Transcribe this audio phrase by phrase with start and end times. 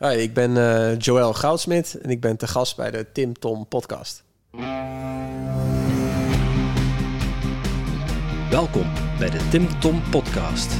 [0.00, 3.68] Hi, ik ben uh, Joël Goudsmit en ik ben te gast bij de Tim Tom
[3.68, 4.24] podcast.
[8.50, 10.72] Welkom bij de Tim Tom podcast.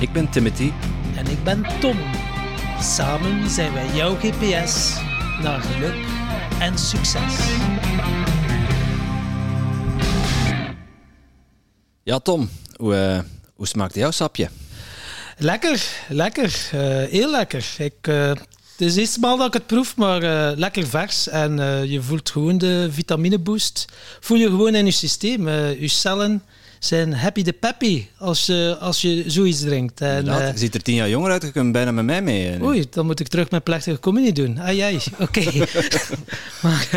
[0.00, 0.72] Ik ben Timothy.
[1.16, 1.96] En ik ben Tom.
[2.80, 5.00] Samen zijn wij jouw GPS
[5.42, 6.06] naar geluk
[6.60, 7.56] en succes.
[12.02, 13.20] Ja, Tom, hoe, uh,
[13.54, 14.48] hoe smaakt jouw sapje?
[15.38, 16.70] Lekker, lekker.
[16.74, 16.80] Uh,
[17.10, 17.66] heel lekker.
[17.78, 18.38] Ik, uh, het
[18.78, 21.28] is de eerste maal dat ik het proef, maar uh, lekker vers.
[21.28, 21.56] En
[21.88, 23.84] je voelt gewoon de vitamineboost.
[24.20, 25.48] Voel je gewoon in je systeem.
[25.48, 26.42] je cellen
[26.78, 30.00] zijn happy de peppy als je, als je zoiets drinkt.
[30.00, 32.62] En, je ziet er tien jaar jonger uit, je kunt bijna met mij mee.
[32.62, 34.60] Oei, dan moet ik terug mijn plechtige communie doen.
[34.60, 35.52] Ai, ai, oké.
[36.62, 36.88] maar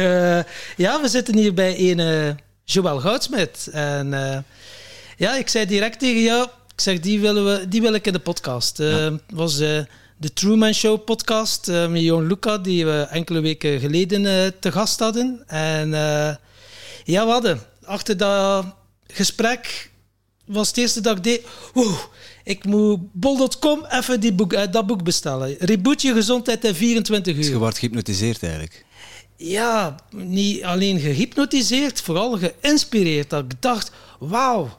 [0.78, 3.70] ja, we zitten hier bij een Joël Goudsmit.
[3.72, 4.10] En
[5.18, 8.14] ja, ik zei direct tegen jou ik zeg, die, willen we, die wil ik in
[8.14, 8.80] de podcast.
[8.80, 9.20] Uh, ja.
[9.34, 9.80] was uh,
[10.18, 15.00] de Truman Show podcast uh, met Johan Luca, die we enkele weken geleden te gast
[15.00, 15.44] hadden.
[15.48, 15.90] En
[17.04, 18.66] ja, we hadden achter dat
[19.08, 19.92] gesprek
[20.46, 21.42] was het eerste dat ik deed.
[21.76, 22.00] Oeh,
[22.44, 25.56] ik moet bol.com even die boek, dat boek bestellen.
[25.60, 27.42] Reboot je gezondheid in 24 uur.
[27.42, 28.86] Dus je wordt gehypnotiseerd eigenlijk.
[29.36, 33.30] Ja, niet alleen gehypnotiseerd, vooral geïnspireerd.
[33.30, 34.78] Dat ik dacht, wauw,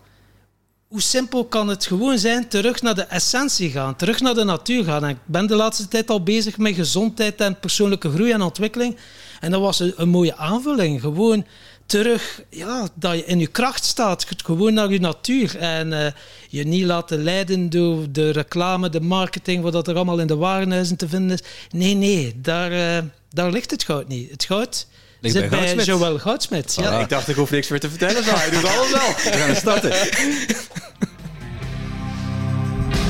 [0.88, 4.84] hoe simpel kan het gewoon zijn terug naar de essentie gaan, terug naar de natuur
[4.84, 5.04] gaan.
[5.04, 8.96] En ik ben de laatste tijd al bezig met gezondheid en persoonlijke groei en ontwikkeling.
[9.40, 11.00] En dat was een, mooie aanvulling.
[11.00, 11.46] Gewoon
[11.86, 15.56] terug, ja, dat je in je kracht staat, gewoon naar je natuur.
[15.56, 16.06] En uh,
[16.48, 20.96] je niet laten leiden door de reclame, de marketing, wat er allemaal in de warenhuizen
[20.96, 21.42] te vinden is.
[21.70, 22.98] Nee, nee, daar, uh,
[23.30, 24.30] daar ligt het goud niet.
[24.30, 24.86] Het goud
[25.20, 26.74] Ligt zit bij, bij Joël Goudsmit.
[26.74, 27.00] Ja.
[27.00, 28.24] Ik dacht, ik hoef niks meer te vertellen.
[28.24, 28.30] Zo.
[28.34, 29.08] Hij doet alles wel.
[29.32, 29.92] We gaan starten.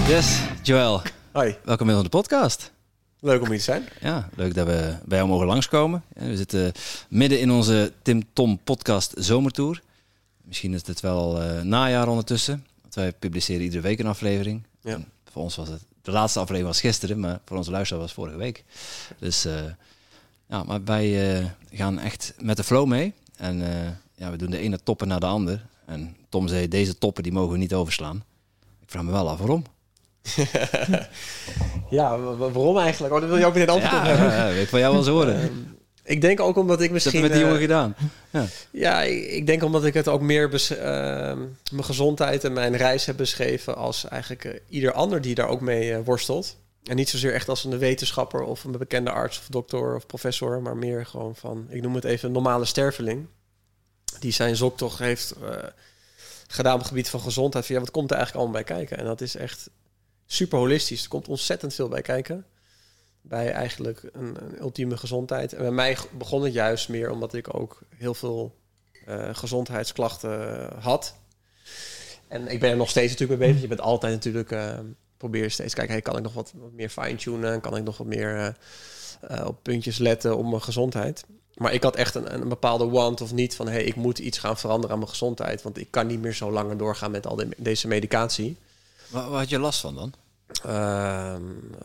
[0.09, 1.03] Yes, Joël.
[1.33, 1.57] Hoi.
[1.65, 2.73] Welkom in de podcast.
[3.21, 3.89] Leuk om hier te zijn.
[4.01, 6.03] Ja, leuk dat we bij jou mogen langskomen.
[6.09, 6.73] We zitten
[7.09, 9.83] midden in onze Tim Tom podcast zomertour.
[10.43, 12.67] Misschien is het wel uh, najaar ondertussen.
[12.83, 14.63] Want wij publiceren iedere week een aflevering.
[14.81, 15.01] Ja.
[15.31, 18.37] voor ons was het, de laatste aflevering was gisteren, maar voor onze luisteraar was vorige
[18.37, 18.65] week.
[19.19, 19.53] Dus uh,
[20.47, 23.15] ja, maar wij uh, gaan echt met de flow mee.
[23.37, 23.59] En
[24.15, 25.67] ja, we doen de ene toppen naar de ander.
[25.87, 28.25] En Tom zei, deze toppen die mogen we niet overslaan.
[28.81, 29.65] Ik vraag me wel af waarom.
[31.99, 33.15] ja, waarom eigenlijk?
[33.15, 34.27] Oh, dat wil je ook meteen antwoord ja, op hebben.
[34.27, 35.41] Ja, ik van jou wel eens horen.
[35.41, 35.77] Ehm,
[36.09, 37.21] ik denk ook omdat ik misschien...
[37.21, 37.97] Dat heb met die jongen gedaan.
[38.31, 40.51] Ja, ja ik, denk omdat ik het ook meer...
[40.53, 40.79] Uh,
[41.71, 43.77] mijn gezondheid en mijn reis heb beschreven...
[43.77, 46.57] als eigenlijk uh, ieder ander die daar ook mee uh, worstelt.
[46.85, 48.43] En niet zozeer echt als een wetenschapper...
[48.43, 50.63] of een bekende arts of dokter of professor...
[50.63, 51.67] maar meer gewoon van...
[51.69, 53.27] ik noem het even een normale sterveling...
[54.19, 55.51] die zijn zoektocht heeft eh,
[56.49, 57.67] gedaan op het gebied van gezondheid.
[57.67, 58.99] Van, ja, wat komt er eigenlijk allemaal bij kijken?
[58.99, 59.71] En dat is echt
[60.31, 61.03] super holistisch.
[61.03, 62.47] Er komt ontzettend veel bij kijken.
[63.21, 65.53] Bij eigenlijk een, een ultieme gezondheid.
[65.53, 68.55] En bij mij begon het juist meer omdat ik ook heel veel
[69.09, 71.15] uh, gezondheidsklachten had.
[72.29, 73.63] En ik ben er nog steeds natuurlijk mee bezig.
[73.63, 74.51] Je bent altijd natuurlijk...
[74.51, 74.79] Uh,
[75.17, 77.61] probeer steeds kijken, hey, kan ik nog wat, meer fine-tunen?
[77.61, 78.57] Kan ik nog wat meer
[79.31, 81.25] uh, op puntjes letten om mijn gezondheid?
[81.55, 83.69] Maar ik had echt een, een bepaalde want of niet van...
[83.69, 85.63] hey, ik moet iets gaan veranderen aan mijn gezondheid...
[85.63, 88.57] want ik kan niet meer zo langer doorgaan met al de, deze medicatie.
[89.09, 90.13] Waar, waar had je last van dan?
[90.67, 91.35] Uh,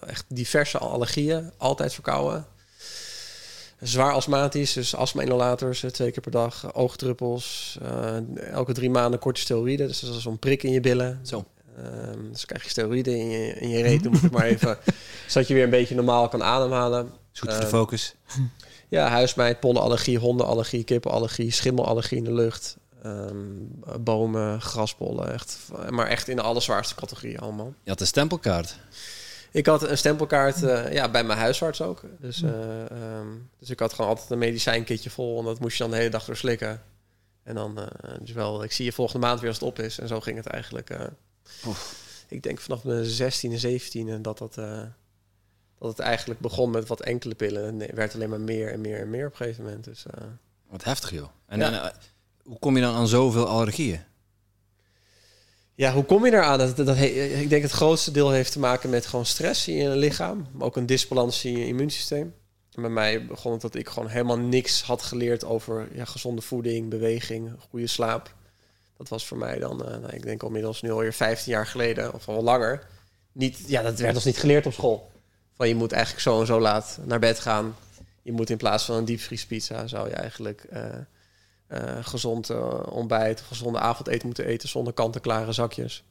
[0.08, 2.46] echt diverse allergieën, altijd verkouden.
[3.80, 9.88] Zwaar astmatisch, dus astma-inhalators twee keer per dag, oogdruppels, uh, elke drie maanden korte steroïden.
[9.88, 11.20] Dus dat is zo'n prik in je billen.
[11.24, 11.46] Zo.
[11.78, 11.86] Uh,
[12.32, 14.78] dus krijg je steroïden in je, in je reet, noem ik maar even.
[15.28, 17.04] zodat je weer een beetje normaal kan ademhalen.
[17.06, 18.16] Goed voor de ehm, focus.
[18.90, 22.78] Ja, huismeid, pollenallergie, hondenallergie, kippenallergie, schimmelallergie in de lucht.
[23.06, 23.70] Um,
[24.00, 25.58] bomen, graspollen, echt,
[25.90, 27.74] maar echt in de allerzwaarste categorieën allemaal.
[27.84, 28.78] Je had een stempelkaart.
[29.52, 32.02] Ik had een stempelkaart uh, ja, bij mijn huisarts ook.
[32.20, 32.50] Dus, uh,
[33.20, 35.98] um, dus ik had gewoon altijd een medicijnkitje vol en dat moest je dan de
[35.98, 36.82] hele dag doorslikken.
[37.44, 37.86] En dan, uh,
[38.20, 40.00] dus wel, ik zie je volgende maand weer als het op is.
[40.00, 40.98] En zo ging het eigenlijk.
[42.28, 47.02] ik denk vanaf mijn 16 en 17 dat dat, dat het eigenlijk begon met wat
[47.02, 47.82] enkele pillen.
[47.82, 49.84] En werd alleen maar meer en meer en meer op een gegeven moment.
[49.84, 50.06] Dus,
[50.70, 51.30] wat heftig joh.
[51.46, 51.94] En, ja.
[52.44, 54.02] Hoe kom je dan aan zoveel allergieën?
[55.76, 56.58] Ja, hoe kom je eraan?
[56.58, 59.90] Dat, dat, ik denk het grootste deel heeft te maken met gewoon stress in je
[59.90, 60.48] lichaam.
[60.52, 62.34] Maar ook een disbalans in je immuunsysteem.
[62.72, 66.42] En bij mij begon het dat ik gewoon helemaal niks had geleerd over ja, gezonde
[66.42, 68.34] voeding, beweging, goede slaap.
[68.98, 72.14] Dat was voor mij dan, uh, nou, ik denk inmiddels nu alweer 15 jaar geleden
[72.14, 72.88] of al langer.
[73.32, 75.12] Niet, ja, dat werd ons niet geleerd op school.
[75.54, 77.76] Van je moet eigenlijk zo en zo laat naar bed gaan.
[78.22, 80.86] Je moet in plaats van een diepvriespizza zou je eigenlijk uh,
[82.02, 86.04] gezond uh, ontbijt gezonde avondeten moeten eten zonder kant-en-klare zakjes.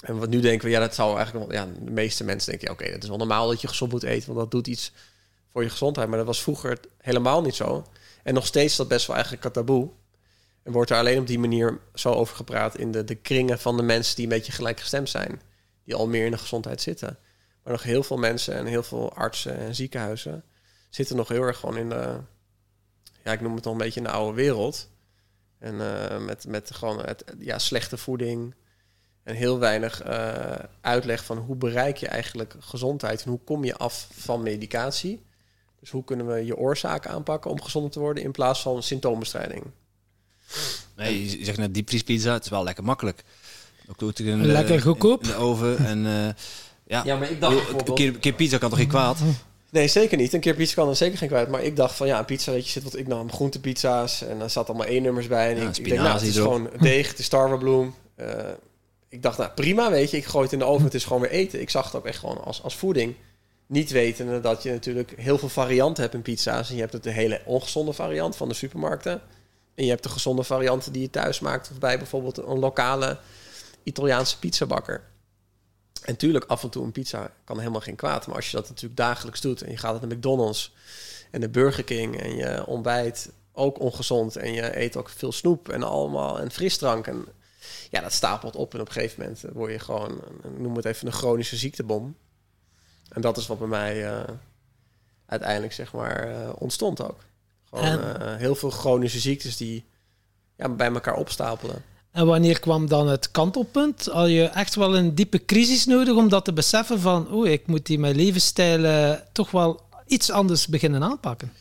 [0.00, 1.52] En wat nu denken we, ja, dat zou eigenlijk.
[1.52, 4.02] Ja, de meeste mensen denken, ja, oké, dat is wel normaal dat je gezond moet
[4.02, 4.92] eten, want dat doet iets
[5.52, 6.08] voor je gezondheid.
[6.08, 7.86] Maar dat was vroeger helemaal niet zo.
[8.22, 9.90] En nog steeds is dat best wel eigenlijk een taboe.
[10.62, 13.76] En wordt er alleen op die manier zo over gepraat in de, de kringen van
[13.76, 15.40] de mensen die een beetje gelijkgestemd zijn.
[15.84, 17.18] Die al meer in de gezondheid zitten.
[17.62, 20.44] Maar nog heel veel mensen en heel veel artsen en ziekenhuizen
[20.90, 22.20] zitten nog heel erg gewoon in de,
[23.24, 24.88] ja, ik noem het al een beetje in de oude wereld.
[25.58, 28.54] En uh, met, met gewoon het, ja, slechte voeding
[29.22, 33.76] en heel weinig uh, uitleg van hoe bereik je eigenlijk gezondheid en hoe kom je
[33.76, 35.22] af van medicatie.
[35.80, 39.64] Dus hoe kunnen we je oorzaken aanpakken om gezonder te worden in plaats van symptoombestrijding.
[40.96, 43.24] Nee, je zegt net diepvriespizza, het is wel lekker makkelijk.
[43.88, 45.22] Ook doet een, lekker goedkoop.
[45.22, 46.28] In de oven en uh,
[46.86, 47.04] ja.
[47.04, 47.88] ja, maar ik dacht bijvoorbeeld...
[47.88, 49.18] Een keer, een keer pizza kan toch geen kwaad?
[49.70, 50.32] Nee, zeker niet.
[50.32, 51.48] Een keer pizza kan er zeker geen kwijt.
[51.48, 54.38] Maar ik dacht van ja, een pizza, weet je, zit wat ik nam groentepizza's en
[54.38, 55.50] dan zat allemaal één nummers bij.
[55.50, 57.94] En ik, ik, denk, nou, het is gewoon deeg, het is tarwebloem.
[58.16, 58.26] Uh,
[59.08, 61.22] ik dacht, nou prima, weet je, ik gooi het in de oven, het is gewoon
[61.22, 61.60] weer eten.
[61.60, 63.14] Ik zag het ook echt gewoon als, als voeding.
[63.66, 66.68] Niet wetende dat je natuurlijk heel veel varianten hebt in pizza's.
[66.68, 69.20] En je hebt het de hele ongezonde variant van de supermarkten.
[69.74, 71.70] En je hebt de gezonde varianten die je thuis maakt.
[71.70, 73.18] Of bij bijvoorbeeld een lokale
[73.82, 75.09] Italiaanse pizzabakker.
[76.04, 78.26] En tuurlijk, af en toe een pizza kan helemaal geen kwaad.
[78.26, 80.74] Maar als je dat natuurlijk dagelijks doet en je gaat naar McDonald's
[81.30, 85.68] en de Burger King en je ontbijt ook ongezond en je eet ook veel snoep
[85.68, 87.06] en allemaal en frisdrank.
[87.06, 87.26] En
[87.90, 90.20] ja, dat stapelt op en op een gegeven moment word je gewoon,
[90.58, 92.16] noem het even een chronische ziektebom.
[93.08, 94.22] En dat is wat bij mij uh,
[95.26, 97.24] uiteindelijk zeg maar uh, ontstond ook.
[97.64, 99.84] Gewoon uh, heel veel chronische ziektes die
[100.56, 101.84] ja, bij elkaar opstapelen.
[102.12, 104.10] En wanneer kwam dan het kantelpunt?
[104.10, 107.66] Al je echt wel een diepe crisis nodig om dat te beseffen van, oeh, ik
[107.66, 111.52] moet die mijn levensstijl toch wel iets anders beginnen aanpakken?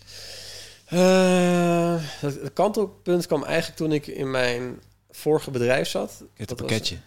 [0.94, 4.80] Uh, het, kantelpunt kwam eigenlijk toen ik in mijn
[5.12, 6.24] vorige bedrijf zat.
[6.34, 6.98] Het pakketje.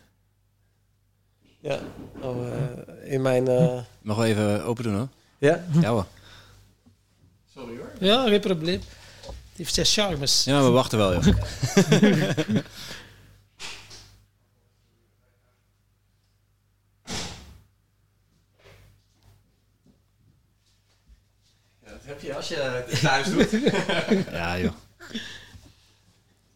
[1.61, 1.79] ja,
[2.21, 3.49] oh, uh, in mijn...
[3.49, 3.81] Uh...
[4.03, 5.09] Mag wel even open doen hoor.
[5.39, 5.65] Ja?
[5.81, 6.07] Ja hoor.
[7.55, 7.91] Sorry hoor.
[7.99, 8.81] Ja, geen probleem.
[9.21, 10.45] Die heeft zes charmes.
[10.45, 11.13] Ja, we wachten wel
[22.23, 22.37] joh.
[22.37, 23.51] als je het thuis doet.
[24.31, 24.73] ja, joh.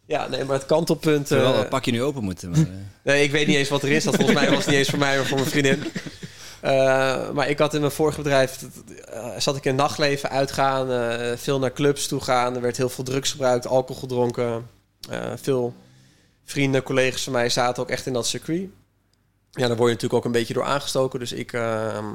[0.06, 1.32] Ja, nee, maar het kantelpunt...
[1.32, 2.50] Uh, wel pak je nu open moeten.
[2.50, 2.66] Maar, uh.
[3.02, 4.04] nee, ik weet niet eens wat er is.
[4.04, 5.84] Dat volgens mij was het niet eens voor mij, maar voor mijn vriendin.
[6.64, 8.64] Uh, maar ik had in mijn vorige bedrijf...
[9.38, 10.88] zat ik in nachtleven uitgaan.
[11.38, 12.54] veel naar clubs toe gaan.
[12.54, 14.68] Er werd heel veel drugs gebruikt, alcohol gedronken.
[15.36, 15.74] veel
[16.44, 18.68] vrienden, collega's van mij zaten ook echt in dat circuit.
[19.50, 21.18] Ja, daar word je natuurlijk ook een beetje door aangestoken.
[21.18, 22.06] Dus ik ehm,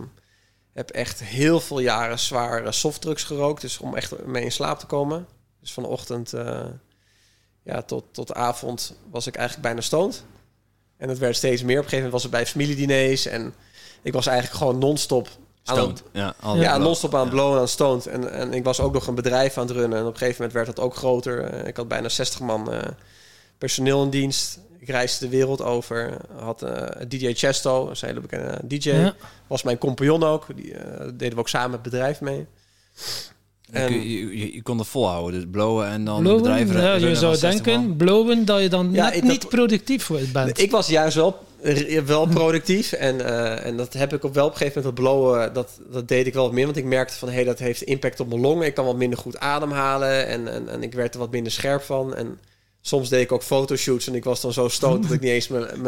[0.74, 3.62] heb echt heel veel jaren zware softdrugs gerookt.
[3.62, 5.28] Dus om echt mee in slaap te komen.
[5.60, 6.66] Dus vanochtend uh,
[7.64, 10.24] ja, tot, tot avond was ik eigenlijk bijna stoned.
[10.98, 11.78] En het werd steeds meer.
[11.78, 13.26] Op een gegeven moment was het bij familiediners.
[13.26, 13.54] En
[14.02, 15.30] ik was eigenlijk gewoon non-stop
[15.64, 18.08] Stoned, ja, ja non-stop aan het blowen, aan stoned.
[18.08, 19.98] En, en ik was ook nog een bedrijf aan het runnen.
[19.98, 21.44] En op een gegeven moment werd dat ook groter.
[21.44, 22.80] Eh, ik had bijna 60 man uh,
[23.58, 24.60] personeel in dienst.
[24.82, 26.18] Ik reisde de wereld over.
[26.40, 29.12] Had uh, DJ Chesto, een hele bekende DJ.
[29.48, 30.46] Was mijn compagnon ook.
[30.56, 30.80] Die uh,
[31.14, 32.46] deden we ook samen het bedrijf mee.
[33.72, 36.82] En je, je, je, kon het volhouden, dus blowen en dan blowen, bedrijven.
[36.82, 40.60] Ja, je zou denken, blowen dat je dan ja, net niet productief bent.
[40.60, 41.38] Ik was juist wel,
[42.06, 42.92] wel productief.
[42.92, 45.80] en, uh, en dat heb ik op wel op een gegeven moment, dat blowen, dat,
[45.92, 46.66] dat deed ik wel wat meer.
[46.66, 48.66] Want ik merkte van, hé, hey, dat heeft impact op mijn longen.
[48.66, 51.82] Ik kan wat minder goed ademhalen en, en, en ik werd er wat minder scherp
[51.82, 52.16] van.
[52.16, 52.40] En
[52.82, 55.48] soms deed ik ook fotoshoots en ik was dan zo stoot dat ik niet eens
[55.48, 55.82] mijn,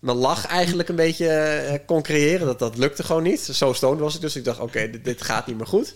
[0.00, 1.26] mijn, lach eigenlijk een beetje
[1.70, 2.46] uh, kon creëren.
[2.46, 3.40] Dat, dat lukte gewoon niet.
[3.40, 4.36] Zo stoned was ik dus.
[4.36, 5.94] Ik dacht, oké, dit, gaat niet meer goed.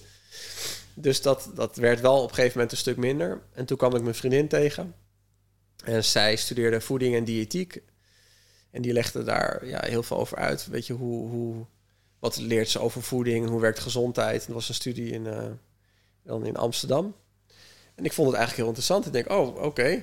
[0.95, 3.43] Dus dat, dat werd wel op een gegeven moment een stuk minder.
[3.52, 4.95] En toen kwam ik mijn vriendin tegen.
[5.85, 7.83] En zij studeerde voeding en diëtiek.
[8.71, 10.66] En die legde daar ja, heel veel over uit.
[10.66, 11.66] Weet je, hoe, hoe,
[12.19, 13.49] wat leert ze over voeding?
[13.49, 14.47] Hoe werkt gezondheid?
[14.47, 15.26] dat was een studie in,
[16.23, 17.14] dan in Amsterdam.
[17.95, 19.07] En ik vond het eigenlijk heel interessant.
[19.07, 20.02] Ik denk, oh, oké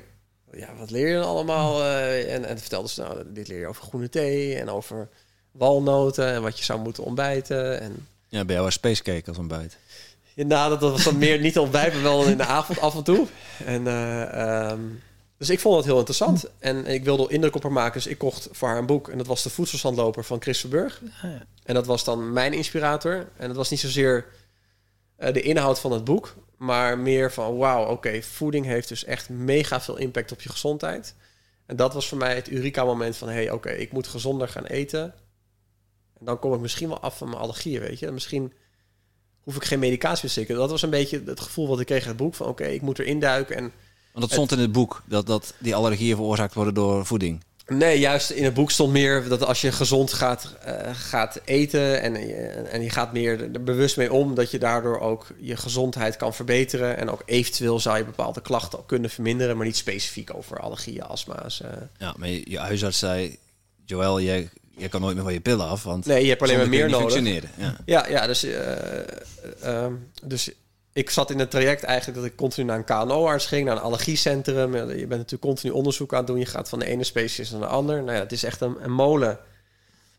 [0.53, 1.81] ja, wat leer je dan allemaal?
[1.81, 5.10] Uh, en, en vertelde ze, nou, dit leer je over groene thee en over
[5.51, 7.81] walnoten en wat je zou moeten ontbijten.
[7.81, 8.08] En...
[8.27, 9.77] Ja, bij jou een spacecake als ontbijt.
[10.34, 13.03] Ja, nou, dat, was dan meer niet ontbijt, maar wel in de avond af en
[13.03, 13.27] toe.
[13.65, 15.01] En, uh, um,
[15.38, 16.46] dus ik vond het heel interessant.
[16.60, 19.10] En ik wilde indruk op haar maken, dus ik kocht voor haar een boek.
[19.10, 21.01] En dat was de voedselstandloper van Chris Verburg.
[21.22, 21.46] Ja.
[21.63, 23.27] En dat was dan mijn inspirator.
[23.38, 24.25] En dat was niet zozeer
[25.20, 29.30] uh, de inhoud van het boek, maar meer van, wauw, oké, voeding heeft dus echt
[29.30, 31.15] mega veel impact op je gezondheid.
[31.65, 34.65] En dat was voor mij het Eureka-moment van, hé, hey, oké, ik moet gezonder gaan
[34.65, 35.03] eten.
[36.20, 38.12] En dan kom ik misschien wel af van mijn allergieën, weet je.
[38.12, 38.53] Misschien
[39.39, 40.56] hoef ik geen medicatie te slikken.
[40.56, 42.36] Dat was een beetje het gevoel wat ik kreeg uit het boek.
[42.36, 43.56] Van oké, ik moet erin duiken.
[43.56, 43.72] En
[44.13, 47.44] Want dat stond in het boek, dat, dat die allergieën veroorzaakt worden door voeding.
[47.72, 52.01] Nee, juist in het boek stond meer dat als je gezond gaat, uh, gaat eten
[52.01, 52.16] en,
[52.72, 56.34] en je gaat meer er bewust mee om, dat je daardoor ook je gezondheid kan
[56.34, 56.98] verbeteren.
[56.98, 61.62] En ook eventueel zou je bepaalde klachten kunnen verminderen, maar niet specifiek over allergieën, astma's.
[61.62, 61.70] Uh.
[61.98, 63.38] Ja, maar je, je huisarts zei,
[63.86, 66.58] Joël, jij, jij kan nooit meer van je pillen af, want nee, je hebt alleen
[66.58, 67.12] maar meer nodig.
[67.12, 67.50] Functioneren.
[67.58, 69.86] Ja, ja, ja dus, uh,
[70.24, 70.51] dus
[70.94, 73.82] ik zat in het traject eigenlijk dat ik continu naar een KNO-arts ging, naar een
[73.82, 74.76] allergiecentrum.
[74.76, 76.40] Je bent natuurlijk continu onderzoek aan het doen.
[76.40, 78.04] Je gaat van de ene specialist naar de ander.
[78.04, 79.40] Nou ja, het is echt een, een, molen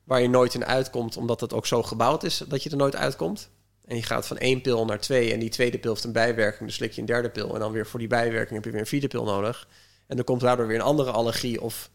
[0.05, 2.97] waar je nooit in uitkomt, omdat het ook zo gebouwd is dat je er nooit
[2.97, 3.49] uitkomt.
[3.85, 6.69] En je gaat van één pil naar twee en die tweede pil heeft een bijwerking,
[6.69, 7.55] dus slik je een derde pil.
[7.55, 9.69] En dan weer voor die bijwerking heb je weer een vierde pil nodig.
[10.07, 11.91] En dan komt daardoor weer een andere allergie of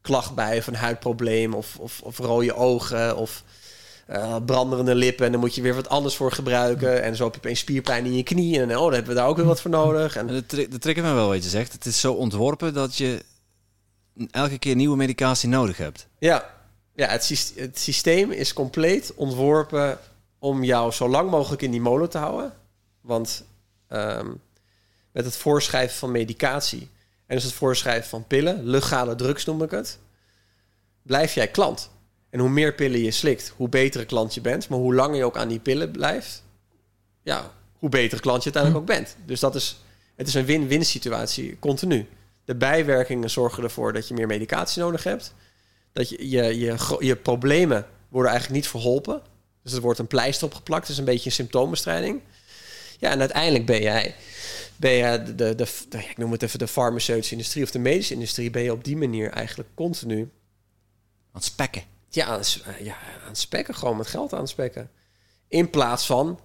[0.00, 3.44] klacht bij, of een huidprobleem, of, of, of rode ogen, of
[4.10, 5.26] uh, branderende lippen.
[5.26, 7.02] En dan moet je weer wat anders voor gebruiken.
[7.02, 8.60] En zo heb je opeens spierpijn in je knie.
[8.60, 10.16] En oh, dan hebben we daar ook weer wat voor nodig.
[10.16, 10.26] En...
[10.26, 11.72] De, de trick me wel wat je zegt.
[11.72, 13.24] Het is zo ontworpen dat je
[14.30, 16.06] elke keer nieuwe medicatie nodig hebt.
[16.18, 16.50] Ja,
[16.94, 19.98] ja het, het systeem is compleet ontworpen
[20.38, 22.52] om jou zo lang mogelijk in die molen te houden.
[23.00, 23.44] Want
[23.88, 24.40] um,
[25.12, 26.88] met het voorschrijven van medicatie
[27.26, 29.98] en dus het voorschrijven van pillen, legale drugs noem ik het,
[31.02, 31.90] blijf jij klant.
[32.30, 34.68] En hoe meer pillen je slikt, hoe betere klant je bent.
[34.68, 36.42] Maar hoe langer je ook aan die pillen blijft,
[37.22, 39.16] ja, hoe betere klant je uiteindelijk ook bent.
[39.24, 39.80] Dus dat is,
[40.16, 42.06] het is een win-win situatie, continu.
[42.44, 45.34] De bijwerkingen zorgen ervoor dat je meer medicatie nodig hebt.
[45.92, 49.22] Dat je, je, je, je problemen worden eigenlijk niet verholpen.
[49.62, 50.82] Dus er wordt een pleister opgeplakt.
[50.82, 52.20] Het is een beetje een symptoombestrijding.
[52.98, 54.14] Ja, en uiteindelijk ben jij,
[54.76, 55.54] ben je de, de,
[55.88, 58.84] de, ik noem het even de farmaceutische industrie of de medische industrie, ben je op
[58.84, 60.28] die manier eigenlijk continu aan
[61.32, 62.96] het spekken ja, aan, eh, ja,
[63.32, 64.90] spekken, gewoon met geld aan spekken.
[65.48, 66.40] In plaats van,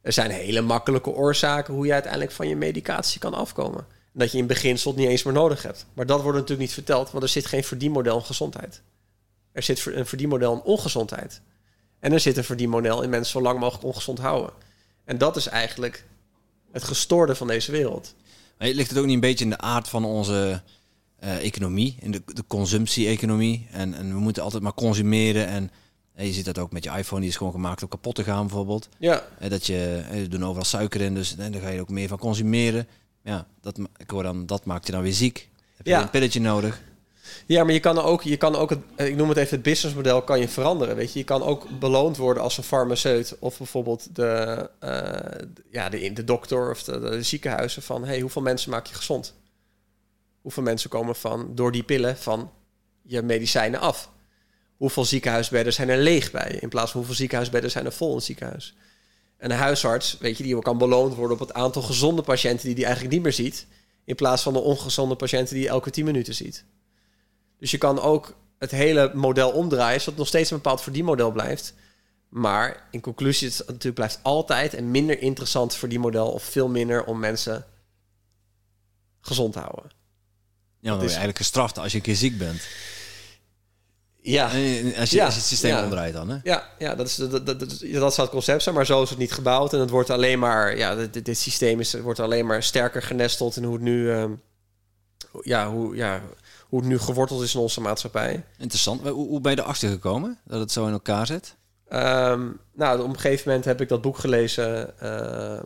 [0.00, 3.86] er zijn hele makkelijke oorzaken hoe je uiteindelijk van je medicatie kan afkomen.
[4.14, 5.86] dat je in beginsel niet eens meer nodig hebt.
[5.94, 8.82] Maar dat wordt natuurlijk niet verteld, want er zit geen verdienmodel in gezondheid.
[9.52, 11.40] Er zit een verdienmodel in ongezondheid.
[12.00, 14.52] En er zit een verdienmodel in mensen zo lang mogelijk ongezond houden.
[15.04, 16.04] En dat is eigenlijk
[16.72, 18.14] het gestoorde van deze wereld.
[18.58, 20.62] Maar ligt het ook niet een beetje in de aard van onze
[21.24, 23.66] uh, economie, in de, de consumptie-economie.
[23.70, 25.46] En, en we moeten altijd maar consumeren.
[25.46, 25.70] En
[26.14, 28.46] je ziet dat ook met je iPhone, die is gewoon gemaakt om kapot te gaan
[28.46, 28.88] bijvoorbeeld.
[28.98, 29.24] Ja.
[29.42, 32.88] Uh, dat je, doen overal suiker in, dus dan ga je ook meer van consumeren.
[33.24, 35.48] Ja, dat, ik hoor dan, dat maakt je dan weer ziek.
[35.76, 36.02] Heb je ja.
[36.02, 36.82] een pilletje nodig.
[37.46, 40.22] Ja, maar je kan ook, je kan ook het, ik noem het even het businessmodel,
[40.22, 40.96] kan je veranderen.
[40.96, 44.70] Weet je, je kan ook beloond worden als een farmaceut of bijvoorbeeld de,
[45.70, 49.34] ja, de, de dokter of de, de ziekenhuizen van, hey, hoeveel mensen maak je gezond?
[50.42, 52.50] Hoeveel mensen komen van, door die pillen van
[53.02, 54.10] je medicijnen af?
[54.76, 56.58] Hoeveel ziekenhuisbedden zijn er leeg bij?
[56.60, 58.76] In plaats van hoeveel ziekenhuisbedden zijn er vol in het ziekenhuis?
[59.36, 62.74] En een huisarts, weet je, die kan beloond worden op het aantal gezonde patiënten die
[62.74, 63.66] die eigenlijk niet meer ziet.
[64.04, 66.64] In plaats van de ongezonde patiënten die je elke 10 minuten ziet.
[67.58, 71.30] Dus je kan ook het hele model omdraaien, zodat het nog steeds een bepaald verdienmodel
[71.30, 71.74] blijft.
[72.28, 77.18] Maar in conclusie, het natuurlijk blijft altijd een minder interessant verdienmodel of veel minder om
[77.18, 77.66] mensen
[79.20, 79.90] gezond te houden.
[80.82, 82.60] Ja, dan is eigenlijk gestraft als je een keer ziek bent.
[84.20, 84.44] Ja.
[84.44, 85.84] Als je, als je het systeem ja.
[85.84, 86.38] omdraait dan, hè?
[86.42, 87.58] Ja, ja dat, is, dat, dat, dat,
[87.92, 89.72] dat zou het concept zijn, maar zo is het niet gebouwd.
[89.72, 93.56] En het wordt alleen maar, ja, dit, dit systeem is, wordt alleen maar sterker genesteld
[93.56, 94.40] in hoe het nu, um,
[95.42, 96.22] ja, hoe, ja,
[96.68, 98.44] hoe het nu geworteld is in onze maatschappij.
[98.58, 99.00] Interessant.
[99.00, 101.56] Hoe, hoe ben je erachter gekomen dat het zo in elkaar zit?
[101.92, 104.94] Um, nou, op een gegeven moment heb ik dat boek gelezen.
[105.02, 105.60] Uh,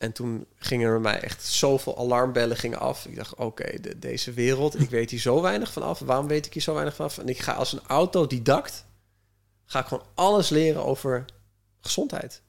[0.00, 3.06] en toen gingen er mij echt zoveel alarmbellen gingen af.
[3.06, 5.98] Ik dacht, oké, de, deze wereld, ik weet hier zo weinig van af.
[5.98, 7.18] Waarom weet ik hier zo weinig van af?
[7.18, 8.84] En ik ga als een autodidact,
[9.64, 11.24] ga ik gewoon alles leren over
[11.80, 12.42] gezondheid.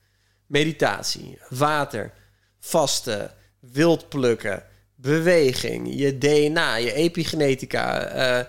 [0.45, 2.13] Meditatie, water,
[2.59, 4.63] vasten, wild plukken,
[4.95, 8.45] beweging, je DNA, je epigenetica, uh,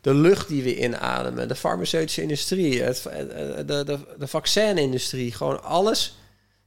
[0.00, 3.18] de lucht die we inademen, de farmaceutische industrie, het, eh,
[3.66, 6.18] de, de, de vaccinindustrie, gewoon alles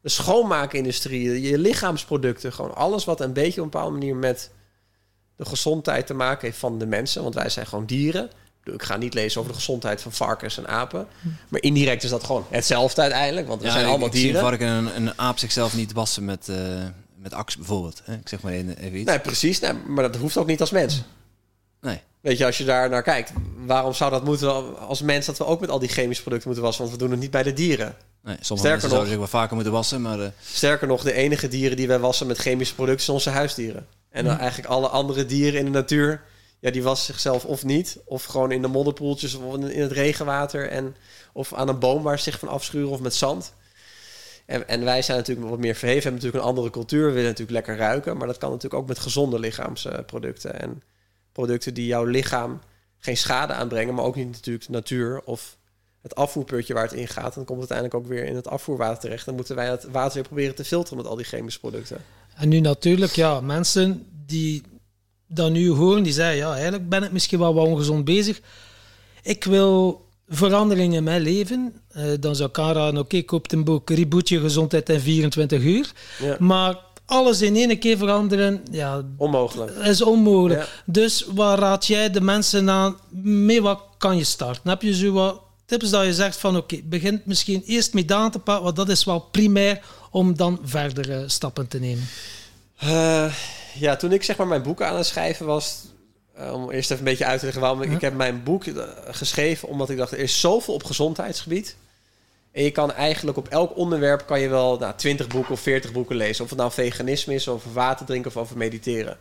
[0.01, 4.51] de schoonmaakindustrie, je lichaamsproducten, gewoon alles wat een beetje op een bepaalde manier met
[5.35, 7.23] de gezondheid te maken heeft van de mensen.
[7.23, 8.29] Want wij zijn gewoon dieren.
[8.63, 11.07] Ik ga niet lezen over de gezondheid van varkens en apen.
[11.47, 13.47] Maar indirect is dat gewoon hetzelfde uiteindelijk.
[13.47, 14.35] Want we zijn allemaal dieren.
[14.35, 16.57] Ik varken en een, aap zichzelf niet wassen met, uh,
[17.15, 18.01] met aks bijvoorbeeld.
[18.21, 19.09] Ik zeg maar even iets.
[19.09, 19.59] Nee, precies.
[19.59, 21.03] Nee, maar dat hoeft ook niet als mens.
[21.81, 22.01] Nee.
[22.21, 23.31] Weet je, als je daar naar kijkt,
[23.65, 26.65] waarom zou dat moeten als mens dat we ook met al die chemische producten moeten
[26.65, 26.85] wassen?
[26.85, 27.95] Want we doen het niet bij de dieren.
[28.27, 30.19] Nee, sommige sterker nog, zich wel vaker moeten wassen, maar...
[30.19, 30.27] Uh...
[30.41, 33.87] Sterker nog, de enige dieren die wij wassen met chemische producten zijn onze huisdieren.
[34.09, 36.21] En dan eigenlijk alle andere dieren in de natuur,
[36.59, 40.69] ja, die wassen zichzelf of niet, of gewoon in de modderpoeltjes of in het regenwater
[40.69, 40.95] en
[41.33, 43.53] of aan een boom waar ze zich van afschuren of met zand.
[44.45, 47.29] En, en wij zijn natuurlijk wat meer verheven, hebben natuurlijk een andere cultuur, we willen
[47.29, 50.83] natuurlijk lekker ruiken, maar dat kan natuurlijk ook met gezonde lichaamsproducten en
[51.31, 52.61] producten die jouw lichaam
[52.99, 55.57] geen schade aanbrengen, maar ook niet natuurlijk de natuur of
[56.01, 57.33] het afvoerputje waar het in gaat.
[57.33, 59.25] Dan komt het uiteindelijk ook weer in het afvoerwater terecht.
[59.25, 61.97] Dan moeten wij het water weer proberen te filteren met al die chemische producten.
[62.35, 64.63] En nu natuurlijk, ja, mensen die
[65.27, 68.41] dat nu horen, die zeggen, ja, eigenlijk ben ik misschien wel wat ongezond bezig.
[69.21, 71.73] Ik wil verandering in mijn leven.
[71.97, 75.63] Uh, dan zou ik aanraden, oké, okay, koop een boek Reboot je gezondheid in 24
[75.63, 75.91] uur.
[76.19, 76.35] Ja.
[76.39, 79.71] Maar alles in één keer veranderen, ja, Onmogelijk.
[79.71, 80.59] is onmogelijk.
[80.59, 80.67] Ja.
[80.85, 82.97] Dus waar raad jij de mensen aan?
[83.23, 84.69] Mee wat kan je starten?
[84.69, 88.31] Heb je zo wat tips dat je zegt van oké, begint misschien eerst met aan
[88.31, 89.81] te pakken, want dat is wel primair
[90.11, 92.07] om dan verdere stappen te nemen.
[92.83, 93.33] Uh,
[93.73, 95.85] ja, toen ik zeg maar mijn boek aan het schrijven was,
[96.39, 97.89] uh, om eerst even een beetje uit te leggen waarom Ja.
[97.91, 101.75] ik heb mijn boek uh, geschreven, omdat ik dacht er is zoveel op gezondheidsgebied.
[102.51, 105.91] En je kan eigenlijk op elk onderwerp kan je wel nou, 20 boeken of 40
[105.91, 106.43] boeken lezen.
[106.43, 109.17] Of het nou veganisme is, of over water drinken of over mediteren.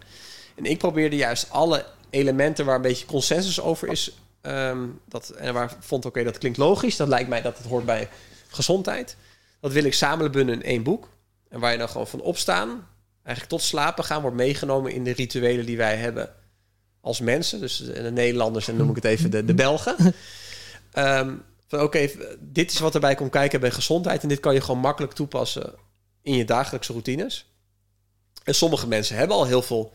[0.54, 4.12] En ik probeerde juist alle elementen waar een beetje consensus over is.
[4.46, 6.96] Um, dat, en waar vond oké, dat klinkt logisch.
[6.96, 8.08] Dat lijkt mij dat het hoort bij
[8.48, 9.16] gezondheid.
[9.60, 11.08] Dat wil ik samen bundelen in één boek.
[11.48, 12.88] En waar je dan gewoon van opstaan,
[13.22, 16.34] eigenlijk tot slapen gaan, wordt meegenomen in de rituelen die wij hebben
[17.00, 17.60] als mensen.
[17.60, 20.14] Dus de Nederlanders en noem ik het even de, de Belgen.
[20.98, 22.10] Um, van oké,
[22.40, 24.22] dit is wat erbij komt kijken bij gezondheid.
[24.22, 25.74] En dit kan je gewoon makkelijk toepassen
[26.22, 27.50] in je dagelijkse routines.
[28.44, 29.92] En sommige mensen hebben al heel veel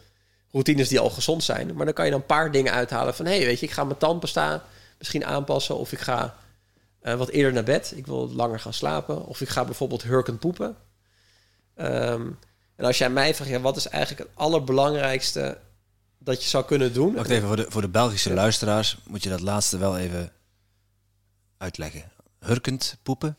[0.52, 1.76] routines die al gezond zijn.
[1.76, 3.26] Maar dan kan je dan een paar dingen uithalen van...
[3.26, 4.64] hé, hey, weet je, ik ga mijn tandpasta
[4.98, 5.78] misschien aanpassen...
[5.78, 6.36] of ik ga
[7.04, 7.94] uh, wat eerder naar bed.
[7.96, 9.26] Ik wil langer gaan slapen.
[9.26, 10.76] Of ik ga bijvoorbeeld hurkend poepen.
[11.76, 12.40] Um,
[12.76, 13.52] en als jij mij vraagt...
[13.52, 15.58] Ja, wat is eigenlijk het allerbelangrijkste
[16.18, 17.14] dat je zou kunnen doen?
[17.16, 18.36] Wacht even, voor de, voor de Belgische ja.
[18.36, 18.98] luisteraars...
[19.08, 20.32] moet je dat laatste wel even
[21.58, 22.12] uitleggen.
[22.40, 23.38] Hurkend poepen?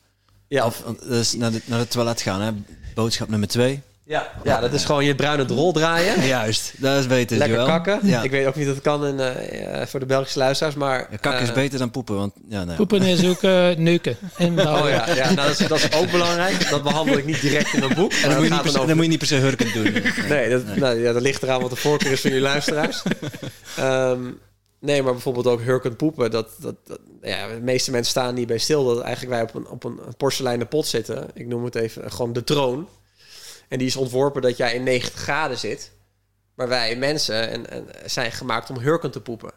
[0.49, 0.67] Ja.
[0.67, 2.53] Of, dus naar, de, naar het toilet gaan, hè?
[2.95, 3.83] Boodschap nummer twee.
[4.05, 6.27] Ja, ja, dat is gewoon je bruine drol draaien.
[6.27, 7.37] Juist, dat is beter.
[7.37, 8.01] Lekker kakken.
[8.03, 8.23] Ja.
[8.23, 10.99] Ik weet ook niet dat het kan in, uh, voor de Belgische luisteraars, maar...
[11.11, 12.33] Ja, kakken uh, is beter dan poepen, want...
[12.49, 12.77] Ja, nee.
[12.77, 14.17] Poepen is ook uh, neuken.
[14.39, 14.47] Oh
[14.89, 16.71] ja, ja nou, dat, is, dat is ook belangrijk.
[16.71, 18.13] Dat behandel ik niet direct in mijn boek.
[18.13, 19.93] En dan, moet je niet per se, dan moet je niet per se hurkend doen.
[20.29, 20.79] nee, dat, nee.
[20.79, 23.03] Nou, ja, dat ligt eraan wat de voorkeur is van je luisteraars.
[23.79, 24.39] Um,
[24.83, 26.31] Nee, maar bijvoorbeeld ook hurkend poepen.
[26.31, 29.55] Dat, dat, dat, ja, de meeste mensen staan niet bij stil dat eigenlijk wij op
[29.55, 31.29] een, op een porseleinen pot zitten.
[31.35, 32.89] Ik noem het even gewoon de troon.
[33.73, 35.91] En die is ontworpen dat jij in 90 graden zit.
[36.55, 39.53] Maar wij mensen en, en zijn gemaakt om hurkend te poepen.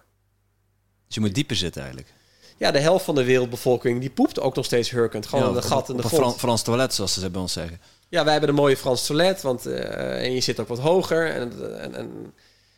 [1.05, 2.13] Dus je moet dieper zitten eigenlijk.
[2.57, 5.25] Ja, de helft van de wereldbevolking die poept ook nog steeds hurkend.
[5.25, 6.13] Gewoon ja, een gat in de grond.
[6.13, 7.81] een Fran Frans toilet, zoals ze bij ons zeggen.
[8.09, 9.41] Ja, wij hebben een mooie Frans toilet.
[9.41, 11.31] Want, uh, en je zit ook wat hoger.
[11.31, 12.33] En, en, en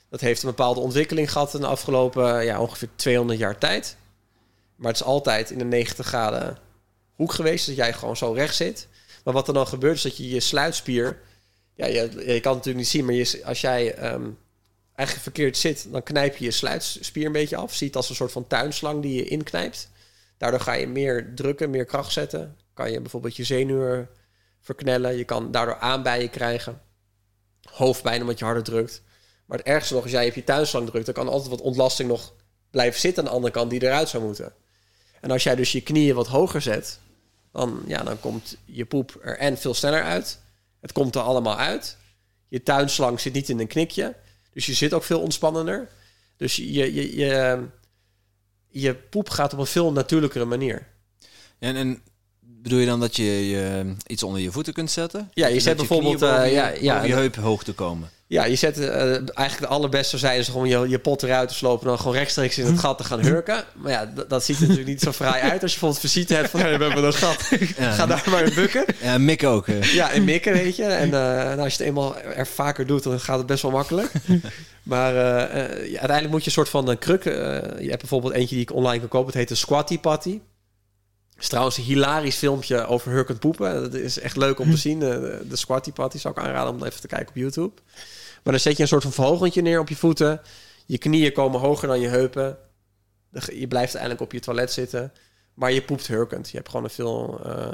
[0.10, 3.98] dat heeft een bepaalde ontwikkeling gehad in de afgelopen ja, ongeveer 200 jaar tijd.
[4.76, 6.58] Maar het is altijd in de 90 graden
[7.16, 8.88] hoek geweest, dat jij gewoon zo recht zit.
[9.24, 11.26] Maar wat er dan gebeurt is dat je je sluitspier...
[11.78, 14.38] Ja, je, kan het natuurlijk niet zien, maar je, als jij um,
[14.96, 15.88] eigenlijk verkeerd zit...
[15.92, 17.74] dan knijp je je sluitspier een beetje af.
[17.74, 19.90] Ziet als een soort van tuinslang die je inknijpt.
[20.38, 22.58] Daardoor ga je meer drukken, meer kracht zetten.
[22.74, 24.10] Kan je bijvoorbeeld je zenuwen
[24.62, 25.18] verknellen.
[25.18, 26.82] Je kan daardoor aanbijen krijgen.
[27.72, 29.02] Hoofdpijn omdat je harder drukt.
[29.46, 32.10] Maar het ergste nog, als jij op je tuinslang drukt, dan kan altijd wat ontlasting
[32.10, 32.34] nog
[32.72, 34.54] blijven zitten aan de andere kant die eruit zou moeten.
[35.22, 37.00] En als jij dus je knieën wat hoger zet,
[37.52, 40.40] dan, ja, dan komt je poep er en veel sneller uit.
[40.88, 41.98] Het komt er allemaal uit.
[42.48, 44.16] Je tuinslang zit niet in een knikje,
[44.54, 45.90] dus je zit ook veel ontspannender.
[46.38, 47.68] Dus je, je, je,
[48.68, 50.88] je poep gaat op een veel natuurlijkere manier.
[51.60, 52.02] En, en
[52.40, 55.32] bedoel je dan dat je, je iets onder je voeten kunt zetten?
[55.34, 56.20] Ja, je zet bijvoorbeeld...
[56.20, 58.10] Je boven je, uh, ja, ja, je heup hoog te komen.
[58.30, 61.56] Ja, je zet uh, eigenlijk de allerbeste zijn is gewoon je, je pot eruit te
[61.56, 63.64] slopen en dan gewoon rechtstreeks in het gat te gaan hurken.
[63.76, 66.50] Maar ja, dat ziet er natuurlijk niet zo fraai uit als je bijvoorbeeld visite hebt
[66.50, 67.50] van hey, we hebben dat gat.
[67.78, 68.86] Ja, Ga daar maar in bukken.
[69.02, 69.68] Ja, mikken ook.
[69.68, 69.94] Uh.
[69.94, 70.84] Ja, in mikken, weet je.
[70.84, 73.72] En uh, nou, als je het eenmaal er vaker doet, dan gaat het best wel
[73.72, 74.12] makkelijk.
[74.88, 77.24] Maar ja, uiteindelijk moet je een soort van een kruk.
[77.24, 79.28] je hebt bijvoorbeeld eentje die ik online kan kopen.
[79.28, 80.40] Het heet de Squatty Patty.
[81.38, 83.74] Het is trouwens een hilarisch filmpje over hurkend poepen.
[83.74, 85.00] Dat is echt leuk om te zien.
[85.00, 87.74] De, de Squatty Patty zou ik aanraden om even te kijken op YouTube.
[88.44, 90.42] Maar dan zet je een soort van verhogentje neer op je voeten.
[90.86, 92.58] Je knieën komen hoger dan je heupen.
[93.54, 95.14] Je blijft eigenlijk op je toilet zitten.
[95.54, 96.50] Maar je poept hurkend.
[96.50, 97.68] Je hebt gewoon een veel uh,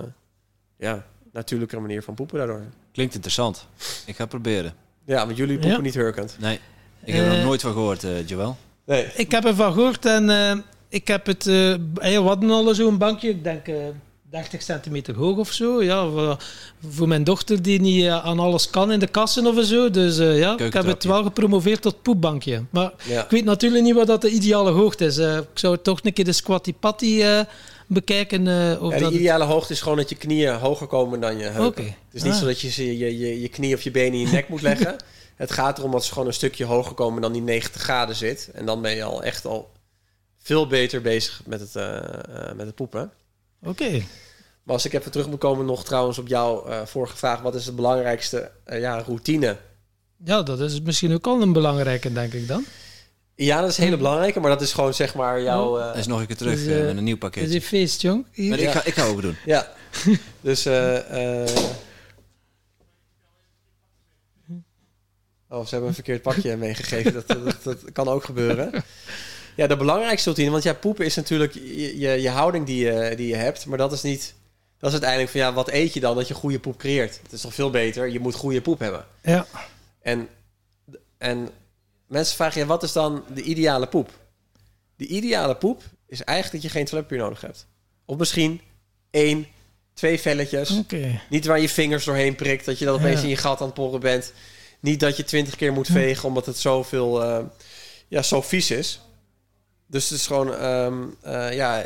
[0.77, 2.61] ja, natuurlijkere manier van poepen daardoor.
[2.91, 3.67] Klinkt interessant.
[4.05, 4.73] Ik ga proberen.
[5.05, 5.81] Ja, want jullie poepen ja.
[5.81, 6.35] niet hurkend.
[6.39, 6.59] Nee,
[7.03, 8.57] ik heb er uh, nog nooit van gehoord, uh, Joël.
[8.85, 9.11] Nee.
[9.15, 10.57] Ik heb ervan gehoord en uh,
[10.93, 11.45] ik heb het...
[11.47, 13.67] Uh, we hadden al zo'n bankje, ik denk...
[13.67, 13.75] Uh,
[14.29, 15.83] 30 centimeter hoog of zo.
[15.83, 16.37] Ja, voor,
[16.89, 19.89] voor mijn dochter die niet uh, aan alles kan in de kassen of zo.
[19.89, 22.63] Dus ja, ik heb het wel gepromoveerd tot poepbankje.
[22.69, 23.23] Maar ja.
[23.23, 25.17] ik weet natuurlijk niet wat dat de ideale hoogte is.
[25.17, 27.23] Ik zou toch een keer de squatty patty
[27.87, 28.47] bekijken.
[28.81, 31.43] of ja, de dat ideale hoogte is gewoon dat je knieën hoger komen dan je
[31.43, 31.65] heupen.
[31.65, 31.85] Okay.
[31.85, 32.39] Het is niet ah.
[32.39, 34.95] zo dat je je, je je knie of je benen in je nek moet leggen.
[35.35, 38.49] Het gaat erom dat ze gewoon een stukje hoger komen dan die 90 graden zit.
[38.53, 39.71] En dan ben je al echt al
[40.43, 43.11] veel beter bezig met het, eh, eh, met het poepen.
[43.63, 43.91] Oké.
[44.63, 47.41] Maar als ik even terug moet komen nog trouwens op jouw eh, vorige vraag.
[47.41, 49.57] Wat is de belangrijkste ja, routine?
[50.23, 52.65] Ja, dat is misschien ook al een belangrijke, denk ik dan.
[53.35, 54.39] Ja, dat is een hele belangrijke.
[54.39, 55.77] Maar dat is gewoon zeg maar jouw...
[55.79, 57.43] eh, Hij is nog een keer terug Dus, met een nieuw pakket.
[57.49, 58.25] is een feest, jong.
[58.35, 59.35] Maar ik, ga, ik ga ook doen.
[59.45, 59.73] Ja,
[60.41, 60.65] dus...
[60.65, 61.49] eh, eh,
[65.49, 67.13] Oh, ze hebben een verkeerd pakje meegegeven.
[67.13, 68.71] Dat, dat, dat kan ook gebeuren.
[69.55, 70.51] Ja, de belangrijkste routine.
[70.51, 73.65] Want ja, poepen is natuurlijk je, je, je houding die je, die je hebt.
[73.65, 74.33] Maar dat is niet...
[74.77, 77.19] Dat is uiteindelijk van, ja, wat eet je dan dat je goede poep creëert?
[77.23, 79.05] Het is toch veel beter, je moet goede poep hebben.
[79.21, 79.45] Ja.
[80.01, 80.27] En,
[81.17, 81.49] en
[82.07, 84.09] mensen vragen, ja, wat is dan de ideale poep?
[84.95, 87.67] De ideale poep is eigenlijk dat je geen toiletpapier nodig hebt.
[88.05, 88.61] Of misschien
[89.11, 89.47] één,
[89.93, 90.81] twee velletjes.
[91.29, 93.23] Niet waar je vingers doorheen prikt, dat je dan opeens Ja.
[93.23, 94.33] in je gat aan het porren bent.
[94.79, 97.39] Niet dat je twintig keer moet vegen, omdat het zoveel, eh,
[98.07, 98.99] ja, zo vies is.
[99.93, 101.85] Dus het is gewoon, ehm, eh, ja,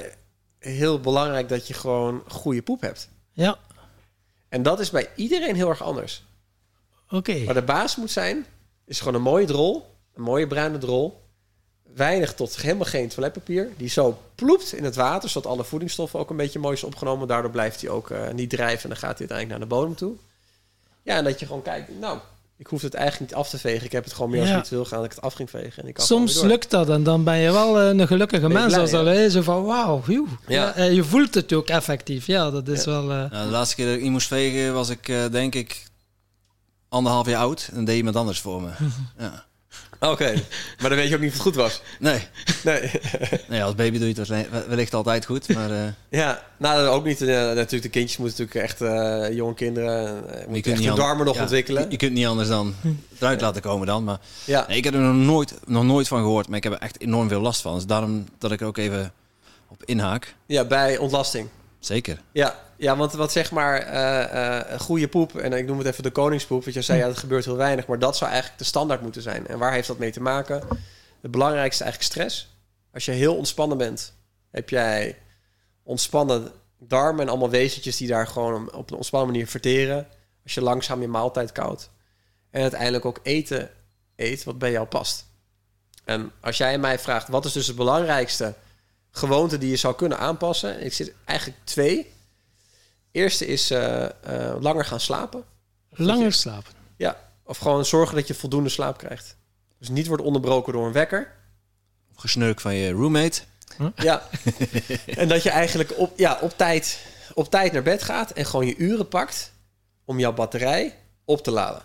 [0.59, 3.09] heel belangrijk dat je gewoon goede poep hebt.
[3.31, 3.57] Ja.
[4.49, 6.23] En dat is bij iedereen heel erg anders.
[7.09, 7.43] Oké.
[7.43, 8.45] Maar de baas moet zijn,
[8.85, 11.21] is gewoon een mooie drol, een mooie bruine drol.
[11.83, 13.69] Weinig tot helemaal geen toiletpapier.
[13.77, 17.27] Die zo ploept in het water, zodat alle voedingsstoffen ook een beetje mooi is opgenomen.
[17.27, 19.95] Daardoor blijft hij ook eh, niet drijven en dan gaat hij uiteindelijk naar de bodem
[19.95, 20.15] toe.
[21.03, 22.19] Ja, en dat je gewoon kijkt, nou,
[22.57, 23.85] ik hoef het eigenlijk niet af te vegen.
[23.85, 24.57] Ik heb het gewoon meer als Ja.
[24.59, 25.83] iets wil gaan, dat ik het af ging vegen.
[25.83, 28.65] En ik Soms lukt dat en dan ben je wel eh, een gelukkige mens.
[28.67, 29.03] blij, als ja.
[29.03, 30.01] hè, zo van wauw.
[30.07, 30.23] Ja.
[30.47, 32.27] Ja, eh, je voelt het ook effectief.
[32.27, 32.91] Ja, dat is Ja.
[32.91, 33.01] wel...
[33.11, 35.85] eh, Nou, de laatste keer dat ik niet moest vegen was ik denk denk ik
[36.89, 37.69] anderhalf jaar oud.
[37.73, 38.69] En deed iemand anders voor me.
[39.19, 39.45] Ja.
[39.99, 40.33] Oké,
[40.81, 41.81] maar dan weet je ook niet of het goed was.
[41.99, 42.19] Nee.
[42.63, 42.91] Nee.
[43.49, 45.53] nee, als baby doe je het waarschijnlijk- wellicht altijd goed.
[45.53, 47.19] Maar eh, Ja, nou ook niet.
[47.19, 51.25] natuurlijk, de kindjes moeten natuurlijk echt, eh, jonge kinderen, eh, moeten kunt echt hun darmen
[51.25, 51.81] nog ja, ontwikkelen.
[51.83, 52.75] Je, je kunt niet anders dan
[53.19, 54.03] eruit laten komen dan.
[54.03, 56.47] Maar Ja, nee, ik heb er nog nooit, nog nooit van gehoord.
[56.47, 57.73] Maar ik heb er echt enorm veel last van.
[57.75, 59.11] Dus daarom dat ik er ook even
[59.69, 60.35] op inhaak.
[60.45, 61.47] ja, bij ontlasting.
[61.79, 62.21] Zeker.
[62.31, 63.93] Ja, ja want wat zeg maar
[64.71, 67.17] een goede poep, en ik noem het even de koningspoep, want je zei ja, dat
[67.17, 69.47] gebeurt heel weinig, maar dat zou eigenlijk de standaard moeten zijn.
[69.47, 70.63] En waar heeft dat mee te maken?
[71.21, 72.55] Het belangrijkste is eigenlijk stress.
[72.93, 74.13] Als je heel ontspannen bent,
[74.51, 75.17] heb jij
[75.83, 80.07] ontspannen darmen en allemaal wezentjes die daar gewoon op een ontspannen manier verteren.
[80.43, 81.89] Als je langzaam je maaltijd koudt.
[82.49, 83.69] En uiteindelijk ook eten
[84.15, 85.25] eet wat bij jou past.
[86.05, 88.53] En als jij mij vraagt, wat is dus het belangrijkste
[89.11, 90.85] gewoonte die je zou kunnen aanpassen?
[90.85, 92.13] Ik zit eigenlijk twee.
[93.17, 95.43] Eerste is eh, eh, langer gaan slapen.
[95.89, 96.71] langer slapen.
[96.97, 99.37] Ja, of gewoon zorgen dat je voldoende slaap krijgt.
[99.79, 101.33] Dus niet wordt onderbroken door een wekker.
[102.11, 103.41] Of gesnurk van je roommate.
[103.95, 104.29] Ja.
[105.05, 108.65] en dat je eigenlijk op, ja, op, tijd, op tijd naar bed gaat en gewoon
[108.65, 109.51] je uren pakt
[110.05, 111.81] om jouw batterij op te laden.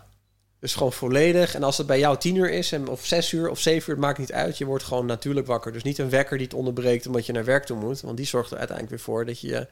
[0.58, 1.54] Dus gewoon volledig.
[1.54, 3.96] En als het bij jou tien uur is, en, of zes uur of zeven uur,
[3.96, 4.58] het maakt niet uit.
[4.58, 5.72] Je wordt gewoon natuurlijk wakker.
[5.72, 8.00] Dus niet een wekker die het onderbreekt omdat je naar werk toe moet.
[8.00, 9.68] Want die zorgt er uiteindelijk weer voor dat je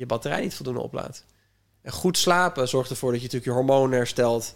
[0.00, 1.24] je, je batterij niet voldoende oplaadt.
[1.82, 4.54] En goed slapen zorgt ervoor dat je natuurlijk je hormonen herstelt.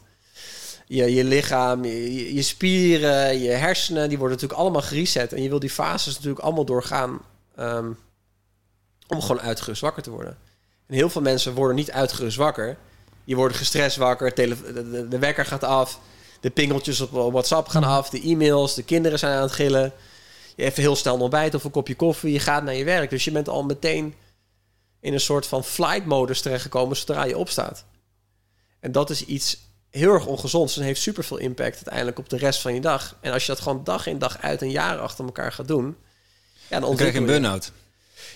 [0.86, 5.32] Je, je lichaam, je, je- je spieren, je hersenen, die worden natuurlijk allemaal gereset.
[5.32, 7.20] En je wil die fases natuurlijk allemaal doorgaan
[7.56, 7.90] ehm,
[9.08, 10.38] om gewoon uitgerust wakker te worden.
[10.86, 12.76] En heel veel mensen worden niet uitgerust wakker.
[13.24, 16.00] Die worden gestrest wakker, de wekker gaat af,
[16.40, 19.92] de pingeltjes op WhatsApp gaan af, de e-mails, de kinderen zijn aan het gillen.
[20.56, 23.10] Je even heel snel een ontbijt of een kopje koffie, je gaat naar je werk.
[23.10, 24.14] Dus je bent al meteen
[25.04, 27.84] in een soort van flight modus terechtgekomen zodra je opstaat.
[28.80, 29.58] En dat is iets
[29.90, 33.16] heel erg ongezonds en heeft super veel impact uiteindelijk op de rest van je dag.
[33.20, 35.96] En als je dat gewoon dag in dag uit en jaren achter elkaar gaat doen,
[36.70, 37.72] ja, dan krijg je een burn-out.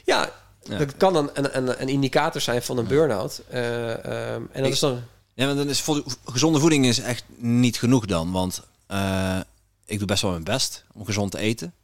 [0.05, 0.79] Ja, Ja.
[0.79, 3.43] dat kan een, een, een, een indicator zijn van een burn-out.
[3.49, 5.03] Eh, ehm, en dat Ik- is dan...
[5.35, 5.85] Ja, maar dan is
[6.25, 8.33] gezonde voeding is echt niet genoeg dan.
[8.33, 9.41] Want eh,
[9.85, 11.75] ik doe best wel mijn best om gezond te eten.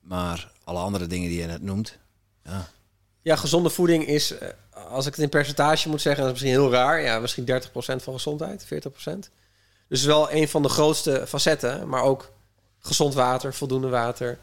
[0.00, 1.98] Maar alle andere dingen die je net noemt.
[2.44, 2.68] Ja.
[3.22, 4.48] Ja, gezonde voeding is, eh,
[4.90, 7.00] als ik het in percentage moet zeggen, dat is misschien heel raar.
[7.00, 9.30] Ja, misschien 30% van gezondheid, 40%.
[9.88, 11.88] Dus wel een van de grootste facetten.
[11.88, 12.32] Maar ook
[12.78, 14.38] gezond water, voldoende water,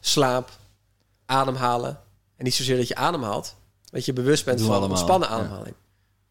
[0.00, 0.50] slaap,
[1.26, 2.00] ademhalen.
[2.36, 3.54] En niet zozeer dat je ademhaalt.
[3.84, 5.34] Dat je bewust bent van allemaal, ontspannen ja.
[5.34, 5.74] ademhaling.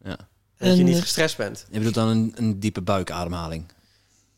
[0.04, 0.16] ja.
[0.58, 1.66] Dat je niet eh, gestrest bent.
[1.68, 3.64] Je bedoelt dan een, een diepe buikademhaling.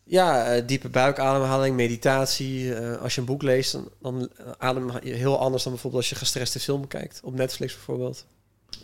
[0.08, 2.74] Ja, eh, diepe buikademhaling, meditatie.
[2.74, 6.12] Eh, als je een boek leest, dan, dan adem je heel anders dan bijvoorbeeld als
[6.12, 7.20] je gestreste film kijkt.
[7.24, 8.26] Op Netflix bijvoorbeeld.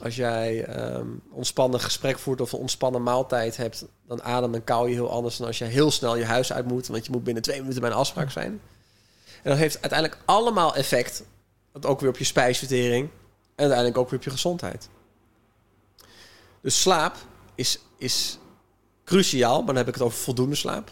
[0.03, 4.87] Als jij ehm ontspannen gesprek voert of een ontspannen maaltijd hebt, dan adem en kauw
[4.87, 6.87] je heel anders dan als je heel snel je huis uit moet.
[6.87, 8.61] Want je moet binnen twee minuten bij een afspraak zijn.
[9.43, 11.25] En dat heeft uiteindelijk allemaal effect.
[11.73, 13.09] Dat ook weer op je spijsvertering.
[13.55, 14.89] En uiteindelijk ook weer op je gezondheid.
[16.61, 17.17] Dus slaap
[17.55, 18.39] is, is
[19.05, 19.57] cruciaal.
[19.57, 20.91] Maar dan heb ik het over voldoende slaap.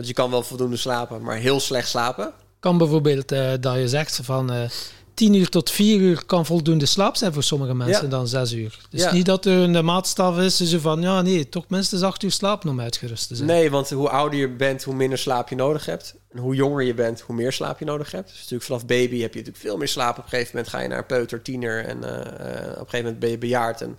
[0.00, 2.32] Want je kan wel voldoende slapen, maar heel slecht slapen.
[2.60, 4.68] kan bijvoorbeeld eh, dat je zegt van eh
[5.14, 8.08] 10 uur tot 4 uur kan voldoende slaap zijn voor sommige mensen Ja.
[8.10, 8.78] dan 6 uur.
[8.90, 9.12] Dus Ja.
[9.12, 12.66] niet dat er een maatstaf is zo van ja nee, toch minstens 8 uur slaap
[12.66, 13.48] om uitgerust te zijn.
[13.48, 16.14] Nee, want hoe ouder je bent, hoe minder slaap je nodig hebt.
[16.30, 18.28] En hoe jonger je bent, hoe meer slaap je nodig hebt.
[18.28, 20.18] Dus natuurlijk vanaf baby heb je natuurlijk veel meer slaap.
[20.18, 22.98] Op een gegeven moment ga je naar peuter, tiener en eh, eh, op een gegeven
[23.02, 23.80] moment ben je bejaard.
[23.80, 23.96] En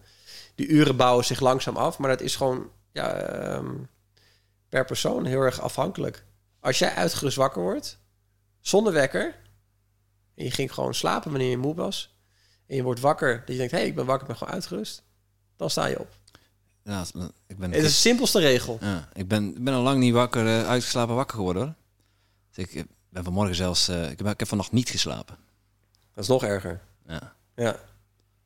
[0.56, 1.98] die uren bouwen zich langzaam af.
[1.98, 3.66] Maar dat is gewoon ja, ehm,
[4.72, 6.26] per persoon heel erg afhankelijk.
[6.60, 8.00] Als jij uitgerust wakker wordt,
[8.60, 9.36] zonder wekker,
[10.36, 12.16] en je ging gewoon slapen wanneer je moe was,
[12.68, 14.54] en je wordt wakker, dat je denkt, hé, hey, ik ben wakker, ik ben gewoon
[14.54, 15.04] uitgerust,
[15.56, 16.18] dan sta je op.
[16.84, 17.06] Ja,
[17.48, 18.78] ik ben, Het is de simpelste regel.
[18.82, 21.74] ja, ik ben, ik ben al lang niet wakker, eh, uitgeslapen wakker geworden hoor.
[22.52, 25.38] Dus ik ben vanmorgen zelfs, eh, ik, heb, ik heb vannacht niet geslapen.
[26.14, 26.82] Dat is nog erger.
[27.08, 27.36] Ja.
[27.56, 27.80] Ja.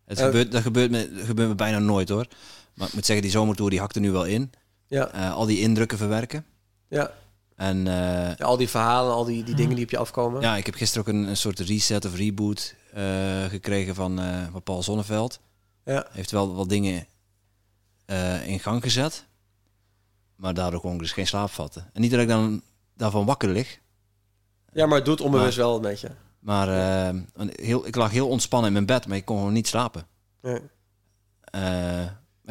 [0.05, 2.27] Het gebeurt, dat, gebeurt me, gebeurt me bijna nooit hoor.
[2.73, 4.51] Maar ik moet zeggen, die zomertour die hakt er nu wel in.
[4.87, 6.45] Ja, Eh, al die indrukken verwerken.
[6.87, 7.11] ja.
[7.55, 10.41] En eh, Ja, al die verhalen, al die, die dingen die op je afkomen.
[10.41, 14.19] ja, ik heb gisteren ook een, een soort reset of reboot eh, gekregen van,
[14.51, 15.39] van Paul Zonneveld.
[15.85, 16.07] Ja.
[16.11, 17.07] Heeft wel wat dingen
[18.45, 19.25] in gang gezet.
[20.35, 21.89] Maar daardoor kon ik dus geen slaap vatten.
[21.93, 22.61] En niet dat ik dan
[22.93, 23.79] daarvan wakker lig.
[24.73, 26.11] Ja, maar het doet onbewust wel een beetje.
[26.39, 26.67] Maar
[27.51, 30.07] heel, ik lag heel ontspannen in mijn bed, maar ik kon gewoon niet slapen.
[30.41, 30.61] Maar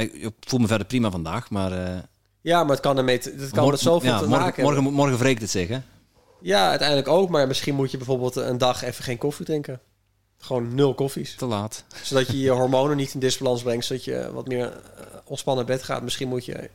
[0.05, 2.03] ik, ik voel me verder prima vandaag, maar...
[2.45, 4.63] Ja, maar het kan, ermee te, het kan mor- met zoveel ja, te morgen, maken
[4.63, 5.79] morgen, morgen wreekt het zich, hè?
[6.41, 7.29] Ja, uiteindelijk ook.
[7.29, 9.81] Maar misschien moet je bijvoorbeeld een dag even geen koffie drinken.
[10.39, 11.35] Gewoon nul koffies.
[11.35, 11.85] Te laat.
[12.03, 13.85] Zodat je je hormonen niet in disbalans brengt.
[13.85, 16.03] Zodat je wat meer eh, ontspannen bed gaat.
[16.03, 16.71] Misschien moet je,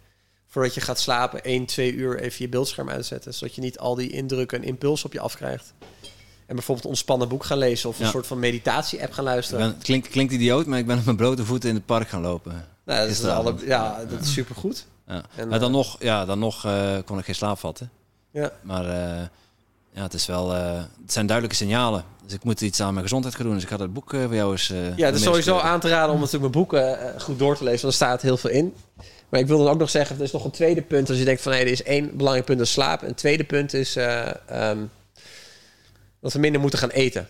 [0.47, 3.33] voordat je gaat slapen, 1, 2 uur even je beeldscherm uitzetten.
[3.33, 5.73] Zodat je niet al die indrukken en impulsen op je afkrijgt.
[6.45, 7.89] En bijvoorbeeld een ontspannen boek gaan lezen.
[7.89, 8.11] Of een Ja.
[8.11, 9.69] soort van meditatie-app gaan luisteren.
[9.71, 12.21] ben, klinkt, klinkt idioot, maar ik ben op mijn blote voeten in het park gaan
[12.21, 12.51] lopen.
[12.85, 14.85] nou, dat is alle, ja, dat is supergoed.
[15.09, 15.23] Ja.
[15.35, 17.89] En, maar dan eh, nog, ja, dan nog eh, kon ik geen slaap vatten.
[18.31, 18.51] Ja.
[18.61, 19.25] Maar eh,
[19.91, 22.03] ja, het, is wel, het zijn duidelijke signalen.
[22.23, 23.53] Dus ik moet iets aan mijn gezondheid gaan doen.
[23.53, 24.67] Dus ik ga dat boek voor jou eens...
[24.95, 27.81] Ja, het is sowieso aan te raden om natuurlijk mijn boeken goed door te lezen.
[27.81, 28.75] Want er staat heel veel in.
[29.29, 31.09] Maar ik wil dan ook nog zeggen, er is nog een tweede punt.
[31.09, 33.01] Als je denkt van, hé, er is één belangrijk punt, dat is slaap.
[33.01, 34.85] Een tweede punt is eh, ehm,
[36.19, 37.27] dat we minder moeten gaan eten.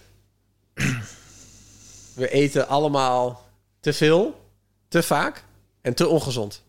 [2.16, 3.42] we eten allemaal
[3.80, 4.40] te veel,
[4.88, 5.44] te vaak
[5.82, 6.62] en te ongezond.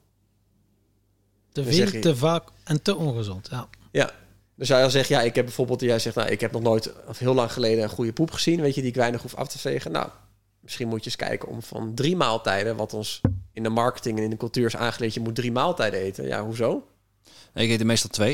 [1.53, 3.49] Te veel, je- te vaak en te ongezond.
[3.51, 3.69] Ja.
[3.93, 4.11] Ja.
[4.55, 6.63] Dus zou je al zeggen, ja, ik heb bijvoorbeeld, jij zegt, nou, ik heb nog
[6.63, 9.35] nooit, of heel lang geleden, een goede poep gezien, weet je, die ik weinig hoef
[9.35, 9.93] af te vegen.
[9.93, 10.09] Nou,
[10.61, 13.21] misschien moet je eens kijken om van drie maaltijden, wat ons
[13.53, 16.27] in de marketing en in de cultuur is aangeleerd, je moet drie maaltijden eten.
[16.27, 16.87] Ja, hoezo?
[17.55, 18.33] Nee, ik eet er meestal twee.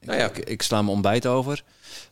[0.00, 0.26] Ik, Nou ja.
[0.28, 1.62] ik, ik sla mijn ontbijt over.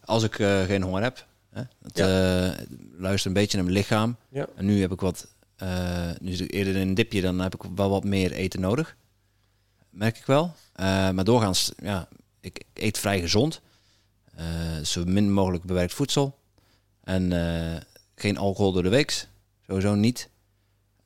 [0.05, 1.27] Als ik eh, geen honger heb.
[1.51, 1.63] Hè.
[1.83, 2.65] Het, eh,
[2.99, 4.17] luister een beetje naar mijn lichaam.
[4.29, 4.47] Ja.
[4.57, 5.27] En nu heb ik wat...
[5.57, 8.61] eh, nu zit ik eerder in een dipje, dan heb ik wel wat meer eten
[8.61, 8.97] nodig.
[9.97, 10.55] Merk ik wel.
[10.73, 12.09] Eh, maar doorgaans, ja,
[12.41, 13.61] ik, eet vrij gezond.
[14.35, 14.45] Eh,
[14.85, 16.39] zo min mogelijk bewerkt voedsel.
[17.05, 17.81] En eh,
[18.15, 19.27] geen alcohol door de week.
[19.67, 20.29] Sowieso niet.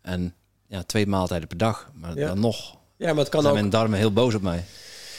[0.03, 0.35] En
[0.67, 1.91] ja, twee maaltijden per dag.
[1.95, 2.27] Maar Ja.
[2.27, 3.61] dan nog Ja, maar het kan zijn ook.
[3.61, 4.65] mijn darmen heel boos op mij.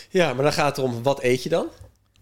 [0.10, 1.67] Ja, maar dan gaat het erom, wat eet je dan?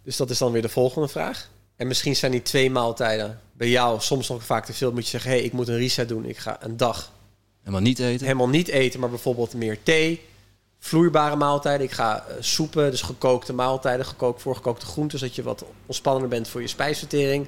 [0.03, 1.49] Dus dat is dan weer de volgende vraag.
[1.75, 4.91] En misschien zijn die twee maaltijden bij jou soms nog vaak te veel.
[4.91, 6.25] Moet je zeggen, hé, hey, ik moet een reset doen.
[6.25, 7.12] Ik ga een dag
[7.59, 8.25] Helemaal niet eten.
[8.25, 10.21] helemaal niet eten, maar bijvoorbeeld meer thee,
[10.80, 11.86] vloeibare maaltijden.
[11.86, 16.48] Ik ga eh, soepen, dus gekookte maaltijden, gekookt, voorgekookte groenten, zodat je wat ontspannender bent
[16.48, 17.48] voor je spijsvertering.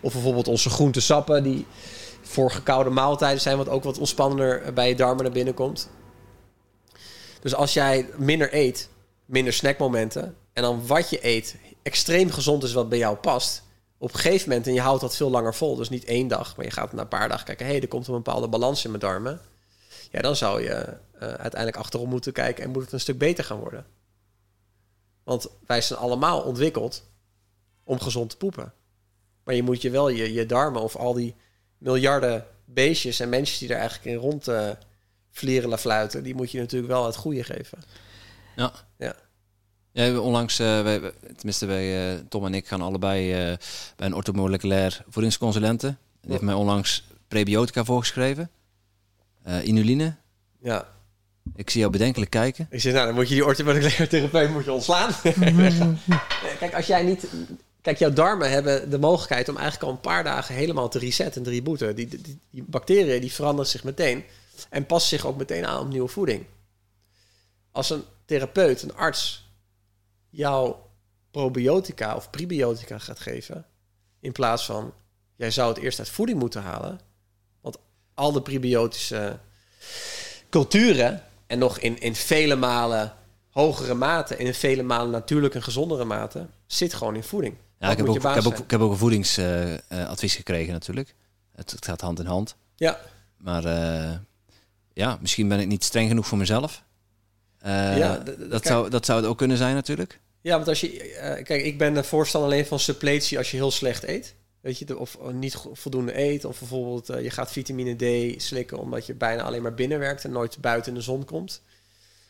[0.00, 1.66] Of bijvoorbeeld onze groentesappen, die
[2.22, 5.90] voor gekoude maaltijden zijn, wat ook wat ontspannender eh, bij je darmen naar binnen komt.
[7.40, 8.88] Dus als jij minder eet,
[9.26, 13.62] minder snackmomenten, en dan wat je eet extreem gezond is wat bij jou past,
[13.98, 16.56] op een gegeven moment, en je houdt dat veel langer vol, dus niet één dag,
[16.56, 18.84] maar je gaat na een paar dagen kijken, hé, hey, er komt een bepaalde balans
[18.84, 19.40] in mijn darmen.
[20.14, 23.44] Ja, dan zou je eh, uiteindelijk achterom moeten kijken en moet het een stuk beter
[23.44, 23.86] gaan worden.
[25.24, 27.04] Want wij zijn allemaal ontwikkeld
[27.84, 28.72] om gezond te poepen.
[29.44, 31.34] Maar je moet je wel je, je darmen of al die
[31.78, 34.70] miljarden beestjes en mensen die er eigenlijk in rond eh
[35.30, 37.78] vlieren fluiten, die moet je natuurlijk wel het goede geven.
[38.56, 38.72] Ja.
[38.96, 39.16] Ja.
[39.92, 43.32] Ja, onlangs, eh, wij, tenminste wij, Tom en ik gaan allebei
[43.96, 45.96] bij een orthomoleculair voedingsconsulente.
[46.20, 48.50] Die heeft mij onlangs prebiotica voorgeschreven.
[49.44, 50.16] Eh, inuline.
[50.60, 50.88] Ja.
[51.56, 52.66] Ik zie jou bedenkelijk kijken.
[52.70, 55.10] Ik zeg, nou, dan moet je die orthomoleculaire therapeut moet je ontslaan.
[56.58, 57.26] Kijk, als jij niet...
[57.80, 61.36] Kijk, jouw darmen hebben de mogelijkheid om eigenlijk al een paar dagen helemaal te resetten
[61.36, 61.96] en te rebooten.
[61.96, 64.24] Die, die, die bacteriën die veranderen zich meteen
[64.70, 66.44] en passen zich ook meteen aan op nieuwe voeding.
[67.72, 69.50] Als een therapeut, een arts,
[70.30, 70.74] jou
[71.30, 73.66] probiotica of prebiotica gaat geven,
[74.20, 74.92] in plaats van
[75.36, 77.00] jij zou het eerst uit voeding moeten halen,
[78.14, 79.38] al de prebiotische
[80.50, 83.12] culturen en nog in, in vele malen
[83.50, 87.54] hogere mate en in vele malen natuurlijk en gezondere mate zit gewoon in voeding.
[87.78, 91.14] Ja, ik heb, ook, ik, heb ook, ik heb ook een voedingsadvies gekregen natuurlijk.
[91.54, 92.56] Het, het, gaat hand in hand.
[92.76, 93.00] Ja.
[93.36, 93.62] Maar
[94.92, 96.82] ja, misschien ben ik niet streng genoeg voor mezelf.
[97.62, 100.20] ja, dat, zou, dat zou het ook kunnen zijn natuurlijk.
[100.40, 100.88] Ja, want als je...
[101.44, 104.34] kijk, ik ben voorstander alleen van suppletie als je heel slecht eet.
[104.64, 106.44] Weet je, of niet voldoende eet.
[106.44, 107.94] Of bijvoorbeeld je gaat vitamine
[108.34, 111.24] D slikken omdat je bijna alleen maar binnen werkt en nooit buiten in de zon
[111.24, 111.62] komt.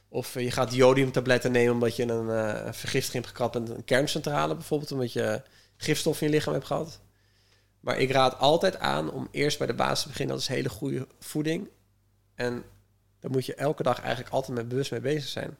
[0.09, 4.55] Of je gaat jodiumtabletten nemen omdat je een uh, vergiftiging hebt gehad met een kerncentrale
[4.55, 5.43] bijvoorbeeld, omdat je
[5.77, 7.01] gifstof in je lichaam hebt gehad.
[7.81, 10.35] Maar ik raad altijd aan om eerst bij de basis te beginnen.
[10.35, 11.69] Dat is hele goede voeding.
[12.35, 12.65] En
[13.21, 15.57] daar moet je elke dag eigenlijk altijd met bewust mee bezig zijn.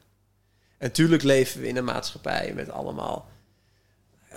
[0.77, 3.29] En tuurlijk leven we in een maatschappij met allemaal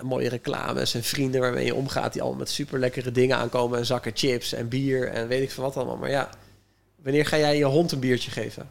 [0.01, 3.85] mooie reclames en vrienden waarmee je omgaat die allemaal met super lekkere dingen aankomen en
[3.85, 5.97] zakken chips en bier en weet ik veel wat allemaal.
[5.97, 6.29] Maar ja,
[6.95, 8.69] wanneer ga jij je hond een biertje geven?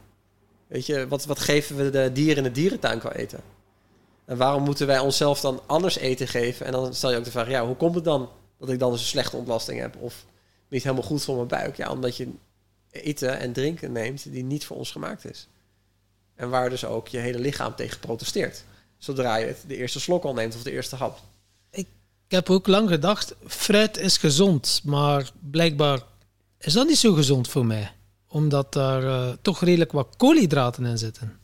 [0.67, 3.41] Weet je, wat, wat geven we de dieren in de dierentuin qua eten?
[4.25, 6.67] En waarom moeten wij onszelf dan anders eten geven?
[6.67, 8.91] En dan stel je ook de vraag, ja, hoe komt het dan dat ik dan
[8.91, 9.97] dus een slechte ontlasting heb?
[9.97, 10.25] Of
[10.69, 11.77] niet helemaal goed voor mijn buik?
[11.77, 12.29] Ja, omdat je
[12.91, 15.49] eten en drinken neemt die niet voor ons gemaakt is.
[16.35, 18.65] En waar dus ook je hele lichaam tegen protesteert.
[18.99, 21.21] Zodra je het de eerste slok al neemt of de eerste hap.
[21.71, 21.87] Ik,
[22.27, 24.81] ik heb ook lang gedacht, fruit is gezond.
[24.85, 26.01] Maar blijkbaar
[26.59, 27.93] is dat niet zo gezond voor mij
[28.29, 31.39] omdat daar uh, toch redelijk wat koolhydraten in zitten.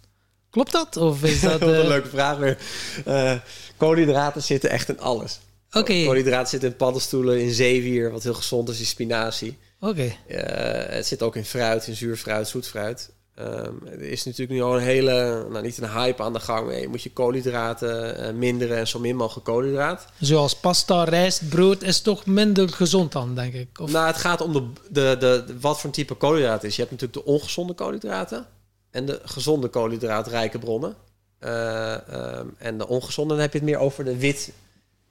[0.50, 0.96] Klopt dat?
[0.96, 1.78] Of is dat, uh...
[1.78, 2.58] een leuke vraag weer.
[3.06, 3.34] Uh,
[3.76, 5.40] koolhydraten zitten echt in alles.
[5.68, 5.78] Oké.
[5.78, 6.04] Okay.
[6.04, 9.58] Koolhydraten zitten in paddenstoelen, in zeewier, wat heel gezond is, in spinazie.
[9.80, 10.16] Oké.
[10.26, 13.10] het zit ook in fruit, in zuur fruit, zoet fruit.
[13.38, 16.80] Um, er is natuurlijk nu al een hele, nou niet een hype aan de gang.
[16.80, 20.04] Je moet je koolhydraten uh, minderen en zo min mogelijk koolhydraat.
[20.20, 23.80] Zoals pasta, rijst, brood is toch minder gezond dan, denk ik?
[23.80, 23.90] Of?
[23.90, 26.76] Nou, het gaat om de, de, de, wat voor type koolhydraat is.
[26.76, 28.46] Je hebt natuurlijk de ongezonde koolhydraten
[28.90, 30.94] en de gezonde koolhydraatrijke bronnen.
[31.40, 34.52] Uh, um, en de ongezonde, dan heb je het meer over de wit,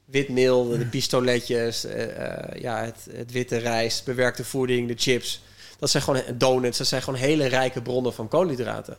[0.06, 1.94] witmeel, de, de pistoletjes, uh,
[2.62, 5.42] ja, het, het witte rijst, bewerkte voeding, de chips
[5.84, 8.98] dat zijn gewoon donuts, dat zijn gewoon hele rijke bronnen van koolhydraten.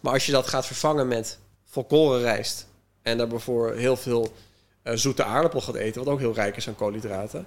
[0.00, 2.66] Maar als je dat gaat vervangen met volkorenrijst
[3.02, 4.32] en daarvoor heel veel
[4.84, 7.46] uh, zoete aardappel gaat eten, wat ook heel rijk is aan koolhydraten,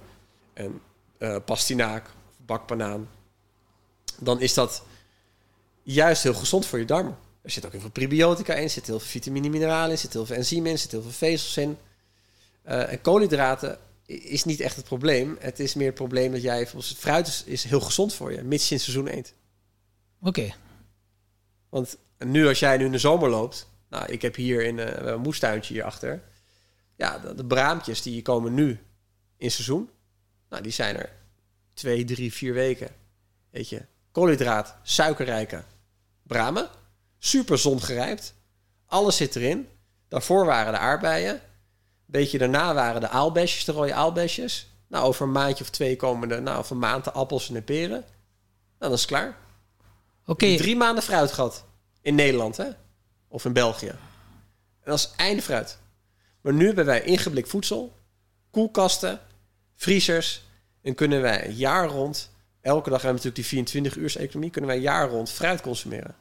[0.52, 0.80] en
[1.18, 3.08] uh, pastinaak, bakbanaan,
[4.18, 4.82] dan is dat
[5.82, 7.16] juist heel gezond voor je darmen.
[7.42, 9.98] Er zit ook heel veel probiotica in, er zit heel veel vitamine, mineralen in, er
[9.98, 11.78] zit heel veel enzymen in, er zit heel veel vezels in.
[12.66, 15.36] Uh, en koolhydraten is niet echt het probleem.
[15.40, 18.42] Het is meer het probleem dat jij volgens fruit is, is heel gezond voor je,
[18.42, 19.34] mits je in het seizoen eet.
[20.20, 20.54] Oké.
[21.68, 24.86] Want nu als jij nu in de zomer loopt, nou, ik heb hier in uh,
[24.94, 26.22] een moestuintje hierachter.
[26.96, 28.78] Ja, de, de, braampjes die komen nu
[29.36, 29.90] in seizoen.
[30.48, 31.12] Nou, die zijn er
[31.74, 32.88] twee, drie, vier weken.
[33.50, 35.64] Weet je, koolhydraat, suikerrijke
[36.22, 36.68] bramen.
[37.18, 38.34] Super zongerijpt.
[38.86, 39.68] Alles zit erin.
[40.08, 41.40] Daarvoor waren de aardbeien
[42.06, 44.68] beetje daarna waren de aalbesjes, de rode aalbesjes.
[44.88, 47.54] Nou, over een maandje of twee komen de, nou, over een maand de appels en
[47.54, 48.00] de peren.
[48.00, 48.04] Nou,
[48.78, 49.36] dan is het klaar.
[50.26, 50.56] Oké.
[50.56, 51.64] Drie maanden fruit gehad.
[52.00, 52.68] In Nederland, hè?
[53.28, 53.88] Of in België.
[53.88, 55.78] En dat is einde fruit.
[56.40, 57.92] Maar nu hebben wij ingeblikt voedsel,
[58.50, 59.20] koelkasten,
[59.74, 60.42] vriezers.
[60.82, 64.70] En kunnen wij jaar rond, elke dag hebben we natuurlijk die 24 uurs economie, kunnen
[64.70, 66.14] wij jaar rond fruit consumeren.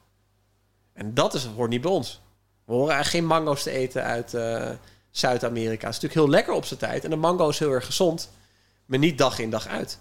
[0.93, 2.21] En dat is, hoort niet bij ons.
[2.65, 4.69] We horen eigenlijk geen mango's te eten uit, uh,
[5.13, 5.87] Zuid-Amerika.
[5.87, 7.03] is natuurlijk heel lekker op zijn tijd.
[7.03, 8.29] En de mango is heel erg gezond.
[8.85, 9.99] Maar niet dag in dag uit.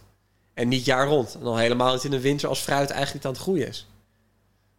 [0.55, 1.35] En niet jaar rond.
[1.35, 3.87] En dan helemaal niet in de winter als fruit eigenlijk aan het groeien is.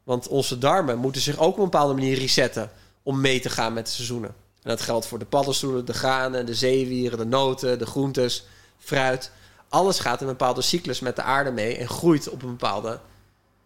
[0.03, 2.71] Want onze darmen moeten zich ook op een bepaalde manier resetten
[3.03, 4.29] om mee te gaan met de seizoenen.
[4.61, 8.45] En dat geldt voor de paddenstoelen, de granen, de zeewieren, de noten, de groentes,
[8.77, 9.31] fruit.
[9.69, 12.99] Alles gaat in een bepaalde cyclus met de aarde mee en groeit op een bepaalde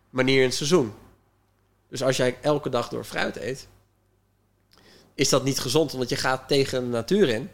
[0.09, 0.93] manier in het seizoen.
[1.89, 3.67] Dus als jij elke dag door fruit eet,
[5.17, 5.91] is dat niet gezond.
[5.91, 7.49] Want je gaat tegen de natuur in.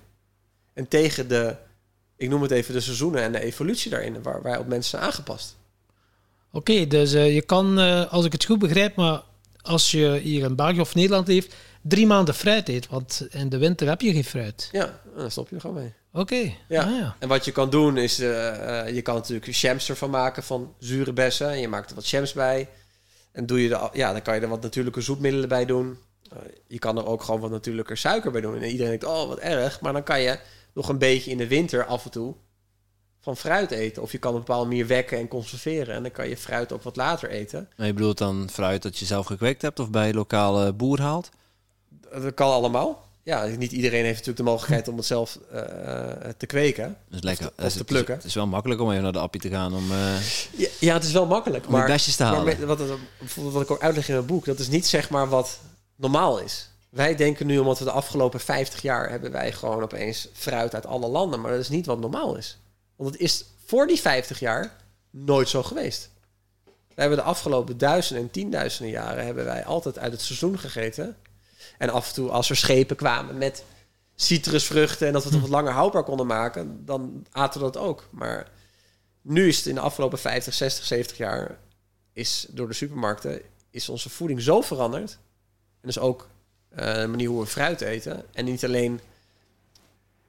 [0.73, 1.55] En tegen de,
[2.15, 4.21] ik noem het even, de seizoenen en de evolutie daarin.
[4.21, 5.55] Waar wij op mensen zijn aangepast.
[6.51, 9.21] Oké, dus uh, je kan, uh, als ik het goed begrijp, maar
[9.61, 12.87] als je hier in België of Nederland heeft, drie maanden fruit eet.
[12.87, 14.69] Want in de winter heb je geen fruit.
[14.71, 15.93] Ja, dan stop je er gewoon mee.
[16.13, 16.53] Oké.
[16.67, 16.83] Ja.
[16.83, 17.15] Ah, ja.
[17.19, 18.27] En wat je kan doen is, uh,
[18.93, 21.49] je kan natuurlijk jams ervan maken van zure bessen.
[21.49, 22.69] En je maakt er wat jams bij.
[23.31, 25.97] En doe je de, ja, dan kan je er wat natuurlijke zoetmiddelen bij doen.
[26.33, 28.55] Eh, je kan er ook gewoon wat natuurlijker suiker bij doen.
[28.55, 29.81] En iedereen denkt, oh, wat erg.
[29.81, 30.39] Maar dan kan je
[30.73, 32.35] nog een beetje in de winter af en toe
[33.23, 34.01] van fruit eten.
[34.01, 35.95] Of je kan op een bepaalde manier wekken en conserveren.
[35.95, 37.69] En dan kan je fruit ook wat later eten.
[37.77, 41.29] Maar je bedoelt dan fruit dat je zelf gekweekt hebt of bij lokale boer haalt?
[42.11, 43.11] Dat kan allemaal.
[43.23, 45.59] Ja, niet iedereen heeft natuurlijk de mogelijkheid om het zelf uh,
[46.37, 46.97] te kweken.
[47.09, 47.51] Dat is lekker.
[47.57, 48.15] Of te, te plukken.
[48.15, 49.91] Het is, wel makkelijk om even naar de appie te gaan om...
[49.91, 49.97] Uh,
[50.51, 51.65] ja, ja, het is wel makkelijk.
[51.65, 52.45] Om maar, te halen.
[52.45, 52.79] Maar wat,
[53.35, 55.59] wat ik ook uitleg in mijn boek, dat is niet zeg maar wat
[55.95, 56.69] normaal is.
[56.89, 60.85] Wij denken nu, omdat we de afgelopen 50 jaar hebben wij gewoon opeens fruit uit
[60.85, 61.41] alle landen.
[61.41, 62.57] Maar dat is niet wat normaal is.
[62.95, 64.75] Want het is voor die 50 jaar
[65.09, 66.09] nooit zo geweest.
[66.65, 71.17] We hebben de afgelopen duizenden en tienduizenden jaren hebben wij altijd uit het seizoen gegeten.
[71.77, 73.63] En af en toe als er schepen kwamen met
[74.15, 78.07] citrusvruchten en dat we het wat langer houdbaar konden maken, dan aten we dat ook.
[78.11, 78.51] Maar
[79.21, 81.59] nu is het in de afgelopen 50, 60, 70 jaar
[82.13, 85.17] is door de supermarkten is onze voeding zo veranderd.
[85.83, 86.27] En dus ook
[86.79, 88.23] uh, de manier hoe we fruit eten.
[88.33, 88.99] En niet alleen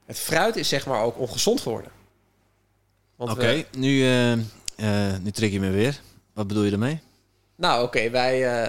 [0.06, 1.90] het fruit is zeg maar ook ongezond geworden.
[3.16, 6.00] Oké, nu, uh, uh, nu trek je me weer.
[6.32, 7.00] Wat bedoel je ermee?
[7.56, 8.68] Nou, oké, wij.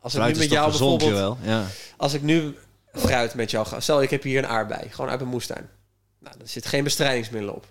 [0.00, 1.10] als ik nu met jou bijvoorbeeld.
[1.10, 1.66] Wel, ja.
[1.96, 2.56] Als ik nu
[2.92, 3.80] fruit met jou ga.
[3.80, 5.68] Stel, ik heb hier een aardbei, gewoon uit mijn moestuin.
[6.18, 7.66] Nou, er zit geen bestrijdingsmiddelen op.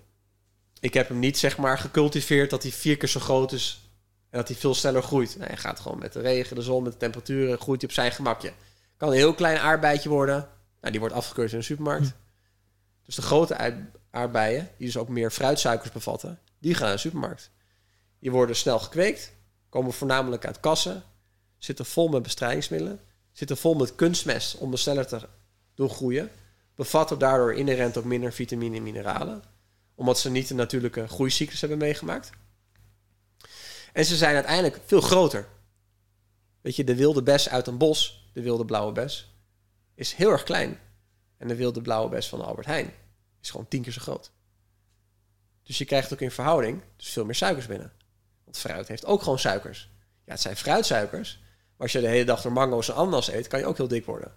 [0.80, 3.87] Ik heb hem niet zeg maar gecultiveerd dat hij vier keer zo groot is
[4.30, 5.36] en dat hij veel sneller groeit.
[5.38, 7.96] Nee, hij gaat gewoon met de regen, de zon, met de temperaturen, groeit hij op
[7.96, 8.52] zijn gemakje.
[8.96, 10.48] Kan een heel klein aardbeidje worden.
[10.80, 12.06] Nou, die wordt afgekeurd in de supermarkt.
[12.06, 12.12] Hm.
[13.04, 17.50] Dus de grote aardbeien, die dus ook meer fruitsuikers bevatten, die gaan naar de supermarkt.
[18.18, 19.32] Die worden snel gekweekt,
[19.68, 21.02] komen voornamelijk uit kassen,
[21.58, 23.00] zitten vol met bestrijdingsmiddelen,
[23.32, 25.20] zitten vol met kunstmest om de sneller te
[25.74, 26.30] doen groeien,
[26.74, 29.42] bevatten daardoor inherent ook minder vitamine en mineralen,
[29.94, 32.30] omdat ze niet de natuurlijke groeicyclus hebben meegemaakt.
[33.98, 35.48] En ze zijn uiteindelijk veel groter.
[36.60, 39.34] Weet je, de wilde bes uit een bos, de wilde blauwe bes,
[39.94, 40.78] is heel erg klein.
[41.36, 42.92] En de wilde blauwe bes van Albert Heijn
[43.40, 44.30] is gewoon tien keer zo groot.
[45.62, 47.92] Dus je krijgt ook in verhouding dus veel meer suikers binnen.
[48.44, 49.90] Want fruit heeft ook gewoon suikers.
[50.24, 51.38] Ja, het zijn fruitsuikers.
[51.42, 53.88] Maar als je de hele dag door mango's en ananas eet, kan je ook heel
[53.88, 54.32] dik worden.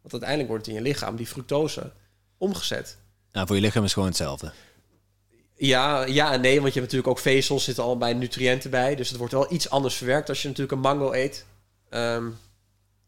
[0.00, 1.92] Want uiteindelijk wordt het in je lichaam, die fructose,
[2.36, 2.98] omgezet.
[3.32, 4.52] Nou, voor je lichaam is gewoon hetzelfde.
[5.54, 8.94] Ja, ja en nee, want je hebt natuurlijk ook vezels, zitten allebei nutriënten bij.
[8.94, 11.46] Dus het wordt wel iets anders verwerkt als je natuurlijk een mango eet.
[11.88, 12.30] Ehm,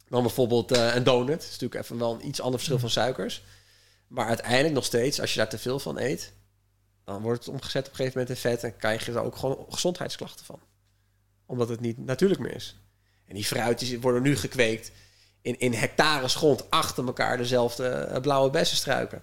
[0.09, 1.29] dan bijvoorbeeld uh, een donut.
[1.29, 3.43] Dat is natuurlijk even wel een iets ander verschil van suikers.
[4.07, 6.33] Maar uiteindelijk nog steeds, als je daar te veel van eet,
[7.05, 9.37] dan wordt het omgezet op een gegeven moment in vet en krijg je er ook
[9.37, 10.61] gewoon gezondheidsklachten van.
[11.47, 12.77] Omdat het niet natuurlijk meer is.
[13.27, 14.93] En die fruit worden nu gekweekt
[15.43, 19.23] in, in hectares grond achter elkaar dezelfde eh, blauwe bessenstruiken.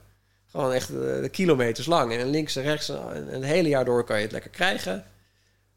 [0.52, 2.14] Gewoon echt uh, kilometers lang.
[2.14, 5.06] En links en rechts, en een hele jaar door kan je het lekker krijgen.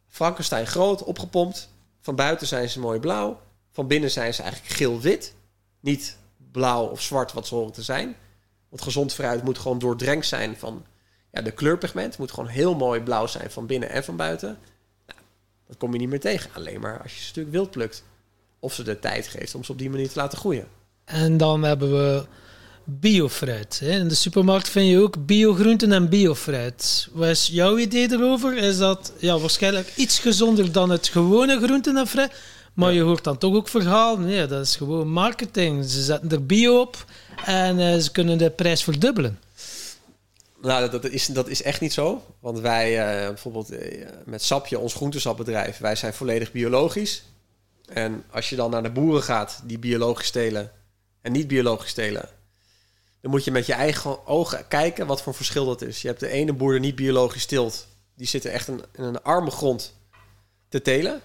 [0.09, 1.69] Frankenstein groot, opgepompt.
[2.01, 3.41] Van buiten zijn ze mooi blauw.
[3.71, 5.35] Van binnen zijn ze eigenlijk geel-wit.
[5.81, 6.17] Niet
[6.53, 8.17] blauw of zwart wat ze horen te zijn.
[8.69, 10.85] Want gezond fruit moet gewoon doordrenkt zijn van
[11.33, 12.19] ja, de kleurpigment.
[12.19, 14.59] Moet gewoon heel mooi blauw zijn van binnen en van buiten.
[15.07, 15.19] Nou,
[15.67, 16.51] dat kom je niet meer tegen.
[16.55, 18.05] Alleen maar als je ze natuurlijk wild plukt.
[18.59, 20.69] Of ze de tijd geeft om ze op die manier te laten groeien.
[21.05, 22.27] En dan hebben we
[22.85, 23.81] biofruit.
[23.83, 27.09] In de supermarkt vind je ook biogroenten en biofruit.
[27.13, 28.57] Wat is jouw idee erover?
[28.57, 32.33] Is dat ja, waarschijnlijk iets gezonder dan het gewone groenten en fruit?
[32.75, 34.25] Maar je hoort dan toch ook verhalen.
[34.25, 35.85] Nee, dat is gewoon marketing.
[35.85, 37.05] Ze zetten er bio op
[37.45, 39.39] en uh, ze kunnen de prijs verdubbelen.
[40.63, 42.25] Nou, dat, is, dat is echt niet zo.
[42.41, 47.23] Want wij, uh, bijvoorbeeld uh, met Sapje, ons groentesapbedrijf, wij zijn volledig biologisch.
[47.87, 50.71] En als je dan naar de boeren gaat die biologisch telen
[51.21, 52.29] en niet biologisch telen,
[53.25, 56.03] dan moet je met je eigen ogen kijken wat voor verschil dat is.
[56.03, 59.23] Je hebt de ene boer die niet biologisch teelt, die zit er echt in, een
[59.23, 59.95] arme grond
[60.69, 61.21] te telen.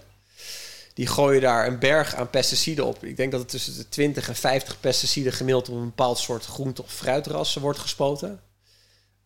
[0.94, 3.04] Die gooien daar een berg aan pesticiden op.
[3.04, 6.44] Ik denk dat het tussen de 20 en 50 pesticiden gemiddeld op een bepaald soort
[6.44, 8.40] groente- of fruitrassen wordt gespoten.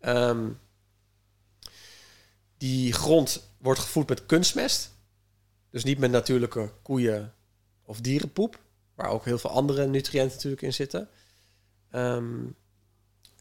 [0.01, 0.49] Ehm,
[2.59, 4.91] die grond wordt gevoed met kunstmest.
[5.71, 7.35] Dus niet met natuurlijke koeien
[7.83, 8.59] of dierenpoep.
[8.95, 11.09] Waar ook heel veel andere nutriënten natuurlijk in zitten.
[11.91, 12.43] Ehm,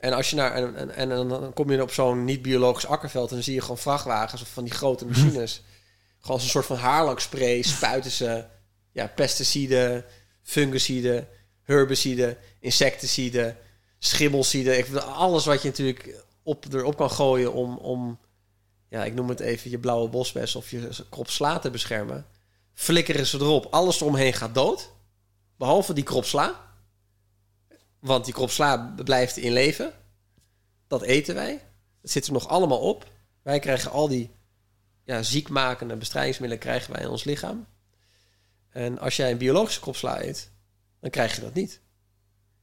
[0.04, 3.36] en als je naar en, en, en, dan kom je op zo'n niet-biologisch akkerveld en
[3.36, 5.62] dan zie je gewoon vrachtwagens of van die grote machines.
[6.20, 8.46] gewoon als een soort van haarlakspray spuiten ze
[8.92, 10.06] ja, pesticiden,
[10.42, 11.28] fungiciden,
[11.62, 13.58] herbiciden, insecticiden,
[14.00, 15.06] schimmelciden.
[15.06, 18.20] Alles wat je natuurlijk op, erop kan gooien om, om,
[18.90, 22.26] ja, ik noem het even, je blauwe bosbes of je krop sla te beschermen.
[22.74, 23.68] Flikkeren ze erop.
[23.70, 24.90] Alles eromheen gaat dood.
[25.58, 26.73] Behalve die krop sla.
[28.04, 29.94] Want die krop sla blijft in leven.
[30.88, 31.62] Dat eten wij.
[32.02, 33.06] Dat zit er nog allemaal op.
[33.42, 34.32] Wij krijgen al die
[35.04, 37.68] ja, ziekmakende bestrijdingsmiddelen krijgen wij in ons lichaam.
[38.70, 40.52] En als jij een biologische kropsla eet,
[41.00, 41.80] dan krijg je dat niet.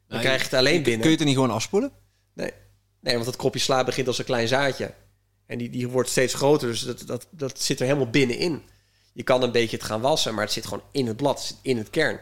[0.09, 1.01] Dan krijg je het alleen binnen.
[1.01, 1.93] Kun je het er niet gewoon afspoelen?
[2.33, 2.53] Nee.
[3.01, 4.95] Nee, want dat kropje sla begint als een klein zaadje.
[5.47, 8.63] En die, die wordt steeds groter, dus dat, dat, dat zit er helemaal binnenin.
[9.13, 11.47] Je kan een beetje het gaan wassen, maar het zit gewoon in het blad, het
[11.47, 12.21] zit in het kern.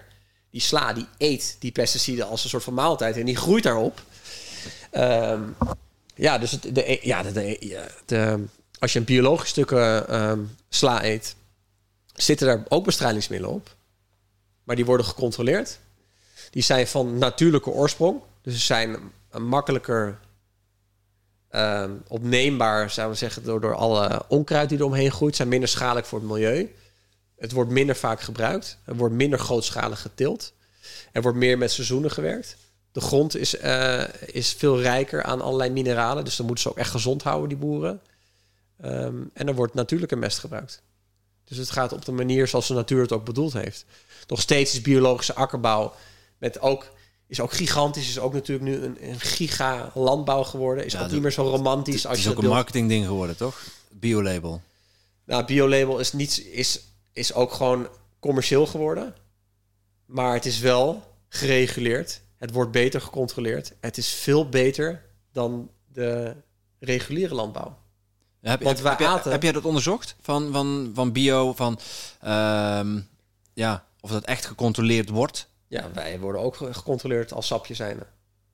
[0.50, 4.02] Die sla, die eet die pesticiden als een soort van maaltijd en die groeit daarop.
[4.92, 5.56] Um,
[6.14, 8.44] ja, dus de, ja, de, de, de,
[8.78, 10.32] als je een biologisch stuk uh,
[10.68, 11.36] sla eet,
[12.14, 13.76] zitten daar ook bestrijdingsmiddelen op.
[14.64, 15.78] Maar die worden gecontroleerd.
[16.50, 18.20] Die zijn van natuurlijke oorsprong.
[18.42, 18.96] Dus ze zijn
[19.38, 20.18] makkelijker
[21.48, 25.36] ehm, opneembaar, zouden we zeggen, door, door alle onkruid die er omheen groeit.
[25.36, 26.74] Zijn minder schadelijk voor het milieu.
[27.38, 28.78] Het wordt minder vaak gebruikt.
[28.84, 30.52] Er wordt minder grootschalig geteeld.
[31.12, 32.56] Er wordt meer met seizoenen gewerkt.
[32.92, 36.24] De grond is, eh, is veel rijker aan allerlei mineralen.
[36.24, 38.00] Dus dan moeten ze ook echt gezond houden, die boeren.
[38.80, 40.82] Ehm, en er wordt natuurlijke mest gebruikt.
[41.44, 43.84] Dus het gaat op de manier zoals de natuur het ook bedoeld heeft.
[44.26, 45.94] Nog steeds is biologische akkerbouw
[46.38, 46.90] met ook,
[47.26, 48.08] is ook gigantisch.
[48.08, 50.84] Is ook natuurlijk nu een, een giga landbouw geworden.
[50.84, 52.06] Is ook niet meer zo romantisch.
[52.06, 53.62] als het is ook een marketingding geworden, toch?
[53.88, 54.62] Biolabel.
[55.24, 56.80] Nou, biolabel is, niet, is,
[57.18, 57.88] is ook gewoon
[58.20, 59.14] commercieel geworden.
[60.04, 62.20] Maar het is wel gereguleerd.
[62.36, 63.74] Het wordt beter gecontroleerd.
[63.80, 66.36] Het is veel beter dan de
[66.78, 67.78] reguliere landbouw.
[68.40, 70.16] Heb, Want heb, heb, heb, jij dat onderzocht?
[70.20, 71.78] Van, van, van bio, van
[72.24, 72.80] uh,
[73.54, 75.48] ja, of dat echt gecontroleerd wordt?
[75.68, 78.02] Ja, wij worden ook gecontroleerd als sapje zijn.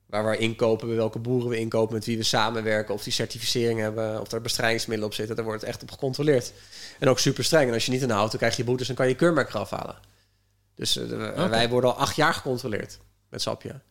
[0.05, 3.79] Waar we inkopen, bij welke boeren we inkopen, met wie we samenwerken, of die certificering
[3.79, 5.35] hebben, of er bestrijdingsmiddelen op zitten.
[5.35, 6.53] Daar wordt het echt op gecontroleerd.
[6.99, 7.67] En ook super streng.
[7.67, 9.95] En als je niet inhoudt, dan krijg je boetes en kan je keurmerk eraf halen.
[10.75, 12.99] Dus uh, wij worden al acht jaar gecontroleerd
[13.29, 13.81] met sapje.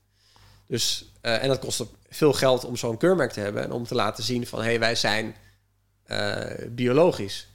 [0.66, 3.94] Dus, uh, en dat kost veel geld om zo'n keurmerk te hebben en om te
[3.94, 5.34] laten zien van hé, hey, wij zijn
[6.06, 7.48] uh, biologisch.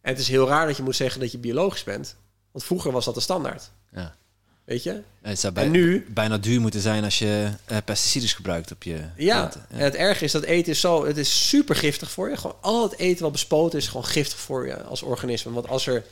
[0.00, 2.16] En het is heel raar dat je moet zeggen dat je biologisch bent.
[2.52, 3.70] Want vroeger was dat de standaard.
[3.92, 4.16] Ja.
[4.64, 5.02] Weet je?
[5.22, 8.82] Het zou bij, en nu, bijna duur moeten zijn als je uh, pesticides gebruikt op
[8.82, 9.66] je ja, planten.
[9.70, 11.06] En het erg is dat eten is zo...
[11.06, 12.36] Het is super giftig voor je.
[12.36, 15.52] Gewoon al het eten wat bespoten is gewoon giftig voor je als organisme.
[15.52, 16.04] Want als er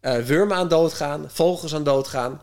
[0.00, 2.40] uh, wormen aan dood gaan, vogels aan dood gaan...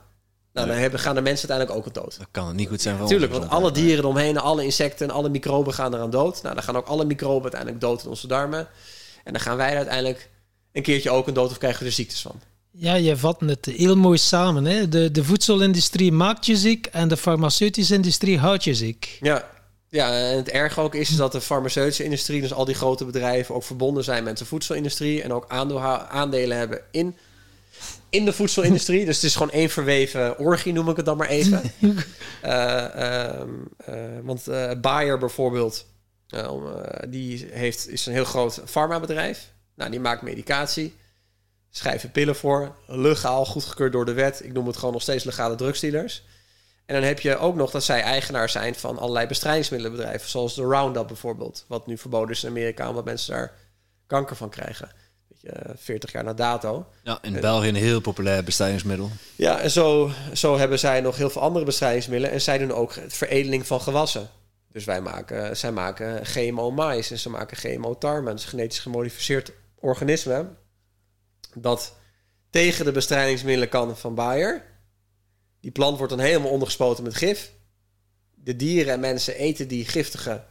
[0.53, 2.17] Nou, dan hebben, gaan de mensen uiteindelijk ook aan dood.
[2.17, 5.13] Dat kan het niet goed zijn voor Tuurlijk, want alle dieren eromheen, alle insecten en
[5.13, 6.41] alle microben gaan eraan dood.
[6.41, 8.67] Nou, dan gaan ook alle microben uiteindelijk dood in onze darmen.
[9.23, 10.29] En dan gaan wij uiteindelijk
[10.71, 12.41] een keertje ook een dood of krijgen we er ziektes van.
[12.71, 14.65] Ja, je vat het heel mooi samen.
[14.65, 14.89] Hè?
[14.89, 19.17] De, de voedselindustrie maakt je ziek en de farmaceutische industrie houdt je ziek.
[19.21, 19.49] Ja,
[19.89, 23.55] ja, en het erg ook is, dat de farmaceutische industrie, dus al die grote bedrijven,
[23.55, 25.45] ook verbonden zijn met de voedselindustrie en ook
[26.09, 27.17] aandelen hebben in,
[28.09, 29.05] in de voedselindustrie.
[29.05, 31.61] dus het is gewoon één verweven orgie, noem ik het dan maar even.
[32.43, 33.41] uh,
[34.29, 35.85] want uh, Bayer bijvoorbeeld,
[37.07, 39.51] die heeft, is een heel groot farmabedrijf.
[39.75, 40.93] Nou, die maakt medicatie
[41.71, 42.75] schrijven pillen voor.
[42.85, 44.43] Legaal, goedgekeurd door de wet.
[44.43, 46.23] Ik noem het gewoon nog steeds legale drugsdealers.
[46.85, 50.29] En dan heb je ook nog dat zij eigenaar zijn van allerlei bestrijdingsmiddelenbedrijven.
[50.29, 51.65] Zoals de Roundup bijvoorbeeld.
[51.67, 53.53] Wat nu verboden is in Amerika, omdat mensen daar
[54.07, 54.91] kanker van krijgen.
[55.27, 56.85] Weet je, 40 jaar na dato.
[57.03, 59.09] Ja, in België een heel populair bestrijdingsmiddel.
[59.35, 62.33] Ja, en zo, zo hebben zij nog heel veel andere bestrijdingsmiddelen.
[62.33, 64.29] En zij doen ook het veredeling van gewassen.
[64.71, 68.31] Dus wij maken, zij maken GMO mais en ze maken GMO tarwe.
[68.31, 70.45] Dus genetisch gemodificeerd organisme
[71.55, 71.95] dat
[72.49, 74.63] tegen de bestrijdingsmiddelen kan van Bayer.
[75.59, 77.51] Die plant wordt dan helemaal ondergespoten met gif.
[78.35, 80.43] De dieren en mensen eten die giftige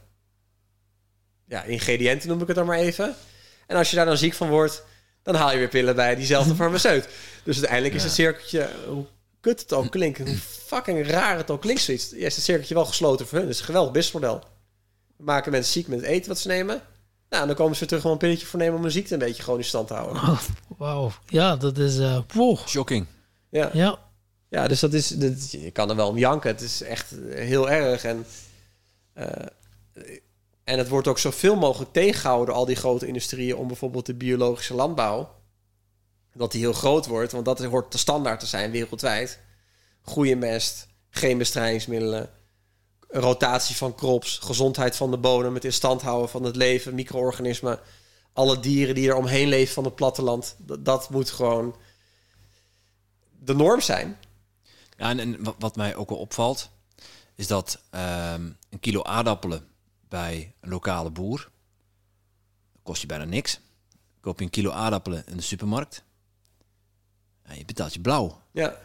[1.45, 3.15] ja, ingrediënten, noem ik het dan maar even.
[3.67, 4.83] En als je daar dan ziek van wordt,
[5.23, 7.07] dan haal je weer pillen bij diezelfde farmaceut.
[7.43, 9.05] Dus uiteindelijk is het cirkeltje, hoe
[9.39, 12.85] kut het ook klinkt, hoe fucking raar het ook klinkt, zoiets, is het cirkeltje wel
[12.85, 13.47] gesloten voor hun.
[13.47, 14.43] Het is een geweldig businessmodel.
[15.17, 16.81] We maken mensen ziek met het eten wat ze nemen.
[17.29, 19.43] Nou, dan komen ze terug om een pilletje voor nemen om een ziekte een beetje
[19.43, 20.21] gewoon in stand te houden.
[20.21, 20.39] Oh,
[20.77, 21.11] Wauw.
[21.27, 21.97] Ja, dat is...
[21.97, 22.67] Uh, wow.
[22.67, 23.05] Shocking.
[23.49, 23.69] Ja.
[23.73, 23.99] ja.
[24.49, 25.07] Ja, dus dat is...
[25.07, 26.49] Dat, je kan er wel om janken.
[26.49, 28.03] Het is echt heel erg.
[28.03, 28.25] En,
[29.17, 29.25] uh,
[30.63, 33.55] en het wordt ook zoveel mogelijk tegengehouden door al die grote industrieën...
[33.55, 35.35] om bijvoorbeeld de biologische landbouw...
[36.33, 37.31] dat die heel groot wordt.
[37.31, 39.39] Want dat hoort de standaard te zijn wereldwijd.
[40.01, 42.29] Goede mest, geen bestrijdingsmiddelen
[43.09, 47.79] rotatie van crops, gezondheid van de bodem, het in stand houden van het leven, micro-organismen,
[48.33, 50.55] alle dieren die er omheen leven van het platteland.
[50.57, 51.75] Dat, dat moet gewoon
[53.39, 54.17] de norm zijn.
[54.97, 56.69] Ja, en, en wat mij ook wel opvalt,
[57.35, 59.67] is dat ehm, een kilo aardappelen
[60.07, 61.49] bij een lokale boer
[62.83, 63.59] kost je bijna niks.
[64.19, 66.03] Koop je een kilo aardappelen in de supermarkt,
[67.41, 68.41] en je betaalt je blauw.
[68.51, 68.77] Ja.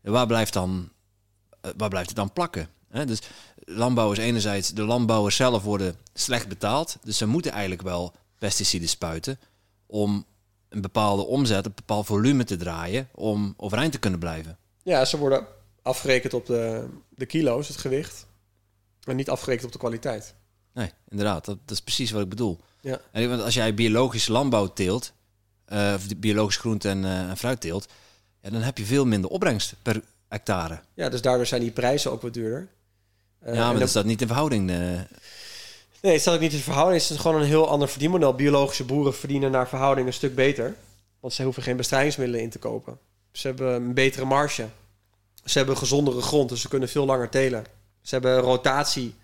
[0.00, 0.92] En waar blijft dan,
[1.60, 2.68] eh, waar blijft het dan plakken?
[3.02, 3.20] Dus
[3.56, 6.96] landbouwers enerzijds, de landbouwers zelf worden slecht betaald.
[7.02, 9.38] Dus ze moeten eigenlijk wel pesticiden spuiten
[9.86, 10.26] om
[10.68, 14.58] een bepaalde omzet, een bepaald volume te draaien om overeind te kunnen blijven.
[14.82, 15.46] Ja, ze worden
[15.82, 18.26] afgerekend op de, de kilo's, het gewicht,
[19.04, 20.34] maar niet afgerekend op de kwaliteit.
[20.72, 22.60] Nee, inderdaad, dat, dat is precies wat ik bedoel.
[22.80, 23.00] Ja.
[23.12, 25.12] En, want als jij biologisch landbouw teelt,
[25.68, 27.88] uh, of biologisch groente en, uh, en fruit teelt,
[28.40, 30.80] ja, dan heb je veel minder opbrengst per hectare.
[30.94, 32.68] Ja, dus daardoor zijn die prijzen ook wat duurder.
[33.46, 34.70] Uh, ja, maar dat staat niet in verhouding.
[34.70, 34.76] Uh...
[36.00, 37.02] Nee, het staat ook niet in verhouding.
[37.02, 38.34] Het is gewoon een heel ander verdienmodel.
[38.34, 40.76] Biologische boeren verdienen naar verhouding een stuk beter.
[41.20, 42.98] Want ze hoeven geen bestrijdingsmiddelen in te kopen.
[43.32, 44.66] Ze hebben een betere marge.
[45.44, 47.64] Ze hebben gezondere grond, dus ze kunnen veel langer telen.
[48.02, 49.14] Ze hebben rotatie,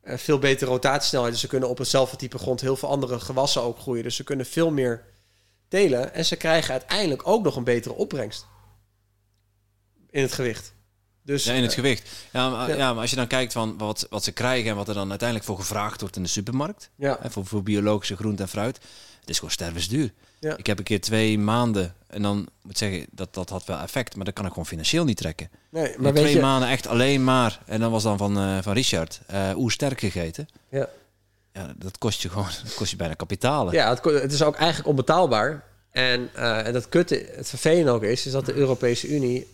[0.00, 1.32] eh, veel betere rotatiesnelheid.
[1.32, 4.02] Dus ze kunnen op hetzelfde type grond heel veel andere gewassen ook groeien.
[4.02, 5.04] Dus ze kunnen veel meer
[5.68, 6.14] telen.
[6.14, 8.46] En ze krijgen uiteindelijk ook nog een betere opbrengst.
[10.10, 10.74] In het gewicht.
[11.24, 12.08] Dus, Ja, in het eh, gewicht.
[12.32, 12.76] Ja maar, ja.
[12.76, 15.10] ja, maar als je dan kijkt van wat, wat ze krijgen en wat er dan
[15.10, 18.76] uiteindelijk voor gevraagd wordt in de supermarkt, ja, hè, voor, voor biologische groente en fruit,
[19.20, 20.12] het is gewoon stervensduur.
[20.40, 20.56] Ja.
[20.56, 23.78] Ik heb een keer twee maanden en dan moet ik zeggen dat dat had wel
[23.78, 25.50] effect, maar dat kan ik gewoon financieel niet trekken.
[25.70, 26.40] nee, Maar twee je...
[26.40, 29.20] maanden echt alleen maar en dan was dan van, eh, van Richard
[29.56, 30.48] oer sterk gegeten.
[30.68, 30.88] Ja.
[31.52, 33.72] Ja, dat kost je gewoon, dat kost je bijna kapitalen.
[33.74, 35.64] Ja, het, het is ook eigenlijk onbetaalbaar.
[35.90, 39.46] En, en dat kutte, het vervelende ook is, is dat de Europese Unie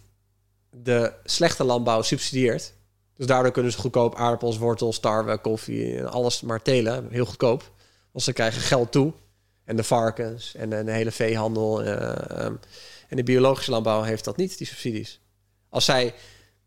[0.70, 2.74] de slechte landbouw subsidieert.
[3.14, 7.08] Dus daardoor kunnen ze goedkoop aardappels, wortels, tarwe, koffie en alles maar telen.
[7.10, 7.72] Heel goedkoop.
[8.12, 9.12] Want ze krijgen geld toe.
[9.64, 11.82] En de varkens en de, de hele veehandel.
[11.82, 12.54] eh, ehm,
[13.08, 15.20] en de biologische landbouw heeft dat niet, die subsidies.
[15.68, 16.14] Als zij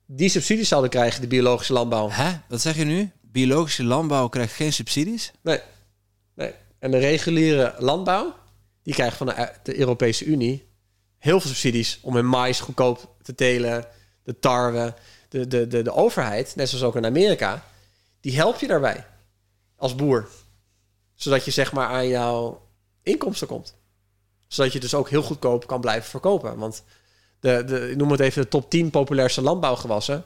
[0.05, 2.31] die subsidies zouden krijgen, de biologische landbouw, Hè?
[2.47, 3.11] Wat zeg je nu?
[3.21, 5.31] Biologische landbouw krijgt geen subsidies?
[5.41, 5.59] Nee.
[6.35, 6.53] nee.
[6.79, 8.35] En de reguliere landbouw,
[8.83, 10.69] die krijgt van de, de Europese Unie
[11.17, 13.85] heel veel subsidies om hun mais goedkoop te telen,
[14.23, 14.93] de tarwe,
[15.29, 17.63] de, de, de, de overheid, net zoals ook in Amerika,
[18.19, 19.05] die helpt je daarbij
[19.75, 20.27] als boer.
[21.15, 22.67] Zodat je zeg maar aan jouw
[23.03, 23.75] inkomsten komt.
[24.47, 26.57] Zodat je dus ook heel goedkoop kan blijven verkopen.
[26.57, 26.83] Want
[27.39, 30.23] de, de, ik noem het even de top 10 populairste landbouwgewassen.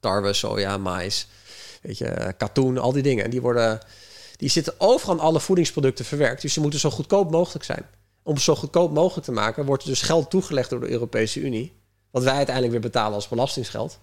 [0.00, 1.28] Tarwe, soja, mais,
[1.82, 3.24] weet je, katoen, al die dingen.
[3.24, 3.80] En die worden,
[4.36, 6.42] die zitten overal in alle voedingsproducten verwerkt.
[6.42, 7.86] Dus ze moeten zo goedkoop mogelijk zijn.
[8.22, 11.72] Om zo goedkoop mogelijk te maken, wordt er dus geld toegelegd door de Europese Unie.
[12.16, 14.00] Wat wij uiteindelijk weer betalen als belastingsgeld.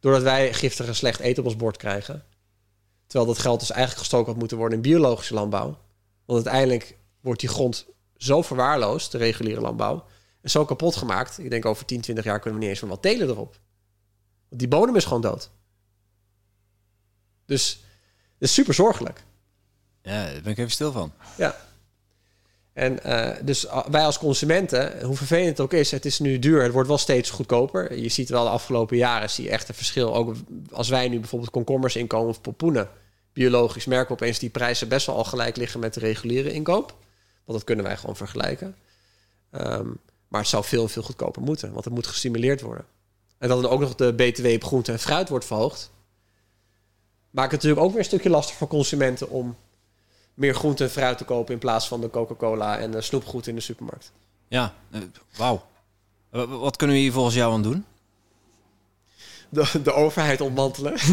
[0.00, 2.24] Doordat wij giftig en slecht eten op ons bord krijgen.
[3.06, 5.78] Terwijl dat geld dus eigenlijk gestoken had moeten worden in biologische landbouw.
[6.24, 7.86] Want uiteindelijk wordt die grond
[8.16, 10.04] zo verwaarloosd, de reguliere landbouw,
[10.40, 11.38] en zo kapot gemaakt.
[11.38, 13.58] Ik denk over 10, 20 jaar kunnen we niet eens meer wat telen erop.
[14.48, 15.50] Want die bodem is gewoon dood.
[17.44, 17.84] Dus
[18.32, 19.24] het is super zorgelijk.
[20.02, 21.12] Ja, daar ben ik even stil van.
[21.36, 21.65] Ja.
[22.76, 26.38] En eh, dus a- wij als consumenten, hoe vervelend het ook is, het is nu
[26.38, 26.62] duur.
[26.62, 27.98] Het wordt wel steeds goedkoper.
[27.98, 30.14] Je ziet wel de afgelopen jaren zie je echt een verschil.
[30.14, 30.34] Ook
[30.72, 32.88] als wij nu bijvoorbeeld komkommers inkomen of pompoenen,
[33.32, 36.94] biologisch, merken we opeens die prijzen best wel al gelijk liggen met de reguliere inkoop.
[37.44, 38.76] Want dat kunnen wij gewoon vergelijken.
[39.50, 39.86] Ehm,
[40.28, 42.84] maar het zou veel, veel goedkoper moeten, want het moet gestimuleerd worden.
[43.38, 45.90] En dat dan ook nog de BTW op groente en fruit wordt verhoogd,
[47.30, 49.56] maakt het natuurlijk ook weer een stukje lastig voor consumenten om
[50.36, 53.54] meer groente en fruit te kopen in plaats van de Coca-Cola en de snoepgoed in
[53.54, 54.12] de supermarkt.
[54.48, 55.00] Ja, eh,
[55.36, 55.64] wauw.
[56.30, 57.84] Wa- wa- Wat kunnen we hier volgens jou aan doen?
[59.48, 60.92] De, de overheid ontmantelen.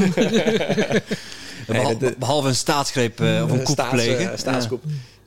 [2.00, 4.32] De- behalve een staatsgreep eh, of een koep Staats- plegen.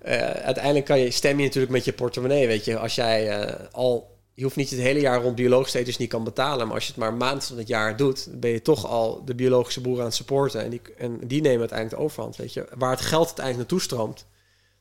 [0.03, 2.47] eh, uiteindelijk kan je, stem je natuurlijk met je portemonnee.
[2.47, 4.15] Weet je, als jij al.
[4.37, 6.67] Je hoeft niet het hele jaar rond biologisch eten dus niet kan betalen.
[6.67, 9.25] Maar als je het maar een maand van het jaar doet, ben je toch al
[9.25, 10.63] de biologische boeren aan het supporten.
[10.63, 12.37] En die, en die nemen uiteindelijk de overhand.
[12.37, 12.69] Weet je.
[12.75, 14.27] Waar het geld uiteindelijk naartoe stroomt,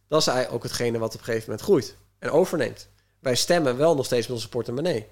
[0.08, 2.90] dat is eigenlijk ook hetgene wat op een gegeven moment groeit en overneemt.
[3.20, 5.08] Wij stemmen wel nog steeds met onze portemonnee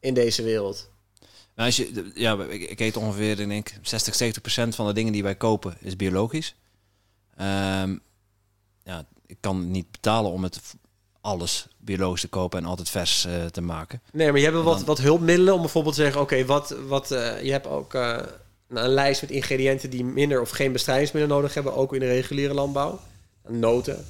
[0.00, 0.90] in deze wereld.
[1.54, 5.12] Maar als je, ja, ik, eet ongeveer, ik denk 60, 70 procent van de dingen
[5.12, 6.54] die wij kopen is biologisch.
[7.36, 7.96] Ehm,
[8.82, 10.60] ja, ik kan niet betalen om het
[11.20, 14.00] alles biologisch te kopen en altijd vers eh, te maken.
[14.12, 16.20] Nee, maar je hebt wel wat, wat hulpmiddelen om bijvoorbeeld te zeggen...
[16.20, 18.16] oké, wat, wat, eh, je hebt ook eh,
[18.68, 19.90] een lijst met ingrediënten...
[19.90, 21.74] die minder of geen bestrijdingsmiddelen nodig hebben...
[21.74, 23.00] ook in de reguliere landbouw.
[23.46, 24.04] Noten.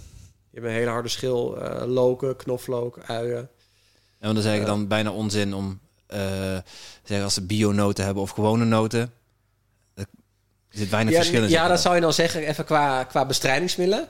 [0.51, 1.59] Je hebt een hele harde schil.
[1.87, 3.39] loken, knoflook, uien.
[3.39, 3.49] En
[4.19, 5.81] want dan zeg ik dan bijna onzin om
[7.03, 9.13] zeggen als ze bio-noten hebben of gewone noten.
[9.95, 10.07] Er
[10.69, 11.49] zit weinig Ja, verschil in.
[11.49, 14.09] ja, dat zou je dan zeggen even qua, qua bestrijdingsmiddelen.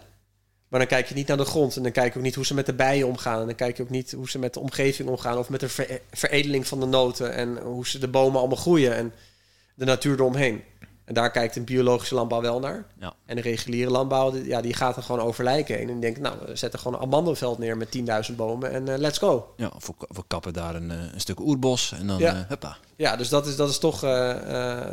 [0.69, 1.77] Maar dan kijk je niet naar de grond.
[1.77, 3.41] En dan kijk je ook niet hoe ze met de bijen omgaan.
[3.41, 5.39] En dan kijk je ook niet hoe ze met de omgeving omgaan.
[5.39, 7.33] Of met de ver- veredeling van de noten.
[7.33, 8.95] En hoe ze de bomen allemaal groeien.
[8.95, 9.13] En
[9.75, 10.63] de natuur eromheen.
[11.05, 12.87] En daar kijkt een biologische landbouw wel naar.
[13.01, 13.15] Ja.
[13.27, 15.87] En de reguliere landbouw, die- ja, die gaat er gewoon over lijken heen.
[15.87, 18.71] En die denkt, nou, we zetten gewoon een amandelveld neer met 10.000 bomen.
[18.71, 19.53] En eh, let's go.
[19.57, 22.35] Ja, of we, kappen daar een, eh, een stuk oerbos en dan Ja.
[22.35, 22.77] eh, huppa.
[22.97, 24.01] Ja, dus dat is, dat is toch,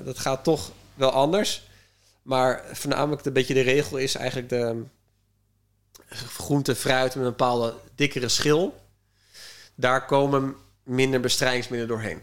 [0.06, 1.68] dat gaat toch wel anders.
[2.22, 4.84] Maar voornamelijk een beetje de regel is eigenlijk de
[6.16, 8.76] groente, fruit met een bepaalde dikkere schil.
[9.76, 12.22] Daar komen minder bestrijdingsmiddelen doorheen.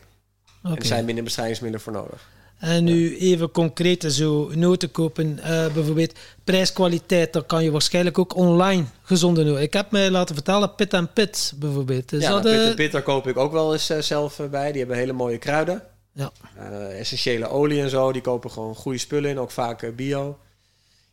[0.65, 0.75] Oké.
[0.77, 2.31] Er zijn minder bestrijdingsmiddelen voor nodig.
[2.59, 5.39] En nu even concreet zo noten kopen.
[5.39, 9.59] eh, bijvoorbeeld prijskwaliteit, dat kan je waarschijnlijk ook online gezonder doen.
[9.61, 12.09] Ik heb mij laten vertellen, Pit en Pit bijvoorbeeld.
[12.09, 13.99] Dus ja, dat, nou, eh, pit en pit, daar koop ik ook wel eens eh,
[13.99, 14.71] zelf eh, bij.
[14.71, 15.83] Die hebben hele mooie kruiden.
[16.13, 16.33] Ja.
[16.57, 18.13] Eh, essentiële olie en zo.
[18.13, 19.39] Die kopen gewoon goede spullen in.
[19.39, 20.39] Ook vaak eh, bio.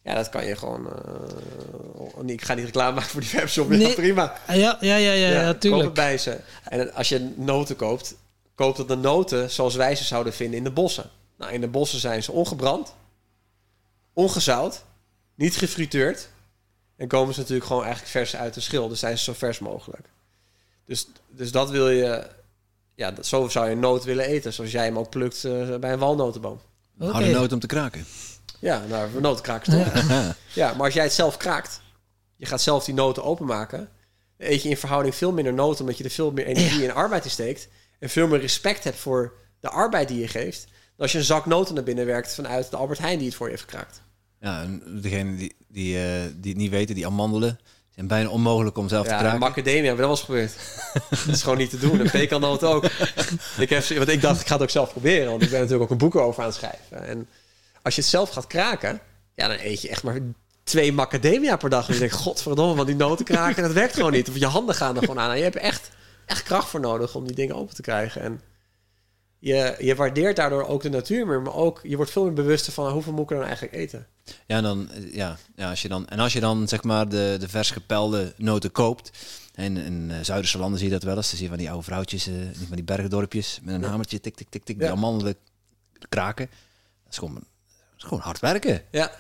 [0.10, 0.88] Ja, dat kan je gewoon...
[0.88, 3.72] eh, nee, ik ga niet reclame maken voor die webshop.
[3.72, 3.93] Ja, Nee.
[3.93, 4.34] prima.
[4.47, 5.84] Ah, ja, ja, ja, ja, ja, koop tuurlijk.
[5.84, 6.38] het bij ze.
[6.64, 8.16] En als je noten koopt,
[8.55, 11.10] koopt het de noten zoals wij ze zouden vinden in de bossen.
[11.38, 12.93] Nou, in de bossen zijn ze ongebrand,
[14.14, 14.84] ongezout,
[15.36, 16.30] niet gefrituurd.
[16.97, 18.88] En komen ze natuurlijk gewoon eigenlijk vers uit de schil.
[18.88, 20.07] Dus zijn ze zo vers mogelijk.
[20.86, 22.28] Dus, dus dat wil je...
[22.95, 24.53] Ja, dat, zo zou je een noot willen eten.
[24.53, 26.60] Zoals jij hem ook plukt eh, bij een walnotenboom.
[26.99, 27.12] Oké.
[27.12, 28.05] Harde noot om te kraken.
[28.60, 30.07] Ja, nou, we notenkrakers toch?
[30.10, 30.36] Ja.
[30.53, 31.82] Ja, maar als jij het zelf kraakt,
[32.36, 33.89] je gaat zelf die noten openmaken,
[34.38, 36.95] dan eet je in verhouding veel minder noten, omdat je er veel meer energie en
[36.95, 37.68] arbeid in steekt.
[37.99, 40.64] En veel meer respect hebt voor de arbeid die je geeft.
[40.64, 43.36] Dan als je een zak noten naar binnen werkt vanuit de Albert Heijn die het
[43.36, 44.01] voor je heeft gekraakt.
[44.39, 46.03] Ja, en degene die, die, eh,
[46.36, 47.60] die het niet weten, die amandelen,
[47.95, 49.39] zijn bijna onmogelijk om zelf te Ja, kraken.
[49.39, 50.53] macadamia, hebben we dat wel eens geprobeerd.
[51.26, 51.99] dat is gewoon niet te doen.
[51.99, 52.86] Een pekannoot ook.
[53.57, 55.30] ik heb, want ik dacht, ik ga het ook zelf proberen.
[55.30, 57.07] Want ik ben natuurlijk ook een boek over aan het schrijven.
[57.07, 57.28] En
[57.82, 59.00] als je het zelf gaat kraken,
[59.36, 60.20] ja, dan eet je echt maar
[60.64, 61.88] twee macadamia per dag.
[61.88, 64.30] En je denkt, godverdomme, want die noten kraken, dat werkt gewoon niet.
[64.30, 65.32] Of je handen gaan er gewoon aan.
[65.32, 65.90] En je hebt echt,
[66.26, 68.22] echt kracht voor nodig om die dingen open te krijgen.
[68.22, 68.42] En
[69.40, 71.42] je, je waardeert daardoor ook de natuur meer.
[71.42, 74.08] Maar ook, je wordt veel meer bewuster van hoeveel moet ik er dan eigenlijk eten.
[74.48, 77.38] Ja, en dan, ja, ja, als je dan, en als je dan zeg maar de,
[77.40, 79.12] de vers gepelde noten koopt.
[79.54, 81.28] En in eh, Zuiderse landen zie je dat wel eens.
[81.28, 84.36] Dan zie je van die oude vrouwtjes, niet van die bergdorpjes, met een hamertje, tik,
[84.36, 84.94] tik, tik, tik, die Ja.
[84.94, 85.36] amandelen
[86.10, 86.50] kraken.
[87.04, 87.44] Dat is gewoon,
[88.02, 88.82] is gewoon hard werken.
[88.91, 89.12] Ja,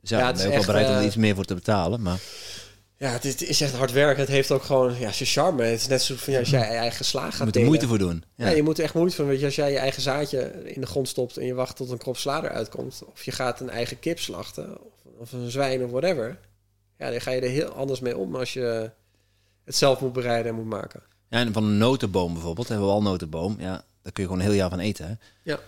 [0.00, 2.02] Dus ja, ben je ook wel bereid om er eh, iets meer voor te betalen.
[2.02, 2.18] Maar
[2.96, 4.20] ja het, is, het is echt hard werken.
[4.20, 5.62] Het heeft ook gewoon ja, zijn charme.
[5.62, 7.64] Het is net zo van ja, als jij je eigen slaag je gaat moet er
[7.64, 8.24] moeite voor doen.
[8.34, 8.48] Ja.
[8.48, 8.54] Ja.
[8.54, 9.26] je moet er echt moeite van.
[9.26, 11.90] Weet je, als jij je eigen zaadje in de grond stopt en je wacht tot
[11.90, 15.50] een krop sla eruit komt, of je gaat een eigen kip slachten, of, of een
[15.50, 16.38] zwijn of whatever,
[16.98, 18.90] ja, dan ga je er heel anders mee om als je
[19.64, 21.02] het zelf moet bereiden en moet maken.
[21.28, 23.56] Ja, en van een notenboom bijvoorbeeld, hebben we al notenboom.
[23.58, 25.06] Ja, daar kun je gewoon een heel jaar van eten.
[25.06, 25.14] Hè?
[25.42, 25.58] Ja.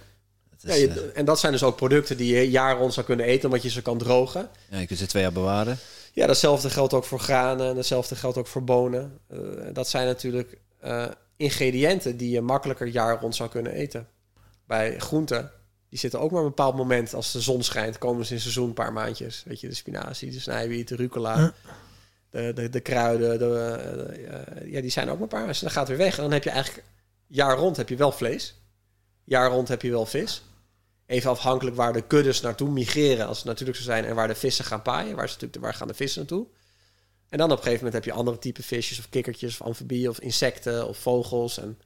[0.63, 3.45] Ja, je- en dat zijn dus ook producten die je jaren rond zou kunnen eten,
[3.49, 4.49] omdat je ze kan drogen.
[4.71, 5.79] ja, je kunt ze twee jaar bewaren.
[6.13, 9.19] Ja, datzelfde geldt ook voor granen en datzelfde geldt ook voor bonen.
[9.29, 9.39] Eh,
[9.73, 11.07] dat zijn natuurlijk eh,
[11.37, 14.09] ingrediënten die je makkelijker jaar rond zou kunnen eten.
[14.67, 15.51] Bij groenten,
[15.89, 17.15] die zitten ook maar een bepaald moment.
[17.15, 19.43] Als de zon schijnt, komen ze in seizoen een paar maandjes.
[19.47, 21.55] Weet je, de spinazie, de snijwiet, de rucola,
[22.31, 23.31] de, de, de kruiden.
[23.31, 25.49] De, de, eh, ja, die zijn ook maar een paar.
[25.49, 26.17] En dan gaat het weer weg.
[26.17, 26.87] En dan heb je eigenlijk
[27.27, 28.55] jaar rond heb je wel vlees.
[29.25, 30.43] Jaar rond heb je wel vis.
[31.13, 34.35] Even afhankelijk waar de kuddes naartoe migreren, als het natuurlijk zo zijn, en waar de
[34.35, 35.17] vissen gaan paaien.
[35.17, 36.47] Waar, ze natuurlijk, waar gaan de vissen naartoe?
[37.29, 40.09] En dan op een gegeven moment heb je andere type visjes, of kikkertjes, of amfibieën,
[40.09, 41.59] of insecten, of vogels.
[41.59, 41.79] En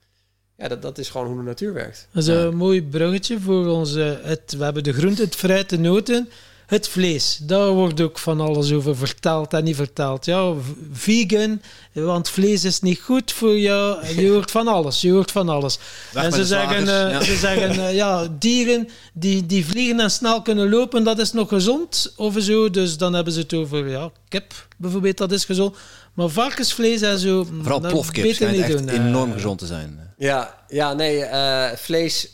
[0.57, 2.09] ja, dat, dat is gewoon hoe de natuur werkt.
[2.13, 4.21] Dat is een mooi bruggetje voor onze.
[4.23, 6.29] Het, we hebben de groente, het fruit, de noten.
[6.67, 10.25] Het vlees, daar wordt ook van alles over verteld en niet verteld.
[10.25, 10.53] Ja,
[10.93, 11.63] vegan,
[11.93, 14.07] want vlees is niet goed voor jou.
[14.07, 15.79] Je hoort van alles, je hoort van alles.
[16.13, 17.21] Weg en ze zeggen, eh, ja.
[17.21, 21.49] ze zeggen eh, ja, dieren die, die vliegen en snel kunnen lopen, dat is nog
[21.49, 22.71] gezond of zo.
[22.71, 25.77] Dus dan hebben ze het over ja, kip bijvoorbeeld, dat is gezond.
[26.17, 29.07] Maar varkensvlees en zo, mm, Vooral dat plofkip beter niet echt doen, eh.
[29.07, 30.15] enorm gezond te zijn.
[30.17, 32.29] Ja, ja nee, eh, vlees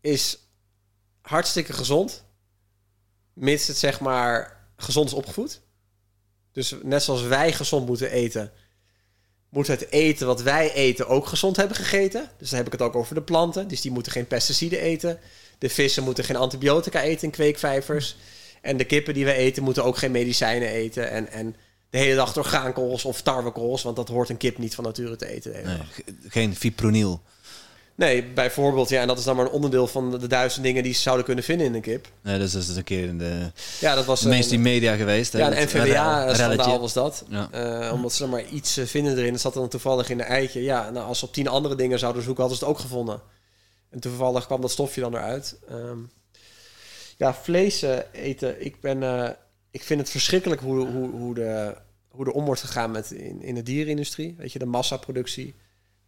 [0.00, 0.38] is
[1.20, 2.24] hartstikke gezond.
[3.42, 5.60] Mits het zeg maar gezond is opgevoed.
[6.52, 8.52] Dus net zoals wij gezond moeten eten,
[9.48, 12.30] moet het eten wat wij eten ook gezond hebben gegeten.
[12.38, 13.68] Dus dan heb ik het ook over de planten.
[13.68, 15.18] Dus die moeten geen pesticiden eten.
[15.58, 18.16] De vissen moeten geen antibiotica eten in kweekvijvers.
[18.60, 21.10] En de kippen die we eten moeten ook geen medicijnen eten.
[21.10, 21.56] En, en
[21.90, 23.82] de hele dag orgaankorrels of tarwekorrels.
[23.82, 25.80] Want dat hoort een kip niet van nature te eten.
[26.28, 27.22] geen fipronil.
[28.02, 30.82] Nee, bijvoorbeeld, ja, en dat is dan maar een onderdeel van de, de duizend dingen
[30.82, 32.08] die ze zouden kunnen vinden in een kip.
[32.22, 33.50] Nee, is, dat is een keer in de
[33.80, 35.32] Ja, dat was mainstream een, media geweest.
[35.32, 36.78] hè, ja, dat een NVWA-schandaal relletje.
[36.78, 37.24] was dat.
[37.28, 37.48] Ja.
[37.50, 39.32] Eh, omdat ze er maar iets eh, vinden erin.
[39.32, 40.62] Dat zat dan toevallig in een eitje.
[40.62, 43.20] Ja, nou, als ze op tien andere dingen zouden zoeken, hadden ze het ook gevonden.
[43.90, 45.58] En toevallig kwam dat stofje dan eruit.
[45.68, 45.98] Ehm,
[47.16, 48.64] ja, vlees eh, eten.
[48.64, 49.30] Ik, ben, eh,
[49.70, 51.76] ik vind het verschrikkelijk hoe, hoe, hoe, de,
[52.08, 54.34] hoe er om wordt gegaan met in, in de dierenindustrie.
[54.38, 55.54] Weet je, de massaproductie.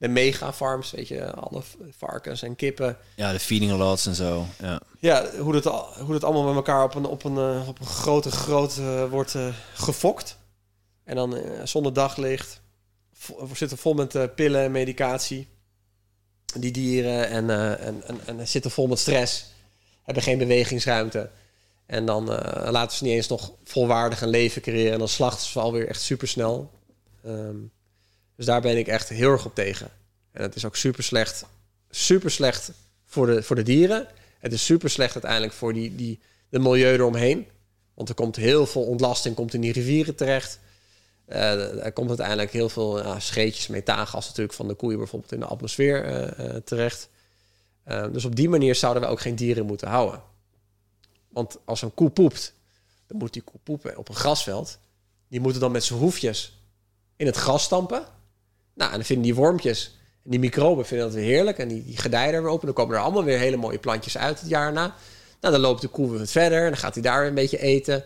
[0.05, 1.63] De megafarms, weet je, alle
[1.97, 2.97] varkens en kippen.
[3.17, 4.47] Ja, de feeding lots en zo.
[4.61, 4.81] Ja.
[4.99, 7.81] Ja, hoe dat, al- hoe dat allemaal met elkaar op een, op een, eh, op
[7.81, 10.39] een grote groot eh, wordt eh, gefokt.
[11.05, 12.61] En dan zonder daglicht.
[13.27, 15.49] We zitten vol met pillen en medicatie.
[16.59, 19.47] Die dieren en, en, en, en zitten vol met stress.
[20.03, 21.31] Hebben geen bewegingsruimte.
[21.87, 22.25] En dan
[22.71, 24.93] laten ze niet eens nog volwaardig een leven creëren.
[24.93, 26.71] En dan slachten ze alweer echt super snel.
[28.37, 29.91] Dus daar ben ik echt heel erg op tegen.
[30.33, 31.45] En het is ook super slecht.
[31.91, 32.73] Super slecht
[33.05, 34.07] voor de, voor de dieren.
[34.39, 37.47] Het is super slecht uiteindelijk voor die, die, de milieu eromheen.
[37.95, 40.59] Want er komt heel veel ontlasting komt in die rivieren terecht.
[41.25, 45.41] Eh, er komt uiteindelijk heel veel ja, scheetjes, methaangas natuurlijk van de koeien bijvoorbeeld in
[45.41, 47.09] de atmosfeer eh, eh, terecht.
[48.13, 50.23] Dus op die manier zouden we ook geen dieren moeten houden.
[51.29, 52.55] Want als een koe poept,
[53.07, 54.79] dan moet die koe poepen op een grasveld.
[55.29, 56.59] Die moeten dan met zijn hoefjes
[57.17, 58.05] in het gras stampen.
[58.75, 61.85] Nou, en dan vinden die wormpjes En die microben vinden dat weer heerlijk en die,
[61.85, 62.61] die gedijen er weer op.
[62.61, 64.95] En dan komen er allemaal weer hele mooie plantjes uit het jaar na.
[65.41, 67.59] Nou, dan loopt de koe weer verder en dan gaat hij daar weer een beetje
[67.59, 68.05] eten.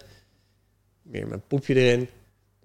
[1.02, 2.08] Weer met een poepje erin.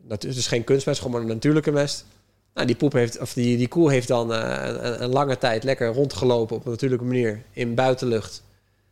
[0.02, 2.06] Dat is dus geen kunstmest, gewoon maar een natuurlijke mest.
[2.54, 5.88] Nou, die, poep heeft, of die, die koe heeft dan eh, een, lange tijd lekker
[5.88, 8.44] rondgelopen op een natuurlijke manier in buitenlucht.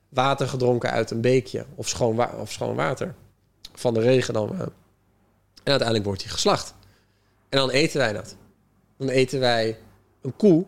[0.09, 3.13] Water gedronken uit een beekje of schoon, of schoon water.
[3.73, 4.49] Van de regen dan.
[4.53, 4.59] eh.
[4.59, 4.67] En
[5.63, 6.73] uiteindelijk wordt hij geslacht.
[7.49, 8.35] En dan eten wij dat.
[9.01, 9.77] Dan eten wij
[10.21, 10.65] een koe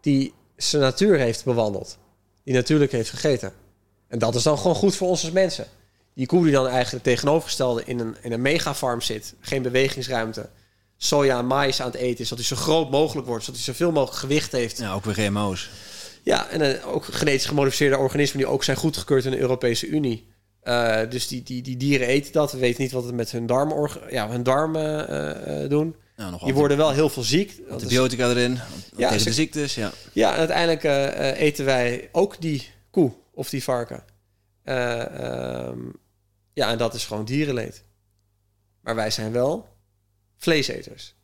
[0.00, 1.98] die zijn natuur heeft bewandeld.
[2.44, 3.52] Die natuurlijk heeft gegeten.
[4.08, 5.66] En dat is dan gewoon goed voor ons als mensen.
[6.14, 9.34] Die koe die dan eigenlijk tegenovergestelde in een, in een megafarm zit.
[9.40, 10.48] Geen bewegingsruimte.
[10.96, 12.28] Soja en maïs aan het eten is.
[12.28, 13.44] Dat hij zo groot mogelijk wordt.
[13.44, 14.78] Zodat hij zoveel mogelijk gewicht heeft.
[14.78, 15.70] Ja, ook weer GMO's.
[16.22, 20.26] Ja, en eh, ook genetisch gemodificeerde organismen die ook zijn goedgekeurd in de Europese Unie.
[20.60, 22.52] Eh, dus die, die, die dieren eten dat.
[22.52, 25.94] We weten niet wat het met hun darmen, ja, hun darmen eh, doen.
[26.20, 27.50] Nou, nog Die worden wel heel veel ziek.
[27.50, 28.58] Is- antibiotica erin.
[28.96, 29.92] Ja, tegen ze- de ziektes, ja.
[30.12, 34.02] ja, en uiteindelijk eh, eh, eten wij ook die koe of die varken.
[34.62, 35.00] Eh,
[35.64, 35.78] ehm,
[36.52, 37.84] ja, en dat is gewoon dierenleed.
[38.80, 39.68] Maar wij zijn wel
[40.36, 41.14] vleeseters.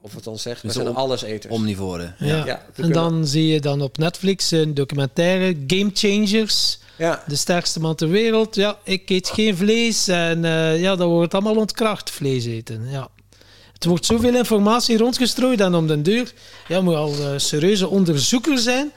[0.00, 1.52] Of het dan zegt, we Dus zijn om- alleseters.
[1.54, 2.14] Omnivoren.
[2.18, 2.44] Ja.
[2.46, 6.78] Ja, we En dan zie je dan op Netflix een documentaire, Game Changers.
[6.98, 8.54] Ja, De sterkste man ter wereld.
[8.54, 10.08] Ja, ik eet geen vlees.
[10.08, 12.88] En eh, ja, dat wordt allemaal ontkracht, vlees eten.
[12.90, 13.08] Ja.
[13.78, 16.32] Het wordt zoveel informatie rondgestrooid en om den deur
[16.68, 18.92] ja, moet je al een serieuze onderzoeker zijn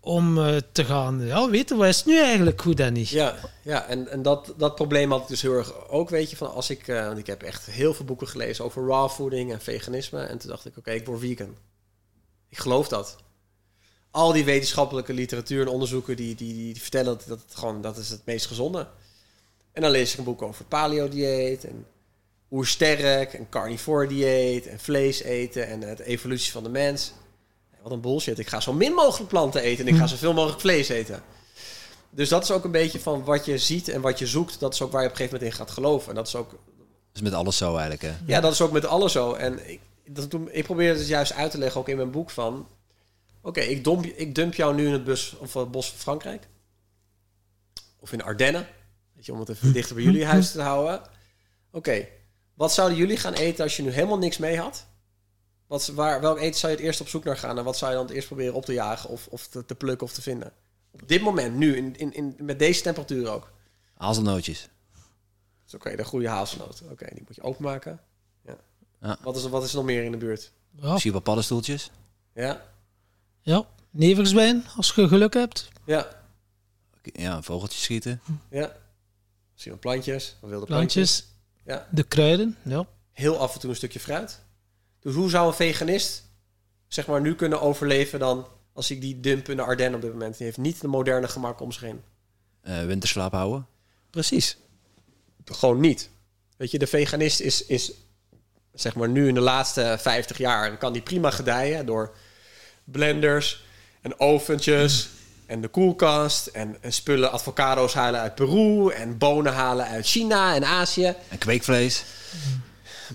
[0.00, 3.08] om eh, te gaan ja, weten wat is nu eigenlijk goed en niet.
[3.08, 3.86] ja, ja.
[3.86, 6.70] en, en dat, dat probleem had ik dus heel erg ook, weet je, van als
[6.70, 10.20] ik, eh, want ik heb echt heel veel boeken gelezen over raw voeding en veganisme.
[10.20, 11.56] En toen dacht ik, oké, ik word vegan.
[12.48, 13.16] Ik geloof dat.
[14.10, 17.96] Al die wetenschappelijke literatuur en onderzoeken die, die, die vertellen dat, dat het gewoon dat
[17.96, 18.88] is het meest gezonde.
[19.72, 21.86] En dan lees ik een boek over paleo-dieet en
[22.50, 27.12] oersterk en carnivore dieet en vlees eten en het evolutie van de mens.
[27.82, 28.38] Wat een bullshit.
[28.38, 31.22] Ik ga zo min mogelijk planten eten en ik ga zoveel mogelijk vlees eten.
[32.10, 34.60] Dus dat is ook een beetje van wat je ziet en wat je zoekt.
[34.60, 36.08] Dat is ook waar je op een gegeven moment in gaat geloven.
[36.08, 36.58] En dat is ook Dat
[37.14, 38.12] is met alles zo eigenlijk, hè.
[38.26, 39.32] ja, dat is ook met alles zo.
[39.32, 42.68] En ik, dat, ik probeer het juist uit te leggen, ook in mijn boek, van...
[43.42, 46.48] Oké, ik, dump, ik dump jou nu in het bus, of het bos van Frankrijk.
[48.00, 48.66] Of in de Ardennen.
[49.14, 51.02] Weet je, om het even dichter bij jullie huis te houden.
[51.70, 52.06] Oké,
[52.58, 54.86] wat zouden jullie gaan eten als je nu helemaal niks mee had?
[55.66, 57.58] Wat, waar, welk eten zou je het eerst op zoek naar gaan?
[57.58, 59.74] En wat zou je dan het eerst proberen op te jagen of, of te, te
[59.74, 60.52] plukken of te vinden?
[60.90, 63.52] Op dit moment, nu, in, in, in, met deze temperatuur ook.
[63.94, 64.68] Hazelnootjes.
[65.74, 66.82] Oké, de goede hazelnoot.
[66.90, 68.00] Oké, die moet je openmaken.
[68.44, 68.56] Ja.
[69.00, 69.18] Ja.
[69.22, 70.52] Wat, is, er- wat is er nog meer in de buurt?
[70.70, 71.90] Ja, Misschien wat paddenstoeltjes.
[72.34, 72.62] Ja,
[73.42, 73.66] ja.
[73.90, 75.68] neverswijn, als je geluk hebt.
[75.84, 76.22] ja,
[77.02, 78.20] Ja, vogeltjes schieten.
[78.50, 78.72] ja.
[79.52, 80.94] Misschien wat plantjes, wat wilde plantjes.
[81.20, 81.37] Plantjes,
[81.68, 81.86] Ja.
[81.90, 82.56] de kruiden.
[82.62, 82.86] Ja.
[83.12, 84.40] Heel af en toe een stukje fruit.
[85.00, 86.22] Dus hoe zou een veganist
[86.86, 90.12] zeg maar nu kunnen overleven dan als ik die dump in de Ardennen op dit
[90.12, 90.36] moment?
[90.36, 92.02] Die heeft niet de moderne gemak om zich heen.
[92.62, 93.66] eh, winterslaap houden.
[94.10, 94.56] Precies.
[95.44, 96.10] Gewoon niet.
[96.56, 97.92] Weet je, de veganist is, is
[98.72, 102.14] zeg maar nu in de laatste 50 jaar kan die prima gedijen door
[102.84, 103.64] blenders
[104.02, 105.08] en oventjes
[105.48, 110.54] en de koelkast en, en spullen avocado's halen uit Peru en bonen halen uit China
[110.54, 112.04] en Azië En kweekvlees.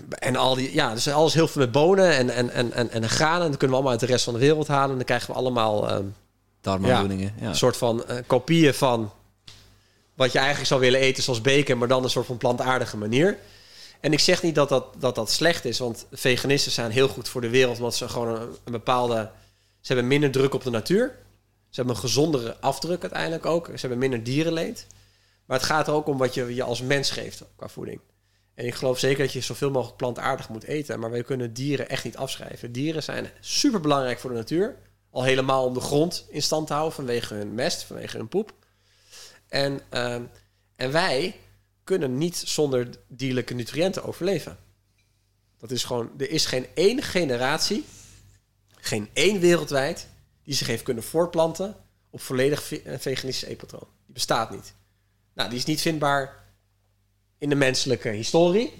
[0.08, 3.08] en al die ja, dus alles heel veel met bonen en en en en, en
[3.08, 3.42] granen.
[3.42, 5.30] En dat kunnen we allemaal uit de rest van de wereld halen en dan krijgen
[5.30, 6.04] we allemaal ehm,
[6.60, 7.34] Darmaandoeningen.
[7.40, 7.48] Ja.
[7.48, 9.12] een soort van eh, kopieën van
[10.14, 13.38] wat je eigenlijk zou willen eten, zoals bacon, maar dan een soort van plantaardige manier.
[14.00, 17.28] En ik zeg niet dat dat, dat, dat slecht is, want veganisten zijn heel goed
[17.28, 19.30] voor de wereld, want ze gewoon een, een bepaalde.
[19.80, 21.22] Ze hebben minder druk op de natuur.
[21.74, 23.66] Ze hebben een gezondere afdruk uiteindelijk ook.
[23.66, 24.86] Ze hebben minder dierenleed.
[25.44, 28.00] Maar het gaat er ook om wat je je als mens geeft qua voeding.
[28.54, 31.00] En ik geloof zeker dat je zoveel mogelijk plantaardig moet eten.
[31.00, 32.72] Maar wij kunnen dieren echt niet afschrijven.
[32.72, 34.76] Dieren zijn super belangrijk voor de natuur.
[35.10, 38.52] Al helemaal om de grond in stand te houden vanwege hun mest, vanwege hun poep.
[39.48, 40.22] En, ehm,
[40.76, 41.36] en wij
[41.84, 44.58] kunnen niet zonder dierlijke nutriënten overleven.
[45.58, 47.84] Dat is gewoon, er is geen één generatie,
[48.76, 50.12] geen één wereldwijd,
[50.44, 51.76] die zich heeft kunnen voortplanten
[52.10, 53.86] op volledig ve- eh, veganistisch eetpatroon.
[54.04, 54.74] Die bestaat niet.
[55.34, 56.44] Nou, die is niet vindbaar
[57.38, 58.72] in de menselijke historie.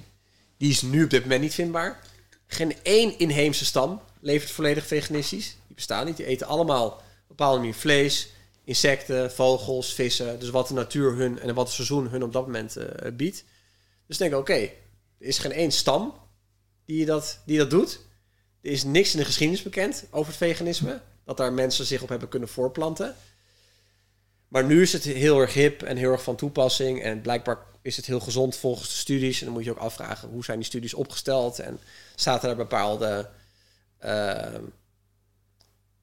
[0.57, 2.01] Die is nu op dit moment niet vindbaar.
[2.47, 5.57] Geen één inheemse stam levert volledig veganistisch.
[5.67, 6.17] Die bestaan niet.
[6.17, 8.29] Die eten allemaal bepaalde manier vlees,
[8.65, 10.41] insecten, vogels, vissen.
[10.41, 13.45] Dus wat de natuur hun en wat het seizoen hun op dat moment eh, biedt.
[14.07, 14.71] Dus denk oké, er
[15.19, 16.15] is geen één stam
[16.85, 18.01] die dat, die dat doet.
[18.61, 21.01] Er is niks in de geschiedenis bekend over het veganisme.
[21.25, 23.15] Dat daar mensen zich op hebben kunnen voorplanten.
[24.49, 27.03] Maar nu is het heel erg hip en heel erg van toepassing.
[27.03, 29.39] En blijkbaar is het heel gezond volgens de studies.
[29.39, 31.59] En dan moet je ook afvragen hoe zijn die studies opgesteld.
[31.59, 31.79] En
[32.15, 33.29] zaten er bepaalde
[33.99, 34.63] ehm,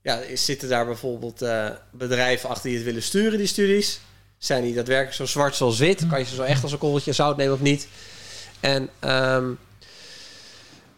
[0.02, 4.00] ja, zitten daar bijvoorbeeld eh, bedrijven achter die het willen sturen, die studies?
[4.38, 6.08] Zijn die daadwerkelijk zo zwart zoals wit?
[6.08, 7.88] Kan je ze zo echt als een korreltje zout nemen of niet?
[8.60, 9.52] En ehm,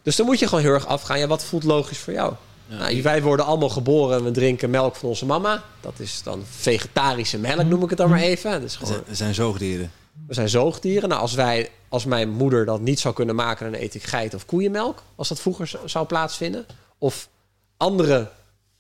[0.02, 1.20] dus dan moet je gewoon heel erg afgaan.
[1.20, 2.34] Ja, wat voelt logisch voor jou?
[2.78, 5.64] Nou, wij worden allemaal geboren en we drinken melk van onze mama.
[5.82, 8.52] Dat is dan vegetarische melk, noem ik het dan maar even.
[8.52, 9.92] Er gewoon, zijn- er zijn zoogdieren.
[10.28, 11.10] we zijn zoogdieren.
[11.10, 14.34] Nou, als, wij, als mijn moeder dat niet zou kunnen maken, dan eet ik geit
[14.34, 15.04] of koeienmelk.
[15.16, 16.66] Als dat vroeger zou plaatsvinden.
[16.98, 17.30] Of
[17.78, 18.30] andere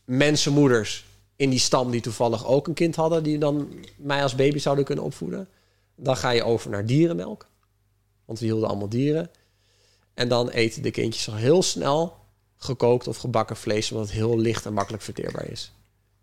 [0.05, 3.67] mensenmoeders in die stam die toevallig ook een kind hadden, die dan
[3.97, 5.47] mij als baby zouden kunnen opvoeden.
[5.95, 7.47] Dan ga je over naar dierenmelk.
[8.25, 9.29] Want we hielden allemaal dieren.
[10.13, 12.15] En dan eten de kindjes al heel snel
[12.63, 15.71] gekookt of gebakken vlees, omdat het heel licht en makkelijk verteerbaar is.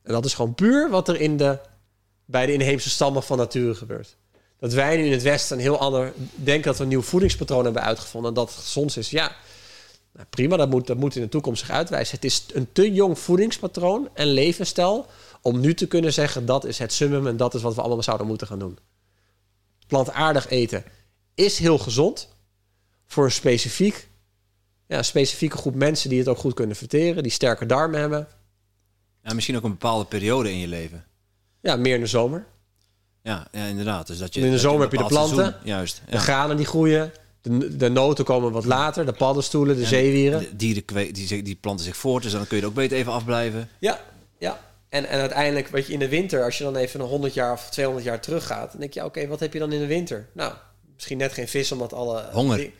[0.02, 1.58] En dat is gewoon puur wat er in de,
[2.24, 4.16] bij de inheemse stammen van nature gebeurt.
[4.58, 7.64] Dat wij nu in het Westen een heel ander denken dat we een nieuw voedingspatroon
[7.64, 9.10] hebben uitgevonden en dat het gezond is.
[9.10, 9.36] Ja,
[10.12, 12.14] nou, prima, dat moet, dat moet in de toekomst zich uitwijzen.
[12.14, 15.06] Het is een te jong voedingspatroon en levensstijl
[15.42, 18.02] om nu te kunnen zeggen dat is het summum en dat is wat we allemaal
[18.02, 18.78] zouden moeten gaan doen.
[19.86, 20.84] Plantaardig eten
[21.34, 22.28] is heel gezond
[23.06, 24.08] voor een specifiek,
[24.96, 28.28] ja, specifieke groep mensen die het ook goed kunnen verteren, die sterke darmen hebben.
[29.22, 31.04] Ja, misschien ook een bepaalde periode in je leven.
[31.60, 32.44] Ja, meer in de zomer.
[33.22, 34.06] Ja, ja inderdaad.
[34.06, 35.36] Dus dat je, In de dat zomer heb je de planten.
[35.36, 36.02] seizoen- juist.
[36.10, 40.38] De granen die groeien, de, de noten komen wat later, de paddenstoelen, de En zeewieren.
[40.40, 42.96] de Dieren die, zich- die planten zich voort, dus dan kun je er ook beter
[42.96, 43.68] even afblijven.
[43.78, 44.00] Ja,
[44.38, 44.60] ja.
[44.88, 47.52] En, en uiteindelijk, weet je, in de winter, als je dan even een 100 jaar
[47.52, 50.28] of 200 jaar teruggaat, dan denk je, oké, wat heb je dan in de winter?
[50.32, 50.52] Nou,
[50.94, 52.28] misschien net geen vis, omdat alle...
[52.32, 52.70] Honger.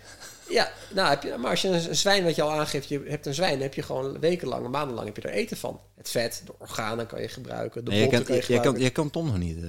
[0.51, 3.27] Ja, nou, heb je, maar als je een, zwijn, wat je al aangeeft, je hebt
[3.27, 5.81] een zwijn, dan heb je gewoon wekenlang, maandenlang heb je er eten van.
[5.97, 8.61] Het vet, de organen kan je gebruiken, de En jij, botten kan, kan je jij,
[8.61, 8.83] kan, gebruiken.
[8.83, 9.57] jij kan Tom nog niet.
[9.63, 9.69] eh.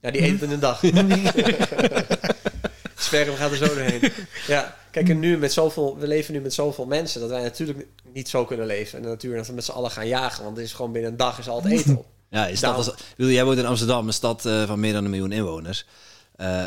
[0.00, 0.82] Ja, die eet in een dag.
[2.96, 4.12] Sperm gaat er zo doorheen.
[4.46, 7.86] Ja, kijk, en nu met zoveel, we leven nu met zoveel mensen dat wij natuurlijk
[8.12, 9.30] niet zo kunnen leven in de natuur.
[9.30, 11.38] En dat we met z'n allen gaan jagen, want het is gewoon binnen een dag
[11.38, 12.06] is al het eten op.
[12.30, 15.04] Ja, is dat als, bedoel, jij woont in Amsterdam, een stad eh, van meer dan
[15.04, 15.86] een miljoen inwoners.
[16.36, 16.64] Eh,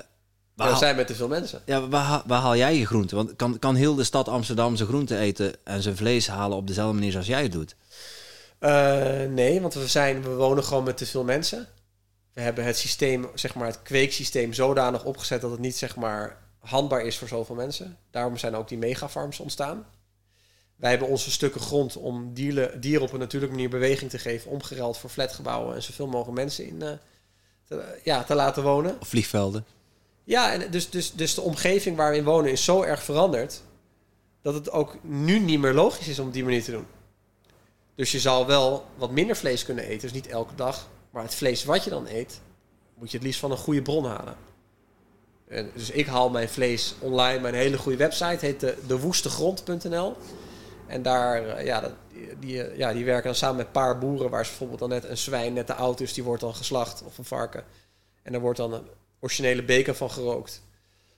[0.60, 1.62] waar, We haal, zijn met te veel mensen.
[1.66, 3.18] ja, waar, haal- waar haal jij je groenten?
[3.18, 6.68] Want kan, kan heel de stad Amsterdam zijn groenten eten en zijn vlees halen op
[6.68, 7.76] dezelfde manier zoals jij het doet?
[8.60, 11.68] Eh, nee, want we, zijn, we wonen gewoon met te veel mensen.
[12.34, 16.38] We hebben het systeem, zeg maar, het kweeksysteem zodanig opgezet dat het niet, zeg maar,
[16.60, 17.98] handbaar is voor zoveel mensen.
[18.12, 19.86] Daarom zijn ook die megafarms ontstaan.
[20.76, 24.52] Wij hebben onze stukken grond om dieren, dieren op een natuurlijke manier beweging te geven,
[24.52, 26.90] omgeruild voor flatgebouwen en zoveel mogelijk mensen in eh,
[27.66, 28.98] te, ja, te laten wonen.
[29.00, 29.66] Of vliegvelden?
[30.30, 33.62] Ja, en dus, dus, dus de omgeving waar we in wonen is zo erg veranderd
[34.42, 36.86] dat het ook nu niet meer logisch is om op die manier te doen.
[37.96, 40.88] Dus je zal wel wat minder vlees kunnen eten, dus niet elke dag.
[41.10, 42.42] Maar het vlees wat je dan eet,
[42.94, 44.36] moet je het liefst van een goede bron halen.
[45.48, 47.40] En dus ik haal mijn vlees online.
[47.40, 50.16] Mijn hele goede website heet de, dewoestegrond.nl.
[50.88, 51.96] En daar, eh, ja,
[52.40, 54.30] die, eh, ja, die werken dan samen met een paar boeren...
[54.30, 56.14] waar ze bijvoorbeeld dan net een zwijn net te oud is...
[56.14, 57.64] die wordt dan geslacht, of een varken.
[58.24, 58.88] En daar wordt dan
[59.20, 60.62] originele bacon van gerookt.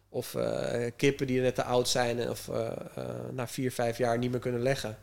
[0.09, 2.29] Of eh, kippen die net te oud zijn...
[2.29, 4.97] of eh, eh, na vier, vijf jaar niet meer kunnen leggen.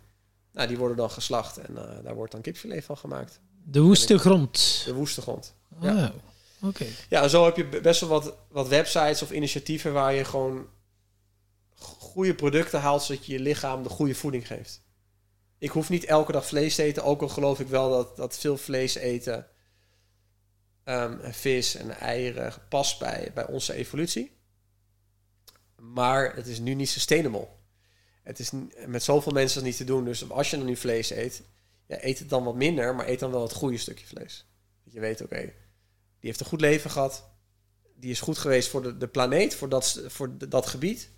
[0.53, 3.40] Nou, die worden dan geslacht en daar wordt dan kipfilet van gemaakt.
[3.64, 4.82] De woeste grond.
[4.84, 5.55] De woeste grond.
[5.80, 6.12] Ja.
[6.61, 6.86] Oh, oké.
[7.09, 10.66] Ja, zo heb je best wel wat, wat websites of initiatieven waar je gewoon
[11.99, 14.80] goede producten haalt, zodat je je lichaam de goede voeding geeft.
[15.59, 18.38] Ik hoef niet elke dag vlees te eten, ook al geloof ik wel dat, dat
[18.38, 19.46] veel vlees eten,
[20.89, 24.36] ehm, vis en eieren past bij, bij onze evolutie.
[25.76, 27.49] Maar het is nu niet sustainable.
[28.22, 28.51] Het is
[28.86, 30.05] met zoveel mensen niet te doen.
[30.05, 31.43] Dus als je dan nu vlees eet,
[31.86, 34.47] ja, eet het dan wat minder, maar eet dan wel het goede stukje vlees.
[34.84, 37.28] Dat je weet, oké, die heeft een goed leven gehad.
[37.95, 41.11] Die is goed geweest voor de, de planeet, voor dat, voor dat gebied.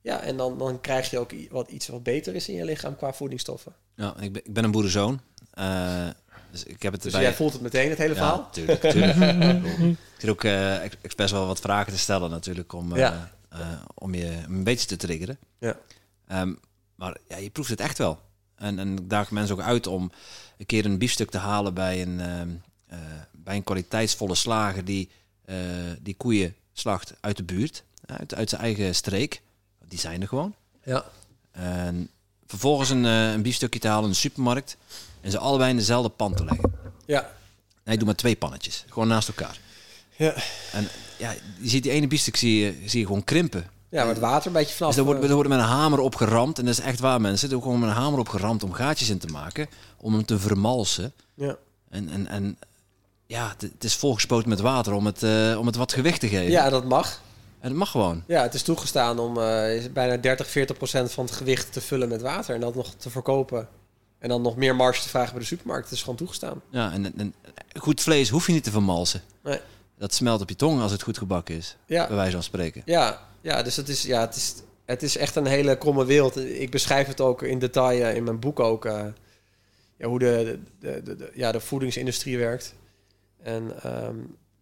[0.00, 2.96] Ja, en dan, dan krijg je ook wat, iets wat beter is in je lichaam
[2.96, 3.74] qua voedingsstoffen.
[3.94, 5.20] Ja, ik ben, ik ben een boerenzoon.
[5.50, 6.08] Eh,
[6.54, 7.28] dus ik heb het Dus erbij.
[7.28, 8.50] jij voelt het meteen, het hele Ja, verhaal?
[8.50, 9.16] tuurlijk, tuurlijk.
[9.86, 13.30] ik zit ook eh, ex- expres wel wat vragen te stellen natuurlijk om, eh, Ja.
[13.48, 13.58] eh,
[13.94, 15.38] om je een beetje te triggeren.
[15.58, 15.76] Ja.
[16.26, 16.52] Ehm,
[16.94, 18.20] maar ja, je proeft het echt wel.
[18.56, 20.10] En, en ik daag mensen ook uit om
[20.58, 22.48] een keer een biefstuk te halen bij een, ehm,
[22.86, 22.98] eh,
[23.32, 25.10] bij een kwaliteitsvolle slager die,
[25.44, 25.56] eh,
[26.00, 29.42] die koeien slacht uit de buurt, uit, uit zijn eigen streek.
[29.88, 30.54] Die zijn er gewoon.
[30.84, 31.04] Ja.
[31.52, 32.10] En
[32.46, 34.76] vervolgens een, eh, een biefstukje te halen in de supermarkt
[35.24, 36.72] en ze allebei in dezelfde pan te leggen.
[37.06, 37.30] Ja.
[37.84, 38.84] Nee, doe maar twee pannetjes.
[38.88, 39.58] Gewoon naast elkaar.
[40.16, 40.34] Ja.
[40.72, 43.66] En ja, je ziet die ene biefstuk zie je, zie je gewoon krimpen.
[43.88, 44.90] Ja, het water een beetje vanaf.
[44.90, 46.58] Dus er wordt, eh, er wordt met een hamer op geramd.
[46.58, 47.48] En dat is echt waar, mensen.
[47.48, 49.66] Er wordt gewoon met een hamer op geramd om gaatjes in te maken.
[49.96, 51.12] Om hem te vermalsen.
[51.34, 51.56] ja.
[51.90, 52.58] En, en, en
[53.26, 56.28] ja, het- het is volgespoten met water om het, eh, om het wat gewicht te
[56.28, 56.50] geven.
[56.50, 57.20] ja, dat mag.
[57.60, 58.22] En dat mag gewoon.
[58.26, 62.08] Ja, het is toegestaan om eh, bijna 30, 40 procent van het gewicht te vullen
[62.08, 63.68] met water en dat nog te verkopen.
[64.24, 65.84] En dan nog meer marge te vragen bij de supermarkt.
[65.84, 66.62] Het is gewoon toegestaan.
[66.70, 67.34] Ja, en, en
[67.78, 69.22] goed vlees hoef je niet te vermalsen.
[69.42, 69.60] Nee.
[69.98, 72.82] Dat smelt op je tong als het goed gebakken is, Ja, bij wijze van spreken.
[72.84, 74.54] ja, ja dus het is, ja, het, is,
[74.84, 76.36] het is echt een hele kromme wereld.
[76.36, 78.84] Ik beschrijf het ook in detail eh, in mijn boek ook.
[78.84, 79.04] eh,
[79.98, 82.74] ja, hoe de, de, de, de- ja, de voedingsindustrie werkt.
[83.42, 84.16] En ehm,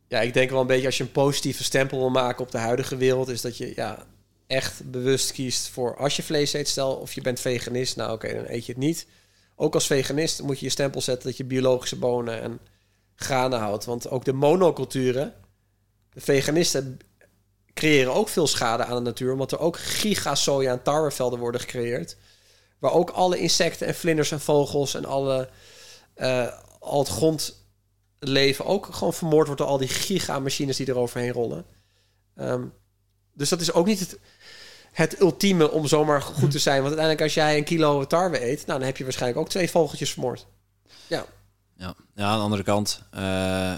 [0.09, 2.59] ja, ik denk wel een beetje als je een positieve stempel wil maken op de
[2.59, 4.07] huidige wereld, is dat je ja,
[4.47, 8.35] echt bewust kiest voor als je vlees eet, stel of je bent veganist, nou oké,
[8.35, 9.07] dan eet je het niet.
[9.57, 12.61] Ook als veganist moet je je stempel zetten dat je biologische bonen en
[13.15, 13.85] granen houdt.
[13.85, 15.35] Want ook de monoculturen,
[16.13, 16.99] de veganisten
[17.75, 21.61] creëren ook veel schade aan de natuur, omdat er ook giga soja en tarwevelden worden
[21.61, 22.17] gecreëerd.
[22.79, 25.49] Waar ook alle insecten en vlinders en vogels en alle,
[26.15, 31.33] eh, al het grondleven ook gewoon vermoord wordt door al die giga-machines die er overheen
[31.33, 31.65] rollen.
[32.37, 32.65] Ehm,
[33.35, 34.19] dus dat is ook niet het,
[34.93, 36.83] het ultieme om zomaar goed te zijn.
[36.83, 39.71] Want uiteindelijk als jij een kilo tarwe eet, nou, dan heb je waarschijnlijk ook twee
[39.71, 40.47] vogeltjes vermoord.
[41.07, 41.25] Ja,
[41.77, 43.03] ja aan de andere kant.
[43.11, 43.73] eh,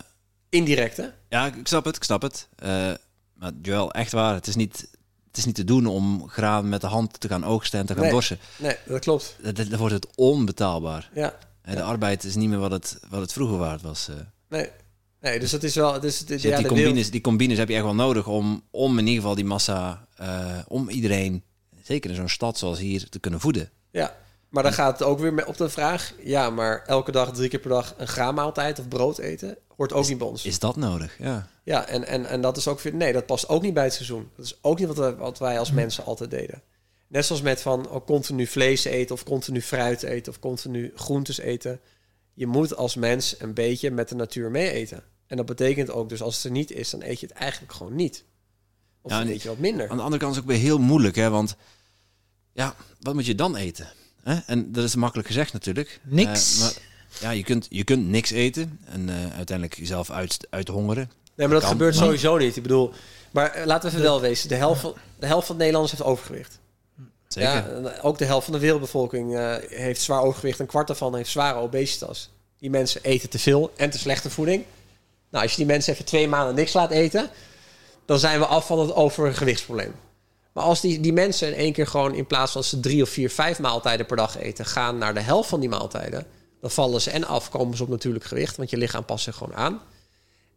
[0.49, 1.07] Indirect, hè?
[1.29, 2.49] ja, ik snap het, ik snap het.
[2.57, 2.93] Eh,
[3.35, 4.89] maar Joel, echt waar, het is, niet,
[5.27, 7.93] het is niet te doen om graan met de hand te gaan oogsten en te
[7.93, 8.11] gaan Nee.
[8.13, 8.39] dorsen.
[8.57, 9.37] Nee, dat klopt.
[9.55, 11.11] Dan wordt het onbetaalbaar.
[11.15, 14.09] Ja, Hè, De arbeid is niet meer wat het, wat het vroeger waard was.
[14.09, 14.15] eh.
[14.49, 14.69] nee.
[15.21, 16.01] Nee, dus dat is wel...
[16.01, 18.99] Dus, Dus ja, die, de combines, die combines heb je echt wel nodig om, om
[18.99, 21.45] in ieder geval die massa, eh, om iedereen,
[21.83, 23.71] zeker in zo'n stad zoals hier, te kunnen voeden.
[23.91, 24.17] Ja,
[24.49, 26.13] maar dan gaat het ook weer met- op de vraag...
[26.23, 29.57] Ja, maar elke dag, drie keer per dag een graanmaaltijd of brood eten...
[29.77, 30.45] hoort ook niet bij ons.
[30.45, 31.19] Is dat nodig?
[31.19, 31.49] Ja.
[31.65, 32.95] Ja, en, en, en dat is ook weer...
[32.95, 34.31] Nee, dat past ook niet bij het seizoen.
[34.37, 36.63] Dat is ook niet wat, we, wat wij als mensen altijd deden.
[37.09, 39.15] Net zoals met van oh, continu vlees eten...
[39.15, 41.81] of continu fruit eten of continu groentes eten.
[42.35, 45.03] Je moet als mens een beetje met de natuur mee eten.
[45.27, 46.91] En dat betekent ook dus als het er niet is...
[46.91, 48.25] dan eet je het eigenlijk gewoon niet.
[49.05, 49.89] Of Ja, dan en- eet je wat minder.
[49.89, 51.31] Aan de andere kant is het ook weer heel moeilijk, hè?
[51.31, 51.57] want
[52.53, 53.89] ja, wat moet je dan eten?
[54.23, 54.39] Hè?
[54.47, 56.01] En dat is makkelijk gezegd natuurlijk.
[56.03, 56.55] Niks.
[56.55, 56.73] Eh, maar
[57.21, 61.11] ja, je kunt, je kunt niks eten en eh, uiteindelijk jezelf uit, uithongeren.
[61.37, 62.57] Nee, maar dat Kan, gebeurt maar- sowieso niet.
[62.57, 62.93] Ik bedoel,
[63.31, 64.49] maar eh, laten we even wel wezen.
[64.49, 66.59] De helft, van, de helft van de Nederlanders heeft overgewicht.
[67.29, 67.51] Zeker.
[67.83, 70.59] Ja, ook de helft van de wereldbevolking eh, heeft zwaar overgewicht.
[70.59, 72.31] Een kwart daarvan heeft zware obesitas.
[72.59, 74.65] Die mensen eten te veel en te slechte voeding.
[75.31, 77.31] Nou, als je die mensen even twee maanden niks laat eten...
[78.05, 79.95] dan zijn we af van het overgewichtsprobleem.
[80.53, 82.15] Maar als die, die mensen in één keer gewoon...
[82.15, 84.67] in plaats van ze drie of vier, vijf maaltijden per dag eten...
[84.67, 86.27] gaan naar de helft van die maaltijden...
[86.61, 88.57] dan vallen ze en af, komen ze op natuurlijk gewicht...
[88.57, 89.81] want je lichaam past zich gewoon aan.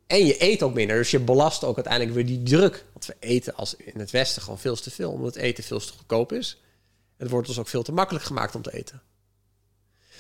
[0.08, 2.86] En je eet ook minder, dus je belast ook uiteindelijk weer die druk.
[2.94, 5.12] Want we eten als in het Westen gewoon veel te veel...
[5.12, 6.62] omdat eten veel te goedkoop is.
[7.18, 9.02] Het wordt ons ook veel te makkelijk gemaakt om te eten.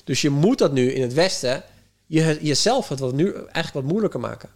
[0.03, 1.63] Dus je moet dat nu in het Westen
[2.05, 4.49] je, jezelf het wat nu eigenlijk wat moeilijker maken.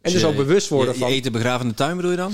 [0.00, 1.08] En dus je- ook bewust worden je, van.
[1.08, 2.32] Je eten begraven in de tuin bedoel je dan?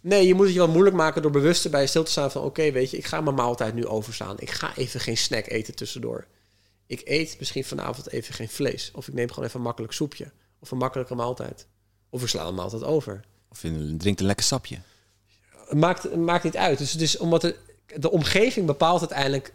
[0.00, 2.42] Nee, je moet het je wat moeilijk maken door bewust erbij stil te staan van...
[2.42, 4.36] oké, weet je, ik ga mijn maaltijd nu overslaan.
[4.38, 6.26] Ik ga even geen snack eten tussendoor.
[6.86, 8.90] Ik eet misschien vanavond even geen vlees.
[8.94, 10.30] Of ik neem gewoon even een makkelijk soepje.
[10.60, 11.66] Of een makkelijke maaltijd.
[12.10, 13.24] Of ik sla een maaltijd over.
[13.50, 14.78] Of je drinkt een lekker sapje?
[15.66, 16.78] Het maakt, maakt niet uit.
[16.78, 17.56] Dus het is omdat de,
[17.96, 19.52] de omgeving bepaalt uiteindelijk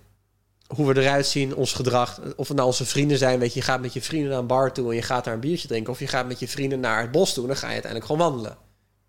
[0.76, 2.21] hoe we eruit zien, ons gedrag.
[2.36, 4.47] Of het nou onze vrienden zijn, weet je, je gaat met je vrienden naar een
[4.47, 5.93] bar toe en je gaat daar een biertje drinken.
[5.93, 8.11] Of je gaat met je vrienden naar het bos toe en dan ga je uiteindelijk
[8.11, 8.57] gewoon wandelen.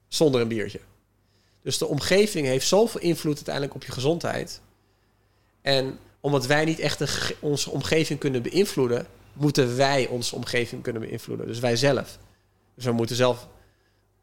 [0.09, 0.81] Zonder een biertje.
[1.63, 4.61] Dus de omgeving heeft zoveel invloed uiteindelijk op je gezondheid.
[5.63, 11.47] En omdat wij niet echt onze omgeving kunnen beïnvloeden, moeten wij onze omgeving kunnen beïnvloeden.
[11.47, 12.19] Dus wij zelf.
[12.75, 13.49] Dus we moeten zelf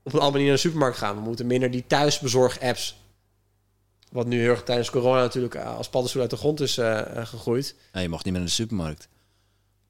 [0.03, 1.15] op een andere manier naar de supermarkt gaan.
[1.15, 3.00] We moeten minder die thuisbezorg-apps.
[4.11, 6.99] Wat nu heel erg tijdens corona natuurlijk eh, als paddenstoel uit de grond is eh,
[6.99, 7.75] eh, gegroeid.
[7.93, 9.07] Nee, je mag niet meer naar de supermarkt.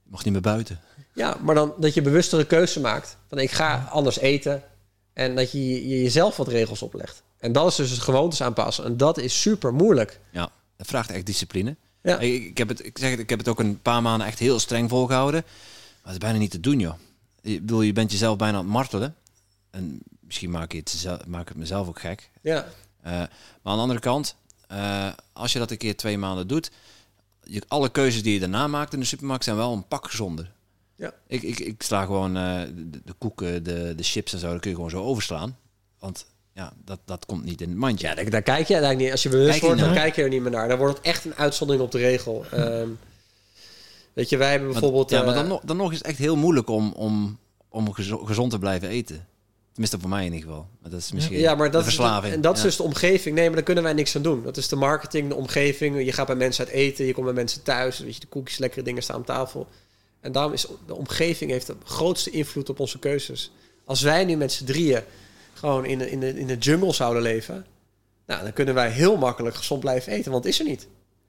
[0.04, 0.80] Je mag niet meer buiten.
[1.14, 3.18] Ja, maar dan dat je bewustere keuze maakt.
[3.28, 4.64] Van ik ga anders eten.
[5.14, 7.24] En dat je, je jezelf wat regels oplegt.
[7.40, 8.86] En dat is dus het gewoontes aanpassen.
[8.86, 10.20] En dat is super moeilijk.
[10.32, 11.76] Ja, dat vraagt echt discipline.
[12.02, 12.20] Ja.
[12.20, 14.40] Ik, ik, heb het, ik zeg het, ik heb het ook een paar maanden echt
[14.40, 15.42] heel streng volgehouden.
[15.42, 16.94] Maar het is bijna niet te doen, joh.
[17.42, 19.16] Ik bedoel, je bent jezelf bijna aan het martelen.
[19.70, 22.30] En misschien maak, je het, maak ik het mezelf ook gek.
[22.42, 22.68] Ja,
[23.02, 23.28] Eh, maar
[23.64, 24.36] aan de andere kant,
[24.68, 26.72] eh, als je dat een keer twee maanden doet,
[27.44, 30.52] je, alle keuzes die je daarna maakt in de supermarkt zijn wel een pak gezonder.
[30.96, 31.14] Ja.
[31.28, 34.60] Ik, ik, ik sla gewoon eh, de, de koeken, de, de chips en zo, dat
[34.60, 35.58] kun je gewoon zo overslaan.
[36.00, 38.08] Want ja, dat, dat komt niet in het mandje.
[38.08, 39.12] ja daar, daar kijk je uiteindelijk niet.
[39.12, 40.68] Als je bewust je wordt, dan kijk je er niet meer naar.
[40.68, 42.46] Dan wordt het echt een uitzondering op de regel.
[42.52, 42.88] Ehm,
[44.14, 45.10] weet je, wij hebben Maar- bijvoorbeeld...
[45.10, 47.38] ja, maar dan nog, dan nog is het echt heel moeilijk om, om,
[47.70, 49.28] om gezo- gezond te blijven eten.
[49.72, 50.68] Tenminste, voor mij in ieder geval.
[50.82, 52.34] Maar dat is misschien Ja, maar dat, de verslaving.
[52.34, 53.36] en dat is dus de omgeving.
[53.36, 54.44] Nee, maar daar kunnen wij niks aan doen.
[54.44, 56.06] Dat is de marketing, de omgeving.
[56.06, 58.00] Je gaat bij mensen uit eten, je komt bij mensen thuis.
[58.00, 59.68] Weet je, de koekjes, lekkere dingen staan op tafel.
[60.22, 63.52] En daarom is de omgeving heeft de grootste invloed op onze keuzes.
[63.86, 65.02] Als wij nu met z'n drieën
[65.54, 67.66] gewoon in de, in, de, in de jungle zouden leven,
[68.26, 70.88] nou, dan kunnen wij heel makkelijk gezond blijven eten, want het is er niet.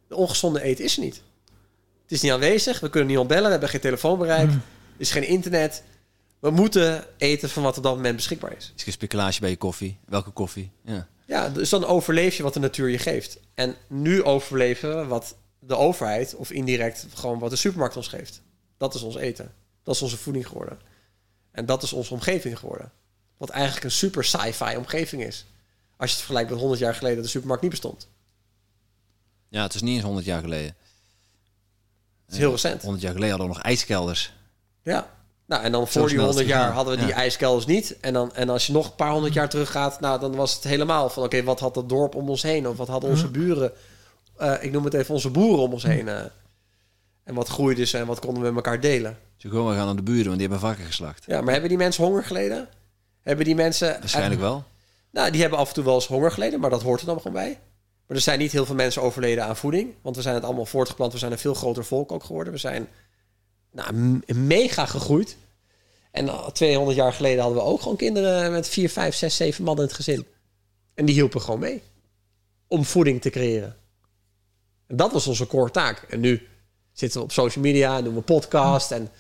[0.09, 1.23] De ongezonde eten is er niet.
[2.03, 4.61] Het is niet aanwezig, we kunnen niemand bellen, we hebben geen telefoonbereik, er
[4.97, 5.83] is geen internet.
[6.43, 8.73] We moeten eten van wat op dat moment beschikbaar is.
[8.77, 9.99] Is geen speculatie bij je koffie?
[10.05, 10.71] Welke koffie?
[10.85, 11.09] Ja.
[11.27, 13.39] Ja, dus dan overleef je wat de natuur je geeft.
[13.55, 18.43] En nu overleven we wat de overheid of indirect gewoon wat de supermarkt ons geeft.
[18.77, 19.55] Dat is ons eten.
[19.83, 20.79] Dat is onze voeding geworden.
[21.51, 22.93] En dat is onze omgeving geworden.
[23.37, 25.47] Wat eigenlijk een super sci-fi omgeving is.
[25.97, 28.09] Als je het vergelijkt met 100 jaar geleden dat de supermarkt niet bestond.
[29.49, 30.77] ja, het is niet eens 100 jaar geleden.
[32.25, 32.83] Het is heel recent.
[32.83, 34.33] 100 jaar geleden hadden we nog ijskelders.
[34.83, 35.21] Ja.
[35.53, 37.15] Nou, en dan voor die snel is 100 het jaar hadden we die Ja.
[37.17, 37.97] ijskelders niet.
[38.01, 40.65] En, dan, en als je nog een paar honderd jaar teruggaat, nou, dan was het
[40.65, 41.23] helemaal van...
[41.23, 42.69] oké, wat had dat dorp om ons heen?
[42.69, 43.73] Of wat hadden onze buren...
[44.37, 46.09] eh, ik noem het even onze boeren om ons heen.
[46.09, 46.21] eh,
[47.25, 49.19] en wat groeide ze en wat konden we met elkaar delen?
[49.37, 51.25] Dus gewoon, gaan naar de buren, want die hebben varken geslacht.
[51.27, 52.69] Ja, maar hebben die mensen honger geleden?
[53.23, 53.97] Hebben die mensen...
[54.01, 54.65] Waarschijnlijk wel.
[55.11, 57.17] Nou, die hebben af en toe wel eens honger geleden, maar dat hoort er dan
[57.17, 57.59] gewoon bij.
[58.07, 59.95] Maar er zijn niet heel veel mensen overleden aan voeding.
[60.03, 61.13] Want we zijn het allemaal voortgeplant.
[61.13, 62.53] We zijn een veel groter volk ook geworden.
[62.53, 62.89] We zijn
[63.73, 65.37] nou, mega gegroeid.
[66.11, 69.65] En al 200 jaar geleden hadden we ook gewoon kinderen met 4, 5, 6, 7
[69.65, 70.27] man in het gezin.
[70.95, 71.83] En die hielpen gewoon mee.
[72.67, 73.77] Om voeding te creëren.
[74.87, 76.03] En dat was onze core taak.
[76.09, 76.49] En nu
[76.93, 78.91] zitten we op social media en doen we podcast.
[78.91, 79.11] En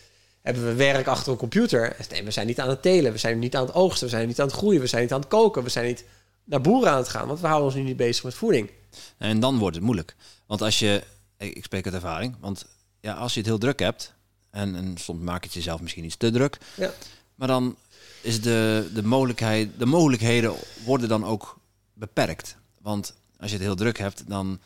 [0.42, 1.96] hebben we werk achter een computer.
[2.10, 3.12] Nee, we zijn niet aan het telen.
[3.12, 4.04] We zijn niet aan het oogsten.
[4.04, 4.80] We zijn niet aan het groeien.
[4.80, 5.62] We zijn niet aan het koken.
[5.62, 6.04] We zijn niet
[6.44, 7.26] naar boeren aan het gaan.
[7.26, 8.70] Want we houden ons nu niet bezig met voeding.
[9.18, 10.16] En dan wordt het moeilijk.
[10.46, 11.02] Want als je,
[11.36, 12.66] ik spreek uit ervaring, want
[13.00, 14.14] ja, als je het heel druk hebt,
[14.52, 16.90] en, en soms maak het jezelf misschien iets te druk, Ja.
[17.34, 17.76] maar dan
[18.20, 20.54] is de, de, mogelijkheid, de mogelijkheden
[20.84, 21.58] worden dan ook
[21.94, 22.56] beperkt.
[22.80, 24.60] Want als je het heel druk hebt, dan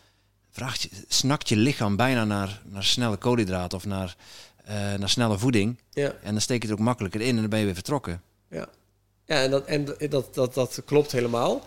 [0.51, 4.17] vraagt je, snakt je lichaam bijna naar, naar snelle koolhydraten of naar,
[4.65, 5.79] eh, naar snelle voeding.
[5.91, 6.13] Ja.
[6.23, 8.23] En dan steek je het ook makkelijker in en dan ben je weer vertrokken.
[8.51, 8.69] Ja,
[9.25, 11.67] ja en, dat, en dat, dat, dat klopt helemaal.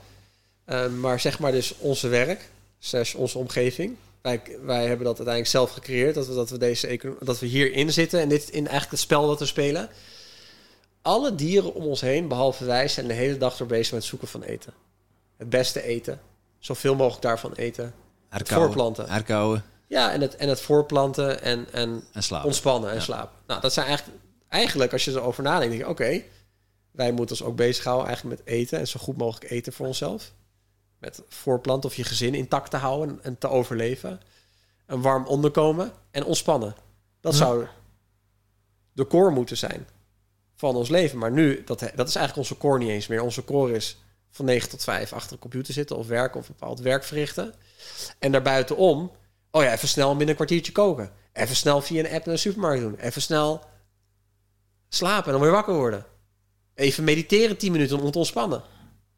[0.66, 3.96] Eh, maar zeg maar dus onze werk, slash onze omgeving.
[4.22, 6.16] Wij, wij hebben dat uiteindelijk zelf gecreëerd.
[6.16, 8.20] Dat we, dat we, deze dat we hierin zitten.
[8.20, 9.90] En dit in eigenlijk het spel dat we spelen.
[11.02, 14.10] Alle dieren om ons heen, behalve wij, zijn de hele dag door bezig met het
[14.10, 14.74] zoeken van eten.
[15.38, 16.20] Het beste eten.
[16.60, 17.94] Zoveel mogelijk daarvan eten.
[18.30, 19.10] Herkauwen, voorplanten.
[19.10, 22.46] herkauwen Ja, en het, en het voorplanten en, en en slapen.
[22.46, 23.02] ontspannen en Ja.
[23.02, 23.38] slapen.
[23.48, 24.18] Nou, dat zijn eigenlijk,
[24.48, 26.24] eigenlijk als je erover nadenkt, denk je, oké,
[26.92, 30.32] wij moeten ons ook bezighouden eigenlijk met eten en zo goed mogelijk eten voor onszelf.
[31.00, 34.22] Met voorplanten of je gezin intact te houden en, te overleven.
[34.86, 36.76] Een warm onderkomen en ontspannen.
[37.22, 37.40] Dat Ja.
[37.40, 37.68] zou
[38.94, 39.88] de core moeten zijn
[40.56, 41.18] van ons leven.
[41.18, 43.22] Maar nu, dat, dat is eigenlijk onze core niet eens meer.
[43.22, 43.98] Onze core is
[44.30, 47.54] van 9 tot 5 achter een computer zitten of werken of bepaald werk verrichten.
[48.20, 49.12] En daarbuitenom,
[49.52, 51.12] oh ja, even snel binnen een kwartiertje koken.
[51.34, 52.96] Even snel via een app naar de supermarkt doen.
[52.96, 53.64] Even snel
[54.90, 56.06] slapen en dan weer wakker worden.
[56.76, 58.64] Even mediteren 10 minuten om te ontspannen.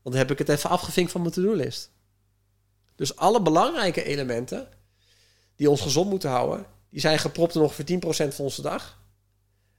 [0.02, 1.90] Want dan heb ik het even afgevinkt van mijn to-do-list.
[2.96, 4.68] Dus alle belangrijke elementen
[5.56, 8.00] die ons gezond moeten houden, die zijn gepropt in ongeveer
[8.30, 9.00] 10% van onze dag.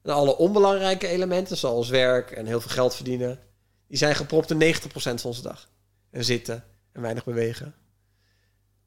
[0.02, 3.38] En alle onbelangrijke elementen, zoals werk en heel veel geld verdienen,
[3.86, 5.68] die zijn gepropt in 90% van onze dag.
[6.10, 7.74] En zitten en weinig bewegen.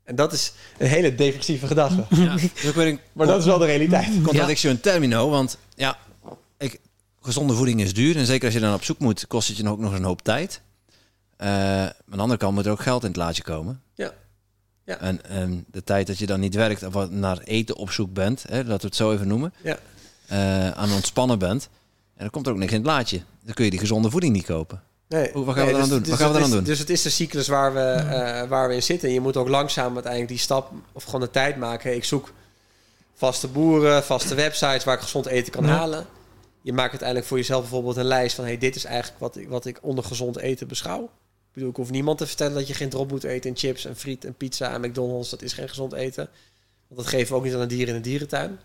[0.03, 2.05] En dat is een hele depressieve gedachte.
[2.09, 4.21] Ja, een Maar dat is wel de realiteit.
[4.23, 5.29] contradictio in termino.
[5.29, 5.97] Want ja,
[6.57, 6.79] ik,
[7.21, 8.17] gezonde voeding is duur.
[8.17, 10.21] En zeker als je dan op zoek moet, kost het je ook nog een hoop
[10.21, 10.61] tijd.
[11.37, 11.47] Eh,
[11.85, 13.81] aan de andere kant moet er ook geld in het laadje komen.
[13.93, 14.11] Ja.
[14.85, 14.97] Ja.
[14.99, 18.13] En, en de tijd dat je dan niet werkt of wat naar eten op zoek
[18.13, 19.77] bent, hè, laten we het zo even noemen, Ja.
[20.27, 21.69] eh, aan ontspannen bent,
[22.15, 23.21] en dan komt er ook niks in het laadje.
[23.43, 24.81] Dan kun je die gezonde voeding niet kopen.
[25.07, 25.29] Nee.
[25.33, 25.99] Hoe- wat gaan we Nee, eraan doen?
[26.01, 26.63] Dus, Wat gaan we is- doen?
[26.63, 29.09] Dus het is de cyclus waar we, eh, waar we in zitten.
[29.09, 31.95] Je moet ook langzaam uiteindelijk die stap of gewoon de tijd maken.
[31.95, 32.33] Ik zoek
[33.13, 35.69] vaste boeren, vaste websites waar ik gezond eten kan Ja.
[35.75, 36.05] halen.
[36.61, 38.45] Je maakt uiteindelijk voor jezelf bijvoorbeeld een lijst van...
[38.45, 41.09] hey, dit is eigenlijk wat ik, wat ik onder gezond eten beschouw.
[41.55, 43.49] Bedoel, ik hoef niemand te vertellen dat je geen drop moet eten...
[43.49, 45.29] en chips en friet en pizza en McDonald's.
[45.29, 46.29] Dat is geen gezond eten.
[46.87, 48.59] Want dat geven we ook niet aan de dieren in de dierentuin.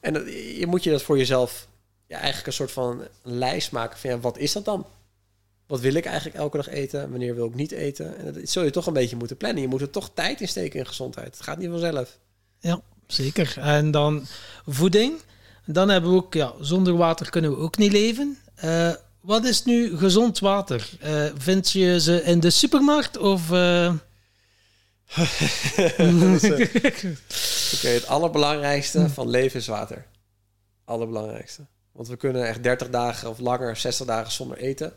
[0.00, 0.14] En
[0.58, 1.68] je moet je dat voor jezelf...
[2.06, 4.20] Ja, eigenlijk een soort van een lijst maken van...
[4.20, 4.86] Wat is dat dan?
[5.66, 7.10] Wat wil ik eigenlijk elke dag eten?
[7.10, 8.18] Wanneer wil ik niet eten?
[8.18, 9.62] En dat zul je toch een beetje moeten plannen.
[9.62, 11.26] Je moet er toch tijd in steken in gezondheid.
[11.26, 12.18] Het gaat niet vanzelf.
[12.58, 13.54] Ja, zeker.
[13.58, 14.26] En dan
[14.66, 15.20] voeding.
[15.66, 18.38] Dan hebben we ook, ja, zonder water kunnen we ook niet leven.
[18.54, 20.90] Eh, wat is nu gezond water?
[21.00, 23.50] Eh, vind je ze in de supermarkt of...
[23.50, 23.92] eh,
[27.74, 30.06] Oké, het allerbelangrijkste van leven is water.
[30.84, 31.66] Allerbelangrijkste.
[31.92, 34.92] Want we kunnen echt 30 dagen of langer, 60 dagen zonder eten.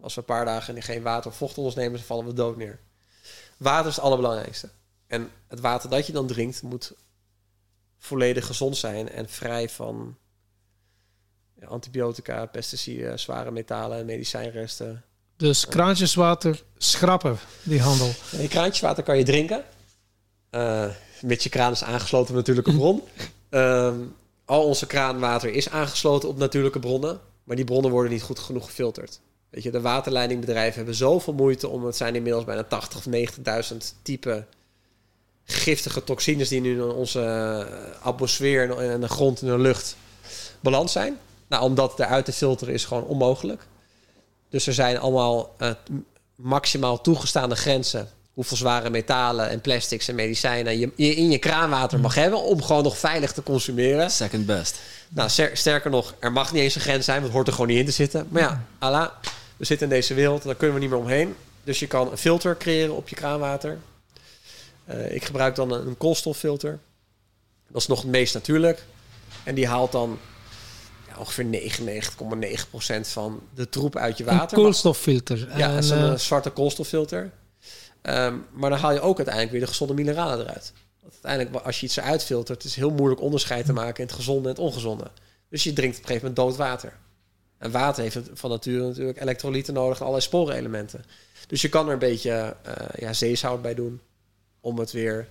[0.00, 2.32] Als we een paar dagen geen water of vocht tot ons nemen, dan vallen we
[2.32, 2.78] dood neer.
[3.56, 4.68] Water is het allerbelangrijkste.
[5.06, 6.92] En het water dat je dan drinkt moet
[7.98, 10.16] volledig gezond zijn en vrij van
[11.64, 15.02] antibiotica, pesticiden, zware metalen, medicijnresten,
[15.36, 18.10] Dus kraantjeswater schrappen, die handel.
[18.36, 19.64] Nee, kraantjeswater kan je drinken.
[20.50, 20.84] Uh,
[21.22, 23.02] met je kraan is aangesloten op natuurlijke bron.
[23.48, 23.96] Ehm,
[24.44, 27.20] al onze kraanwater is aangesloten op natuurlijke bronnen.
[27.44, 29.20] Maar die bronnen worden niet goed genoeg gefilterd.
[29.50, 31.84] Weet je, de waterleidingbedrijven hebben zoveel moeite om...
[31.84, 33.06] Het zijn inmiddels bijna 80 of
[33.72, 34.44] 90.000 type
[35.44, 36.48] giftige toxines...
[36.48, 39.96] die nu in onze eh, atmosfeer en de grond en de lucht
[40.60, 41.18] balans zijn.
[41.48, 43.66] Nou, om dat eruit te filteren is gewoon onmogelijk.
[44.48, 45.70] Dus er zijn allemaal uh,
[46.34, 48.08] maximaal toegestaande grenzen
[48.38, 52.82] hoeveel zware metalen en plastics en medicijnen je, in je kraanwater mag hebben om gewoon
[52.82, 54.10] nog veilig te consumeren.
[54.10, 54.80] Second best.
[55.08, 57.68] Nou, sterker nog, er mag niet eens een grens zijn, want het hoort er gewoon
[57.68, 58.26] niet in te zitten.
[58.30, 59.18] Maar ja, ala,
[59.56, 61.34] we zitten in deze wereld, daar kunnen we niet meer omheen.
[61.64, 63.78] Dus je kan een filter creëren op je kraanwater.
[64.90, 66.78] Uh, ik gebruik dan een, een koolstoffilter.
[67.68, 68.84] Dat is nog het meest natuurlijk.
[69.44, 70.18] En die haalt dan
[71.18, 74.58] ongeveer 99,9% van de troep uit je water.
[74.58, 75.48] Een koolstoffilter.
[75.56, 77.32] Ja, is een uh, zwarte koolstoffilter.
[78.02, 80.72] Um, maar dan haal je ook uiteindelijk weer de gezonde mineralen eruit.
[81.00, 84.06] Want uiteindelijk, als je iets eruit filtert, is het heel moeilijk onderscheid te maken in
[84.06, 85.10] het gezonde en het ongezonde.
[85.48, 86.92] Dus je drinkt op een gegeven moment dood water.
[87.58, 91.04] En water heeft van nature natuurlijk elektrolyten nodig en allerlei sporenelementen.
[91.46, 94.00] Dus je kan er een beetje uh, ja, zeezout bij doen
[94.60, 95.28] om het weer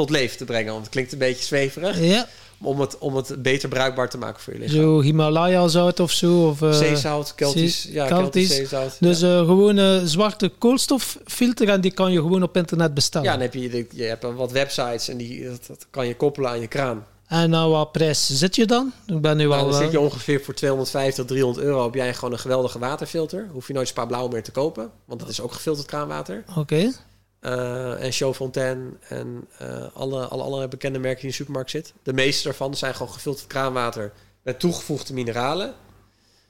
[0.00, 0.72] tot leven te brengen.
[0.72, 2.00] Want het klinkt een beetje zweverig.
[2.00, 2.26] Ja.
[2.62, 4.76] Om het, om het beter bruikbaar te maken voor je lichaam.
[4.76, 6.46] Zo Himalaya zout of zo?
[6.46, 7.88] Of, uh, zeezout, Keltisch.
[7.90, 8.48] ja, Keltisch.
[8.48, 8.96] zeezout.
[9.00, 9.38] Dus ja.
[9.38, 13.26] uh, gewoon een zwarte koolstoffilter en die kan je gewoon op internet bestellen.
[13.26, 16.50] Ja, dan heb je, je hebt wat websites en die, dat, dat kan je koppelen
[16.50, 17.06] aan je kraan.
[17.26, 18.92] En nou, wat prijs zit je dan?
[19.06, 21.84] Ik ben nu nou, al, dan uh, zit je ongeveer voor 250, 300 euro.
[21.84, 23.48] Heb jij gewoon een geweldige waterfilter.
[23.52, 24.90] Hoef je nooit Spa Blauw meer te kopen.
[25.04, 26.44] Want dat is ook gefilterd kraanwater.
[26.48, 26.58] Oké.
[26.58, 26.92] Okay.
[27.40, 31.94] Uh, en Chaudfontaine en uh, alle, alle, alle bekende merken die in de supermarkt zitten.
[32.02, 34.12] De meeste daarvan zijn gewoon gefilterd kraanwater
[34.42, 35.74] met toegevoegde mineralen.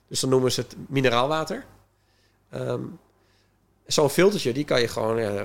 [0.08, 1.64] Dus dan noemen ze het mineraalwater.
[2.54, 2.98] Um,
[3.86, 5.44] zo'n filtertje, die kan je gewoon, ja,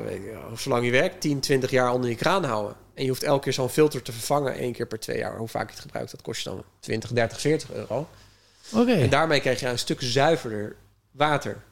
[0.55, 2.76] zolang je werkt, 10, 20 jaar onder je kraan houden.
[2.93, 5.38] En je hoeft elke keer zo'n filter te vervangen, één keer per twee jaar.
[5.38, 8.07] Hoe vaak je het gebruikt, dat kost je dan 20, 30, 40 euro.
[8.72, 8.81] Oké.
[8.81, 9.01] Okay.
[9.01, 10.76] En daarmee krijg je een stuk zuiverder
[11.11, 11.63] water.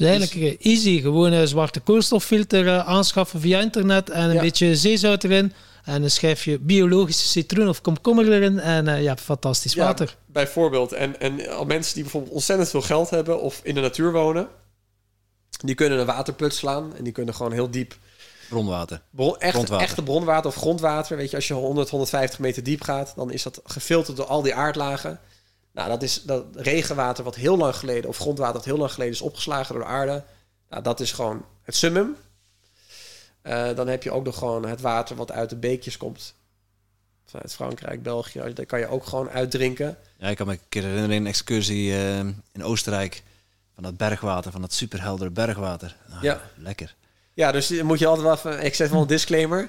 [0.00, 1.00] Dus eigenlijk easy.
[1.00, 4.40] Gewoon een zwarte koolstoffilter uh, aanschaffen via internet en een ja.
[4.40, 5.52] beetje zeezout erin.
[5.84, 8.58] En een schijfje biologische citroen of komkommer erin.
[8.58, 10.16] En uh, ja, fantastisch ja, water.
[10.26, 10.92] Bijvoorbeeld.
[10.92, 14.48] En, en al mensen die bijvoorbeeld ontzettend veel geld hebben of in de natuur wonen,
[15.64, 17.98] die kunnen een waterput slaan en die kunnen gewoon heel diep.
[18.48, 19.02] Bronwater.
[19.10, 19.86] Bron, echt, grondwater.
[19.86, 21.16] Echte bronwater of grondwater.
[21.16, 24.42] Weet je, als je 100, 150 meter diep gaat, dan is dat gefilterd door al
[24.42, 25.20] die aardlagen.
[25.80, 29.14] Nou, dat is dat regenwater wat heel lang geleden, of grondwater wat heel lang geleden
[29.14, 30.22] is opgeslagen door de aarde.
[30.68, 32.16] Nou, dat is gewoon het summum.
[33.42, 36.34] Uh, dan heb je ook nog gewoon het water wat uit de beekjes komt.
[37.26, 38.52] Vanuit Frankrijk, België.
[38.54, 39.96] Dat kan je ook gewoon uitdrinken.
[40.18, 42.18] Ja, ik kan me een keer herinneren een excursie uh,
[42.52, 43.22] in Oostenrijk.
[43.74, 45.96] Van dat bergwater, van dat superheldere bergwater.
[46.08, 46.40] Nou, ja.
[46.56, 46.94] Lekker.
[47.34, 48.64] Ja, dus moet je altijd wel even...
[48.64, 49.68] Ik zet wel een disclaimer.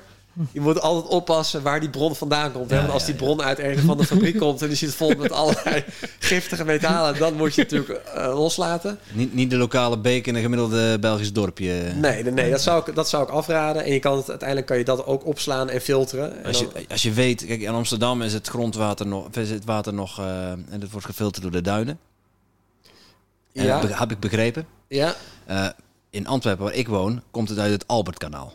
[0.51, 2.69] Je moet altijd oppassen waar die bron vandaan komt.
[2.69, 5.15] Ja, Want als die bron uit ergens van de fabriek komt en die zit vol
[5.17, 5.83] met allerlei
[6.19, 8.99] giftige metalen, dan moet je het natuurlijk uh, loslaten.
[9.11, 11.73] Niet, niet de lokale beek in een gemiddelde Belgisch dorpje.
[11.95, 13.83] Nee, nee, nee dat, zou ik, dat zou ik afraden.
[13.83, 16.37] En je kan het, uiteindelijk kan je dat ook opslaan en filteren.
[16.37, 19.65] En als, je, als je weet, kijk, in Amsterdam is het grondwater nog, is het
[19.65, 21.99] water nog, uh, en het wordt gefilterd door de duinen.
[23.51, 23.83] Ja.
[23.83, 24.67] Uh, heb ik begrepen.
[24.87, 25.15] Ja.
[26.09, 28.53] in Antwerpen, waar ik woon, komt het uit het Albertkanaal.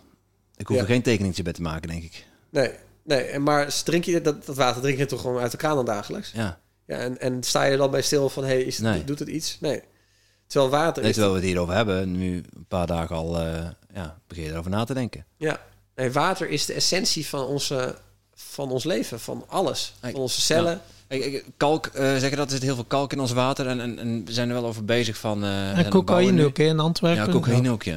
[0.57, 0.83] Ik hoef ja.
[0.83, 2.27] er geen tekeningetje bij te maken, denk ik.
[2.51, 2.71] Nee,
[3.03, 5.85] nee maar drink je dat, dat water drink je toch gewoon uit de kraan dan
[5.85, 6.31] dagelijks?
[6.35, 6.61] Ja.
[6.87, 9.05] ja en, en sta je er dan bij stil van, hey, is het, nee.
[9.05, 9.57] doet het iets?
[9.61, 9.83] Nee.
[10.47, 14.19] Terwijl water nee, terwijl we het hierover hebben, nu een paar dagen al, uh, ja,
[14.27, 15.27] begin je erover na te denken.
[15.37, 15.61] Ja,
[15.95, 17.99] nee, water is de essentie van, onze,
[18.35, 19.95] van ons leven, van alles.
[20.01, 20.73] Van onze cellen.
[20.73, 20.81] Ja.
[21.57, 24.23] Kalk, uh, zeggen dat er zit heel veel kalk in ons water en, en, en
[24.25, 25.45] we zijn er wel over bezig van...
[25.45, 27.25] Uh, en cocaïne ook in Antwerpen.
[27.25, 27.97] Ja, cocaïne ook, ja.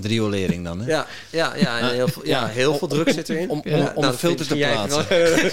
[0.00, 0.86] Driolering dan, hè?
[0.86, 3.50] Ja, ja, ja, en heel, veel, ja, heel veel druk zit erin.
[3.50, 5.06] Om, om, om, om nou, een filter te plaatsen.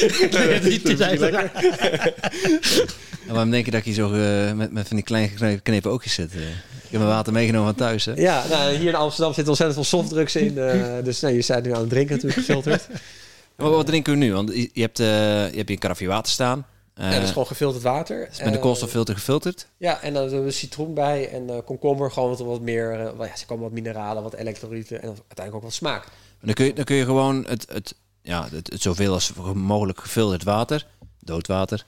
[3.32, 6.14] Waarom denk je dat ik hier zo uh, met, met van die kleine knepen oogjes
[6.14, 6.34] zit?
[6.34, 8.12] Uh, ik heb mijn water meegenomen van thuis, hè?
[8.12, 10.54] Ja, nou, hier in Amsterdam zit ontzettend veel softdrugs in.
[10.56, 10.72] Uh,
[11.04, 12.86] dus nou, je bent nu aan het drinken natuurlijk gefilterd.
[13.56, 14.32] Wat drinken we nu?
[14.32, 15.12] Want je hebt, uh, je
[15.42, 16.66] hebt hier een karafje water staan.
[16.94, 18.28] Uh, ja, dat is gewoon gefilterd water.
[18.30, 19.68] Is met een koolstoffilter gefilterd?
[19.76, 22.10] Ja, en dan hebben we citroen bij en uh, komkommer.
[22.10, 25.72] Gewoon wat, wat meer, ja, ze komen wat mineralen, wat elektrolyten en uiteindelijk ook wat
[25.72, 26.04] smaak.
[26.04, 29.32] En dan kun je, dan kun je gewoon het, het, ja, het, het zoveel als
[29.54, 30.86] mogelijk gefilterd water,
[31.20, 31.86] doodwater,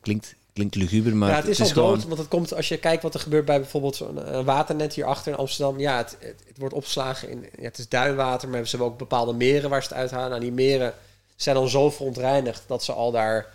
[0.00, 1.98] klinkt, klinkt luguber, maar ja, het is, het is al gewoon...
[1.98, 5.04] dood, want het komt als je kijkt wat er gebeurt bij bijvoorbeeld zo'n waternet hier
[5.04, 5.78] achter in Amsterdam.
[5.78, 8.98] Ja, het, het, het wordt opgeslagen in, ja, het is duinwater, maar ze hebben ook
[8.98, 10.28] bepaalde meren waar ze het uithalen.
[10.28, 10.94] Nou, die meren
[11.36, 13.52] zijn dan zo verontreinigd dat ze al daar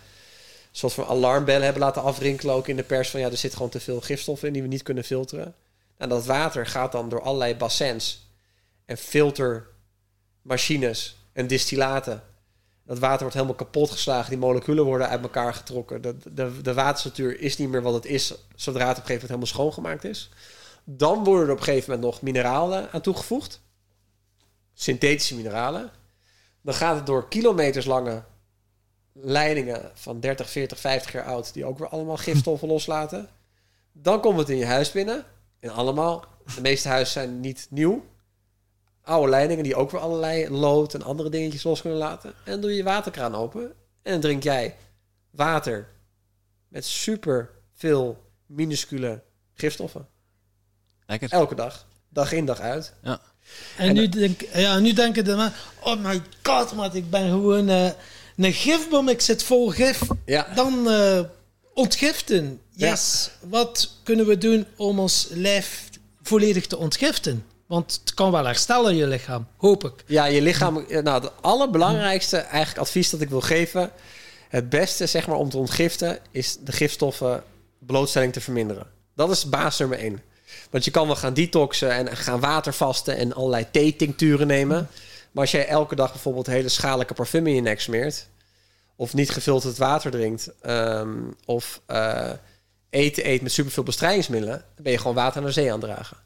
[0.72, 3.68] soort van alarmbellen hebben laten afrinkelen ook in de pers van ja, er zit gewoon
[3.68, 5.54] te veel gifstoffen in die we niet kunnen filteren.
[5.98, 8.26] Nou, dat water gaat dan door allerlei bassins
[8.84, 12.22] en filtermachines en distillaten.
[12.86, 16.02] Dat water wordt helemaal kapot geslagen, die moleculen worden uit elkaar getrokken.
[16.02, 19.28] De, de, de waterstructuur is niet meer wat het is zodra het op een gegeven
[19.28, 20.30] moment helemaal schoongemaakt is.
[20.84, 23.60] Dan worden er op een gegeven moment nog mineralen aan toegevoegd.
[24.74, 25.90] Synthetische mineralen.
[26.62, 28.24] Dan gaat het door kilometers lange
[29.12, 33.28] leidingen van 30, 40, 50 jaar oud, die ook weer allemaal gifstoffen loslaten.
[33.92, 35.24] Dan komt het in je huis binnen.
[35.60, 38.04] En allemaal, de meeste huizen zijn niet nieuw.
[39.06, 42.30] Oude leidingen die ook weer allerlei lood en andere dingetjes los kunnen laten.
[42.44, 43.62] En dan doe je je waterkraan open.
[44.02, 44.76] En dan drink jij
[45.30, 45.88] water
[46.68, 49.22] met super veel minuscule
[49.54, 50.08] gifstoffen.
[51.06, 51.30] Lekker.
[51.30, 51.86] Elke dag.
[52.08, 52.92] Dag in, dag uit.
[53.02, 53.20] Ja.
[53.76, 57.68] En, nu, denk, ja, nu denken de mensen, oh my god, man, ik ben gewoon
[57.68, 57.90] eh,
[58.36, 60.02] een gifbom, ik zit vol gif.
[60.24, 60.52] Ja.
[60.54, 61.20] Dan eh,
[61.74, 62.60] ontgiften.
[62.70, 63.30] Yes.
[63.40, 65.88] Wat kunnen we doen om ons lijf
[66.22, 67.44] volledig te ontgiften?
[67.66, 69.46] Want het kan wel herstellen, je lichaam.
[69.56, 69.92] Hoop ik.
[70.06, 70.84] Ja, je lichaam.
[70.88, 73.90] Nou, het allerbelangrijkste eigenlijk advies dat ik wil geven.
[74.48, 77.42] Het beste zeg maar om te ontgiften is de gifstoffen
[77.78, 78.86] blootstelling te verminderen.
[79.14, 80.22] Dat is baas nummer één.
[80.70, 84.88] Want je kan wel gaan detoxen en gaan watervasten en allerlei theetincturen nemen.
[85.30, 88.26] Maar als jij elke dag bijvoorbeeld hele schadelijke parfum in je nek smeert,
[88.96, 92.30] of niet gefilterd water drinkt, ehm, of eh,
[92.90, 96.16] eten eet met superveel bestrijdingsmiddelen, dan ben je gewoon water naar zee aan dragen.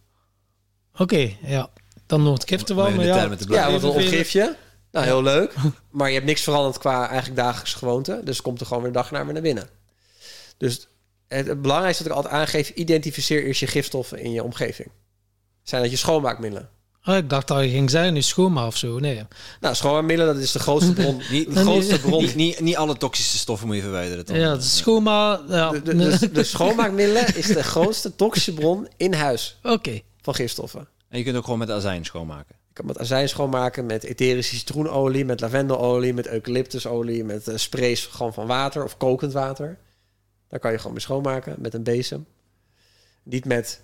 [0.97, 1.71] Oké, ja.
[2.07, 3.17] Dan ontgiften we Om wel, maar ja.
[3.17, 4.55] Ja, want dan Even ontgif je.
[4.91, 5.55] Nou, heel leuk.
[5.91, 8.21] Maar je hebt niks veranderd qua eigenlijk dagelijkse gewoonte.
[8.25, 9.69] Dus komt er gewoon weer dag naar weer naar binnen.
[10.57, 10.89] Dus
[11.29, 12.71] het, het belangrijkste dat ik altijd aangeef...
[12.71, 14.89] identificeer eerst je gifstoffen in je omgeving.
[15.63, 16.69] Zijn dat je schoonmaakmiddelen?
[17.05, 18.99] Oh, ik dacht dat je ging zeggen, nu schoonmaak of zo.
[18.99, 19.23] Nee.
[19.61, 21.23] Nou, schoonmaakmiddelen, dat is de grootste bron.
[21.31, 22.23] Niet, de grootste bron.
[22.23, 24.41] niet, niet, niet alle toxische stoffen moet je verwijderen.
[24.41, 25.41] Ja, de schoonmaak...
[25.49, 25.71] Ja.
[25.71, 30.01] De, de, de, de schoonmaakmiddelen is de grootste toxische bron in huis Oké.
[30.23, 30.89] Van gifstoffen.
[31.09, 32.57] En je kunt ook gewoon met azijn schoonmaken.
[32.69, 38.07] Je kan met azijn schoonmaken, met etherische citroenolie, met lavendelolie, met eucalyptusolie, met eh, sprays
[38.07, 39.79] gewoon van water of kokend water.
[40.49, 42.27] Daar kan je gewoon mee schoonmaken met een bezem.
[43.23, 43.81] Niet met,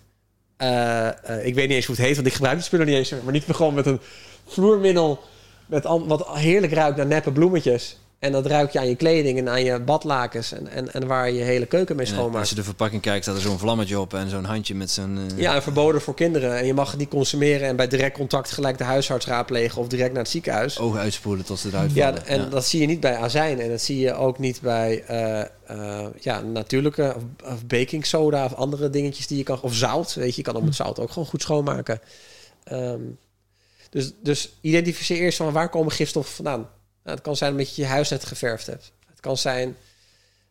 [0.57, 2.95] eh, eh, ik weet niet eens hoe het heet, want ik gebruik die spullen niet
[2.95, 4.01] eens, maar niet gewoon met een
[4.47, 5.21] vloermiddel
[5.67, 7.99] met al, wat heerlijk ruikt naar neppe bloemetjes.
[8.27, 11.31] En dat ruik je aan je kleding en aan je badlakens en, en, en waar
[11.31, 12.39] je je hele keuken mee schoonmaakt.
[12.39, 15.19] als je de verpakking kijkt, staat er zo'n vlammetje op en zo'n handje met zo'n...
[15.31, 16.57] eh, Ja, en verboden voor kinderen.
[16.59, 19.89] En je mag het niet consumeren en bij direct contact gelijk de huisarts raadplegen of
[19.89, 20.79] direct naar het ziekenhuis.
[20.79, 23.61] ogen uitspoelen tot ze eruit Ja, en dat zie je niet bij azijn.
[23.61, 28.45] En dat zie je ook niet bij eh, eh, ja, natuurlijke of, of baking soda
[28.45, 29.61] of andere dingetjes die je kan.
[29.61, 30.15] Of zout.
[30.15, 32.01] Weet je, je kan ook met zout ook gewoon goed schoonmaken.
[32.65, 33.01] Ehm,
[33.91, 36.69] dus, dus identificeer eerst van waar komen gifstoffen vandaan.
[37.07, 38.93] Nou, het kan zijn dat je je huis net geverfd hebt.
[39.07, 39.77] Het kan zijn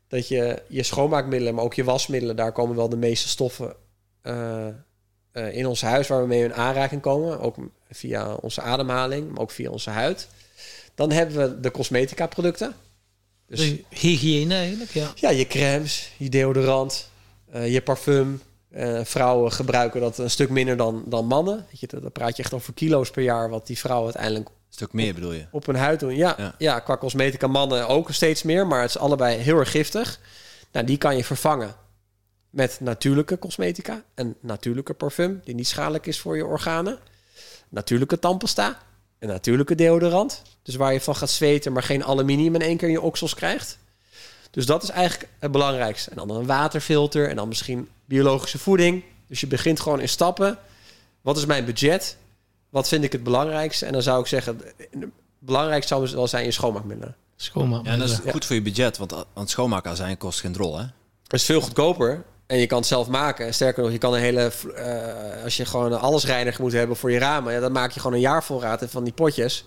[0.07, 3.76] dat je je schoonmaakmiddelen, maar ook je wasmiddelen, daar komen wel de meeste stoffen
[4.22, 4.68] eh,
[5.32, 7.40] eh, in ons huis waar we mee in aanraking komen.
[7.40, 7.56] Ook
[7.90, 10.27] via onze ademhaling, maar ook via onze huid.
[10.94, 12.76] Dan hebben we de cosmetica producten.
[13.48, 15.11] Dus De hygiëne eigenlijk, ja.
[15.15, 17.10] ja, je crèmes, je deodorant,
[17.52, 18.41] eh, je parfum.
[19.03, 21.65] Vrouwen gebruiken dat een stuk minder dan, dan mannen.
[21.72, 25.14] Je, dan praat je echt over kilo's per jaar wat die vrouwen uiteindelijk stuk meer
[25.14, 25.45] bedoel je?
[25.52, 26.15] op hun huid doen.
[26.15, 26.56] Ja, Ja.
[26.57, 26.80] ja.
[26.80, 30.19] qua cosmetica mannen ook steeds meer, maar het is allebei heel erg giftig.
[30.72, 31.76] Nou, die kan je vervangen
[32.49, 34.03] met natuurlijke cosmetica.
[34.15, 36.99] Een natuurlijke parfum die niet schadelijk is voor je organen.
[37.69, 38.77] Natuurlijke tandpasta.
[39.19, 40.41] Een natuurlijke deodorant.
[40.64, 43.34] Dus waar je van gaat zweten, maar geen aluminium in één keer in je oksels
[43.34, 43.77] krijgt.
[44.52, 46.10] Dus dat is eigenlijk het belangrijkste.
[46.10, 49.03] En dan een waterfilter en dan misschien biologische voeding.
[49.27, 50.57] Dus je begint gewoon in stappen.
[51.22, 52.18] Wat is mijn budget?
[52.76, 53.85] Wat vind ik het belangrijkste?
[53.85, 57.15] En dan zou ik zeggen, het belangrijkste zou wel zijn je schoonmaakmiddelen.
[57.35, 57.85] Schoonmaak.
[57.85, 58.31] Ja, en dat is Ja.
[58.31, 60.84] goed voor je budget, want aan het schoonmaakazijn kost geen drol, hè?
[61.23, 63.53] Het is veel goedkoper en je kan het zelf maken.
[63.53, 64.52] Sterker nog, je kan een hele...
[64.76, 67.53] eh, als je gewoon een allesreiniger moet hebben voor je ramen...
[67.53, 69.65] Ja, dan maak je gewoon een jaar voorraad van die potjes.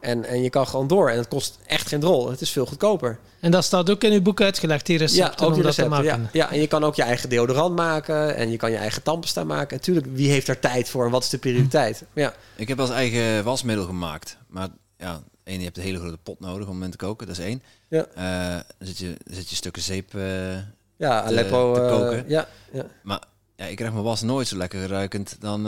[0.00, 1.10] En, en je kan gewoon door.
[1.10, 2.30] En het kost echt geen drol.
[2.30, 3.18] Het is veel goedkoper.
[3.40, 5.74] En dat staat ook in uw boek uitgelegd, die Ja, recepten ook om die dat
[5.74, 6.04] te recepten.
[6.04, 6.30] Ja, maken.
[6.32, 8.36] ja, en je kan ook je eigen deodorant maken.
[8.36, 9.76] En je kan je eigen tandpasta maken.
[9.76, 12.04] Natuurlijk, wie heeft daar tijd voor en wat is de prioriteit?
[12.12, 14.36] Ja, Ik heb als eigen wasmiddel gemaakt.
[14.48, 17.26] Maar ja, één, je hebt een hele grote pot nodig om het moment te koken.
[17.26, 17.62] Dat is één.
[17.88, 18.06] Ja.
[18.14, 20.14] Eh, dan zit je, dan zit je stukken zeep...
[20.14, 20.52] eh,
[20.96, 21.74] ja Te- Aleppo.
[21.74, 22.24] te eh, koken.
[22.28, 22.84] ja, ja.
[23.02, 23.22] maar
[23.56, 25.66] ja, ik krijg mijn was nooit zo lekker ruikend dan...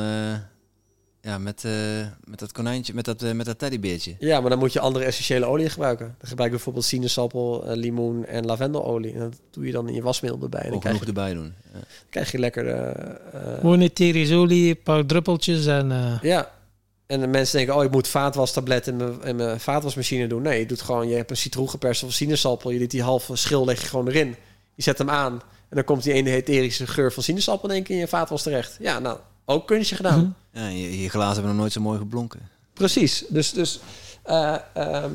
[1.23, 1.73] ja, met, eh,
[2.25, 4.17] met dat konijntje, met dat, eh, met dat teddybeertje.
[4.19, 6.15] ja, maar dan moet je andere essentiële olie gebruiken.
[6.19, 9.13] Dan gebruik je bijvoorbeeld sinaasappel, eh, limoen en lavendelolie.
[9.13, 10.61] En dat doe je dan in je wasmiddel erbij.
[10.61, 11.55] En dan Ook krijg je, erbij doen.
[11.73, 11.79] Ja.
[12.11, 12.67] krijg je lekker...
[12.69, 13.11] eh,
[13.55, 15.93] eh, Gewoon etherische olie, een paar druppeltjes en...
[15.93, 16.51] eh, Ja,
[17.07, 20.43] en de mensen denken, oh, ik moet vaatwastablet in mijn, in mijn vaatwasmachine doen.
[20.43, 22.71] Nee, je doet gewoon, je hebt een citroen geperst of sinaasappel.
[22.71, 24.37] Je doet die halve schil, leg je gewoon erin.
[24.75, 25.33] Je zet hem aan
[25.69, 28.43] en dan komt die ene etherische geur van sinaasappel in één keer in je vaatwas
[28.43, 28.77] terecht.
[28.81, 30.37] Ja, nou, ook kunstje gedaan.
[30.53, 32.49] Ja, je, je glazen hebben nog nooit zo mooi geblonken.
[32.73, 33.25] Precies.
[33.29, 33.81] Dus, dus,
[34.23, 35.13] eh, ehm,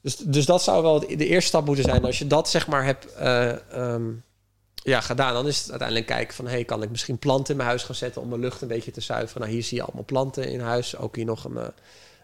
[0.00, 2.04] dus, dus dat zou wel de eerste stap moeten zijn.
[2.04, 4.10] Als je dat zeg maar hebt eh, ehm,
[4.74, 6.46] ja, gedaan, dan is het uiteindelijk kijken van...
[6.46, 8.90] hey, kan ik misschien planten in mijn huis gaan zetten om de lucht een beetje
[8.90, 9.40] te zuiveren?
[9.40, 10.96] Nou, hier zie je allemaal planten in huis.
[10.96, 11.66] Ook hier nog een, eh,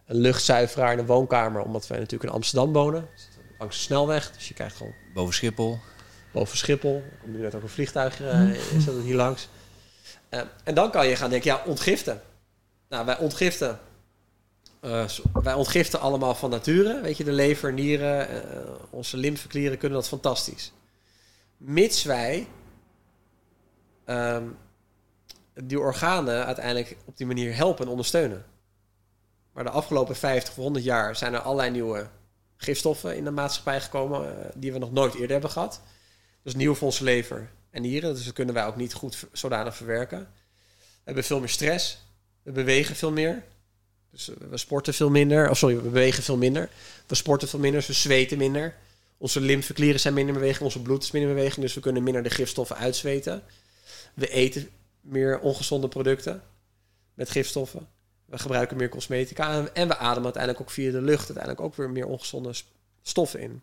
[0.07, 3.09] een luchtzuiveraar in de woonkamer, omdat wij natuurlijk in Amsterdam wonen.
[3.59, 4.95] Langs de snelweg, dus je krijgt gewoon...
[5.15, 5.79] Boven Schiphol.
[6.33, 6.95] Boven Schiphol.
[6.95, 9.49] Er komt nu net ook een vliegtuig, uh, is dat hier langs.
[10.31, 12.23] Uh, en dan kan je gaan denken, ja, ontgiften.
[12.95, 13.81] Nou, wij ontgiften
[14.81, 17.01] uh, wij ontgiften allemaal van nature.
[17.01, 18.61] Weet je, de lever, nieren, uh,
[18.91, 20.73] onze lymfeklieren kunnen dat fantastisch.
[21.57, 22.47] Mits wij
[24.07, 24.57] um,
[25.55, 28.45] die organen uiteindelijk op die manier helpen en ondersteunen.
[29.53, 32.09] Maar de afgelopen 50 of 100 jaar zijn er allerlei nieuwe
[32.57, 35.81] gifstoffen in de maatschappij gekomen uh, die we nog nooit eerder hebben gehad.
[36.43, 38.15] Dus nieuw voor onze lever en nieren.
[38.15, 40.19] Dus dat kunnen wij ook niet goed zodanig verwerken.
[40.19, 42.04] We hebben veel meer stress.
[42.45, 43.45] We bewegen veel meer.
[44.11, 45.51] Dus we sporten veel minder.
[45.51, 46.69] Of sorry, we bewegen veel minder.
[47.07, 48.75] We sporten veel minder, we zweten minder.
[49.19, 52.03] Onze lymfeklieren zijn minder in beweging, onze bloed is minder in beweging, dus we kunnen
[52.03, 53.43] minder de gifstoffen uitzweten.
[54.15, 56.43] We eten meer ongezonde producten
[57.15, 57.89] met gifstoffen.
[58.25, 61.91] We gebruiken meer cosmetica en we ademen uiteindelijk ook via de lucht uiteindelijk ook weer
[61.91, 62.55] meer ongezonde
[63.03, 63.63] stoffen in.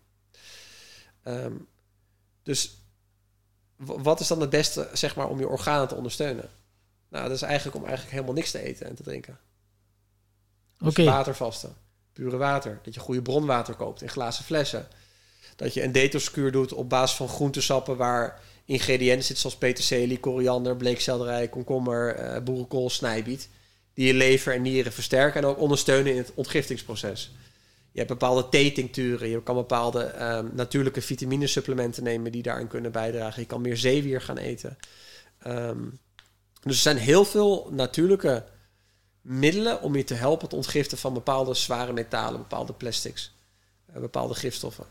[1.27, 1.67] Um,
[2.43, 2.77] dus
[3.75, 6.49] wat is dan het beste zeg maar, om je organen te ondersteunen?
[7.11, 9.39] Nou, dat is eigenlijk om eigenlijk helemaal niks te eten en te drinken.
[10.77, 11.03] Dus Oké.
[11.03, 11.75] watervasten,
[12.13, 12.79] pure water.
[12.83, 14.87] Dat je goede bronwater koopt in glazen flessen.
[15.55, 20.75] Dat je een detoxkuur doet op basis van groentesappen waar ingrediënten zitten zoals peterselie, koriander,
[20.75, 23.49] bleekselderij, komkommer, eh, boerenkool, snijbiet.
[23.93, 27.31] Die je lever en nieren versterken en ook ondersteunen in het ontgiftingsproces.
[27.91, 33.41] Je hebt bepaalde theetincturen, je kan bepaalde ehm, natuurlijke vitaminesupplementen nemen die daarin kunnen bijdragen.
[33.41, 34.77] Je kan meer zeewier gaan eten.
[35.39, 35.79] Ehm,
[36.61, 38.45] dus er zijn heel veel natuurlijke
[39.21, 43.33] middelen om je te helpen het ontgiften van bepaalde zware metalen, bepaalde plastics,
[43.89, 44.85] uh, bepaalde gifstoffen.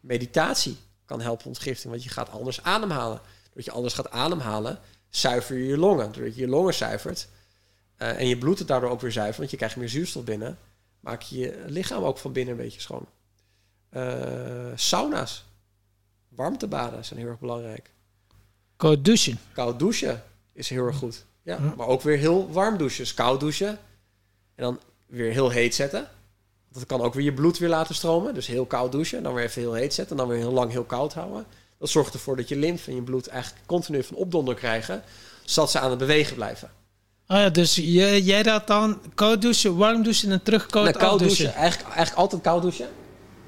[0.00, 3.20] Meditatie kan helpen ontgifting, want je gaat anders ademhalen.
[3.44, 4.78] Doordat je anders gaat ademhalen,
[5.08, 6.12] zuiver je je longen.
[6.12, 7.28] Doordat je je longen zuivert
[7.98, 10.58] uh, en je bloed het daardoor ook weer zuivert, want je krijgt meer zuurstof binnen,
[11.00, 13.06] maak je je lichaam ook van binnen een beetje schoon.
[13.90, 15.44] Uh, sauna's,
[16.28, 17.90] warmtebaden zijn heel erg belangrijk.
[18.76, 19.38] Koud douchen.
[19.52, 20.22] Koud douchen
[20.54, 21.24] is heel erg goed.
[21.42, 22.98] Ja, maar ook weer heel warm douchen.
[22.98, 23.68] Dus koud douchen.
[24.54, 26.08] En dan weer heel heet zetten.
[26.72, 28.34] Dat kan ook weer je bloed weer laten stromen.
[28.34, 29.22] Dus heel koud douchen.
[29.22, 30.16] Dan weer even heel heet zetten.
[30.16, 31.46] En dan weer heel lang heel koud houden.
[31.78, 35.02] Dat zorgt ervoor dat je lymf en je bloed eigenlijk continu van opdonder krijgen.
[35.44, 36.70] Zodat ze aan het bewegen blijven.
[37.26, 40.96] Ah ja, dus je, jij raadt dan koud douchen, warm douchen en terug koud, nou,
[40.96, 41.44] koud douchen.
[41.44, 41.60] douchen.
[41.60, 42.88] Eigenlijk, eigenlijk altijd koud douchen.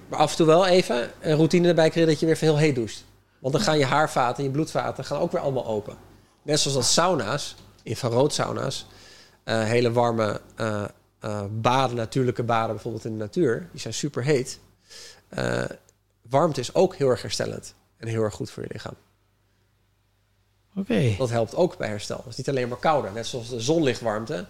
[0.08, 2.74] Maar af en toe wel even een routine erbij krijgen dat je weer heel heet
[2.74, 3.04] doucht.
[3.38, 5.96] Want dan gaan je haarvaten en je bloedvaten gaan ook weer allemaal open.
[6.46, 8.86] Net zoals dat sauna's infraroodsauna's,
[9.44, 10.84] uh, hele warme uh,
[11.24, 14.58] uh, baden, natuurlijke baden bijvoorbeeld in de natuur, die zijn super heet.
[16.22, 18.94] warmte is ook heel erg herstellend en heel erg goed voor je lichaam.
[20.70, 20.80] Oké.
[20.80, 21.16] Okay.
[21.16, 22.16] Dat helpt ook bij herstel.
[22.16, 24.46] Het is niet alleen maar kouder, net zoals de zonlichtwarmte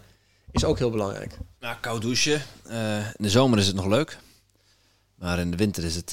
[0.51, 1.39] is ook heel belangrijk.
[1.61, 2.43] Nou, koud douchen.
[3.17, 4.19] in de zomer is het nog leuk,
[5.15, 6.11] maar in de winter is het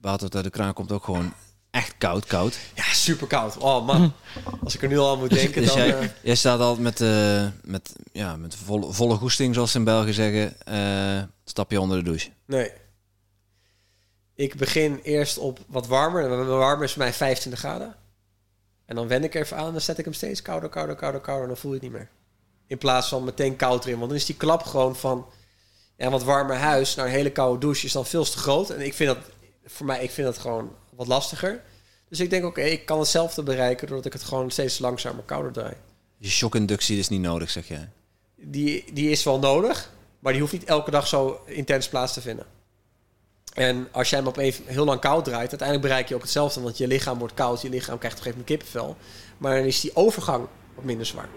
[0.00, 1.32] water dat uit de kraan komt ook gewoon
[1.76, 2.58] echt koud, koud.
[2.74, 3.56] Ja, super koud.
[3.56, 4.12] Oh man,
[4.64, 5.86] als ik er nu al aan moet denken, dus dan...
[5.86, 6.08] Jij, uh...
[6.22, 10.12] jij, staat altijd met, uh, met, ja, met volle, volle goesting, zoals ze in België
[10.12, 12.30] zeggen, uh, stap je onder de douche.
[12.44, 12.70] Nee.
[14.34, 16.46] Ik begin eerst op wat warmer.
[16.46, 17.94] Warmer is voor mij 25 graden.
[18.86, 21.20] En dan wen ik even aan en dan zet ik hem steeds kouder, kouder, kouder,
[21.20, 21.42] kouder.
[21.42, 22.08] En dan voel je het niet meer.
[22.66, 23.98] In plaats van meteen koud erin.
[23.98, 25.26] Want dan is die klap gewoon van
[25.96, 28.70] ja, wat warmer huis naar een hele koude douche is dan veel te groot.
[28.70, 29.24] En ik vind dat,
[29.64, 31.62] voor mij, ik vind dat gewoon wat lastiger.
[32.08, 35.24] Dus ik denk, oké, okay, ik kan hetzelfde bereiken doordat ik het gewoon steeds langzamer
[35.24, 35.74] kouder draai.
[36.18, 37.88] Je shockinductie is niet nodig, zeg jij?
[38.34, 42.20] Die, die is wel nodig, maar die hoeft niet elke dag zo intens plaats te
[42.20, 42.46] vinden.
[43.54, 46.60] En als jij hem op even heel lang koud draait, uiteindelijk bereik je ook hetzelfde.
[46.60, 48.96] Want je lichaam wordt koud, je lichaam krijgt op een gegeven moment kippenvel.
[49.38, 51.28] Maar dan is die overgang wat minder zwaar.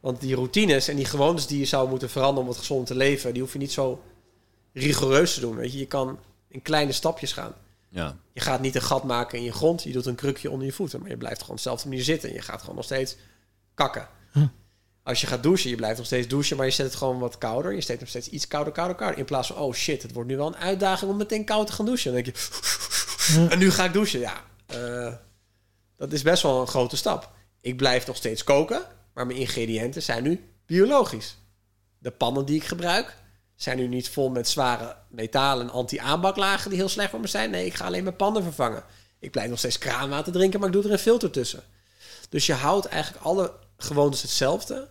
[0.00, 2.94] Want die routines en die gewoontes die je zou moeten veranderen om wat gezond te
[2.94, 4.02] leven, die hoef je niet zo
[4.72, 5.56] rigoureus te doen.
[5.56, 7.54] Weet je, je kan in kleine stapjes gaan.
[7.90, 8.16] Ja.
[8.32, 9.82] Je gaat niet een gat maken in je grond.
[9.82, 11.00] Je doet een krukje onder je voeten.
[11.00, 12.28] Maar je blijft gewoon op dezelfde manier zitten.
[12.28, 13.16] En je gaat gewoon nog steeds
[13.74, 14.08] kakken.
[14.32, 14.44] Huh.
[15.02, 16.56] Als je gaat douchen, je blijft nog steeds douchen.
[16.56, 17.74] Maar je zet het gewoon wat kouder.
[17.74, 19.18] Je steekt nog steeds iets kouder, kouder, kouder.
[19.18, 21.72] In plaats van, oh shit, het wordt nu wel een uitdaging om meteen koud te
[21.72, 22.12] gaan douchen.
[22.12, 22.42] Dan denk je,
[23.32, 23.50] huh.
[23.52, 24.20] en nu ga ik douchen.
[24.20, 24.44] Ja,
[24.74, 25.14] uh,
[25.96, 27.30] dat is best wel een grote stap.
[27.60, 28.82] Ik blijf nog steeds koken.
[29.14, 31.38] Maar mijn ingrediënten zijn nu biologisch.
[31.98, 33.16] de pannen die ik gebruik
[33.62, 37.50] zijn nu niet vol met zware metalen en anti-aanbaklagen die heel slecht voor me zijn.
[37.50, 38.84] Nee, ik ga alleen mijn pannen vervangen.
[39.18, 41.62] Ik blijf nog steeds kraanwater drinken, maar ik doe er een filter tussen.
[42.28, 44.88] Dus je houdt eigenlijk alle gewoontes hetzelfde,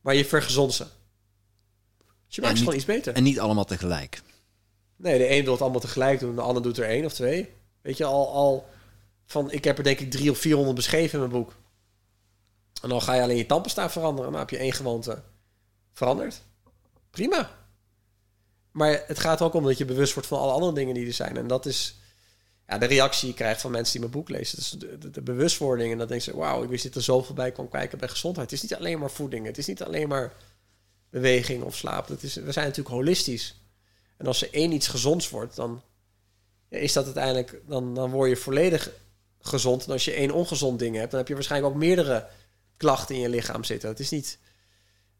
[0.00, 0.86] maar je vergezond ze.
[2.26, 3.14] Dus je maakt ze gewoon iets beter.
[3.14, 4.22] En niet allemaal tegelijk.
[4.96, 7.52] Nee, de een wil het allemaal tegelijk doen, de ander doet er één of twee.
[7.82, 8.68] Weet je, al, al
[9.26, 11.54] van, ik heb er denk ik drie of 400 beschreven in mijn boek.
[12.82, 14.30] En dan ga je alleen je tandpasta veranderen.
[14.30, 15.22] Dan heb je één gewoonte
[15.92, 16.42] veranderd.
[17.10, 17.60] Prima.
[18.72, 21.12] Maar het gaat ook om dat je bewust wordt van alle andere dingen die er
[21.12, 21.36] zijn.
[21.36, 21.96] En dat is
[22.68, 24.78] ja, de reactie die je krijgt van mensen die mijn boek lezen.
[24.78, 25.92] De, de, bewustwording.
[25.92, 28.50] En dan denk je, wauw, ik wist dat er zoveel bij kwam kijken bij gezondheid.
[28.50, 29.46] Het is niet alleen maar voeding.
[29.46, 30.32] Het is niet alleen maar
[31.10, 32.10] beweging of slaap.
[32.10, 33.60] Is, we zijn natuurlijk holistisch.
[34.16, 35.82] En als er één iets gezonds wordt, dan
[36.68, 37.62] ja, is dat uiteindelijk...
[37.66, 38.90] Dan, dan word je volledig
[39.40, 39.84] gezond.
[39.84, 42.28] En als je één ongezond ding hebt, dan heb je waarschijnlijk ook meerdere
[42.76, 43.88] klachten in je lichaam zitten.
[43.88, 44.38] Het is niet...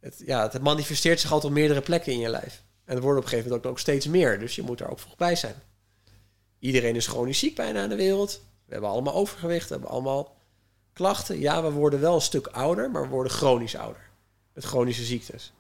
[0.01, 2.63] Het, ja, het manifesteert zich altijd op meerdere plekken in je lijf.
[2.85, 4.39] En er worden op een gegeven moment ook, ook steeds meer.
[4.39, 5.55] Dus je moet er ook vroeg bij zijn.
[6.59, 8.41] Iedereen is chronisch ziek bijna in de wereld.
[8.65, 9.69] We hebben allemaal overgewicht.
[9.69, 10.37] We hebben allemaal
[10.93, 11.41] klachten.
[11.41, 14.11] Ja, we worden wel een stuk ouder, maar we worden chronisch ouder.
[14.53, 15.53] Met chronische ziektes.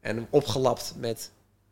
[0.00, 1.30] En opgelapt met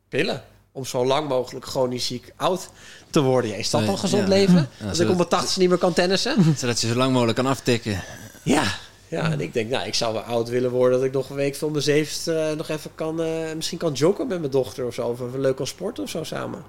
[0.09, 0.45] pillen.
[0.73, 2.71] Om zo lang mogelijk chronisch ziek oud
[3.11, 3.51] te worden.
[3.51, 4.69] Ja, is dat dan gezond leven?
[4.89, 6.45] Als ik om mijn tachtigste niet meer kan tennissen?
[6.59, 8.05] Zodat je zo lang mogelijk kan aftikken.
[8.43, 8.79] Ja,
[9.11, 11.37] ja, en ik denk, nou, ik zou wel oud willen worden dat ik nog een
[11.37, 14.87] week van mijn zevende uh, nog even kan, uh, misschien kan joggen met mijn dochter
[14.87, 15.09] of zo.
[15.09, 16.65] Of even leuk kan sporten of zo samen.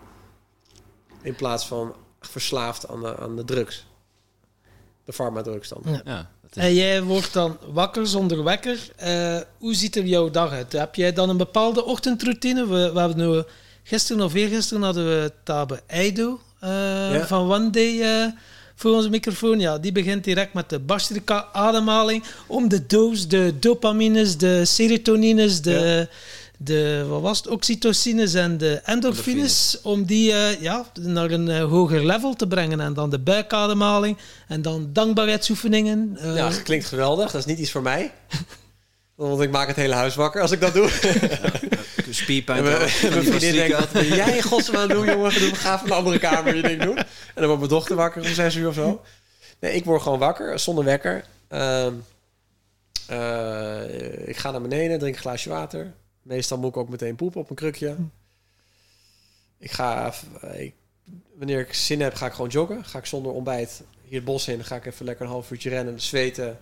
[1.22, 3.86] In plaats van verslaafd aan de, aan de drugs.
[5.06, 5.82] De farmadrugs dan.
[5.86, 6.02] Ja.
[6.06, 8.92] ja en jij wordt dan wakker zonder wekker.
[9.04, 10.72] Uh, hoe ziet er jouw dag uit?
[10.72, 12.68] Heb jij dan een bepaalde ochtendroutine?
[12.68, 13.44] We, we hebben nu,
[13.84, 17.26] gisteren of eergisteren hadden we Tabe Eido ja.
[17.28, 18.34] van One Day
[18.82, 19.60] voor onze microfoon.
[19.60, 25.62] Ja, die begint direct met de bastrika ademhaling om de doos, de dopamines, de serotonines,
[25.62, 26.08] de,
[26.58, 31.64] de wat was het, oxytocines en de endorfines, om die uh, ja, naar een uh,
[31.64, 32.80] hoger level te brengen.
[32.80, 34.18] En dan de buikademhaling
[34.48, 36.18] en dan dankbaarheidsoefeningen.
[36.22, 37.32] Uh, ja, klinkt geweldig.
[37.32, 38.12] Dat is niet iets voor mij.
[39.28, 40.90] Want ik maak het hele huis wakker als ik dat doe.
[42.10, 42.64] Spierpijn.
[42.64, 45.32] Mijn vriendin denkt, wat ben jij in godsnaam doen, jongen?
[45.32, 46.98] Ga even een andere kamer je ding doen.
[46.98, 49.02] En dan wordt mijn dochter wakker om zes uur of zo.
[49.60, 51.26] Nee, ik word gewoon wakker, zonder wekker.
[51.50, 51.88] Uh,
[53.12, 55.94] uh, ik ga naar beneden, drink een glaasje water.
[56.22, 57.96] Meestal moet ik ook meteen poepen op een krukje.
[59.60, 60.14] Ik ga,
[60.54, 60.74] ik,
[61.36, 62.86] wanneer ik zin heb, ga ik gewoon joggen.
[62.86, 64.64] Ga ik zonder ontbijt hier het bos in.
[64.64, 66.60] ga ik even lekker een half uurtje rennen, zweten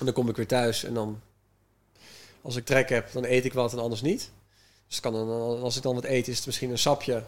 [0.00, 1.20] en dan kom ik weer thuis en dan,
[2.42, 4.30] als ik trek heb, dan eet ik wat en anders niet.
[4.88, 7.24] Dus kan dan, als ik dan wat eet, is het misschien een sapje,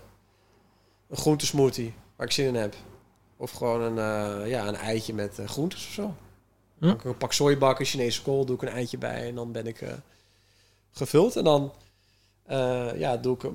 [1.09, 2.75] een groentesmoothie waar ik zin in heb.
[3.37, 3.97] Of gewoon een,
[4.43, 6.15] uh, ja, een eitje met uh, groentes of zo.
[6.79, 6.89] Hm?
[6.89, 9.81] Ik een pak sojabakken, Chinese kool, doe ik een eitje bij en dan ben ik
[9.81, 9.93] uh,
[10.91, 11.37] gevuld.
[11.37, 11.73] En dan
[12.97, 13.51] ja, doe ik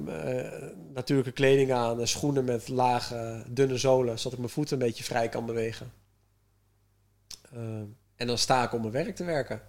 [0.94, 5.30] natuurlijke kleding aan, schoenen met lage, dunne zolen, zodat ik mijn voeten een beetje vrij
[5.30, 5.91] kan bewegen.
[8.18, 9.61] En dan sta ik om mijn werk te werken.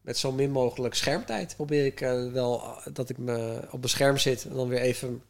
[0.00, 3.88] Met zo min mogelijk schermtijd probeer ik uh, wel eh, dat ik me op mijn
[3.88, 5.22] scherm zit en dan weer even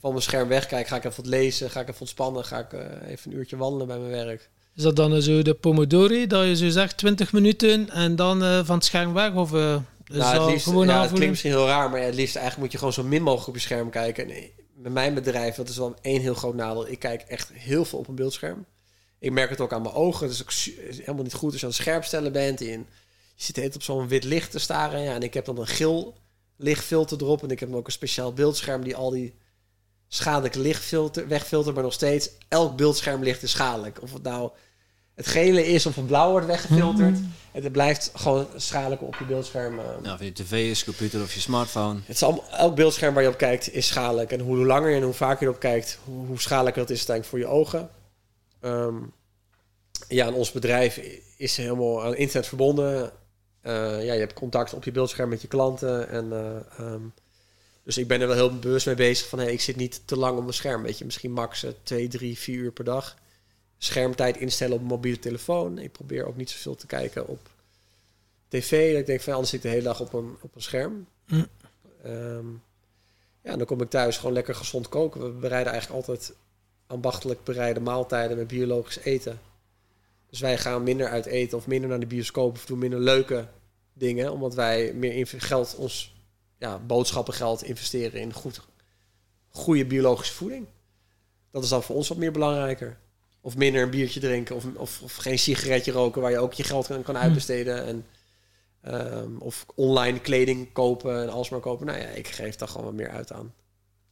[0.00, 0.86] van mijn scherm wegkijk.
[0.86, 3.56] Ga ik even wat lezen, ga ik even ontspannen, ga ik uh, even een uurtje
[3.56, 4.50] wandelen bij mijn werk.
[4.74, 8.64] Is dat dan zo de Pomodori, dat je zo zegt 20 minuten en dan uh,
[8.64, 9.34] van het scherm weg?
[9.34, 12.14] Of uh, nou, het, liefst, gewoon ja, het klinkt misschien heel raar, maar ja, het
[12.14, 14.26] liefst eigenlijk moet je gewoon zo min mogelijk op je scherm kijken.
[14.26, 16.88] Nee, met mijn bedrijf, dat is wel één heel groot nadeel.
[16.88, 18.66] Ik kijk echt heel veel op een beeldscherm.
[19.18, 20.28] Ik merk het ook aan mijn ogen.
[20.28, 22.60] Het is ook helemaal niet goed als je aan het scherp stellen bent.
[22.60, 22.84] En je
[23.34, 25.00] zit heet op zo'n wit licht te staren.
[25.00, 26.16] Ja, en ik heb dan een geel
[26.56, 27.42] lichtfilter erop.
[27.42, 29.34] En ik heb ook een speciaal beeldscherm die al die
[30.08, 31.74] schadelijke lichtfilter wegfiltert.
[31.74, 34.02] Maar nog steeds, elk beeldschermlicht is schadelijk.
[34.02, 34.50] Of het nou
[35.16, 37.18] het gele is of een blauw wordt weggefilterd.
[37.18, 37.32] Mm.
[37.52, 39.74] En het blijft gewoon schadelijk op je beeldscherm.
[40.02, 42.00] Nou, of je tv is, computer of je smartphone.
[42.04, 44.32] Het is allemaal, elk beeldscherm waar je op kijkt is schadelijk.
[44.32, 47.28] En hoe langer en hoe vaker je erop kijkt, hoe, hoe schadelijker dat is uiteindelijk
[47.28, 47.90] voor je ogen.
[48.66, 48.96] Ehm,
[50.08, 50.96] ja, en ons bedrijf
[51.36, 53.12] is helemaal aan internet verbonden.
[53.62, 56.08] Uh, ja, je hebt contact op je beeldscherm met je klanten.
[56.08, 57.12] En, uh, um,
[57.82, 59.38] dus ik ben er wel heel bewust mee bezig van...
[59.38, 60.82] Hey, ik zit niet te lang op mijn scherm.
[60.82, 63.16] Weet je, misschien max 2, 3, 4 uur per dag.
[63.78, 65.78] Schermtijd instellen op een mobiele telefoon.
[65.78, 67.48] Ik probeer ook niet zoveel te kijken op
[68.48, 68.98] tv.
[68.98, 71.06] Ik denk van anders zit ik de hele dag op een, op een scherm.
[71.26, 71.46] Mm.
[72.06, 72.62] Um,
[73.42, 75.20] ja, dan kom ik thuis gewoon lekker gezond koken.
[75.20, 76.34] We bereiden eigenlijk altijd
[76.86, 79.40] ambachtelijk bereide maaltijden met biologisch eten.
[80.30, 83.48] Dus wij gaan minder uit eten of minder naar de bioscoop of doen minder leuke
[83.92, 86.14] dingen, omdat wij meer geld, ons
[86.58, 88.60] ja, boodschappengeld investeren in goed,
[89.48, 90.66] goede biologische voeding.
[91.50, 92.98] Dat is dan voor ons wat meer belangrijker.
[93.40, 96.62] Of minder een biertje drinken of, of, of geen sigaretje roken waar je ook je
[96.62, 97.20] geld kan, kan hm.
[97.20, 97.84] uitbesteden.
[97.84, 98.04] En
[98.86, 101.86] Ehm, of online kleding kopen en alsmaar kopen.
[101.86, 103.54] Nou ja, ik geef daar gewoon wat meer uit aan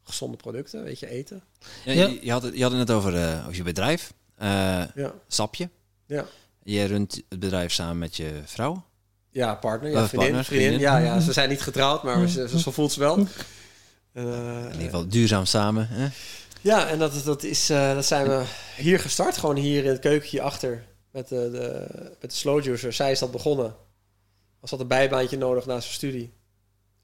[0.05, 1.43] gezonde producten, weet je, eten.
[1.85, 2.07] Ja, Ja.
[2.07, 4.13] Je, je had het, je had het net over, eh, over je bedrijf.
[4.37, 4.49] Eh,
[4.95, 5.69] Ja, Sapje.
[6.07, 6.25] ja.
[6.63, 8.85] Je runt het bedrijf samen met je vrouw.
[9.31, 9.91] Ja, partner.
[9.91, 10.69] Ja, vriendin, partner, vriendin.
[10.69, 10.89] vriendin.
[10.89, 13.27] Ja, ja, ze zijn niet getrouwd, maar ze, voelt ze wel.
[14.13, 14.25] Eh,
[14.65, 15.89] In ieder geval duurzaam samen.
[15.91, 16.09] Hè?
[16.61, 18.45] ja, en dat, dat, is, eh, dat zijn we
[18.77, 19.37] hier gestart.
[19.37, 21.87] Gewoon hier in het keukentje achter met de, de,
[22.21, 22.93] met de slow juicer.
[22.93, 23.75] Zij is dat begonnen.
[24.61, 26.33] Was dat een bijbaantje nodig naast zijn studie.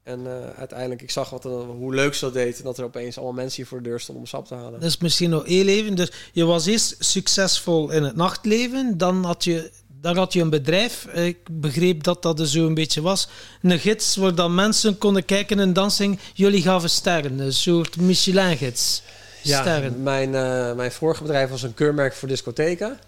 [0.03, 2.57] En eh, uiteindelijk, ik zag wat, er- hoe leuk ze dat deed.
[2.57, 4.71] En dat er opeens allemaal mensen hier voor de deur stonden om sap te halen.
[4.79, 5.95] Dat is misschien nog heel even.
[5.95, 8.97] Dus je was eerst succesvol in het nachtleven.
[8.97, 9.71] Dan had je,
[10.01, 11.05] dan had je een bedrijf.
[11.05, 13.27] Ik begreep dat dat er zo een beetje was.
[13.61, 16.19] Een gids waar dan mensen konden kijken en dansen.
[16.33, 17.39] Jullie gaven sterren.
[17.39, 19.01] Een soort Michelin-gids.
[19.43, 20.03] Ja, Sterren.
[20.03, 22.99] mijn, eh, mijn vorige bedrijf was een keurmerk voor discotheken.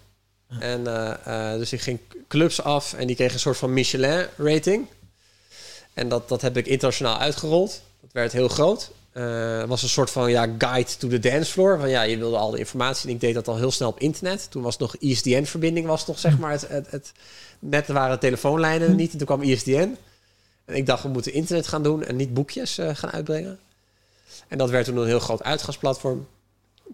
[0.58, 0.86] En
[1.24, 1.98] eh, dus ik ging
[2.28, 4.86] clubs af en die kregen een soort van Michelin-rating.
[5.94, 7.82] En dat, dat heb ik internationaal uitgerold.
[8.00, 8.90] Dat werd heel groot.
[9.12, 11.78] Het was een soort van ja, guide to the dance floor.
[11.78, 13.08] Van ja, je wilde al de informatie.
[13.08, 14.50] En ik deed dat al heel snel op internet.
[14.50, 17.12] Toen was nog ISDN-verbinding, was nog zeg maar het, het, het
[17.58, 19.12] net waren telefoonlijnen er niet.
[19.12, 19.96] En toen kwam ISDN.
[20.64, 23.58] En ik dacht, we moeten internet gaan doen en niet boekjes eh, gaan uitbrengen.
[24.48, 26.26] En dat werd toen een heel groot uitgangsplatform.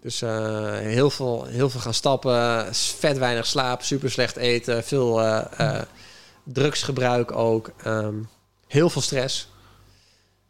[0.01, 5.21] Dus eh, heel, veel, heel veel gaan stappen, vet weinig slaap, super slecht eten, veel
[5.21, 5.81] eh,
[6.43, 7.71] drugsgebruik ook.
[7.83, 8.15] ehm,
[8.71, 9.47] heel veel stress.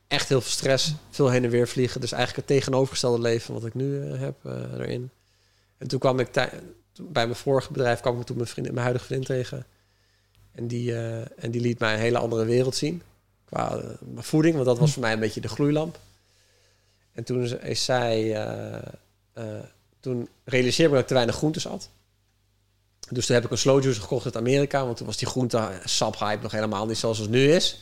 [0.07, 0.93] Echt heel veel stress.
[1.09, 2.01] Veel heen en weer vliegen.
[2.01, 5.09] Dus eigenlijk het tegenovergestelde leven wat ik nu eh, heb eh, erin.
[5.77, 6.31] En toen kwam ik
[7.01, 9.65] bij mijn vorige bedrijf kwam ik toen mijn, vriendin, mijn huidige vriend tegen.
[10.51, 13.01] En die, eh, en die liet mij een hele andere wereld zien.
[13.45, 13.81] Qua
[14.15, 15.99] voeding, want dat was voor mij een beetje de gloeilamp.
[17.13, 18.47] En toen is- zij...
[19.99, 21.89] toen realiseerde ik dat ik te weinig groentes at.
[23.09, 24.85] Dus toen heb ik een slow juicer gekocht uit Amerika.
[24.85, 27.79] Want toen was die groente sap hype nog helemaal niet zoals het nu is.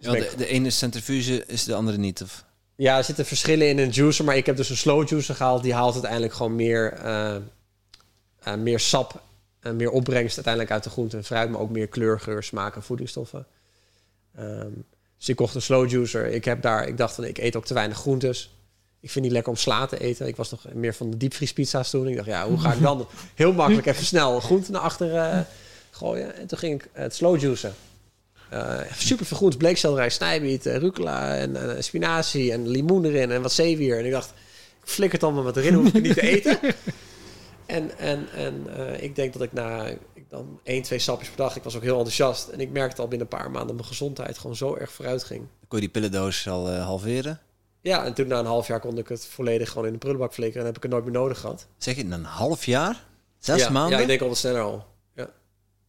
[0.00, 2.22] Dus Ja, de, ene centrifuge is de andere niet.
[2.22, 2.44] Of?
[2.76, 4.24] ja, er zitten verschillen in een juicer.
[4.24, 5.62] Maar ik heb dus een slow juicer gehaald.
[5.62, 7.36] Die haalt uiteindelijk gewoon meer, eh,
[8.38, 9.22] eh, meer sap
[9.60, 11.50] en meer opbrengst uiteindelijk uit de groente en fruit.
[11.50, 13.46] Maar ook meer kleur, geur, smaak en voedingsstoffen.
[14.36, 14.70] Ehm,
[15.18, 16.26] dus ik kocht een slow juicer.
[16.26, 18.50] Ik, heb daar, ik dacht van, ik eet ook te weinig groentes.
[19.00, 20.26] Ik vind het niet lekker om sla te eten.
[20.26, 22.08] Ik was nog meer van de diepvriespizza's toen.
[22.08, 25.40] Ik dacht, ja, hoe ga ik dan heel makkelijk even snel groenten naar achter eh,
[25.90, 26.36] gooien?
[26.36, 27.74] En toen ging ik het slow juicen.
[28.50, 33.52] Eh super veel bleekselderij, snijbiet, eh, rucola en eh, spinazie en limoen erin en wat
[33.52, 33.98] zeewier.
[33.98, 34.30] En ik dacht,
[34.82, 36.58] ik flikker het allemaal wat erin, hoef ik het niet te eten.
[37.66, 38.66] En, en, en
[39.02, 41.82] ik denk dat ik na ik dan één, twee sapjes per dag, ik was ook
[41.82, 42.48] heel enthousiast.
[42.48, 45.24] En ik merkte al binnen een paar maanden dat mijn gezondheid gewoon zo erg vooruit
[45.24, 45.40] ging.
[45.68, 47.40] Kon je die pillendoos al halveren.
[47.80, 50.32] Ja, en toen na een half jaar kon ik het volledig gewoon in de prullenbak
[50.32, 51.66] flikkeren en heb ik het nooit meer nodig gehad.
[51.78, 53.04] Zeg je in een half jaar?
[53.38, 53.96] Zes ja, maanden?
[53.96, 54.86] Ja, ik denk al wat sneller al.
[55.14, 55.30] Ja,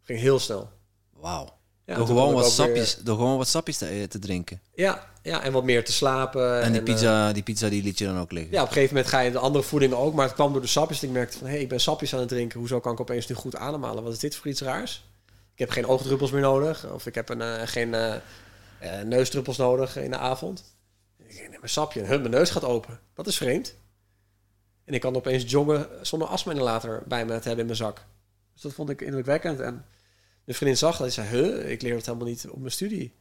[0.04, 0.70] ging heel snel.
[1.14, 1.57] Wauw.
[1.96, 4.62] Door, gewoon wat weer- sapjes, door gewoon wat sapjes te, eh, te drinken.
[4.74, 6.62] ja, ja, en wat meer te slapen.
[6.62, 8.52] En die eh, pizza, die pizza die liet je dan ook liggen.
[8.52, 10.14] Ja, op een gegeven moment ga je de andere voeding ook.
[10.14, 11.00] Maar het kwam door de sapjes.
[11.00, 12.60] dat Ik merkte van, hé, hey, ik ben sapjes aan het drinken.
[12.60, 14.04] Hoezo kan ik opeens nu goed ademhalen?
[14.04, 15.06] Wat is dit voor iets raars?
[15.54, 16.92] Ik heb geen oogdruppels meer nodig.
[16.92, 18.16] Of ik heb een, eh, geen eh,
[18.80, 20.76] eh, neusdruppels nodig in de avond.
[21.18, 23.00] Ik neem mijn sapje en hup, mijn neus gaat open.
[23.14, 23.76] Dat is vreemd.
[24.86, 28.06] En ik kan opeens joggen zonder astma-inhalator bij me te hebben in mijn zak.
[28.54, 29.60] Dus dat vond ik indrukwekkend.
[29.60, 29.86] En
[30.48, 31.08] de vriendin zag dat.
[31.08, 33.14] en zei, huh, ik leer dat helemaal niet op mijn studie.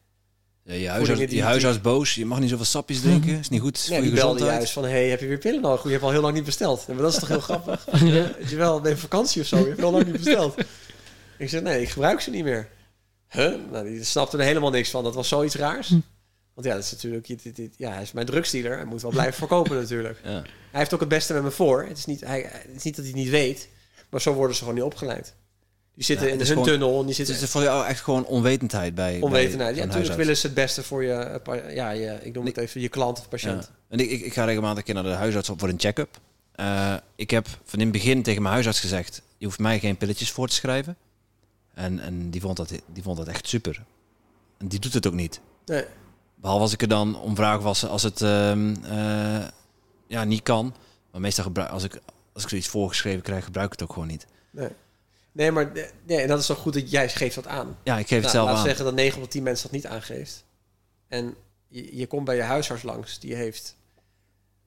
[0.63, 2.15] Ja, je huisarts, die- die huisarts boos.
[2.15, 3.39] Je mag niet zoveel sapjes drinken.
[3.39, 4.51] Is niet goed Nee, voor je gezondheid.
[4.51, 5.83] juist van, hey, heb je weer pillen nodig?
[5.85, 6.85] Je hebt al heel lang niet besteld.
[6.87, 7.85] Ja, maar dat is toch heel grappig?
[7.85, 9.59] Weet je wel, ben je op vakantie of zo?
[9.59, 10.55] Je hebt heel lang niet besteld.
[11.39, 12.69] Ik zeg, nee, ik gebruik ze niet meer.
[13.31, 13.55] Huh?
[13.71, 15.05] Nou, die snapte er helemaal niks van.
[15.05, 15.89] Dat was zoiets raars.
[16.55, 18.77] Want ja, dat is natuurlijk, dit, dit, dit- ja, hij is mijn drugsdealer.
[18.77, 20.21] Hij moet wel blijven verkopen natuurlijk.
[20.25, 20.31] Ja.
[20.71, 21.85] Hij heeft ook het beste met me voor.
[21.89, 23.69] Het is niet, hij, het is niet dat hij het niet weet.
[24.11, 25.35] Maar zo worden ze gewoon niet opgeleid.
[25.97, 27.87] Die zitten Ja, in het hun gewoon- tunnel en die Het zitten is voor jou
[27.87, 29.75] echt gewoon onwetendheid bij onwetendheid.
[29.75, 32.57] bij Ja, natuurlijk willen ze het beste voor je, eh, ja, je, ik noem het
[32.57, 33.63] even, je klant of patiënt.
[33.63, 33.75] Ja.
[33.89, 36.21] En ik, ik, ik ga regelmatig een keer naar de huisarts op voor een check-up.
[36.53, 39.23] Eh, ik heb van in het begin tegen mijn huisarts gezegd...
[39.39, 40.97] je hoeft mij geen pilletjes voor te schrijven.
[41.75, 43.83] En, en die, vond dat, die vond dat echt super.
[44.59, 45.41] En die doet het ook niet.
[45.67, 45.85] Nee.
[46.35, 49.45] Behalve als ik er dan om vraag was als het ehm, eh,
[50.07, 50.75] ja, niet kan.
[51.13, 52.01] Maar meestal gebruik, als ik,
[52.33, 54.27] als ik zoiets voorgeschreven krijg, gebruik ik het ook gewoon niet.
[54.51, 54.69] Nee.
[55.37, 55.73] Nee, maar
[56.07, 57.79] nee, en dat is toch goed dat jij geeft dat aan.
[57.85, 58.65] Ja, ik geef het Nou, zelf laat aan.
[58.65, 60.45] zeggen dat 9 op 10 mensen dat niet aangeeft.
[61.09, 61.35] En
[61.69, 63.77] je, je komt bij je huisarts langs, die heeft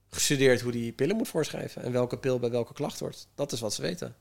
[0.09, 3.27] gestudeerd hoe die pillen moet voorschrijven en welke pil bij welke klacht wordt.
[3.35, 4.15] Dat is wat ze weten.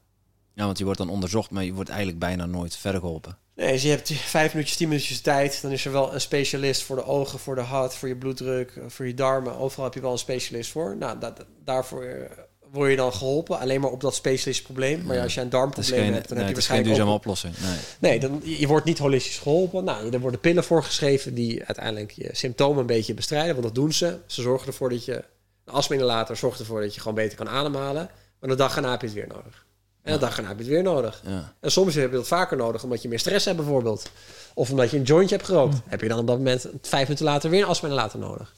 [0.55, 3.39] Ja, want je wordt dan onderzocht, maar je wordt eigenlijk bijna nooit verder geholpen.
[3.55, 5.63] Nee, dus je hebt vijf minuutjes, tien minuutjes tijd.
[5.63, 8.81] Dan is er wel een specialist voor de ogen, voor de hart, voor je bloeddruk,
[8.87, 9.57] voor je darmen.
[9.57, 10.97] Overal heb je wel een specialist voor.
[10.97, 12.39] Nou, da- da- daarvoor eh,
[12.73, 15.03] word je dan geholpen alleen maar op dat specialistische probleem.
[15.05, 16.85] Maar ja, als je een darmprobleem geen, hebt, dan nee, heb je het is geen
[16.85, 17.55] waarschijnlijk duurzame oplossing.
[17.59, 17.79] Nee.
[17.99, 19.85] Nee, dan, je wordt niet holistisch geholpen.
[19.85, 23.53] Nou, er worden pillen voorgeschreven die uiteindelijk je symptomen een beetje bestrijden.
[23.53, 24.19] Want dat doen ze.
[24.27, 25.25] Ze zorgen ervoor dat je...
[25.65, 28.11] Een astma-inhalator zorgt ervoor dat je gewoon beter kan ademhalen.
[28.41, 29.67] Maar de dag erna heb je het weer nodig.
[30.03, 31.23] En de dag erna heb je het weer nodig.
[31.27, 31.55] Ja.
[31.61, 34.11] En soms heb je dat vaker nodig omdat je meer stress hebt bijvoorbeeld.
[34.55, 35.77] Of omdat je een jointje hebt gerookt.
[35.87, 38.55] Heb je dan op dat moment vijf minuten later weer een astma-inhalator nodig.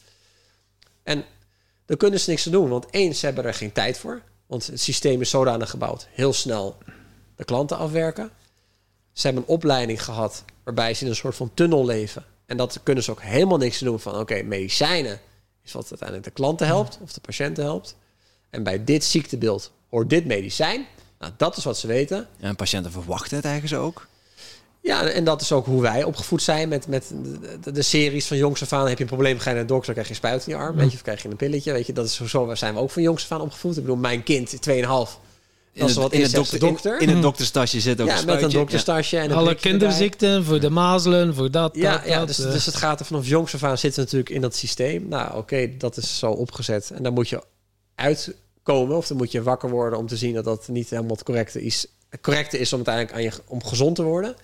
[1.02, 1.24] En
[1.90, 2.68] daar kunnen ze niks te doen.
[2.68, 4.22] Want ze hebben er geen tijd voor.
[4.46, 6.08] Want het systeem is zodanig gebouwd.
[6.10, 6.78] Heel snel
[7.36, 8.30] de klanten afwerken.
[9.12, 12.24] Ze hebben een opleiding gehad waarbij ze in een soort van tunnel leven.
[12.46, 14.18] En dat kunnen ze ook helemaal niks doen van...
[14.18, 15.20] oké, medicijnen
[15.64, 17.96] is wat uiteindelijk de klanten helpt of de patiënten helpt.
[18.50, 20.86] En bij dit ziektebeeld hoort dit medicijn.
[21.18, 22.28] Nou, dat is wat ze weten.
[22.40, 24.06] En patiënten verwachten het eigenlijk ook.
[24.82, 27.12] Ja, en dat is ook hoe wij opgevoed zijn met, met
[27.72, 28.88] de, series van jongs af aan.
[28.88, 30.52] Heb je een probleem, ga je naar de dokter, dan krijg je een spuit in
[30.52, 30.76] je arm.
[30.76, 31.72] Weet je, of krijg je een pilletje.
[31.72, 33.76] Weet je, dat is zo, zo zijn we ook van jongs af aan opgevoed.
[33.76, 34.60] Ik bedoel, mijn kind, 2,5.
[35.72, 37.00] In het, er wat in het zegt dokter.
[37.00, 38.58] In, in het dokterstasje zit ook ja, een met een spuitje.
[38.58, 39.18] dokterstasje.
[39.18, 39.62] En een Alle erbij.
[39.62, 42.52] kinderziekten, voor de mazelen, voor dat, Ja, dat, ja dat, dus, eh.
[42.52, 45.08] dus het gaat er vanaf jongs af aan zitten natuurlijk in dat systeem.
[45.08, 46.90] Nou, oké, dat is zo opgezet.
[46.94, 47.42] En dan moet je
[47.94, 51.22] uitkomen of dan moet je wakker worden om te zien dat dat niet helemaal het
[51.22, 51.86] correcte is.
[52.08, 54.36] Het correcte is om uiteindelijk aan je, om gezond te worden.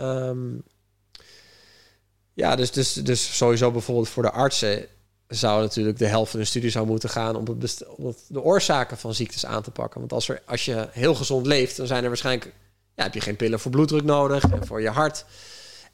[0.00, 0.58] Ehm,
[2.34, 4.86] ja, dus, dus, dus sowieso bijvoorbeeld voor de artsen
[5.28, 7.44] zou natuurlijk de helft van de studie zou moeten gaan om,
[8.28, 10.00] de oorzaken van ziektes aan te pakken.
[10.00, 12.52] Want als, er, als je heel gezond leeft, dan zijn er waarschijnlijk
[12.94, 15.24] ja, heb je geen pillen voor bloeddruk nodig en voor je hart.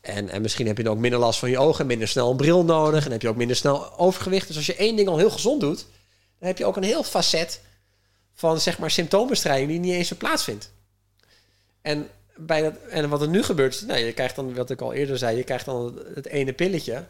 [0.01, 2.37] En, en misschien heb je dan ook minder last van je ogen, minder snel een
[2.37, 4.47] bril nodig en heb je ook minder snel overgewicht.
[4.47, 5.87] Dus als je één ding al heel gezond doet,
[6.39, 7.61] dan heb je ook een heel facet
[8.35, 10.73] van zeg maar symptoombestrijding die niet eens plaatsvindt.
[11.83, 14.81] En, bij dat, en wat er nu gebeurt, is, nou, je krijgt dan, wat ik
[14.81, 17.05] al eerder zei, je krijgt dan het ene pilletje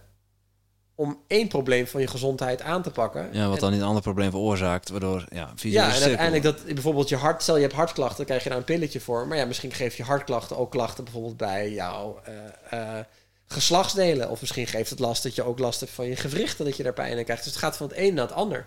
[0.94, 3.28] om één probleem van je gezondheid aan te pakken.
[3.32, 6.08] Ja, wat En- dan een ander probleem veroorzaakt, waardoor ja, ja, en cirkel.
[6.08, 9.00] uiteindelijk dat bijvoorbeeld je hart, stel je hebt hartklachten, dan krijg je daar een pilletje
[9.00, 9.26] voor.
[9.26, 13.04] Maar ja, misschien geeft je hartklachten ook klachten bijvoorbeeld bij jouw eh, eh,
[13.46, 14.30] geslachtsdelen.
[14.30, 16.82] Of misschien geeft het last dat je ook last hebt van je gewrichten, dat je
[16.82, 17.44] daar pijn in krijgt.
[17.44, 18.66] Dus het gaat van het een naar het ander.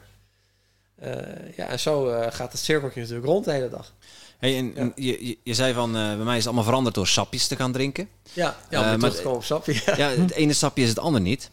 [0.95, 1.11] Eh,
[1.55, 3.93] ja, en zo gaat het cirkeltje natuurlijk rond de hele dag.
[4.39, 7.07] Hey, en, je, je, je zei van, eh, bij mij is het allemaal veranderd door
[7.07, 8.09] sapjes te gaan drinken.
[8.33, 9.73] Ja, ja om Eh, maar- sapje.
[9.85, 9.97] Ja.
[10.01, 11.51] Ja, het ene sapje is het ander niet.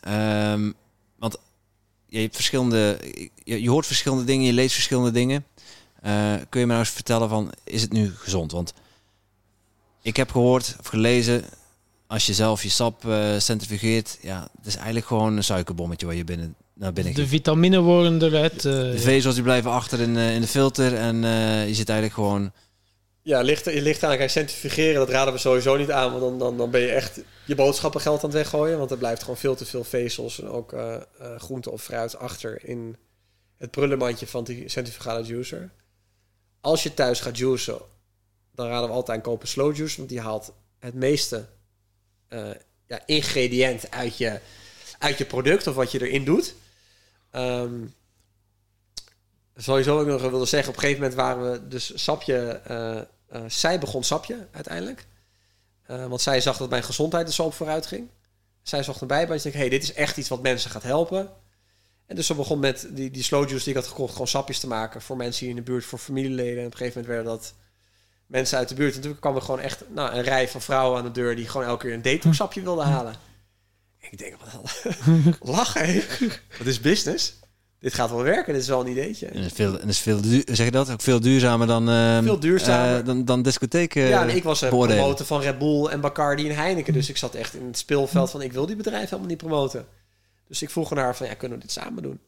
[0.00, 0.72] Ehm,
[1.16, 1.36] want
[2.06, 2.98] je hebt verschillende,
[3.44, 5.46] je, je hoort verschillende dingen, je leest verschillende dingen.
[6.02, 8.52] Eh, kun je me nou eens vertellen van, is het nu gezond?
[8.52, 8.72] Want
[10.02, 11.44] ik heb gehoord of gelezen,
[12.06, 13.02] als je zelf je sap
[13.38, 18.22] centrifugeert, ja, het is eigenlijk gewoon een suikerbommetje waar je binnen binnen de vitamine worden
[18.22, 18.54] eruit.
[18.64, 21.88] eh, De vezels die blijven achter in, eh, in de filter en eh, je zit
[21.88, 22.52] eigenlijk gewoon...
[23.22, 24.16] Ja, ligt, er- ligt aan.
[24.16, 26.10] Kijk, centrifugeren, dat raden we sowieso niet aan.
[26.10, 28.78] Want dan, dan, dan ben je echt je boodschappengeld aan het weggooien.
[28.78, 31.00] Want er blijft gewoon veel te veel vezels en ook eh, eh,
[31.38, 32.96] groente of fruit achter in
[33.58, 35.70] het prullenmandje van die centrifugale juicer.
[36.60, 37.78] Als je thuis gaat juicen,
[38.54, 39.96] dan raden we altijd aan kopen slow juice.
[39.96, 41.46] Want die haalt het meeste
[42.28, 42.40] eh,
[42.86, 44.38] ja, ingrediënt uit je,
[44.98, 46.54] uit je product of wat je erin doet.
[47.30, 47.86] Ehm,
[49.56, 52.48] sowieso ik nog wilde zeggen, op een gegeven moment waren we dus sapje.
[52.48, 52.98] eh,
[53.28, 55.06] eh, zij begon sapje uiteindelijk.
[55.82, 58.08] Eh, want zij zag dat mijn gezondheid er zo op vooruit ging.
[58.62, 59.40] Zij zocht erbij bij.
[59.42, 61.30] Ik, hey, dit is echt iets wat mensen gaat helpen.
[62.06, 64.60] En dus ze begon met die, die slow juice die ik had gekocht, gewoon sapjes
[64.60, 66.58] te maken voor mensen hier in de buurt, voor familieleden.
[66.58, 67.54] En op een gegeven moment werden dat
[68.26, 68.94] mensen uit de buurt.
[68.94, 71.48] En toen kwam er gewoon echt nou, een rij van vrouwen aan de deur die
[71.48, 73.14] gewoon elke keer een detox sapje wilden halen.
[74.10, 74.84] Ik denk, wat
[75.56, 76.02] lachen, hè?
[76.58, 77.36] Wat is business?
[77.80, 79.26] Dit gaat wel werken, dit is wel een ideetje.
[79.26, 80.90] En het is veel, en het is veel duur, zeg je dat?
[80.90, 82.98] Ook veel duurzamer dan, eh, Veel duurzamer.
[82.98, 84.02] eh, dan, dan discotheken.
[84.02, 86.92] ja, en ik was een promotor van Red Bull en Bacardi en Heineken.
[86.92, 89.86] Dus ik zat echt in het speelveld van ik wil die bedrijven helemaal niet promoten.
[90.48, 92.20] Dus ik vroeg aan haar van ja, kunnen we dit samen doen?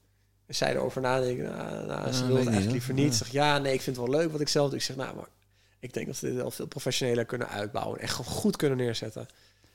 [0.46, 1.44] En zij erover nadenken.
[1.44, 3.12] Nou, nou, ze Ja, wilde eigenlijk niet, liever niet.
[3.12, 4.78] Ik zeg ja, nee, ik vind het wel leuk wat ik zelf doe.
[4.78, 5.28] Ik zeg nou, maar
[5.80, 7.98] ik denk dat we dit wel veel professioneler kunnen uitbouwen.
[7.98, 9.26] En echt goed kunnen neerzetten.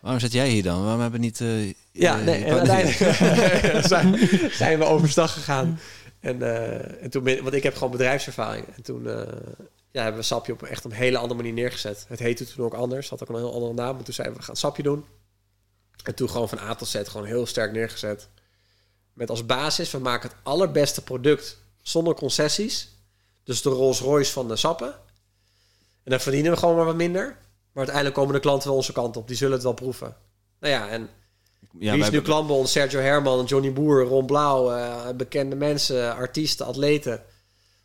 [0.06, 0.82] Waarom zit jij hier dan?
[0.84, 1.42] Waarom hebben we niet...
[1.42, 4.20] eh, Ja, eh, nee, en uiteindelijk zijn,
[4.52, 5.80] zijn we overstag gegaan.
[6.20, 8.66] En, eh, en toen, ben- want ik heb gewoon bedrijfservaring.
[8.76, 9.04] En toen
[9.92, 12.06] ja, hebben we Sapje op echt een hele andere manier neergezet.
[12.08, 13.96] Het heette toen ook anders, had ook een heel andere naam.
[13.96, 15.06] Maar toen zeiden we, we gaan Sapje doen.
[16.04, 18.30] En toen gewoon van A tot Z gewoon heel sterk neergezet.
[19.14, 22.90] Met als basis, we maken het allerbeste product zonder concessies.
[23.44, 24.94] Dus de Rolls Royce van de sappen.
[26.04, 27.38] En dan verdienen we gewoon maar wat minder.
[27.76, 29.28] Maar uiteindelijk komen de klanten wel onze kant op.
[29.28, 30.16] Die zullen het wel proeven.
[30.60, 31.10] Nou ja, en Ja,
[31.80, 32.72] wie wij is nu klant bij ons?
[32.72, 37.22] Sergio Herman, Johnny Boer, Ron Blauw, eh, bekende mensen, artiesten, atleten.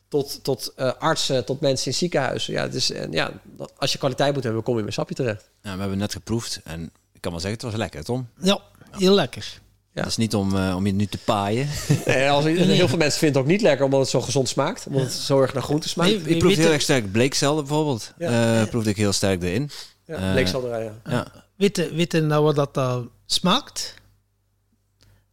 [0.08, 2.52] Tot, tot eh, artsen, tot mensen in ziekenhuizen.
[2.52, 5.50] Ja, dus, en ja, dat- als je kwaliteit moet hebben, kom je met sapje terecht.
[5.62, 8.28] ja, we hebben net geproefd en ik kan wel zeggen, het was lekker, Tom.
[8.40, 8.60] Ja,
[8.90, 9.59] heel lekker.
[9.94, 10.02] Ja.
[10.02, 11.68] Dat is niet om, eh, om je nu te paaien.
[12.06, 12.44] Nee, als,
[12.78, 14.86] heel veel mensen vinden het ook niet lekker omdat het zo gezond smaakt.
[14.86, 16.10] Omdat het zo erg naar groente smaakt.
[16.10, 18.12] Nee, ik proef heel erg sterk bleekselder bijvoorbeeld.
[18.18, 18.60] Ja.
[18.60, 19.70] Eh, proefde ik heel sterk erin.
[20.06, 20.92] Ja, Eh, bleekselderij, ja.
[21.10, 21.26] Ja.
[21.56, 22.96] Weet je nou wat dat eh,
[23.26, 23.94] smaakt?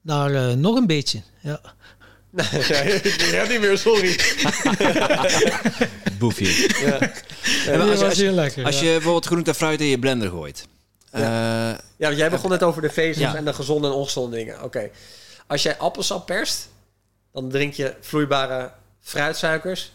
[0.02, 1.22] Naar nog een beetje.
[1.42, 1.62] Ja.
[2.42, 2.76] ja,
[3.38, 4.20] hebt niet meer, sorry.
[6.20, 6.46] Boefje.
[6.86, 6.98] Ja.
[6.98, 8.66] Die als je- was als je- heel lekker.
[8.66, 8.86] Als ja.
[8.86, 10.68] je bijvoorbeeld groente en fruit in je blender gooit.
[11.12, 11.22] Eh,
[11.98, 13.36] Ja, jij begon net over de vezels Ja.
[13.36, 14.64] en de gezonde en ongezonde dingen.
[14.64, 14.90] Oké.
[15.48, 16.68] Als jij appelsap perst,
[17.34, 18.72] dan drink je vloeibare
[19.02, 19.92] fruitsuikers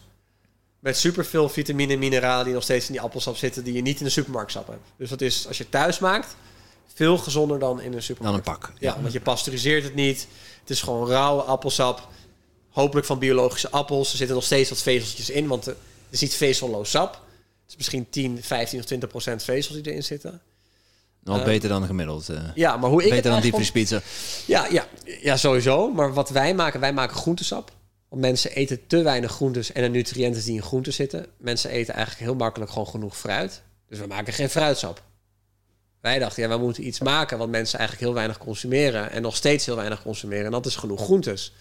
[0.79, 3.97] met superveel vitamine en mineralen die nog steeds in die appelsap zitten, die je niet
[3.99, 4.81] in de supermarktsap hebt.
[4.97, 6.35] Dus dat is, als je thuis maakt,
[6.93, 8.47] veel gezonder dan in een dan supermarkt.
[8.47, 8.71] een pak.
[8.79, 10.27] Ja, want je pasteuriseert het niet.
[10.59, 12.07] Het is gewoon rauwe appelsap.
[12.69, 14.11] Hopelijk van biologische appels.
[14.11, 15.77] Er zitten nog steeds wat vezeltjes in, want het
[16.09, 17.13] is niet vezelloos sap.
[17.13, 17.21] Het
[17.71, 20.41] is misschien 10, 15 of 20 procent vezels die erin zitten.
[21.23, 22.29] Nog Eh, beter dan gemiddeld.
[22.29, 22.43] eh.
[22.55, 24.01] Ja, maar hoe ik het beter dan diepvriespizza.
[24.47, 24.87] ja, ja,
[25.21, 25.91] ja, sowieso.
[25.91, 27.71] Maar wat wij maken, wij maken groentesap.
[28.09, 31.25] Want mensen eten te weinig groentes en de nutriënten die in groenten zitten.
[31.37, 33.61] Mensen eten eigenlijk heel makkelijk gewoon genoeg fruit.
[33.87, 35.01] Dus we maken geen fruitsap.
[36.01, 39.11] Wij dachten, ja, we moeten iets maken wat mensen eigenlijk heel weinig consumeren.
[39.11, 40.45] En nog steeds heel weinig consumeren.
[40.45, 41.53] En dat is genoeg groentes.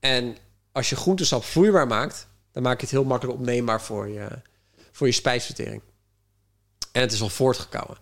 [0.00, 0.36] En
[0.72, 4.28] als je groentesap vloeibaar maakt, dan maak je het heel makkelijk opneembaar voor je,
[4.92, 5.82] voor je spijsvertering.
[6.96, 7.96] En het is al voortgekouwen.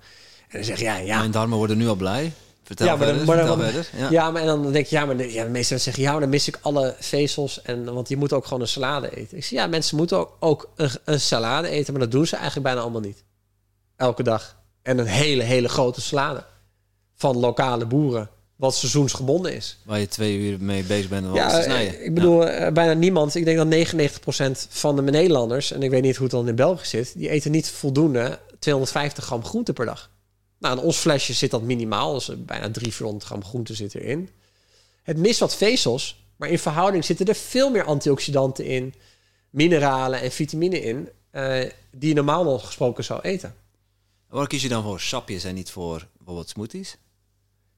[0.49, 2.33] En dan zeg je, ja, ja, Mijn darmen worden nu al blij.
[2.63, 3.83] Vertel Ja, maar dan- maar dan- vertel.
[4.01, 4.11] Ja.
[4.11, 4.31] Ja.
[4.31, 6.21] maar en dan denk je, ja, maar de, ja, de meeste mensen zeggen, ja, maar
[6.21, 7.63] dan mis ik alle vezels.
[7.63, 9.37] En, want je moet ook gewoon een salade eten.
[9.37, 12.35] Ik zeg, ja, mensen moeten ook, ook een, een salade eten, maar dat doen ze
[12.37, 13.25] eigenlijk bijna allemaal niet.
[13.97, 14.57] Elke dag.
[14.83, 16.45] En een hele, hele grote salade.
[17.15, 18.29] Van lokale boeren.
[18.57, 19.79] Wat seizoensgebonden is.
[19.85, 22.05] Waar je twee uur mee bezig bent om Ja, te snijden.
[22.05, 23.35] ik bedoel, eh, bijna niemand.
[23.35, 26.55] Ik denk dat 99% van de Nederlanders, en ik weet niet hoe het dan in
[26.55, 30.11] België zit, die eten niet voldoende 250 gram groente per dag.
[30.59, 34.29] Nou, in ons flesje zit dat minimaal, dus bijna 300, 400 gram groente zit erin.
[35.03, 38.95] Het mist wat vezels, maar in verhouding zitten er veel meer antioxidanten in,
[39.51, 43.55] mineralen en vitamine in, eh, die je normaal nog gesproken zou eten.
[44.29, 45.01] Waar kies je dan voor?
[45.01, 46.97] Sapjes en niet voor bijvoorbeeld smoothies?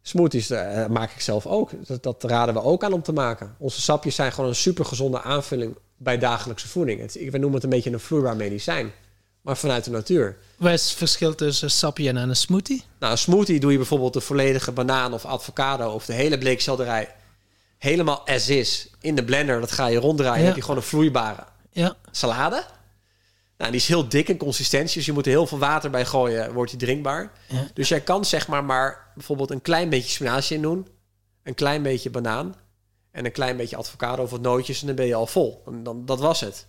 [0.02, 1.70] Smoothies eh, maak ik zelf ook.
[1.86, 3.54] Dat, dat raden we ook aan om te maken.
[3.58, 7.00] Onze sapjes zijn gewoon een super gezonde aanvulling bij dagelijkse voeding.
[7.00, 8.92] Het, ik- we noemen het een beetje een vloeibaar medicijn.
[9.46, 10.36] Maar vanuit de natuur.
[10.56, 12.84] Wat is het verschil tussen een sapje en een smoothie?
[12.98, 17.14] Nou, een smoothie doe je bijvoorbeeld de volledige banaan of avocado of de hele bleekselderij
[17.78, 19.60] helemaal as is in de blender.
[19.60, 20.34] Dat ga je ronddraaien.
[20.34, 20.38] Ja.
[20.38, 22.64] Dan heb je gewoon een vloeibare Ja, salade.
[23.56, 26.04] Nou, die is heel dik in consistentie, dus je moet er heel veel water bij
[26.04, 27.32] gooien, wordt die drinkbaar.
[27.48, 27.68] Ja.
[27.74, 30.88] Dus jij kan zeg maar maar bijvoorbeeld een klein beetje spinazie in doen,
[31.42, 32.54] een klein beetje banaan
[33.10, 35.62] en een klein beetje avocado of wat nootjes en dan ben je al vol.
[35.66, 36.66] En dan, dat was het.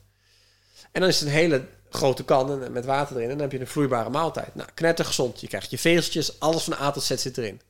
[0.91, 3.51] En dan is het een hele grote kan en met water erin en dan heb
[3.51, 4.55] je een vloeibare maaltijd.
[4.55, 5.41] Nou, knettergezond.
[5.41, 7.61] Je krijgt je vezeltjes, alles van A tot Z zit erin.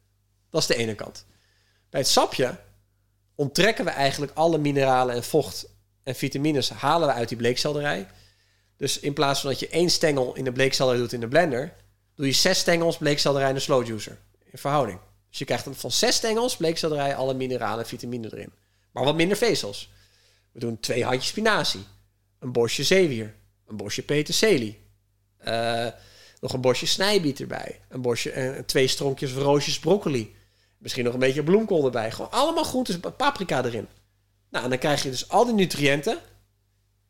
[0.49, 1.25] Dat is de ene kant.
[1.89, 2.55] Bij het sapje
[3.35, 5.69] onttrekken we eigenlijk alle mineralen en vocht
[6.03, 8.07] en vitamines halen we uit die bleekselderij.
[8.77, 11.73] Dus in plaats van dat je één stengel in de bleekselderij doet in de blender,
[12.15, 14.17] doe je zes stengels bleekselderij in de slow juicer.
[14.51, 14.99] In verhouding.
[15.29, 18.51] Dus je krijgt dan van zes stengels bleekselderij alle mineralen en vitamine erin.
[18.91, 19.91] Maar wat minder vezels.
[20.51, 21.83] We doen twee handjes spinazie.
[22.39, 23.35] Een bosje zeewier.
[23.67, 24.85] Een bosje peterselie.
[25.37, 25.87] eh,
[26.39, 27.79] nog een bosje snijbiet erbij.
[27.89, 30.35] Een bosje, eh, twee stronkjes roosjes broccoli.
[30.77, 32.11] Misschien nog een beetje bloemkool erbij.
[32.11, 33.87] Gewoon allemaal groentes, paprika erin.
[34.49, 36.19] Nou, en dan krijg je dus al die nutriënten.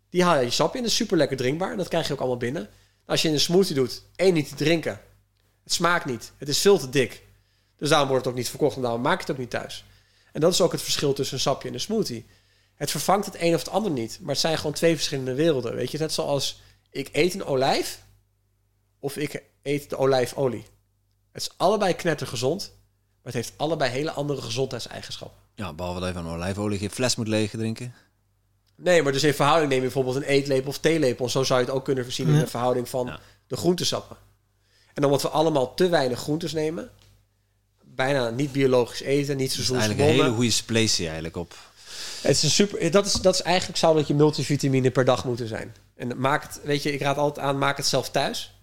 [0.10, 0.82] Die haal je je sap in.
[0.82, 1.72] Dat is super lekker drinkbaar.
[1.72, 2.70] En dat krijg je ook allemaal binnen.
[3.06, 5.00] Als je in een smoothie doet, één niet te drinken.
[5.64, 6.32] Het smaakt niet.
[6.38, 7.24] Het is veel te dik.
[7.78, 9.86] Dus daarom wordt het ook niet verkocht en daarom maak je het ook niet thuis.
[10.32, 12.26] En dat is ook het verschil tussen een sapje en een smoothie.
[12.78, 14.18] Het vervangt het een of het ander niet.
[14.22, 15.76] Maar het zijn gewoon twee verschillende werelden.
[15.76, 18.02] Weet je, net zoals ik eet een olijf
[19.00, 20.66] of ik eet de olijfolie.
[21.32, 22.72] Het is allebei knettergezond,
[23.24, 25.38] maar het heeft allebei hele andere gezondheidseigenschappen.
[25.56, 27.94] Ja, behalve dat je van olijfolie geen fles moet leeg drinken.
[28.76, 31.30] Nee, maar dus in verhouding neem je bijvoorbeeld een eetlepel of theelepel.
[31.30, 33.20] Zo zou je het ook kunnen voorzien in de verhouding van Ja.
[33.48, 34.18] de groentesappen.
[34.94, 36.92] En omdat we allemaal te weinig groentes nemen,
[37.84, 41.56] bijna niet biologisch eten, niet is eigenlijk een hele goede spletie eigenlijk op.
[42.22, 45.26] Het is een super, dat, is, dat is eigenlijk zou dat je multivitamine per dag
[45.26, 45.76] moeten zijn.
[45.96, 48.56] En maak het, weet je, ik raad altijd aan, maak het zelf thuis.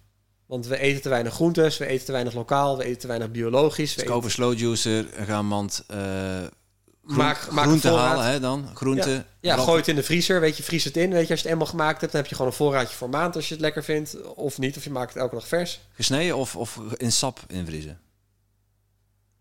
[0.45, 3.31] Want we eten te weinig groentes, we eten te weinig lokaal, we eten te weinig
[3.31, 3.95] biologisch.
[3.95, 5.97] Dus koop een slow juicer, een gaanmand, eh
[7.07, 8.69] groen, Maak- groente halen hè, dan.
[8.73, 9.25] Groente.
[9.39, 11.09] Ja, gooi het in de vriezer, weet je, vries het in.
[11.11, 13.09] Weet je, als je het eenmaal gemaakt hebt, dan heb je gewoon een voorraadje voor
[13.09, 14.33] maand als je het lekker vindt.
[14.35, 15.79] Of niet, of je maakt het elke dag vers.
[15.93, 17.99] Gesneden of, of in sap invriezen?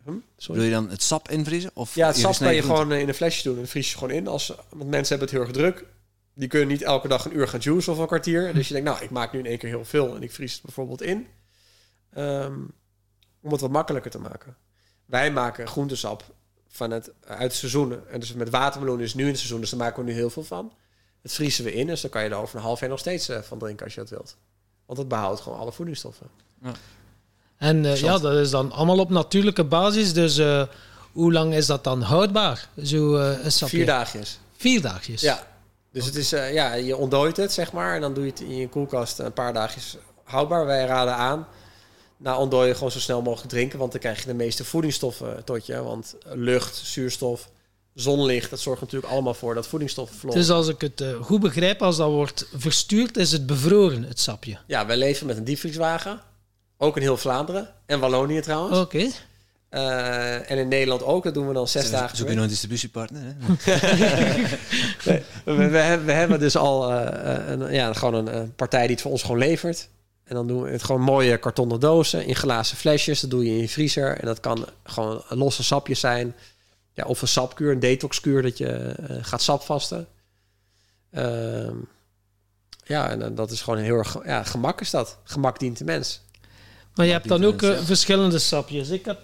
[0.05, 0.52] Hm?
[0.52, 1.70] Wil je dan het sap invriezen?
[1.74, 2.81] Of Ja, het sap kan je groente?
[2.81, 4.26] gewoon eh, in een flesje doen en dan vries je gewoon in.
[4.26, 5.86] Als, want mensen hebben het heel erg druk.
[6.35, 8.55] Die kunnen niet elke dag een uur gaan juice of een kwartier.
[8.55, 10.52] Dus je denkt, nou, ik maak nu in één keer heel veel en ik vries
[10.52, 11.26] het bijvoorbeeld in.
[12.12, 12.59] Ehm,
[13.40, 14.56] om het wat makkelijker te maken.
[15.06, 16.24] Wij maken groentesap
[16.68, 18.10] van het, uit seizoenen.
[18.10, 20.31] En dus met watermeloen is nu in het seizoen, dus daar maken we nu heel
[20.31, 20.72] veel van.
[21.22, 23.28] Het vriezen we in, dus dan kan je er over een half jaar nog steeds
[23.28, 24.36] eh, van drinken als je dat wilt.
[24.86, 26.26] Want het behoudt gewoon alle voedingsstoffen.
[27.59, 30.12] En eh, ja, dat is dan allemaal op natuurlijke basis.
[30.12, 30.62] Dus eh,
[31.12, 32.68] hoe lang is dat dan houdbaar?
[32.82, 33.76] Zo eh, een sapje?
[33.76, 34.39] Vier dagjes.
[34.56, 35.20] Vier dagjes?
[35.20, 35.47] Ja.
[35.93, 37.94] Dus het is, ja, je ontdooit het, zeg maar.
[37.94, 40.66] En dan doe je het in je koelkast een paar dagjes houdbaar.
[40.66, 41.47] Wij raden aan.
[42.16, 43.78] Na ontdooien gewoon zo snel mogelijk drinken.
[43.78, 45.82] Want dan krijg je de meeste voedingsstoffen tot je.
[45.82, 47.48] Want lucht, zuurstof,
[47.94, 50.40] zonlicht, dat zorgt natuurlijk allemaal voor dat voedingsstoffen verloren.
[50.40, 54.59] Dus als ik het goed begrijp, als dat wordt verstuurd, is het bevroren, het sapje.
[54.66, 56.20] Ja, wij leven met een diepvrieswagen.
[56.85, 57.69] Ook in heel Vlaanderen.
[57.86, 58.78] En Wallonië trouwens.
[58.78, 59.11] Oké.
[59.69, 61.24] Eh, en in Nederland ook.
[61.24, 62.16] Dat doen we dan zes dagen.
[62.16, 63.23] Zoek je nog een distributiepartner?
[63.23, 63.35] Hè?
[65.44, 68.90] we, we, hebben, we hebben dus al eh, een, ja, gewoon een, een partij die
[68.90, 69.89] het voor ons gewoon levert.
[70.24, 73.20] En dan doen we het gewoon mooie kartonnen dozen in glazen flesjes.
[73.20, 74.19] Dat doe je in je vriezer.
[74.19, 76.35] En dat kan gewoon losse sapjes zijn.
[76.93, 80.06] Ja, of een sapkuur, een detoxkuur, dat je eh, gaat sapvasten.
[81.11, 81.77] Ehm
[82.86, 84.16] ja, en dat is gewoon heel erg...
[84.24, 85.19] Ja, gemak is dat.
[85.24, 86.23] Gemak dient de mens.
[86.95, 88.89] Maar je hebt dan ook eh, verschillende sapjes.
[88.89, 89.21] Ik heb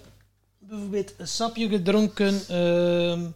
[0.57, 2.41] bijvoorbeeld een sapje gedronken.
[2.47, 3.27] ehm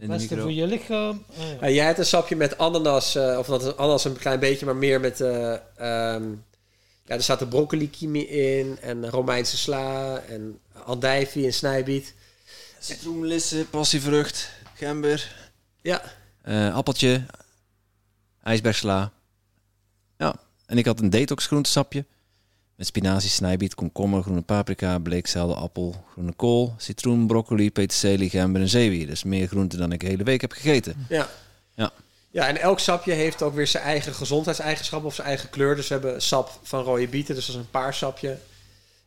[0.00, 1.24] het de beste voor je lichaam.
[1.30, 1.56] Ah, ja.
[1.60, 4.66] Ja, jij hebt een sapje met ananas, eh, of dat is ananas een klein beetje,
[4.66, 5.20] maar meer met...
[5.20, 6.30] eh, ehm,
[7.04, 12.14] ja, er staat de broccoli kiemi in en Romeinse sla en andijvie en snijbiet.
[12.78, 15.34] Citroenlissen, passievrucht, gember,
[15.82, 16.02] Ja,
[16.42, 17.26] eh, appeltje,
[18.42, 19.12] ijsbergsla.
[20.18, 20.34] Ja,
[20.66, 22.04] en ik had een detox groentesapje.
[22.76, 28.68] Met spinazie, snijbiet, komkommer, groene paprika, bleekselder, appel, groene kool, citroen, broccoli, peterselie, gember en
[28.68, 29.06] zeewier.
[29.06, 31.06] Dus meer groenten dan ik de hele week heb gegeten.
[31.08, 31.28] ja.
[31.74, 31.92] Ja.
[32.30, 35.76] Ja, en elk sapje heeft ook weer zijn eigen gezondheidseigenschappen of zijn eigen kleur.
[35.76, 38.38] Dus we hebben sap van rode bieten, dus dat is een paarsapje.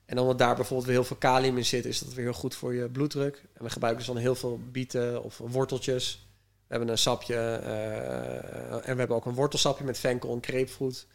[0.05, 2.55] En omdat daar bijvoorbeeld weer heel veel kalium in zit, is dat weer heel goed
[2.55, 3.43] voor je bloeddruk.
[3.53, 6.27] En we gebruiken dus dan heel veel bieten of worteltjes.
[6.41, 11.07] We hebben een sapje eh, en we hebben ook een wortelsapje met venkel en grapefruit.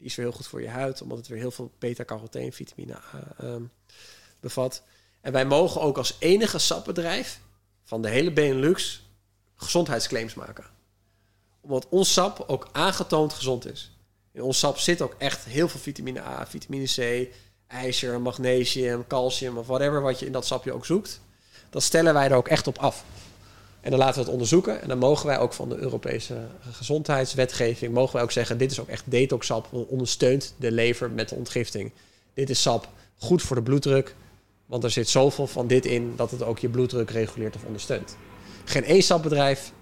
[0.00, 2.96] Die is weer heel goed voor je huid, omdat het weer heel veel beta-carotene, vitamine
[2.96, 3.62] A ehm,
[4.40, 4.82] bevat.
[5.20, 7.40] En wij mogen ook als enige sapbedrijf
[7.84, 9.02] van de hele Benelux
[9.56, 10.64] gezondheidsclaims maken.
[11.60, 13.92] Omdat ons sap ook aangetoond gezond is.
[14.32, 17.28] In ons sap zit ook echt heel veel vitamine A, vitamine C,
[17.66, 21.20] ijzer, magnesium, calcium of whatever wat je in dat sapje ook zoekt.
[21.70, 23.04] Dat stellen wij er ook echt op af.
[23.80, 24.82] En dan laten we het onderzoeken.
[24.82, 26.34] En dan mogen wij ook van de Europese
[26.70, 27.94] gezondheidswetgeving...
[27.94, 29.68] mogen wij ook zeggen, dit is ook echt detoxsap.
[29.72, 31.92] ondersteunt de lever met de ontgifting.
[32.34, 32.88] Dit is sap
[33.18, 34.14] goed voor de bloeddruk.
[34.66, 36.12] Want er zit zoveel van dit in...
[36.16, 38.16] dat het ook je bloeddruk reguleert of ondersteunt.
[38.64, 39.72] Geen één sapbedrijf...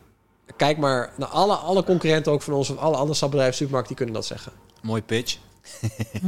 [0.56, 2.70] Kijk maar naar alle, alle concurrenten ook van ons...
[2.70, 4.52] of alle andere sapbedrijven, supermarkten, die kunnen dat zeggen.
[4.82, 5.38] Mooi pitch.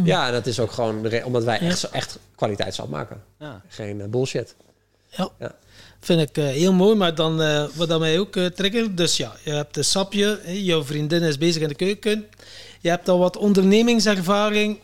[0.05, 3.23] Ja, en dat is ook gewoon omdat wij echt, echt kwaliteitssap maken.
[3.39, 3.63] Ja.
[3.69, 4.57] Geen eh, bullshit.
[6.01, 8.97] Vind ik eh, heel mooi, maar dan eh, wat dat mij ook uh, triggert.
[8.97, 12.27] Dus ja, je hebt een sapje, jouw vriendin is bezig in de keuken.
[12.81, 14.79] Je hebt al wat ondernemingservaring.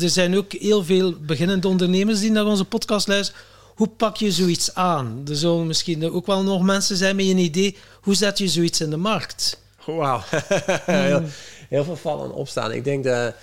[0.00, 3.40] Er zijn ook heel veel beginnende ondernemers die naar onze podcast luisteren.
[3.74, 5.22] Hoe pak je zoiets aan?
[5.28, 7.76] Er zullen misschien ook wel nog mensen zijn met een idee.
[8.00, 9.60] Hoe zet je zoiets in de markt?
[9.86, 10.22] Wauw.
[10.86, 11.22] heel,
[11.68, 12.72] heel veel vallen en opstaan.
[12.72, 13.34] Ik denk de...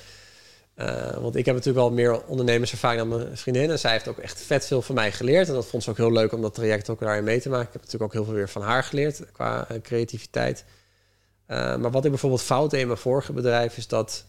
[0.82, 3.72] eh, want ik heb natuurlijk wel meer ondernemerservaring dan mijn vriendin.
[3.72, 5.48] En zij heeft ook echt vet veel van mij geleerd.
[5.48, 7.68] En dat vond ze ook heel leuk om dat traject ook daarin mee te maken.
[7.68, 10.66] Ik heb natuurlijk ook heel veel weer van haar geleerd qua eh, creativiteit.
[11.46, 13.78] Eh, maar wat ik bijvoorbeeld fout deed in mijn vorige bedrijf...
[13.78, 14.26] is dat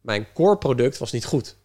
[0.00, 1.56] mijn core product was niet goed.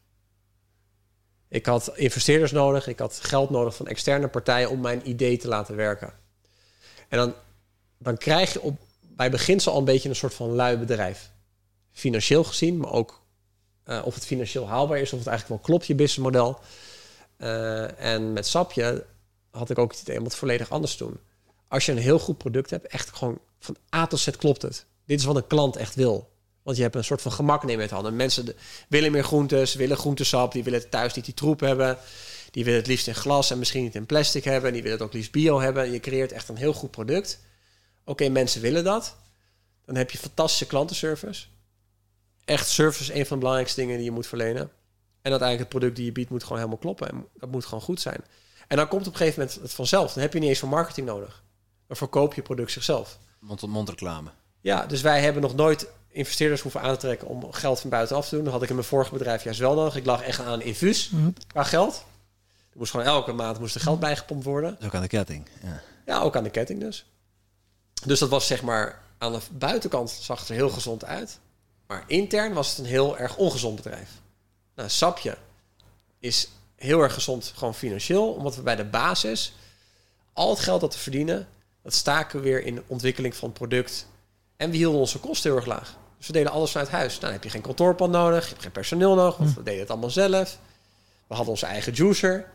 [1.47, 2.88] Ik had investeerders nodig.
[2.88, 6.13] Ik had geld nodig van externe partijen om mijn idee te laten werken.
[7.07, 7.34] En dan,
[7.97, 11.31] dan krijg je op, bij beginsel al een beetje een soort van lui bedrijf.
[11.91, 13.20] Financieel gezien, maar ook
[13.91, 16.59] eh, of het financieel haalbaar is, of het eigenlijk wel klopt, je businessmodel.
[17.38, 19.05] Eh, en met Sapje
[19.51, 21.19] had ik ook het idee om het volledig anders te doen.
[21.68, 24.85] Als je een heel goed product hebt, echt gewoon van A tot Z klopt het.
[25.05, 26.30] Dit is wat een klant echt wil.
[26.63, 28.15] Want je hebt een soort van gemak nemen met handen.
[28.15, 28.55] Mensen
[28.88, 31.97] willen meer groentes, willen groentesap, die willen thuis niet die troep hebben.
[32.51, 34.68] Die willen het liefst in glas en misschien niet in plastic hebben.
[34.68, 35.91] En die willen het ook liefst bio hebben.
[35.91, 37.39] Je creëert echt een heel goed product.
[38.05, 39.15] Oké, mensen willen dat.
[39.85, 41.45] Dan heb je fantastische klantenservice.
[42.45, 44.61] Echt service is een van de belangrijkste dingen die je moet verlenen.
[45.22, 47.09] En uiteindelijk het product die je biedt moet gewoon helemaal kloppen.
[47.09, 48.23] En dat moet gewoon goed zijn.
[48.68, 50.13] En dan komt op een gegeven moment het vanzelf.
[50.13, 51.43] Dan heb je niet eens voor marketing nodig.
[51.88, 53.18] Dan verkoop je product zichzelf.
[53.39, 54.30] Mond-tot-mond reclame.
[54.61, 58.27] Ja, dus wij hebben nog nooit investeerders hoeven aan te trekken om geld van buitenaf
[58.27, 58.43] te doen.
[58.43, 59.95] Dat had ik in mijn vorige bedrijf juist wel nodig.
[59.95, 61.11] Ik lag echt aan een infuus
[61.47, 62.05] qua geld.
[62.72, 64.76] Er moest gewoon elke maand moest er geld bijgepompt worden.
[64.80, 65.47] Dat ook aan de ketting.
[65.63, 65.81] Ja.
[66.05, 67.05] Ja, ook aan de ketting dus.
[68.05, 71.39] Dus dat was zeg maar aan de buitenkant zag het er heel gezond uit.
[71.91, 74.09] Maar intern was het een heel erg ongezond bedrijf.
[74.76, 75.38] Nou, Sapje
[76.19, 78.31] is heel erg gezond, gewoon financieel.
[78.31, 79.53] Omdat we bij de basis
[80.34, 81.47] al het geld dat we verdienen,
[81.84, 84.07] dat staken we weer in de ontwikkeling van het product.
[84.57, 85.97] En we hielden onze kosten heel erg laag.
[86.18, 87.09] Dus we deden alles vanuit huis.
[87.11, 89.80] Nou, dan heb je geen kantoorpand nodig, je hebt geen personeel nodig, want we deden
[89.80, 90.57] het allemaal zelf.
[91.27, 92.49] We hadden onze eigen juicer.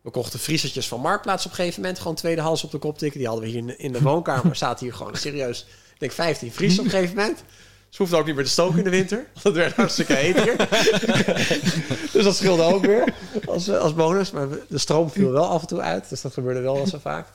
[0.00, 1.98] We kochten vriezertjes van Marktplaats op een gegeven moment.
[2.00, 3.18] Gewoon tweedehands op de kop tikken.
[3.18, 4.56] Die hadden we hier in- in de woonkamer.
[4.56, 7.42] Zaten hier gewoon serieus, ik denk 15 vriezers op een gegeven moment.
[7.92, 9.26] Ze hoefden ook niet meer te stoken in de winter.
[9.42, 10.56] Het werd hartstikke heet hier.
[12.12, 13.14] dus dat scheelde ook weer
[13.46, 14.30] als, als bonus.
[14.30, 16.08] Maar de stroom viel wel af en toe uit.
[16.08, 17.26] Dus dat gebeurde wel zo vaak.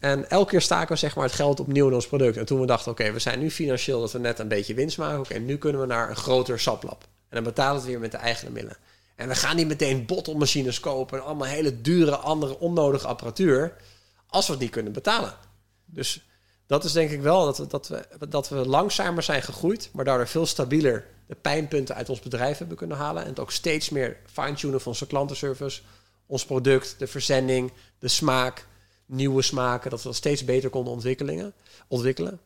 [0.00, 2.36] En elke keer staken we zeg maar, het geld opnieuw in ons product.
[2.36, 4.98] En toen we dachten, oké, we zijn nu financieel dat we net een beetje winst
[4.98, 5.18] maken.
[5.18, 7.02] Oké, nu kunnen we naar een groter saplab.
[7.02, 8.76] En dan betalen we weer met de eigen middelen.
[9.16, 13.76] En we gaan niet meteen bottelmachines kopen en allemaal hele dure, andere onnodige apparatuur.
[14.26, 15.34] Als we het niet kunnen betalen.
[15.84, 16.26] Dus
[16.66, 20.04] dat is denk ik wel dat we, dat we, dat we langzamer zijn gegroeid, maar
[20.04, 23.22] daardoor veel stabieler de pijnpunten uit ons bedrijf hebben kunnen halen.
[23.22, 25.82] En het ook steeds meer fine-tunen van onze klantenservice,
[26.26, 28.66] ons product, de verzending, de smaak,
[29.06, 31.54] nieuwe smaken, dat we dat steeds beter konden ontwikkelen.
[31.88, 32.40] ontwikkelen.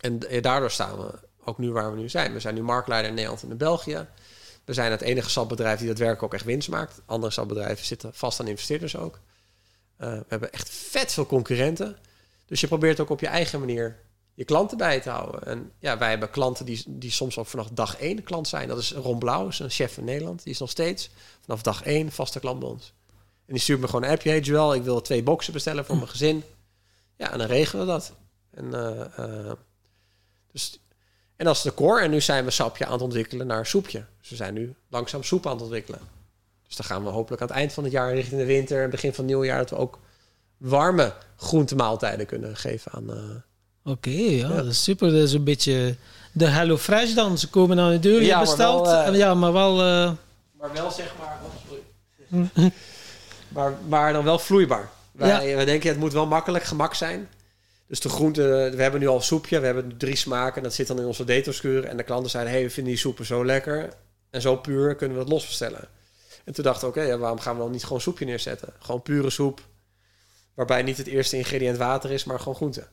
[0.00, 1.12] En eh, daardoor staan we
[1.44, 2.32] ook nu waar we nu zijn.
[2.32, 4.06] We zijn nu marktleider in Nederland en in België.
[4.64, 7.00] We zijn het enige sapbedrijf die daadwerkelijk ook echt winst maakt.
[7.06, 9.18] Andere sapbedrijven zitten vast aan investeerders ook.
[10.00, 11.96] Uh, we hebben echt vet veel concurrenten.
[12.52, 13.98] Dus je probeert ook op je eigen manier
[14.34, 15.46] je klanten bij te houden.
[15.46, 18.68] En ja, wij hebben klanten die, die soms ook vanaf dag één klant zijn.
[18.68, 20.42] Dat is Ron Blauw, is een chef in Nederland.
[20.42, 21.10] Die is nog steeds
[21.40, 22.92] vanaf dag één vaste klant bij ons.
[23.46, 24.30] En die stuurt me gewoon een appje.
[24.30, 26.42] Hey Joel, ik wil twee boxen bestellen voor mijn gezin.
[27.16, 28.12] Ja, en dan regelen we dat.
[28.50, 29.52] En, uh, uh,
[30.52, 30.80] dus,
[31.36, 32.00] en dat is de core.
[32.00, 34.04] En nu zijn we sapje aan het ontwikkelen naar soepje.
[34.20, 36.00] Dus we zijn nu langzaam soep aan het ontwikkelen.
[36.66, 38.90] Dus dan gaan we hopelijk aan het eind van het jaar richting de winter en
[38.90, 39.98] begin van het nieuwe jaar dat we ook
[40.62, 43.10] warme groentemaaltijden kunnen geven aan.
[43.10, 43.16] Uh...
[43.84, 45.10] Oké, okay, ja, ja, dat is super.
[45.10, 45.96] Dat is een beetje
[46.32, 47.38] de Hello Fresh dan.
[47.38, 48.84] Ze komen aan de deur, je ja, bestelt.
[48.84, 49.18] Maar wel, uh...
[49.18, 49.72] ja, maar wel.
[49.80, 50.12] Uh...
[50.58, 51.40] Maar wel zeg maar.
[52.30, 52.66] Oh,
[53.54, 54.90] maar, maar dan wel vloeibaar.
[55.12, 55.56] Wij, ja.
[55.56, 57.28] wij denken, het moet wel makkelijk gemak zijn.
[57.86, 60.62] Dus de groenten, we hebben nu al soepje, we hebben drie smaken.
[60.62, 61.84] Dat zit dan in onze detoskuur.
[61.84, 63.88] En de klanten zeiden, hey, we vinden die soepen zo lekker.
[64.30, 65.88] En zo puur kunnen we het los bestellen.
[66.44, 68.68] En toen dachten we, oké, okay, waarom gaan we dan niet gewoon soepje neerzetten?
[68.78, 69.60] Gewoon pure soep.
[70.54, 72.86] Waarbij niet het eerste ingrediënt water is, maar gewoon groente.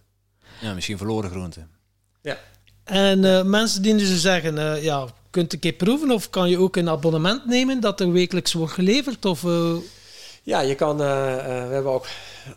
[0.62, 1.68] Ja, misschien verloren groente.
[2.22, 2.38] Ja.
[2.84, 6.58] En uh, mensen die dus zeggen, uh, ja, kunt een keer proeven of kan je
[6.58, 9.26] ook een abonnement nemen dat er wekelijks wordt geleverd?
[9.26, 9.76] Of, uh...
[10.44, 11.08] Ja, je kan, uh,
[11.68, 12.08] we hebben ook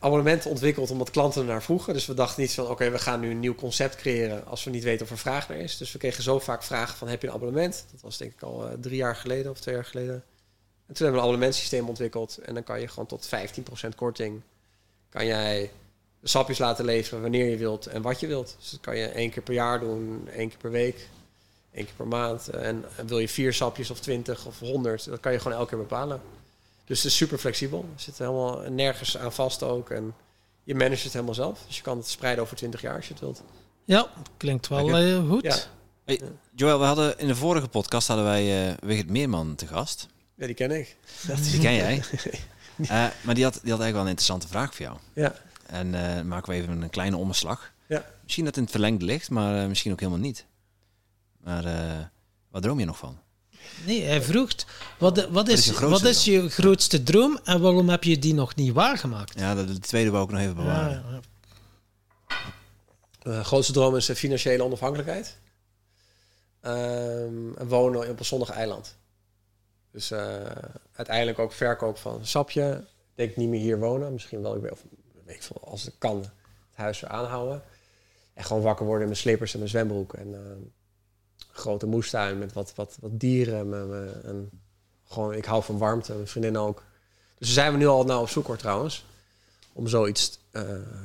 [0.01, 1.93] abonnementen ontwikkeld omdat klanten ernaar vroegen.
[1.93, 4.65] Dus we dachten niet van, oké, okay, we gaan nu een nieuw concept creëren als
[4.65, 5.77] we niet weten of er vraag naar is.
[5.77, 7.85] Dus we kregen zo vaak vragen van, heb je een abonnement?
[7.93, 10.15] Dat was denk ik al drie jaar geleden of twee jaar geleden.
[10.15, 13.29] En toen hebben we een abonnementsysteem ontwikkeld en dan kan je gewoon tot
[13.85, 14.43] 15% korting
[15.13, 15.71] kan jij
[16.23, 18.57] sapjes laten leveren wanneer je wilt en wat je wilt.
[18.59, 21.09] Dus dat kan je één keer per jaar doen, één keer per week,
[21.73, 22.49] één keer per maand.
[22.49, 25.69] En, en wil je vier sapjes of twintig of honderd, dat kan je gewoon elke
[25.69, 26.21] keer bepalen.
[26.85, 27.89] Dus het is super flexibel.
[27.95, 29.91] Er zit helemaal nergens aan vast ook.
[29.91, 30.15] En
[30.65, 31.65] je managt het helemaal zelf.
[31.67, 33.43] Dus je kan het spreiden over 20 jaar als je het wilt.
[33.85, 35.43] Ja, klinkt wel uh, goed.
[35.43, 35.57] Ja.
[36.05, 36.21] Hey,
[36.55, 40.09] Joël, we hadden in de vorige podcast hadden wij uh, Wigert Meerman te gast.
[40.35, 40.97] Ja, die ken ik.
[41.51, 42.03] Die ken jij.
[42.83, 44.99] Uh, maar die had, die had eigenlijk wel een interessante vraag voor jou.
[45.15, 45.35] Ja.
[45.67, 47.73] En uh, maken we even een kleine omslag.
[47.87, 48.05] Ja.
[48.23, 50.47] Misschien dat het in het verlengde ligt, maar uh, misschien ook helemaal niet.
[51.41, 51.65] Maar
[52.51, 53.19] wat droom je nog van?
[53.87, 54.51] Nee, hij vroeg,
[54.99, 58.35] wat, wat, is, is je wat is je grootste droom en waarom heb je die
[58.35, 59.39] nog niet waargemaakt?
[59.39, 61.05] Ja, de, de tweede wou ik nog even bewaren.
[61.09, 61.21] Ja,
[63.25, 63.43] ja.
[63.43, 65.37] Grootste droom is financiële onafhankelijkheid.
[66.67, 68.97] Um, en wonen op een zonnig eiland.
[69.93, 70.21] Dus uh,
[70.93, 72.85] uiteindelijk ook verkoop van sapje.
[73.15, 74.13] Ik denk niet meer hier wonen.
[74.13, 74.85] Misschien wel, of,
[75.25, 76.31] weet ik veel, als het kan, het
[76.73, 77.63] huis weer aanhouden.
[78.35, 80.13] En gewoon wakker worden in mijn slippers en mijn zwembroek.
[80.13, 80.39] En uh,
[81.53, 83.69] grote moestuin met wat, wat, wat dieren.
[83.69, 84.51] Met, en
[85.05, 86.83] gewoon, ik hou van warmte, mijn vriendin ook.
[87.39, 89.05] Dus daar zijn we nu al nou op zoek hoor trouwens.
[89.73, 90.41] Om zoiets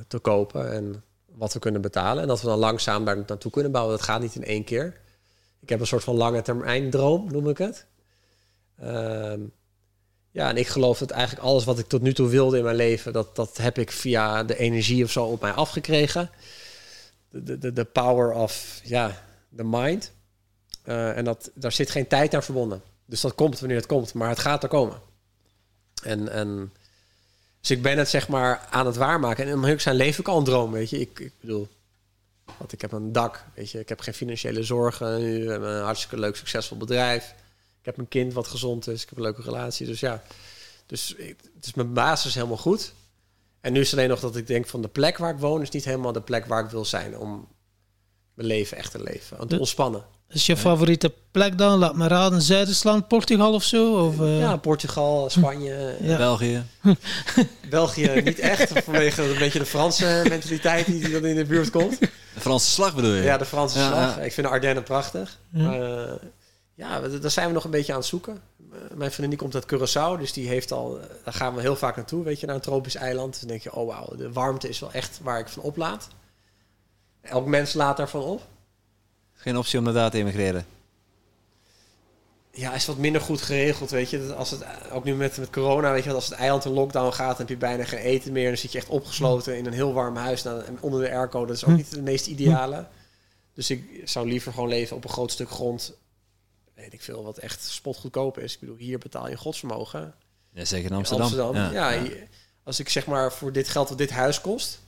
[0.07, 2.21] te kopen en wat we kunnen betalen.
[2.21, 3.95] En dat we dan langzaam daar naartoe kunnen bouwen.
[3.97, 4.99] Dat gaat niet in één keer.
[5.59, 7.85] Ik heb een soort van lange termijn droom, noem ik het.
[8.83, 9.33] Uh,
[10.31, 12.75] ja, en ik geloof dat eigenlijk alles wat ik tot nu toe wilde in mijn
[12.75, 16.29] leven, dat, dat heb ik via de energie of zo op mij afgekregen.
[17.29, 19.23] De, de, de power of, ja,
[19.55, 20.11] the mind.
[20.85, 22.81] Uh, en dat, daar zit geen tijd aan verbonden.
[23.05, 25.01] Dus dat komt wanneer het komt, maar het gaat er komen.
[26.03, 26.73] En, en
[27.59, 29.47] dus ik ben het zeg maar aan het waarmaken.
[29.47, 30.99] En om zijn leef ik al een droom, weet je.
[30.99, 31.67] Ik, ik bedoel,
[32.57, 33.79] want ik heb een dak, weet je.
[33.79, 35.19] Ik heb geen financiële zorgen.
[35.19, 37.33] Nu heb een hartstikke leuk, succesvol bedrijf.
[37.87, 39.01] Ik heb een kind wat gezond is.
[39.01, 39.85] Ik heb een leuke relatie.
[39.85, 40.23] Dus ja,
[40.85, 41.15] dus
[41.55, 42.93] het is mijn basis helemaal goed.
[43.61, 45.61] En nu is het alleen nog dat ik denk van de plek waar ik woon
[45.61, 47.47] is niet helemaal de plek waar ik wil zijn om
[48.33, 49.39] mijn leven echt te leven.
[49.39, 50.03] En te ontspannen.
[50.29, 51.79] Is je favoriete plek dan?
[51.79, 54.05] Laat me raden, Zuid-Island, Portugal of zo?
[54.05, 54.39] Of, uh...
[54.39, 55.97] Ja, Portugal, Spanje.
[56.01, 56.17] Ja.
[56.17, 56.63] België.
[57.69, 61.99] België niet echt, vanwege een beetje de Franse mentaliteit die dan in de buurt komt.
[61.99, 63.21] De Franse slag bedoel je?
[63.21, 64.25] Ja, de Franse ja, slag.
[64.25, 65.37] Ik vind de Ardennen prachtig.
[65.49, 66.13] Maar, uh,
[66.77, 68.41] ja, daar zijn we nog een beetje aan het zoeken.
[68.93, 70.99] mijn vriendin die komt uit Curaçao, dus die heeft al...
[71.23, 73.39] Daar gaan we heel vaak naartoe, weet je, naar een tropisch eiland.
[73.39, 76.07] Dan denk je, oh wauw, de warmte is wel echt waar ik van oplaad.
[77.21, 78.41] Elk mens laat daarvan op.
[79.33, 80.65] Geen optie om naar daar te emigreren?
[82.51, 84.33] Ja, is wat minder goed geregeld, weet je.
[84.33, 87.37] Als het, ook nu met, met corona, weet je, als het eiland in lockdown gaat,
[87.37, 88.47] heb je bijna geen eten meer.
[88.47, 91.45] Dan zit je echt opgesloten in een heel warm huis nou, onder de airco.
[91.45, 92.85] Dat is ook niet het meest ideale.
[93.53, 95.97] Dus ik zou liever gewoon leven op een groot stuk grond.
[96.77, 98.53] Weet ik veel, wat echt spotgoedkoop is.
[98.53, 100.13] Ik bedoel, hier betaal je godsvermogen.
[100.53, 101.27] Ja, zeker in Amsterdam.
[101.27, 101.73] In Amsterdam.
[101.73, 102.11] Ja, ja,
[102.63, 104.79] als ik zeg maar voor dit geld wat dit huis kost,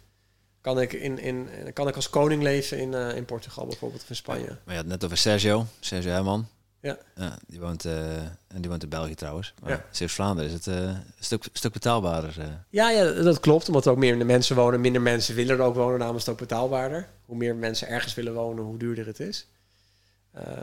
[0.61, 4.09] kan ik, in, in, kan ik als koning leven in, uh, in Portugal bijvoorbeeld of
[4.09, 4.47] in Spanje.
[4.47, 6.47] Maar je had net over Sergio, Sergio Herman.
[6.81, 6.97] Ja.
[7.15, 9.53] ja die, woont, uh, en die woont in België trouwens.
[9.61, 9.85] Maar ja.
[9.91, 12.65] Zeeuws-Vlaanderen is het uh, een stuk, stuk betaalbaarder.
[12.69, 13.67] Ja, ja, dat klopt.
[13.67, 14.81] Omdat er ook meer mensen wonen.
[14.81, 17.09] Minder mensen willen er ook wonen, namens het ook betaalbaarder.
[17.25, 19.47] Hoe meer mensen ergens willen wonen, hoe duurder het is.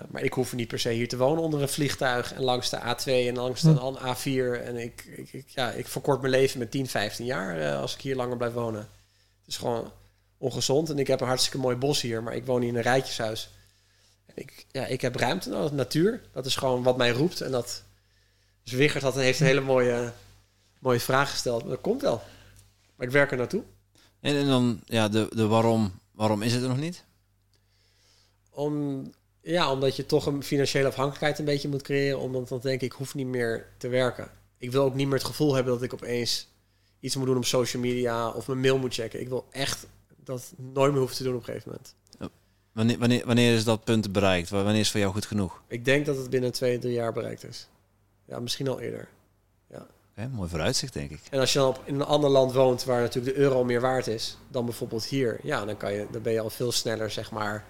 [0.09, 2.79] Maar ik hoef niet per se hier te wonen onder een vliegtuig en langs de
[2.79, 3.97] A2 en langs de hm.
[3.97, 4.65] A4.
[4.65, 8.01] En ik, ik, ik, ja, ik verkort mijn leven met 10, 15 jaar als ik
[8.01, 8.81] hier langer blijf wonen.
[8.81, 9.93] Het is gewoon
[10.39, 10.91] ongezond.
[10.91, 13.51] En ik heb een hartstikke mooi bos hier, maar ik woon hier in een rijtjeshuis.
[14.27, 16.23] En ik, ja, ik heb ruimte nodig, natuur.
[16.33, 17.41] Dat is gewoon wat mij roept.
[17.41, 17.83] En dat.
[18.63, 20.13] Dus Wiggert had, heeft een hele mooie,
[20.79, 21.61] mooie vraag gesteld.
[21.63, 22.23] Maar dat komt wel.
[22.97, 23.63] Maar ik werk er naartoe.
[24.21, 27.05] En, en dan, ja, de, de waarom, waarom is het er nog niet?
[28.51, 29.05] Om,
[29.47, 32.19] ja, omdat je toch een financiële afhankelijkheid een beetje moet creëren.
[32.19, 34.31] Omdat dan denk ik, ik hoef niet meer te werken.
[34.59, 36.49] Ik wil ook niet meer het gevoel hebben dat ik opeens
[37.01, 39.21] iets moet doen op social media of mijn mail moet checken.
[39.21, 39.87] Ik wil echt
[40.25, 41.95] dat nooit meer hoeft te doen op een gegeven moment.
[42.73, 44.51] Wanneer, wanneer, wanneer is dat punt bereikt?
[44.51, 45.63] Wanneer is het voor jou goed genoeg?
[45.69, 47.69] Ik denk dat het binnen twee, drie jaar bereikt is.
[48.25, 49.09] Ja, misschien al eerder.
[49.71, 49.87] Ja.
[50.11, 51.21] Okay, mooi vooruitzicht, denk ik.
[51.31, 53.81] En als je dan op, in een ander land woont waar natuurlijk de euro meer
[53.81, 57.11] waard is dan bijvoorbeeld hier, ja, dan, kan je, dan ben je al veel sneller,
[57.11, 57.65] zeg maar,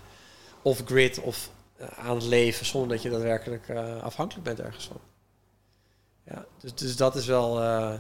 [0.62, 1.50] off-grid of
[1.96, 5.00] aan het leven zonder dat je daadwerkelijk uh, afhankelijk bent ergens van.
[6.24, 7.62] Ja, dus, dus dat is wel.
[7.62, 7.92] Uh,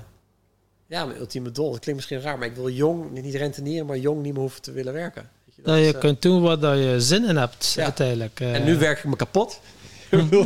[0.86, 1.70] ja, mijn ultieme doel.
[1.70, 4.62] Dat klinkt misschien raar, maar ik wil jong, niet rentenieren, maar jong niet meer hoeven
[4.62, 5.30] te willen werken.
[5.44, 7.84] Weet je, dat, je kunt doen wat je zin in hebt, ja.
[7.84, 8.40] uiteindelijk.
[8.40, 9.60] En nu werk ik me kapot.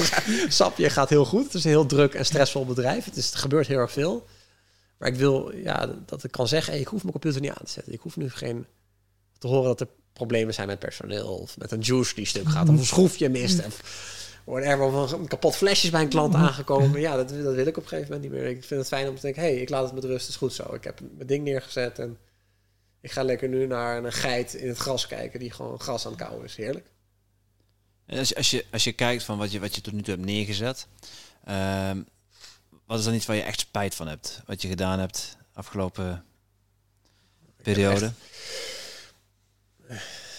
[0.48, 1.44] Sapje gaat heel goed.
[1.44, 3.04] Het is een heel druk en stressvol bedrijf.
[3.04, 4.26] Het, is, het gebeurt heel erg veel.
[4.98, 7.64] Maar ik wil ja, dat ik kan zeggen, hey, ik hoef mijn computer niet aan
[7.64, 7.92] te zetten.
[7.92, 8.66] Ik hoef nu geen
[9.38, 12.68] te horen dat er problemen zijn met personeel of met een juice die stuk gaat
[12.68, 13.58] of een schroefje mist.
[13.58, 13.70] En,
[14.44, 17.00] whatever, of een kapot flesjes bij een klant aangekomen.
[17.00, 18.50] Ja, dat, dat wil ik op een gegeven moment niet meer.
[18.50, 20.28] Ik vind het fijn om te denken, hé, hey, ik laat het met rust, het
[20.28, 20.74] is goed zo.
[20.74, 22.18] Ik heb mijn ding neergezet en
[23.00, 26.12] ik ga lekker nu naar een geit in het gras kijken die gewoon gras aan
[26.12, 26.56] het kauwen is.
[26.56, 26.86] Heerlijk.
[28.06, 30.26] Als, als, je, als je kijkt van wat je, wat je tot nu toe hebt
[30.26, 30.86] neergezet,
[31.48, 31.90] uh,
[32.86, 34.42] wat is dan iets waar je echt spijt van hebt?
[34.46, 36.24] Wat je gedaan hebt afgelopen
[37.62, 38.12] periode?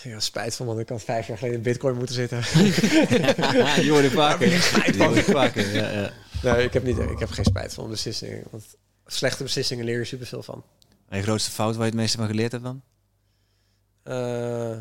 [0.07, 2.38] Ik heb spijt van, want ik had vijf jaar geleden in bitcoin moeten zitten.
[3.85, 4.47] je wordt vaker.
[4.47, 6.13] Je vaker, ja, ja.
[6.43, 8.43] Nee, ik heb, niet, ik heb geen spijt van beslissingen.
[8.49, 8.63] Want
[9.05, 10.63] slechte beslissingen leer je superveel van.
[11.09, 12.81] En je grootste fout waar je het meeste van geleerd hebt dan?
[14.03, 14.77] Uh,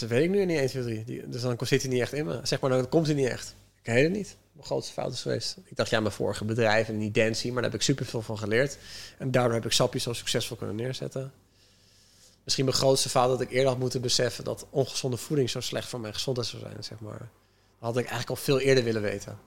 [0.00, 1.04] dat weet ik nu niet 1, 2, 3.
[1.04, 2.40] Die, dus dan zit hij niet echt in me.
[2.42, 3.54] Zeg maar, dan komt hij niet echt.
[3.82, 4.36] Ik weet het niet.
[4.52, 5.56] Mijn grootste fout is geweest.
[5.64, 8.38] Ik dacht, ja, mijn vorige bedrijf en die Dancy, maar daar heb ik superveel van
[8.38, 8.78] geleerd.
[9.18, 11.32] En daardoor heb ik sapjes zo succesvol kunnen neerzetten
[12.44, 15.88] misschien mijn grootste fout dat ik eerder had moeten beseffen dat ongezonde voeding zo slecht
[15.88, 17.18] voor mijn gezondheid zou zijn, zeg maar.
[17.18, 17.28] Dat
[17.78, 19.38] had ik eigenlijk al veel eerder willen weten.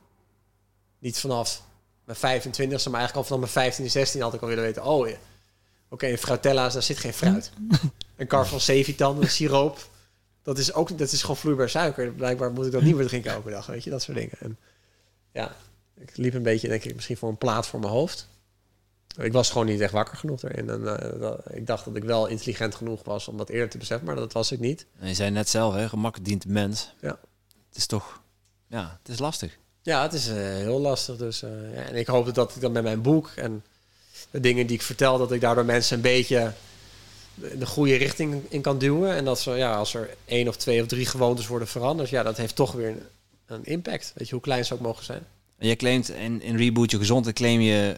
[0.99, 1.63] Niet vanaf
[2.03, 4.83] mijn 25 e maar eigenlijk al vanaf mijn 15, 16 had ik al willen weten.
[4.83, 5.13] Oh, ja.
[5.13, 5.19] oké,
[5.89, 7.51] okay, in fruitella's, daar zit geen fruit.
[8.15, 9.89] een kar van Cevitan, een siroop,
[10.47, 12.11] dat is ook dat is gewoon vloeibaar suiker.
[12.11, 14.35] Blijkbaar moet ik dat niet meer drinken elke dag, weet je, dat soort dingen.
[14.39, 14.57] En
[15.31, 15.55] ja,
[15.99, 18.27] ik liep een beetje, denk ik, misschien voor een plaat voor mijn hoofd.
[19.17, 20.69] Ik was gewoon niet echt wakker genoeg erin.
[20.69, 24.07] En uh, ik dacht dat ik wel intelligent genoeg was om dat eerder te beseffen,
[24.07, 24.85] maar dat was ik niet.
[24.99, 26.93] En je zei net zelf, hè, gemak dient de mens.
[27.01, 27.19] Ja.
[27.67, 28.21] Het is toch,
[28.67, 29.57] ja, het is lastig.
[29.81, 31.17] Ja, het is uh, heel lastig.
[31.17, 33.63] Dus, uh, ja, en ik hoop dat ik dan met mijn boek en
[34.31, 36.53] de dingen die ik vertel, dat ik daardoor mensen een beetje
[37.35, 39.15] de goede richting in kan duwen.
[39.15, 42.23] En dat ze, ja, als er één of twee of drie gewoontes worden veranderd, ja,
[42.23, 43.01] dat heeft toch weer een,
[43.45, 44.11] een impact.
[44.15, 45.25] Weet je, hoe klein ze ook mogen zijn.
[45.57, 47.95] En jij claimt in, in Reboot Je Gezond, claim je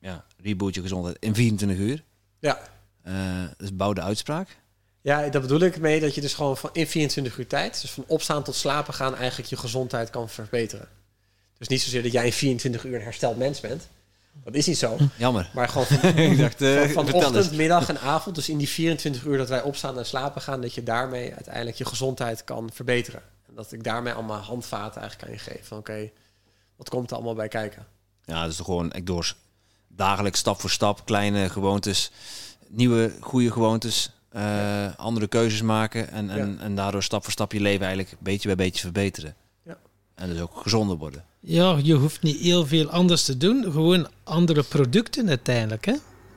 [0.00, 2.04] ja, reboot je gezondheid in 24 uur.
[2.38, 2.60] Ja.
[3.04, 4.58] Uh, dus bouwde uitspraak.
[5.00, 7.90] Ja, dat bedoel ik mee dat je dus gewoon van in 24 uur tijd, dus
[7.90, 10.88] van opstaan tot slapen gaan, eigenlijk je gezondheid kan verbeteren.
[11.58, 13.88] Dus niet zozeer dat jij in 24 uur een hersteld mens bent.
[14.44, 14.96] Dat is niet zo.
[15.16, 15.50] Jammer.
[15.54, 18.68] Maar gewoon van, ik dacht, uh, van, van ochtend, middag en avond, dus in die
[18.68, 22.70] 24 uur dat wij opstaan en slapen gaan, dat je daarmee uiteindelijk je gezondheid kan
[22.72, 23.22] verbeteren.
[23.48, 25.66] En dat ik daarmee allemaal handvaten eigenlijk kan je geven.
[25.66, 26.10] Van oké,
[26.76, 27.86] wat komt er allemaal bij kijken?
[28.24, 29.34] Ja, dus gewoon echt door
[30.00, 32.10] dagelijks stap voor stap kleine gewoontes,
[32.68, 37.60] nieuwe goede gewoontes, eh, andere keuzes maken en, en, en daardoor stap voor stap je
[37.60, 39.34] leven eigenlijk beetje bij beetje verbeteren.
[39.62, 39.78] Ja.
[40.14, 41.24] En dus ook gezonder worden.
[41.40, 43.62] Ja, je hoeft niet heel veel anders te doen.
[43.62, 45.84] Gewoon andere producten uiteindelijk.
[45.86, 45.94] Hè?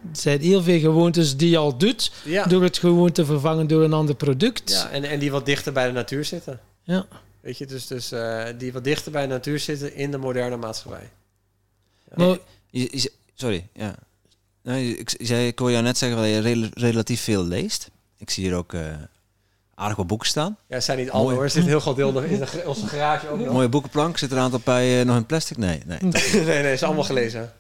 [0.07, 2.11] Het zijn heel veel gewoontes die je al doet.
[2.25, 4.71] Ja, Door het gewoon te vervangen door een ander product.
[4.71, 6.59] ja en, en die wat dichter bij de natuur zitten.
[6.83, 7.05] Ja.
[7.41, 10.57] Weet je, dus, dus eh, die wat dichter bij de natuur zitten in de moderne
[10.57, 11.09] maatschappij.
[12.15, 12.27] Maar,
[12.69, 13.11] Je, je-
[13.43, 13.95] sorry, ja.
[14.75, 17.89] Ik, zei, ik hoor jou net zeggen dat je rel- relatief veel leest.
[18.17, 18.81] Ik zie hier ook eh,
[19.75, 20.57] aardig wat boeken staan.
[20.67, 21.35] Ja, zijn niet alle Mooi.
[21.35, 21.43] hoor.
[21.43, 23.53] Er zit een heel groot deel nog in de, onze garage ook nog.
[23.53, 24.17] Mooie boekenplank.
[24.17, 25.57] Zit er een aantal bij eh, nog in plastic?
[25.57, 25.99] Nee, nee.
[26.33, 27.53] nee, nee, is allemaal gelezen.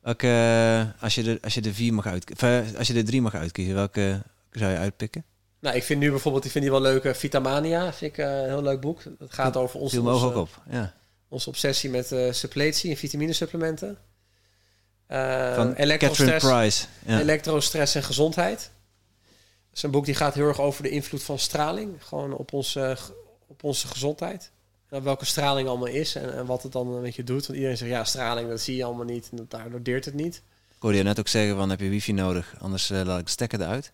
[0.00, 3.22] Welke, eh, als, je er, als je er vier mag uitkiezen, als je er drie
[3.22, 5.24] mag uitkiezen, welke zou je uitpikken?
[5.60, 8.38] Nou, ik vind nu bijvoorbeeld, ik vind die wel leuk, eh, Vitamania, vind ik eh,
[8.38, 9.02] een heel leuk boek.
[9.18, 10.62] Het gaat over onze, Viel me ook onze, op.
[10.70, 10.94] Ja.
[11.28, 13.88] onze obsessie met eh suppletie en vitaminesupplementen.
[13.88, 13.94] Uh,
[15.54, 16.86] Van Catherine Price.
[17.06, 17.20] Ja.
[17.20, 18.58] elektrostress en gezondheid.
[18.58, 22.04] Dat is een boek die gaat heel erg over de invloed van straling.
[22.04, 22.96] Gewoon op onze,
[23.46, 24.50] op onze gezondheid.
[24.88, 27.46] En welke straling allemaal is en, en wat het dan met je doet.
[27.46, 29.28] Want iedereen zegt, ja, straling, dat zie je allemaal niet.
[29.30, 30.42] En dat, daardoor deert het niet.
[30.80, 33.24] Ik hoorde je net ook zeggen van heb je wifi nodig, anders eh, laat ik
[33.24, 33.92] de stekker eruit.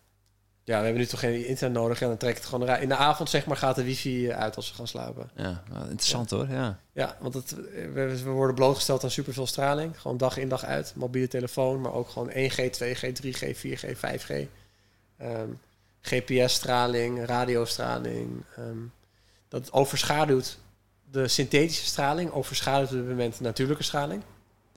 [0.67, 2.01] Ja, we hebben nu toch geen internet nodig.
[2.01, 2.83] En dan trekt het gewoon eruit.
[2.83, 5.31] In de avond, zeg maar, gaat de wifi uit als we gaan slapen.
[5.37, 6.49] Ja, wel interessant hoor.
[6.49, 6.79] Ja.
[6.93, 7.55] Ja, want het,
[7.93, 10.01] we, we worden blootgesteld aan superveel straling.
[10.01, 10.93] Gewoon dag in dag uit.
[10.97, 14.33] Mobiele telefoon, maar ook gewoon 1G, 2G, 3G, 4G, 5G.
[15.17, 15.49] Ehm,
[16.01, 18.45] GPS-straling, radiostraling.
[18.57, 18.79] ehm,
[19.49, 20.59] dat overschaduwt
[21.11, 24.23] de synthetische straling, overschaduwt op dit moment de natuurlijke straling.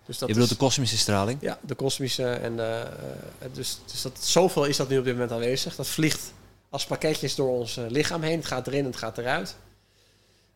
[0.09, 1.41] Dus dat je bedoelt is- de kosmische straling?
[1.41, 2.87] ja, de kosmische en de,
[3.39, 5.75] eh, dus, dus dat, zoveel is dat nu op dit moment aanwezig.
[5.75, 6.33] Dat vliegt
[6.69, 8.37] als pakketjes door ons eh, lichaam heen.
[8.37, 9.55] Het gaat erin en het gaat eruit.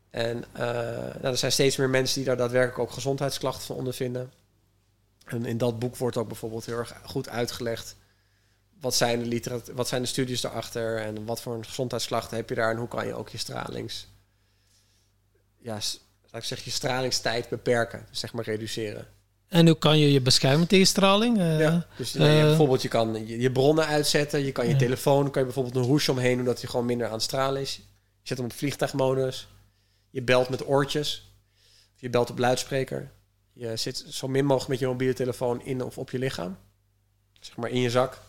[0.09, 0.63] En eh,
[1.01, 4.31] nou, er zijn steeds meer mensen die daar daadwerkelijk ook gezondheidsklachten van ondervinden.
[5.25, 7.95] En in dat boek wordt ook bijvoorbeeld heel erg goed uitgelegd.
[8.79, 12.55] Wat zijn de, wat zijn de studies daarachter en wat voor een gezondheidsklachten heb je
[12.55, 14.07] daar en hoe kan je ook je stralings,
[15.57, 19.07] ja, laat ik zeggen, je stralingstijd beperken, zeg maar reduceren.
[19.53, 21.39] En hoe kan je je beschermen tegen straling?
[21.39, 24.71] Eh, Ja, dus je, eh, bijvoorbeeld je kan je, je bronnen uitzetten, je kan je
[24.71, 24.77] Ja.
[24.77, 27.75] telefoon, kan je bijvoorbeeld een hoesje omheen doen dat hij gewoon minder aan stralen is.
[27.75, 27.81] Je
[28.21, 29.47] zet hem op vliegtuigmodus,
[30.09, 31.31] je belt met oortjes,
[31.95, 33.11] of je belt op luidspreker.
[33.53, 36.57] Je zit zo min mogelijk met je mobiele telefoon in of op je lichaam,
[37.39, 38.19] zeg maar in je zak.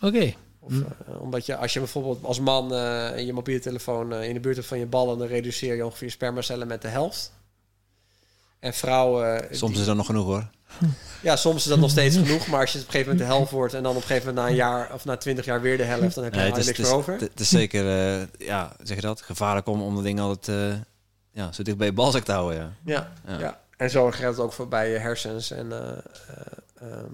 [0.00, 0.34] Oké.
[0.58, 0.82] Of, Hm.
[1.08, 2.68] eh, omdat je, als je bijvoorbeeld als man
[3.24, 6.12] je mobiele telefoon in de buurt hebt van je ballen, dan reduceer je ongeveer je
[6.12, 7.32] spermacellen met de helft.
[8.62, 9.48] En vrouwen...
[9.50, 10.50] eh, Soms die- is dat nog genoeg hoor.
[11.22, 12.46] ja, soms is dat nog steeds genoeg.
[12.46, 14.26] Maar als je op een gegeven moment de helft wordt en dan op een gegeven
[14.28, 16.52] moment na een jaar of na twintig jaar weer de helft, dan heb je Nee,
[16.52, 17.12] er niks meer over.
[17.20, 17.88] het is zeker,
[18.20, 20.78] eh, ja, zeg je dat, gevaarlijk om, om dat ding altijd eh,
[21.30, 22.58] ja, zo dicht bij je balzak te houden.
[22.58, 22.72] Ja.
[22.84, 23.38] Ja, Ja.
[23.38, 23.60] ja.
[23.76, 25.50] En zo geldt het ook voor bij je hersens.
[25.50, 25.72] En,
[26.80, 27.06] ehm,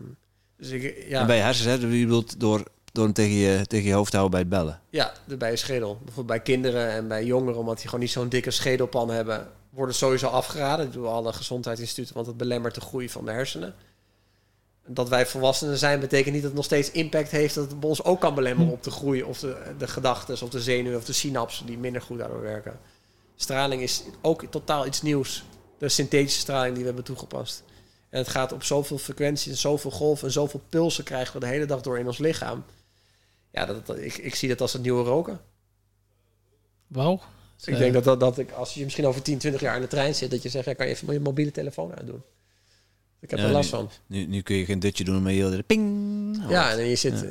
[0.56, 2.62] dus ik, ja, En bij je hersens, hè, je bedoelt door,
[2.92, 4.80] door hem tegen je, tegen je hoofd te houden bij het bellen.
[4.90, 5.94] ja, bij je schedel.
[5.96, 9.46] Bijvoorbeeld bij kinderen en bij jongeren, omdat die gewoon niet zo'n dikke schedelpan hebben,
[9.78, 13.74] worden sowieso afgeraden door alle gezondheidsinstituten, want het belemmert de groei van de hersenen.
[14.86, 17.88] Dat wij volwassenen zijn, betekent niet dat het nog steeds impact heeft dat het bij
[17.88, 21.04] ons ook kan belemmeren op de groei of de, de gedachten of de zenuwen of
[21.04, 22.78] de synapsen die minder goed daardoor werken.
[23.36, 25.44] Straling is ook totaal iets nieuws.
[25.78, 27.62] De synthetische straling die we hebben toegepast.
[28.08, 31.46] En het gaat op zoveel frequenties en zoveel golven en zoveel pulsen krijgen we de
[31.46, 32.64] hele dag door in ons lichaam.
[33.50, 35.40] Ja, dat, dat- ik, ik zie dat als het nieuwe roken.
[36.86, 37.20] Wauw.
[37.58, 39.80] Dus ik denk dat, dat, dat ik, als je misschien over 10, 20 jaar in
[39.80, 42.22] de trein zit, dat je zegt, ja, kan je even je mobiele telefoon uitdoen.
[43.20, 43.90] Ik heb er last nu- van.
[44.06, 46.44] Nu, nu kun je geen dutje doen, maar de ping.
[46.48, 47.24] Ja, en je zit,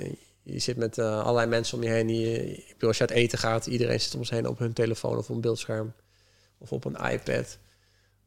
[0.44, 2.08] je zit met eh, allerlei mensen om je heen.
[2.08, 4.74] Die, ik bedoel, als je uit eten gaat, iedereen zit om ons heen op hun
[4.74, 5.94] telefoon of op een beeldscherm.
[6.58, 7.58] Of op een iPad.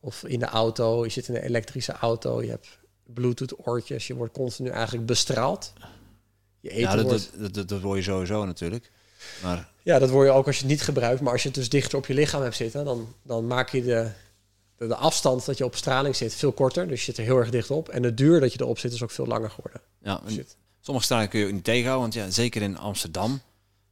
[0.01, 1.05] Of in de auto.
[1.05, 2.43] Je zit in een elektrische auto.
[2.43, 4.07] Je hebt Bluetooth oortjes.
[4.07, 5.73] Je wordt continu eigenlijk bestraald.
[6.61, 7.31] Je eten ja dat, wordt...
[7.39, 8.91] dat, dat, dat, hoor je sowieso natuurlijk.
[9.43, 11.21] Maar Ja, dat word je ook als je het niet gebruikt.
[11.21, 13.83] Maar als je het dus dichter op je lichaam hebt zitten, dan, dan maak je
[13.83, 14.09] de,
[14.77, 16.89] de, de afstand dat je op straling zit veel korter.
[16.89, 17.89] Dus je zit er heel erg dicht op.
[17.89, 19.81] En de duur dat je erop zit is ook veel langer geworden.
[20.03, 20.57] ja, en Shit.
[20.81, 22.11] sommige stralen kun je ook niet tegenhouden.
[22.11, 23.41] Want ja, zeker in Amsterdam,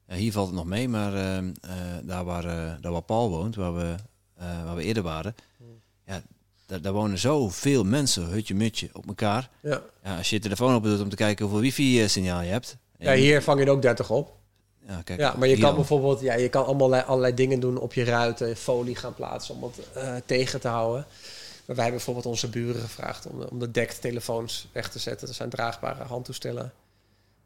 [0.06, 0.88] ja, hier valt het nog mee.
[0.88, 1.44] Maar eh, eh,
[2.02, 3.94] daar, waar, eh, daar waar Paul woont, waar we,
[4.36, 5.34] eh, waar we eerder waren,
[6.06, 6.22] ja,
[6.66, 9.50] daar, daar wonen zoveel mensen, hutje mutje, op elkaar.
[9.62, 9.82] Ja.
[10.04, 12.76] Ja, als je je telefoon open doet om te kijken hoeveel wifi-signaal je hebt.
[12.98, 14.36] ja, hier vang je er ook 30 op.
[14.88, 15.74] Ja, kijk, Ja, maar je kan dan.
[15.74, 19.62] bijvoorbeeld ja, je kan allemaal allerlei dingen doen op je ruiten, folie gaan plaatsen om
[19.62, 21.06] het eh, tegen te houden.
[21.66, 25.26] Maar wij hebben bijvoorbeeld onze buren gevraagd om, de- om de dektelefoons weg te zetten.
[25.26, 26.72] Dat zijn draagbare handtoestellen.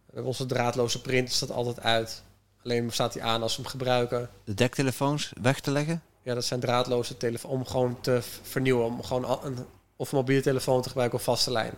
[0.07, 2.23] We hebben onze draadloze printer staat altijd uit.
[2.65, 4.29] Alleen staat hij aan als we hem gebruiken.
[4.45, 6.03] de dektelefoons weg te leggen.
[6.23, 8.85] Ja, dat zijn draadloze telefoon om gewoon te vernieuwen.
[8.87, 9.57] Om gewoon een,
[9.97, 11.73] of een mobiele telefoon te gebruiken of vaste lijn.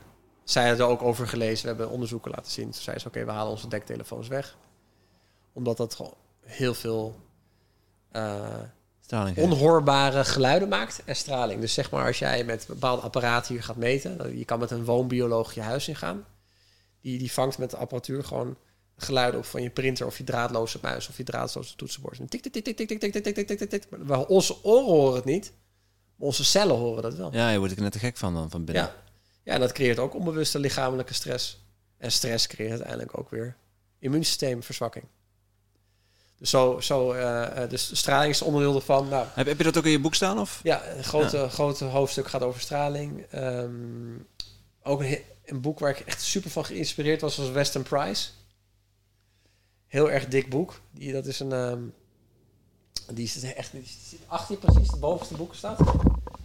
[0.44, 1.62] Zij hadden er ook over gelezen.
[1.62, 2.70] We hebben onderzoeken laten zien.
[2.70, 4.56] Toen zei ze, oké, we halen onze dektelefoons weg.
[5.54, 7.20] Omdat dat gewoon heel veel
[8.10, 8.60] eh,
[9.00, 9.36] Straling.
[9.36, 11.60] onhoorbare geluiden maakt en straling.
[11.60, 14.84] Dus zeg maar als jij met bepaalde apparaten hier gaat meten, je kan met een
[14.84, 16.24] woonbioloog je huis ingaan.
[17.00, 18.56] Die, die vangt met de apparatuur gewoon
[18.96, 22.18] geluiden op van je printer of je draadloze muis of je draadloze toetsenbord.
[22.18, 23.98] En tik, tik, tik, tik, tik, tik, tik, tik, tik, tik, tik, tik.
[24.04, 25.52] Maar Onze oren horen het niet,
[26.16, 27.32] maar onze cellen horen dat wel.
[27.32, 28.84] Ja, je wordt er net te gek van dan, van binnen.
[28.84, 28.94] Ja.
[29.42, 31.62] ja, en dat creëert ook onbewuste lichamelijke stress.
[31.96, 33.56] En stress creëert uiteindelijk ook weer
[33.98, 35.04] immuunsysteemverzwakking.
[36.38, 39.08] Dus zo, zo eh, eh, dus straling is onderdeel ervan.
[39.08, 40.38] Nou, Heb, heb je dat ook in je boek staan?
[40.38, 40.60] Of?
[40.62, 43.22] ja, een grote, grote hoofdstuk gaat over straling.
[43.30, 43.70] Ehm,
[44.82, 48.28] ook een, een boek waar ik echt super van geïnspireerd was, was Weston Price.
[49.86, 50.80] Heel erg dik boek.
[50.90, 51.52] Die, dat is een...
[51.52, 51.82] ehm,
[53.12, 53.72] die is echt...
[53.72, 55.78] Die zit achter je precies, het bovenste boek staat.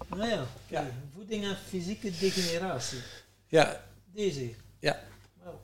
[0.09, 0.85] Nou ja, Ja.
[1.15, 2.99] voeding en fysieke degeneratie.
[3.47, 3.83] Ja,
[4.13, 4.49] Deze.
[4.79, 4.99] Ja.
[5.43, 5.59] Wauw.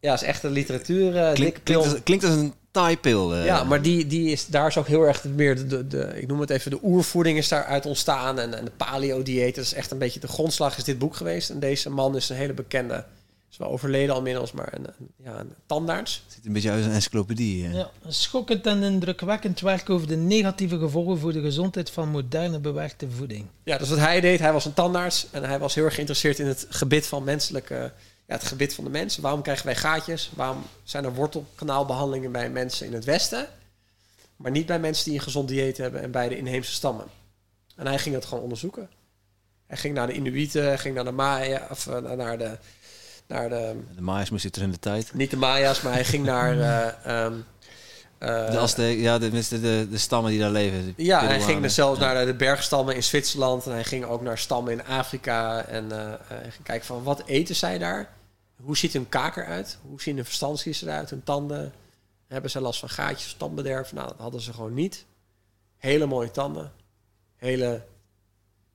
[0.00, 1.10] ja is echt een literatuur.
[1.34, 3.34] Klink- dik klinkt, als, klinkt als een taaipil.
[3.34, 3.44] eh.
[3.44, 6.26] Ja, maar die, die is, daar is ook heel erg meer de, de, de- ik
[6.26, 8.38] noem het even, de oervoeding is daaruit ontstaan.
[8.38, 11.50] En, en de paleo-dieet, dat is echt een beetje de grondslag is dit boek geweest.
[11.50, 13.04] En deze man is een hele bekende,
[13.50, 16.22] is wel overleden al inmiddels, maar een, een- ja, een tandarts.
[16.24, 17.64] Het ziet een beetje uit als een encyclopedie.
[17.66, 17.74] eh.
[17.74, 22.58] Ja, een schokkend en indrukwekkend werk over de negatieve gevolgen voor de gezondheid van moderne
[22.58, 23.46] bewerkte voeding.
[23.64, 24.38] Ja, dat is wat hij deed.
[24.40, 27.92] Hij was een tandarts en hij was heel erg geïnteresseerd in het gebit van menselijke,
[28.28, 29.22] ja, het gebit van de mensen.
[29.22, 30.30] Waarom krijgen wij gaatjes?
[30.34, 33.46] Waarom zijn er wortelkanaalbehandelingen bij mensen in het Westen,
[34.36, 37.06] maar niet bij mensen die een gezond dieet hebben en bij de inheemse stammen?
[37.76, 38.88] En hij ging dat gewoon onderzoeken.
[39.66, 42.58] Hij ging naar de Inuiten, ging naar de Maya, of eh, naar de,
[43.26, 45.14] naar de, De Maya's moesten terug in de tijd.
[45.14, 47.32] niet de Maya's, maar hij ging naar, eh, ehm,
[48.18, 50.94] eh, De, Azteken, ja, de, de, de, stammen die daar leven.
[50.96, 52.12] Ja, hij ging dus zelfs Ja.
[52.12, 53.66] naar de bergstammen in Zwitserland.
[53.66, 55.64] En hij ging ook naar stammen in Afrika.
[55.64, 58.16] En hij ging kijken van wat eten zij daar?
[58.62, 59.78] Hoe ziet hun kaker uit?
[59.82, 61.10] Hoe zien hun verstandskies eruit?
[61.10, 61.72] Hun tanden?
[62.26, 63.92] Hebben ze last van gaatjes, tandbederf?
[63.92, 65.06] Nou, dat hadden ze gewoon niet.
[65.76, 66.72] Hele mooie tanden.
[67.36, 67.84] Hele,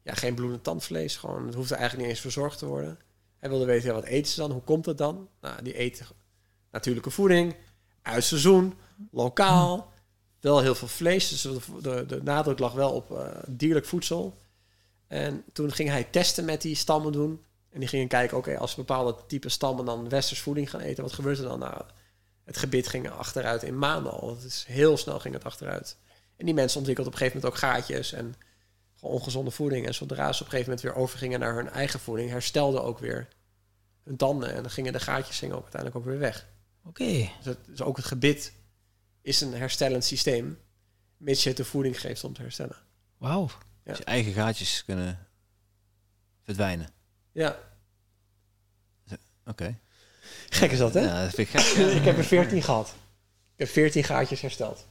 [0.01, 1.17] ja, geen bloedend tandvlees.
[1.17, 2.99] Gewoon, het hoefde eigenlijk niet eens verzorgd te worden.
[3.37, 4.51] Hij wilde weten, ja, wat eten ze dan?
[4.51, 5.27] Hoe komt het dan?
[5.41, 6.05] Nou, die eten
[6.71, 7.55] natuurlijke voeding,
[8.01, 8.73] uit seizoen,
[9.11, 9.91] lokaal.
[10.39, 14.37] Wel heel veel vlees, dus de, de, de nadruk lag wel op eh, dierlijk voedsel.
[15.07, 17.43] En toen ging hij testen met die stammen doen.
[17.73, 21.13] En die gingen kijken, oké, als bepaalde type stammen dan westers voeding gaan eten, wat
[21.13, 21.59] gebeurt er dan?
[21.59, 21.81] Nou,
[22.43, 24.35] het gebit ging achteruit in maanden al.
[24.35, 25.97] Het is heel snel ging het achteruit.
[26.35, 28.35] En die mensen ontwikkelden op een gegeven moment ook gaatjes en
[28.95, 29.85] gewoon ongezonde voeding.
[29.85, 32.99] En zodra ze op een gegeven moment weer overgingen naar hun eigen voeding, herstelden ook
[32.99, 33.27] weer
[34.03, 34.53] hun tanden.
[34.53, 36.47] En dan gingen de gaatjes gingen ook uiteindelijk ook weer weg.
[36.85, 37.29] Oké.
[37.43, 38.53] Dus, dus ook het gebit
[39.21, 40.59] is een herstellend systeem,
[41.17, 42.77] mits je het de voeding geeft om te herstellen.
[43.17, 43.49] Wauw.
[43.83, 45.27] Dus je eigen gaatjes kunnen
[46.43, 46.87] verdwijnen.
[47.33, 47.57] Ja,
[49.45, 49.77] Oké.
[50.49, 50.99] gek is dat, hè?
[51.01, 51.77] Ja, dat vind ik gek.
[51.77, 51.87] ja.
[51.99, 52.87] ik heb er 14 gehad.
[53.53, 54.87] Ik heb 14 gaatjes hersteld.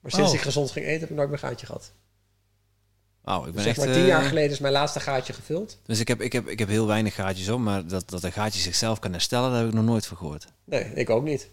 [0.00, 0.34] Maar sinds Oh.
[0.34, 1.92] ik gezond ging eten, heb ik nooit meer gaatje gehad.
[3.22, 3.86] Wauw, ik ben Dus zeg echt...
[3.86, 5.78] maar 10 jaar eh, geleden is mijn laatste gaatje gevuld.
[5.86, 8.32] Dus ik heb, ik, heb, ik heb heel weinig gaatjes om, maar dat, dat een
[8.32, 10.46] gaatje zichzelf kan herstellen, daar heb ik nog nooit van gehoord.
[10.64, 11.50] Nee, ik ook niet.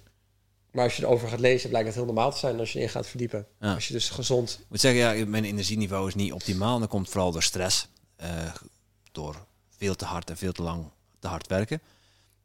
[0.72, 2.90] Maar als je erover gaat lezen, blijkt het heel normaal te zijn als je erin
[2.90, 3.48] gaat verdiepen.
[3.60, 3.74] Ja.
[3.74, 4.58] Als je dus gezond...
[4.62, 6.80] Ik moet zeggen, ja, mijn energieniveau is niet optimaal.
[6.80, 7.88] Dat komt vooral door stress.
[8.16, 8.54] eh,
[9.12, 9.48] door
[9.80, 10.86] veel te hard en veel te lang
[11.20, 11.82] te hard werken.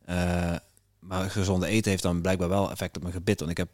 [0.05, 0.55] Eh,
[0.99, 3.39] maar gezonde eten heeft dan blijkbaar wel effect op mijn gebit.
[3.39, 3.69] Want ik heb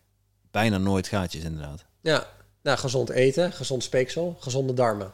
[0.50, 1.84] bijna nooit gaatjes inderdaad.
[2.00, 2.26] Ja,
[2.62, 5.12] nou, gezond eten, gezond speeksel, gezonde darmen.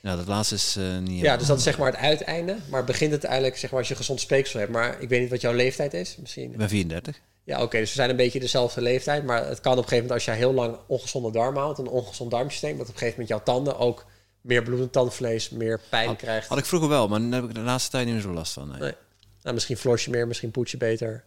[0.00, 1.20] Ja, dat laatste is eh, niet...
[1.20, 2.56] Ja, dus dat is zeg maar het uiteinde.
[2.70, 4.72] Maar begint het eigenlijk zeg maar als je gezond speeksel hebt.
[4.72, 6.16] Maar ik weet niet wat jouw leeftijd is.
[6.16, 7.20] Misschien Ik ben 34.
[7.44, 9.24] Ja, oké, dus we zijn een beetje dezelfde leeftijd.
[9.24, 11.88] Maar het kan op een gegeven moment, als je heel lang ongezonde darmen houdt, een
[11.88, 14.06] ongezond darmsysteem, dat op een gegeven moment jouw tanden ook
[14.40, 16.48] meer bloedend tandvlees, meer pijn krijgt.
[16.48, 18.52] Had ik vroeger wel, maar daar heb ik de laatste tijd niet meer zo last
[18.52, 18.68] van.
[18.68, 18.80] Nee.
[18.80, 18.94] Nee.
[19.42, 21.24] Nou, misschien flos je meer, misschien poets je beter.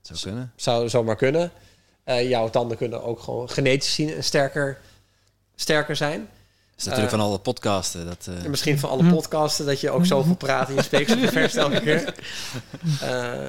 [0.00, 0.52] Zou kunnen.
[0.56, 1.50] Zou zomaar kunnen.
[2.04, 4.78] Eh, jouw tanden kunnen ook gewoon genetisch zien sterker,
[5.54, 6.18] sterker zijn.
[6.20, 6.28] Dat
[6.78, 8.06] is natuurlijk Eh, van alle podcasten.
[8.06, 11.18] Dat, eh, En misschien van alle podcasten dat je ook zoveel praat en je speeksel
[11.18, 12.14] ververst elke keer.
[13.00, 13.48] Eh,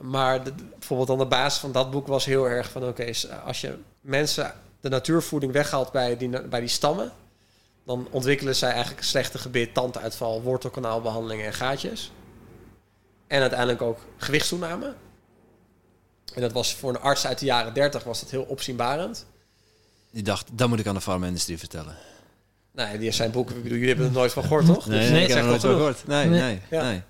[0.00, 2.84] maar de- bijvoorbeeld aan de basis van dat boek was heel erg van...
[2.86, 3.10] oké,
[3.44, 7.12] als je mensen de natuurvoeding weghaalt bij die, bij die stammen...
[7.86, 12.12] dan ontwikkelen zij eigenlijk een slechte gebit, tanduitval, wortelkanaalbehandelingen en gaatjes.
[13.26, 14.94] En uiteindelijk ook gewichtstoename.
[16.34, 19.26] En dat was voor een arts uit de jaren 30 was dat heel opzienbarend.
[20.10, 21.96] die dacht, dat moet ik aan de farmindustrie vertellen.
[22.72, 24.86] Nou, die zijn boeken, ik bedoel, jullie hebben er nooit van gehoord, toch?
[24.86, 26.06] Nee, Dus nee, dat ik heb er zegt nooit van gehoord.
[26.06, 26.40] Nee, Nee.
[26.40, 26.82] nee, Ja.
[26.82, 27.02] nee.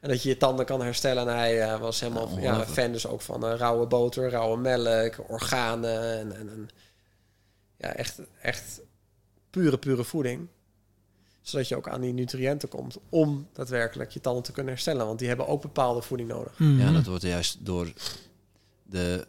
[0.00, 1.28] En dat je je tanden kan herstellen.
[1.28, 2.70] En hij eh, was helemaal Ja, ja, ongelooflijk.
[2.78, 6.18] fan dus ook van eh, rauwe boter, rauwe melk, organen.
[6.18, 6.68] En, en, en
[7.76, 8.80] ja, echt, echt
[9.60, 10.48] pure, pure voeding.
[11.40, 15.06] Zodat je ook aan die nutriënten komt om daadwerkelijk je tanden te kunnen herstellen.
[15.06, 16.58] Want die hebben ook bepaalde voeding nodig.
[16.58, 16.80] Mhm.
[16.80, 17.92] Ja, dat wordt juist door
[18.82, 19.26] de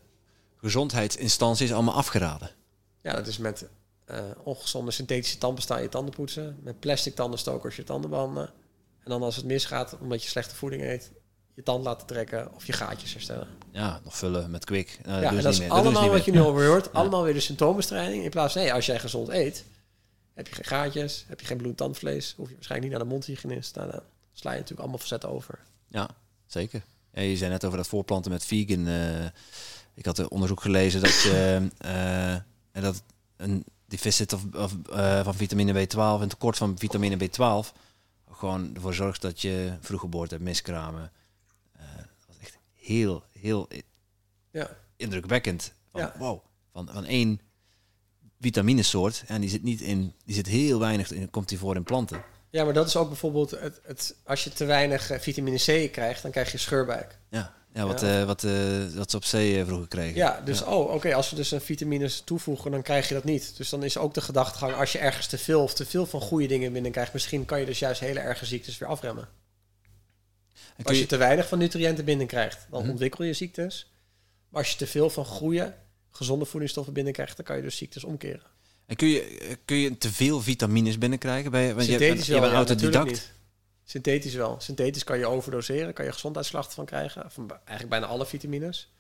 [0.55, 2.49] gezondheidsinstanties allemaal afgeraden.
[3.01, 3.67] Ja, dat is met
[4.05, 6.57] eh, ongezonde synthetische tandpasta je tanden poetsen.
[6.63, 8.49] Met plastic tandenstokers je tanden behandelen.
[9.03, 11.11] En dan als het misgaat, omdat je slechte voeding eet,
[11.53, 13.47] je tand laten trekken of je gaatjes herstellen.
[13.71, 14.99] Ja, nog vullen met kwik.
[15.05, 16.93] Nou, ja, doen en dat is allemaal wat je nu over hoort.
[16.93, 18.23] Allemaal weer de symptoombestrijding.
[18.23, 19.65] In plaats van, nee, als jij gezond eet,
[20.37, 23.13] heb je geen gaatjes, heb je geen bloed tandvlees, hoef je waarschijnlijk niet naar de
[23.15, 23.75] mondhygiënist.
[23.75, 24.01] Nou, dan
[24.33, 25.59] sla je natuurlijk allemaal facetten over.
[25.87, 26.09] Ja,
[26.45, 26.81] zeker.
[27.11, 28.87] Ja, je zei net over dat voorplanten met vegan.
[28.87, 29.25] eh,
[29.93, 31.67] ik had een onderzoek gelezen dat je
[32.71, 33.03] en dat
[33.35, 34.75] een deficit of, of,
[35.23, 37.77] van vitamine B12, een tekort van vitamine B12,
[38.31, 41.11] gewoon ervoor zorgt dat je vroeggeboorte hebt, miskramen.
[41.95, 43.67] Dat was echt heel, heel
[44.51, 44.69] Ja.
[44.95, 45.73] indrukwekkend.
[45.91, 46.13] Van, Ja.
[46.17, 46.39] Wow,
[46.71, 47.41] van, van één
[48.51, 51.83] vitaminesoort en die zit niet in, die zit heel weinig, in, komt die voor in
[51.83, 52.23] planten.
[52.49, 55.91] Ja, maar dat is ook bijvoorbeeld, het, het, als je te weinig eh, vitamine C
[55.91, 57.17] krijgt, dan krijg je scheurbuik.
[57.29, 58.19] Ja, ja wat, Ja.
[58.19, 58.51] eh, wat, eh,
[58.95, 60.15] wat ze op eh, vroeger kregen.
[60.15, 63.57] Ja, dus oh, oké, als we dus een vitamines toevoegen, dan krijg je dat niet.
[63.57, 66.21] Dus dan is ook de gedachtegang, als je ergens te veel of te veel van
[66.21, 69.27] goede dingen binnenkrijgt, misschien kan je dus juist hele erge ziektes weer afremmen.
[70.77, 72.89] En Als je je- te weinig van nutriënten binnenkrijgt, dan Mhm.
[72.89, 73.91] ontwikkel je ziektes.
[74.49, 75.73] Maar als je te veel van goede,
[76.17, 78.45] gezonde voedingsstoffen binnenkrijgt, dan kan je dus ziektes omkeren.
[78.85, 81.59] En kun je, kun je te veel vitamines binnenkrijgen?
[81.59, 83.33] Je, want je, Synthetisch je wel, bent ja, autodidact.
[83.83, 84.55] Synthetisch wel.
[84.59, 87.31] Synthetisch kan je overdoseren, kan je gezondheidsklachten van krijgen.
[87.31, 88.91] Van eigenlijk bijna alle vitamines.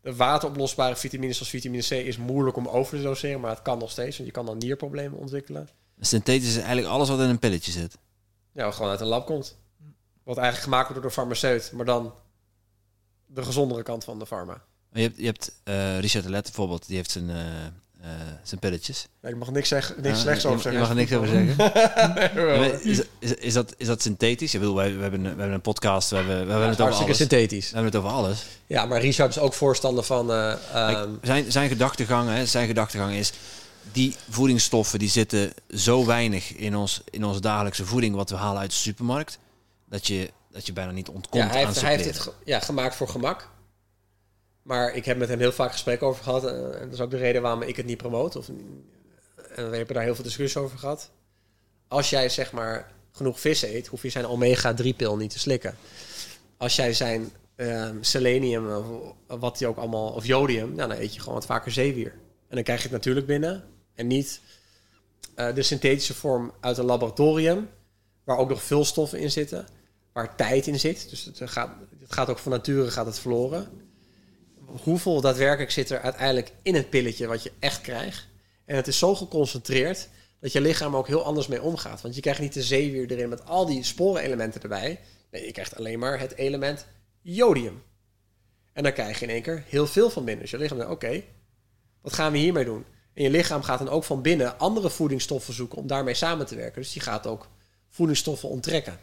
[0.00, 3.78] De wateroplosbare vitamines zoals vitamine C is moeilijk om over te doseren, maar het kan
[3.78, 5.68] nog steeds, want je kan dan nierproblemen ontwikkelen.
[6.00, 7.98] Synthetisch is eigenlijk alles wat in een pilletje zit.
[8.52, 9.56] Ja, wat gewoon uit een lab komt.
[10.22, 12.14] Wat eigenlijk gemaakt wordt door de farmaceut, maar dan
[13.26, 14.64] de gezondere kant van de farma.
[14.96, 17.36] Je hebt, je hebt eh, Richard Let bijvoorbeeld, die heeft zijn, eh,
[18.42, 19.06] zijn pilletjes.
[19.22, 20.72] Ik mag niks, zeggen, niks slechts over zeggen.
[20.72, 22.80] Je mag er niks over zeggen.
[22.90, 24.54] is, is, is, dat, is dat synthetisch?
[24.54, 26.80] Ik bedoel, wij, we, hebben, een- we hebben een podcast, we hebben, we hebben het
[26.80, 27.16] over alles.
[27.16, 27.70] synthetisch.
[27.70, 28.44] We hebben het over alles.
[28.66, 30.32] Ja, maar Richard is ook voorstander van...
[30.32, 33.32] eh, Kijk, ehm, zijn, zijn gedachtegang, hè, zijn gedachtegang is...
[33.92, 38.14] die voedingsstoffen die zitten zo weinig in, ons, in onze dagelijkse voeding...
[38.14, 39.38] wat we halen uit de supermarkt...
[39.88, 42.60] dat je, dat je bijna niet ontkomt ja, hij aan heeft, hij heeft het ja,
[42.60, 43.48] gemaakt voor gemak.
[44.66, 46.44] Maar ik heb met hem heel vaak gesprekken over gehad.
[46.44, 48.36] eh, En dat is ook de reden waarom ik het niet promoot.
[48.36, 51.10] Of, en we hebben daar heel veel discussies over gehad.
[51.88, 55.76] Als jij zeg maar genoeg vis eet, hoef je zijn omega-3-pil niet te slikken.
[56.56, 58.74] Als jij zijn ehm, selenium,
[59.28, 62.12] of wat die ook allemaal, of jodium, nou, dan eet je gewoon wat vaker zeewier.
[62.48, 63.64] En dan krijg je het natuurlijk binnen.
[63.94, 64.40] En niet
[65.34, 67.68] eh, de synthetische vorm uit een laboratorium,
[68.24, 69.66] waar ook nog vulstoffen in zitten,
[70.12, 71.10] waar tijd in zit.
[71.10, 71.70] Dus het gaat,
[72.00, 73.68] het gaat ook van nature gaat het verloren.
[74.66, 78.26] Hoeveel daadwerkelijk zit er uiteindelijk in het pilletje wat je echt krijgt?
[78.64, 80.08] En het is zo geconcentreerd
[80.40, 82.00] dat je lichaam ook heel anders mee omgaat.
[82.00, 85.00] Want je krijgt niet de zeewier erin met al die sporenelementen erbij.
[85.30, 86.86] Nee, je krijgt alleen maar het element
[87.20, 87.82] jodium.
[88.72, 90.42] En dan krijg je in één keer heel veel van binnen.
[90.42, 91.22] Dus je lichaam denkt, oké,
[92.00, 92.84] wat gaan we hiermee doen?
[93.14, 96.56] En je lichaam gaat dan ook van binnen andere voedingsstoffen zoeken om daarmee samen te
[96.56, 96.82] werken.
[96.82, 97.48] Dus die gaat ook
[97.88, 98.98] voedingsstoffen onttrekken.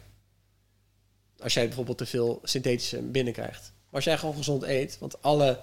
[1.38, 3.72] Als jij bijvoorbeeld te veel synthetische binnenkrijgt.
[3.94, 5.60] Als jij gewoon gezond eet, want alle...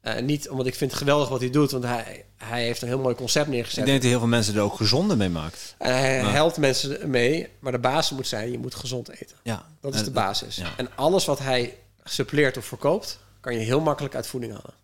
[0.00, 2.88] eh, niet, omdat ik vind het geweldig wat hij doet, want hij, hij heeft een
[2.88, 3.78] heel mooi concept neergezet.
[3.78, 5.74] Ik denk dat heel veel mensen er ook gezonder mee maakt.
[5.78, 9.36] En hij helpt mensen mee, maar de basis moet zijn, je moet gezond eten.
[9.42, 10.56] Ja, Dat is de basis.
[10.56, 10.72] ja.
[10.76, 14.74] En alles wat hij suppleert of verkoopt, kan je heel makkelijk uit voeding halen.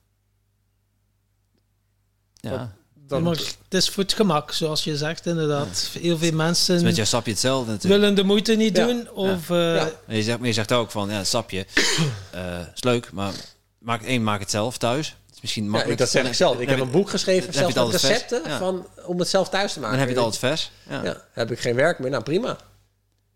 [2.34, 2.74] Ja.
[3.12, 5.88] Dat, Maar het is voor het gemak, zoals je zegt, inderdaad.
[6.00, 8.00] Heel veel Het mensen is met jouw sapje hetzelfde natuurlijk.
[8.00, 8.86] willen de moeite niet Ja.
[8.86, 9.10] doen.
[9.10, 11.66] Of, eh, je, zegt, maar je zegt ook van, ja, sapje
[12.30, 13.32] eh, is leuk, maar
[13.78, 15.08] maak, één, maak het zelf thuis.
[15.26, 16.00] Het is misschien ja, makkelijk.
[16.00, 16.58] ik, dat zeg ik zelf.
[16.60, 18.58] Ik heb je- een boek geschreven, zelf je met recepten Ja.
[18.58, 19.98] van, om het zelf thuis te maken.
[19.98, 20.70] Dan heb je het altijd vers.
[20.90, 21.04] Ja.
[21.04, 22.10] Ja, heb ik geen werk meer.
[22.10, 22.56] Nou, prima.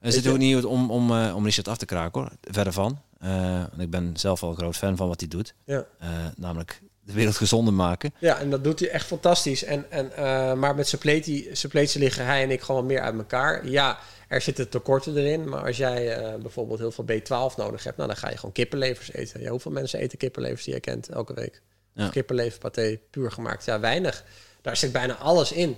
[0.00, 2.30] Het is ook niet om, om, eh, om Richard af te kraken hoor.
[2.50, 3.00] Verder van.
[3.20, 5.54] Eh, want ik ben zelf wel een groot fan van wat hij doet.
[5.64, 5.84] Ja.
[5.98, 8.14] Eh, namelijk de wereld gezonder maken.
[8.18, 9.64] Ja, en dat doet hij echt fantastisch.
[9.64, 11.50] En, en, eh, maar met suppletie,
[11.98, 13.68] liggen hij en ik gewoon wat meer uit elkaar.
[13.68, 15.48] Ja, er zitten tekorten erin.
[15.48, 18.52] Maar als jij eh, bijvoorbeeld heel veel B12 nodig hebt, nou, dan ga je gewoon
[18.52, 19.40] kippenlevers eten.
[19.40, 21.62] Ja, hoeveel mensen eten kippenlevers die je kent elke week?
[21.94, 22.08] Ja.
[22.08, 23.64] Kippenleverpaté puur gemaakt?
[23.64, 24.24] Ja, weinig.
[24.62, 25.76] Daar zit bijna alles in.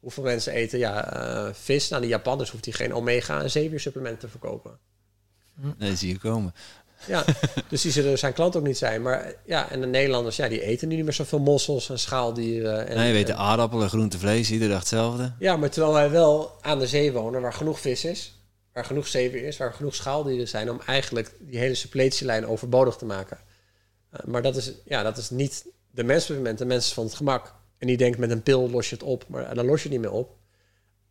[0.00, 1.88] Hoeveel mensen eten ja, eh, vis?
[1.88, 4.78] Nou, de Japanners hoeft die geen omega- en zeewiersupplementen te verkopen.
[5.78, 6.54] Nee, zie je komen.
[7.06, 7.24] Ja,
[7.68, 9.02] dus die zullen zijn klant ook niet zijn.
[9.02, 12.86] Maar ja, en de Nederlanders, ja, die eten nu niet meer zoveel mossels en schaaldieren.
[12.88, 15.32] En, nee, je weet de en- aardappelen, groente, vlees, iedere dag hetzelfde.
[15.38, 18.34] ja, maar terwijl wij wel aan de zee wonen, waar genoeg vis is,
[18.72, 23.04] waar genoeg zeewier is, waar genoeg schaaldieren zijn, om eigenlijk die hele suppletielijn overbodig te
[23.04, 23.38] maken.
[24.10, 27.54] Eh, maar dat is, ja, dat is niet de mensmovement, de mensen van het gemak.
[27.78, 29.98] en die denkt met een pil los je het op, maar dan los je het
[29.98, 30.36] niet meer op,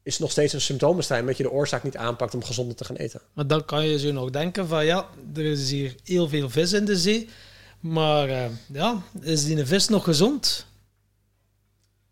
[0.04, 2.86] is het nog steeds een symptoombestrijding omdat je de oorzaak niet aanpakt om gezonder te
[2.86, 3.22] gaan eten.
[3.34, 6.74] Maar dan kan je zo nog denken van ja, er is hier heel veel vis
[6.74, 7.30] in de zee.
[7.80, 10.66] Maar eh, ja, is die vis nog gezond?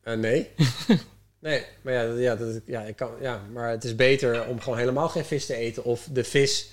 [0.03, 0.49] Uh, nee.
[1.39, 4.77] nee, maar ja, ja, dat, ja, ik kan, ja, maar het is beter om gewoon
[4.77, 5.83] helemaal geen vis te eten.
[5.83, 6.69] Of de vis,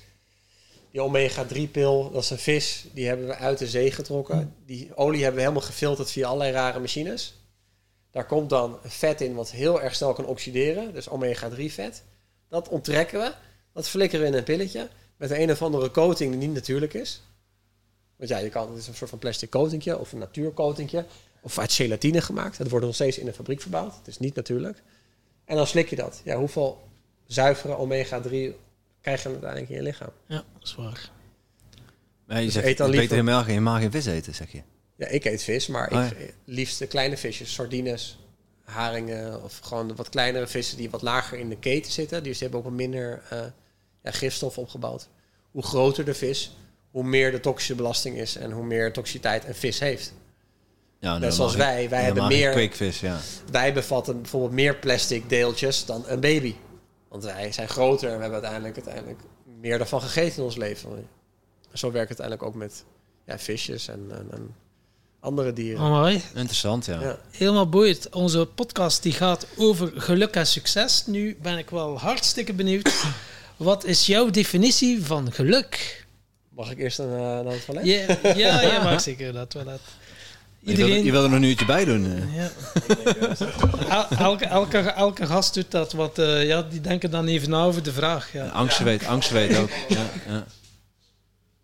[0.91, 4.55] die omega-3-pil, dat is een vis, die hebben we uit de zee getrokken.
[4.67, 7.35] Die olie hebben we helemaal gefilterd via allerlei rare machines.
[8.15, 12.03] Daar komt dan vet in wat heel erg snel kan oxideren, dus omega-3 vet.
[12.49, 13.33] Dat onttrekken we,
[13.73, 16.95] dat flikkeren we in een pilletje met een, een of andere coating die niet natuurlijk
[16.95, 17.23] is.
[18.17, 21.05] Want ja, je kan, het is een soort van plastic coatingje of een natuurcoatingje.
[21.41, 22.59] Of uit gelatine gemaakt.
[22.59, 23.97] Dat wordt nog steeds in de fabriek verbouwd.
[23.97, 24.83] Het is niet natuurlijk.
[25.45, 26.21] En dan slik je dat.
[26.25, 26.89] Ja, hoeveel
[27.27, 28.29] zuivere omega-3
[29.01, 30.11] krijg je uiteindelijk in je lichaam?
[30.27, 31.11] Ja, dat is waar.
[32.27, 34.35] Maar je Dus zegt, eet dan je liever- beter helemaal geen, helemaal geen vis eten,
[34.35, 34.63] zeg je.
[34.97, 38.19] Ja, ik eet vis, maar Oh, ik liefst de kleine visjes, sardines,
[38.65, 42.23] haringen of gewoon wat kleinere vissen die wat lager in de keten zitten.
[42.23, 43.39] Die hebben ook wat minder eh,
[44.03, 45.09] ja, gifstof opgebouwd.
[45.51, 46.57] Hoe groter de vis,
[46.91, 50.13] hoe meer de toxische belasting is en hoe meer toxiciteit een vis heeft.
[51.01, 53.21] Ja, Net zoals wij, wij hebben meer, kweekvis, ja.
[53.51, 56.55] wij bevatten bijvoorbeeld meer plastic deeltjes dan een baby.
[57.09, 59.21] Want wij zijn groter en we hebben uiteindelijk, uiteindelijk
[59.61, 61.09] meer daarvan gegeten in ons leven.
[61.73, 62.85] Zo werkt het uiteindelijk ook met
[63.27, 64.55] ja, visjes en, en, en
[65.25, 65.83] andere dieren.
[65.85, 66.23] Oh, mooi.
[66.35, 67.01] Interessant, ja.
[67.01, 67.19] Ja.
[67.31, 68.09] Helemaal boeiend.
[68.11, 71.07] Onze podcast die gaat over geluk en succes.
[71.07, 72.93] Nu ben ik wel hartstikke benieuwd.
[73.57, 76.05] Wat is jouw definitie van geluk?
[76.49, 77.85] Mag ik eerst een, naar het toilet?
[77.87, 79.81] Ja, ja, jij mag zeker dat toilet.
[80.61, 82.05] Je, wil, je wil er nog een uurtje bij doen.
[82.07, 82.37] eh.
[82.37, 82.51] Ja.
[83.89, 87.65] El- elke, elke, elke gast doet dat, want eh, ja, die denken dan even na
[87.65, 88.33] over de vraag.
[88.33, 88.47] Ja.
[88.47, 89.71] Angst weet, angst weet ook.
[89.89, 90.45] Ja, ja.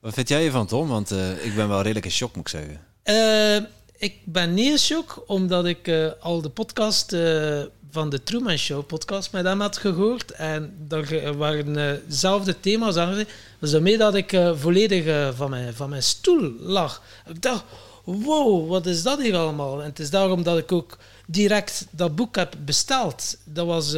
[0.01, 0.89] Wat vind jij ervan, Tom?
[0.89, 2.81] Want eh, ik ben wel redelijk in shock, moet ik zeggen.
[3.11, 3.57] Eh,
[3.99, 9.33] ik ben niet omdat ik eh, al de podcast eh, van de Truman Show podcast
[9.33, 10.31] met hem had gehoord.
[10.31, 13.25] En daar waren dezelfde thema's aan.
[13.59, 17.03] Dus daarmee dat ik volledig van, mijn, van mijn stoel lag.
[17.29, 17.65] Ik dacht,
[18.05, 19.81] wow, wat is dat hier allemaal?
[19.81, 23.37] En het is daarom dat ik ook direct dat boek heb besteld.
[23.45, 23.93] Dat was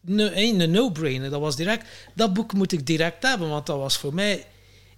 [0.00, 1.30] no- een no-brainer.
[1.30, 4.46] Dat was direct, dat boek moet ik direct hebben, want dat was voor mij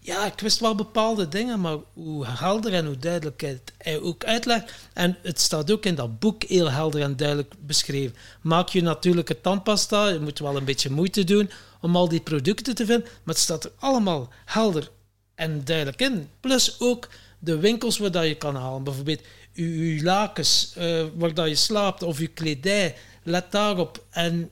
[0.07, 4.73] ja, ik wist wel bepaalde dingen, maar hoe helder en hoe duidelijk hij ook uitlegt.
[4.93, 8.17] En het staat ook in dat boek heel helder en duidelijk beschreven.
[8.41, 12.75] Maak je natuurlijke tandpasta, je moet wel een beetje moeite doen om al die producten
[12.75, 14.91] te vinden, maar het staat er allemaal helder
[15.35, 16.29] en duidelijk in.
[16.41, 18.85] Plus ook de winkels waar dat je kan halen.
[18.85, 19.21] Bijvoorbeeld
[19.53, 22.95] je, lakens eh, waar dat je slaapt of je kledij.
[23.23, 24.05] Let daarop.
[24.11, 24.51] En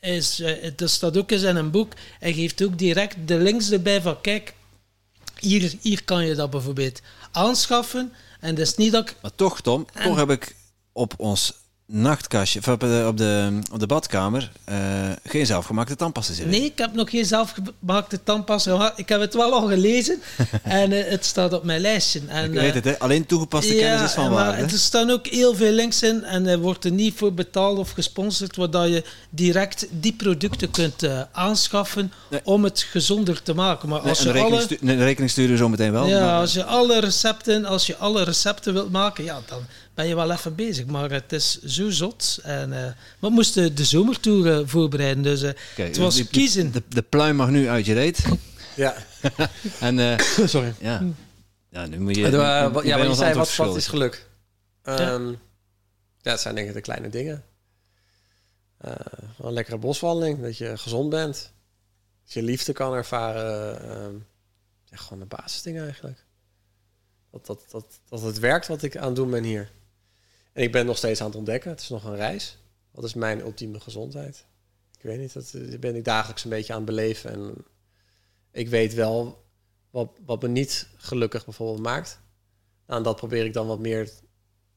[0.00, 1.92] is, eh, staat ook eens in een boek.
[2.18, 4.54] Hij geeft ook direct de links erbij van kijk,
[5.40, 8.12] hier, hier kan je dat bijvoorbeeld aanschaffen.
[8.40, 9.16] En dat is niet dat ik...
[9.22, 10.56] Maar toch, Tom, En- toch heb ik
[10.92, 11.54] op ons
[11.92, 14.76] nachtkastje, of op de, op de, op de badkamer, eh,
[15.24, 16.50] geen zelfgemaakte tandpasta zitten.
[16.52, 18.92] Nee, ik heb nog geen zelfgemaakte tandpasta gehad.
[18.96, 20.20] Ik heb het wel al gelezen
[20.62, 22.20] en eh, het staat op mijn lijstje.
[22.28, 22.98] En, Ik weet eh, het, hè?
[22.98, 24.62] alleen toegepaste kennis is van maar waarde.
[24.62, 27.90] er staan ook heel veel links in en er wordt er niet voor betaald of
[27.90, 32.40] gesponsord, waardoor je direct die producten kunt eh, aanschaffen Nee.
[32.44, 33.88] om het gezonder te maken.
[33.88, 34.62] Maar als je rekening, alle...
[34.62, 36.06] stu- een rekening sturen we zo meteen wel.
[36.06, 39.60] Ja, maar- als je alle recepten, als je alle recepten wilt maken, ja, dan
[39.94, 40.86] ben je wel even bezig.
[40.86, 42.38] Maar het is zo zot.
[42.42, 46.32] En, eh, maar we moesten de zomertour eh, voorbereiden, dus eh, het was die- die-
[46.32, 46.72] kiezen.
[46.72, 48.24] De, de pluim mag nu uit je reet.
[48.76, 48.94] Ja,
[49.80, 50.74] En eh, sorry.
[50.80, 51.02] ja.
[51.68, 52.20] ja, nu moet je.
[52.20, 54.28] Ja, nu- nu ja, ben maar je zei, wat, wat is geluk?
[54.82, 55.28] Ehm,
[56.20, 56.30] ja.
[56.30, 57.44] het zijn denk ik de kleine dingen.
[58.78, 58.92] Eh,
[59.38, 61.52] een lekkere boswandeling, dat je gezond bent.
[62.24, 63.80] Dat je liefde kan ervaren.
[63.90, 64.14] ehm,
[64.84, 66.24] ja, gewoon de basisdingen eigenlijk.
[67.30, 69.70] Dat, dat, dat, dat het werkt wat ik aan het doen ben hier.
[70.52, 71.70] En ik ben nog steeds aan het ontdekken.
[71.70, 72.58] Het is nog een reis.
[72.90, 74.44] Wat is mijn ultieme gezondheid?
[74.96, 77.32] Ik weet niet, dat eh, ben ik dagelijks een beetje aan het beleven.
[77.32, 77.54] En
[78.52, 79.44] ik weet wel
[79.90, 82.20] wat, wat me niet gelukkig bijvoorbeeld maakt.
[82.86, 84.10] Nou, en dat probeer ik dan wat meer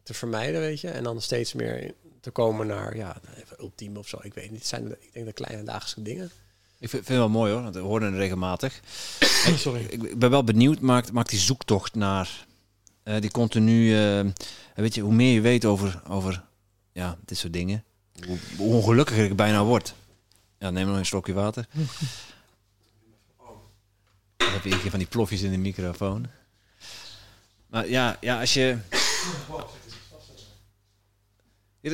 [0.03, 0.89] te vermijden, weet je.
[0.89, 4.19] En dan steeds meer te komen naar, ja, even ultiem of zo.
[4.21, 6.31] Ik weet niet, het zijn, ik denk de kleine dagelijkse dingen.
[6.79, 8.79] Ik vind, vind het wel mooi hoor, want we horen het regelmatig.
[9.55, 9.83] Sorry.
[9.89, 12.45] Ik, ik ben wel benieuwd, maakt, maakt die zoektocht naar
[13.03, 13.95] eh, die continu.
[13.97, 14.25] eh,
[14.75, 16.43] weet je, hoe meer je weet over, over
[16.91, 17.83] ja, dit soort dingen,
[18.25, 19.93] hoe, ongelukkiger ik bijna word.
[20.59, 21.67] Ja, neem nog een slokje water.
[24.37, 26.27] Dan heb je hier van die plofjes in de microfoon.
[27.67, 28.77] Maar ja, ja als je.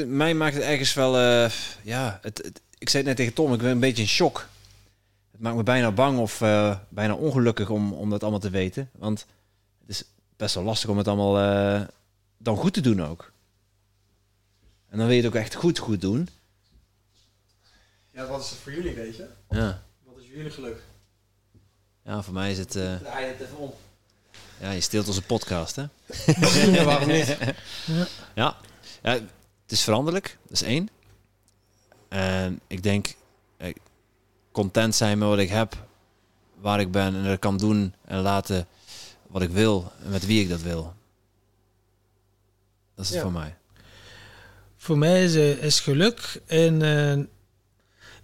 [0.06, 1.18] Mij maakt het ergens wel.
[1.18, 1.52] eh,
[1.84, 4.48] ja, het, ik zei het net tegen Tom, ik ben een beetje in shock.
[5.32, 6.38] Het maakt me bijna bang of
[6.90, 8.90] bijna ongelukkig om, om dat allemaal te weten.
[8.98, 9.26] Want
[9.80, 10.04] het is
[10.40, 11.88] best wel lastig om het allemaal eh,
[12.38, 13.32] dan goed te doen ook.
[14.90, 16.30] En dan wil je het ook echt goed goed doen.
[18.12, 19.28] Ja, wat is het voor jullie, weet je?
[19.50, 20.82] Ja, Wat is jullie geluk?
[22.04, 22.76] ja voor mij is het...
[22.76, 23.74] eh, Draai het even om.
[24.60, 25.86] ja, je steelt onze podcast, hè?
[26.72, 27.38] ja, waarom niet?
[28.36, 28.58] Ja.
[29.04, 30.38] ja, het is veranderlijk.
[30.44, 30.90] Dat is één.
[32.08, 33.16] En ik denk,
[33.58, 33.74] eh,
[34.52, 35.86] content zijn met wat ik heb,
[36.56, 38.68] waar ik ben en dat ik kan doen en laten
[39.30, 40.94] wat ik wil en met wie ik dat wil.
[42.96, 43.56] Dat is het voor mij.
[44.78, 47.20] Voor mij is, eh, is geluk in eh,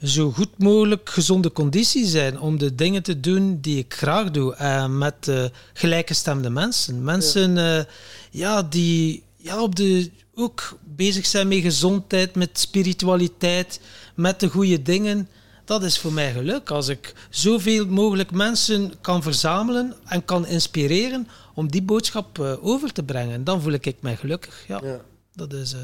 [0.02, 4.56] zo goed mogelijk gezonde conditie zijn om de dingen te doen die ik graag doe.
[4.56, 7.04] En met eh, gelijkgestemde mensen.
[7.04, 7.86] Mensen ja.
[8.32, 13.80] ja, die ja, op de, ook bezig zijn met gezondheid, met spiritualiteit,
[14.16, 15.30] met de goede dingen.
[15.66, 16.72] Dat is voor mij geluk.
[16.72, 22.92] Als ik zoveel mogelijk mensen kan verzamelen en kan inspireren om die boodschap eh, over
[22.94, 24.64] te brengen, dan voel ik mij gelukkig.
[24.68, 25.02] Ja, Ja.
[25.34, 25.80] dat is eh,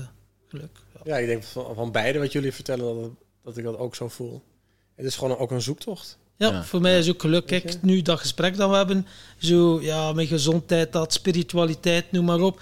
[0.47, 0.69] geluk.
[0.93, 0.99] Ja.
[1.03, 3.09] ja, ik denk van, van beide wat jullie vertellen, dat,
[3.43, 4.41] dat ik dat ook zo voel.
[4.95, 6.17] Het is gewoon ook een zoektocht.
[6.37, 6.63] Ja, Ja.
[6.63, 7.45] voor mij is ook geluk.
[7.45, 12.39] Kijk, nu dat gesprek dat we hebben, zo, ja, met gezondheid, dat spiritualiteit, noem maar
[12.41, 12.61] op.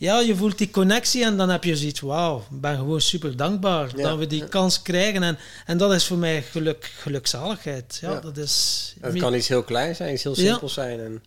[0.00, 3.36] Ja, je voelt die connectie en dan heb je zoiets, wauw, ik ben gewoon super
[3.36, 4.46] dankbaar Ja, dat we die ja.
[4.48, 5.22] kans krijgen.
[5.22, 7.98] En, en dat is voor mij geluk, gelukzaligheid.
[8.00, 8.20] Ja, Ja.
[8.20, 8.94] dat is...
[9.00, 10.50] Het kan iets heel kleins zijn, iets heel Ja.
[10.50, 11.00] simpels zijn.
[11.00, 11.24] En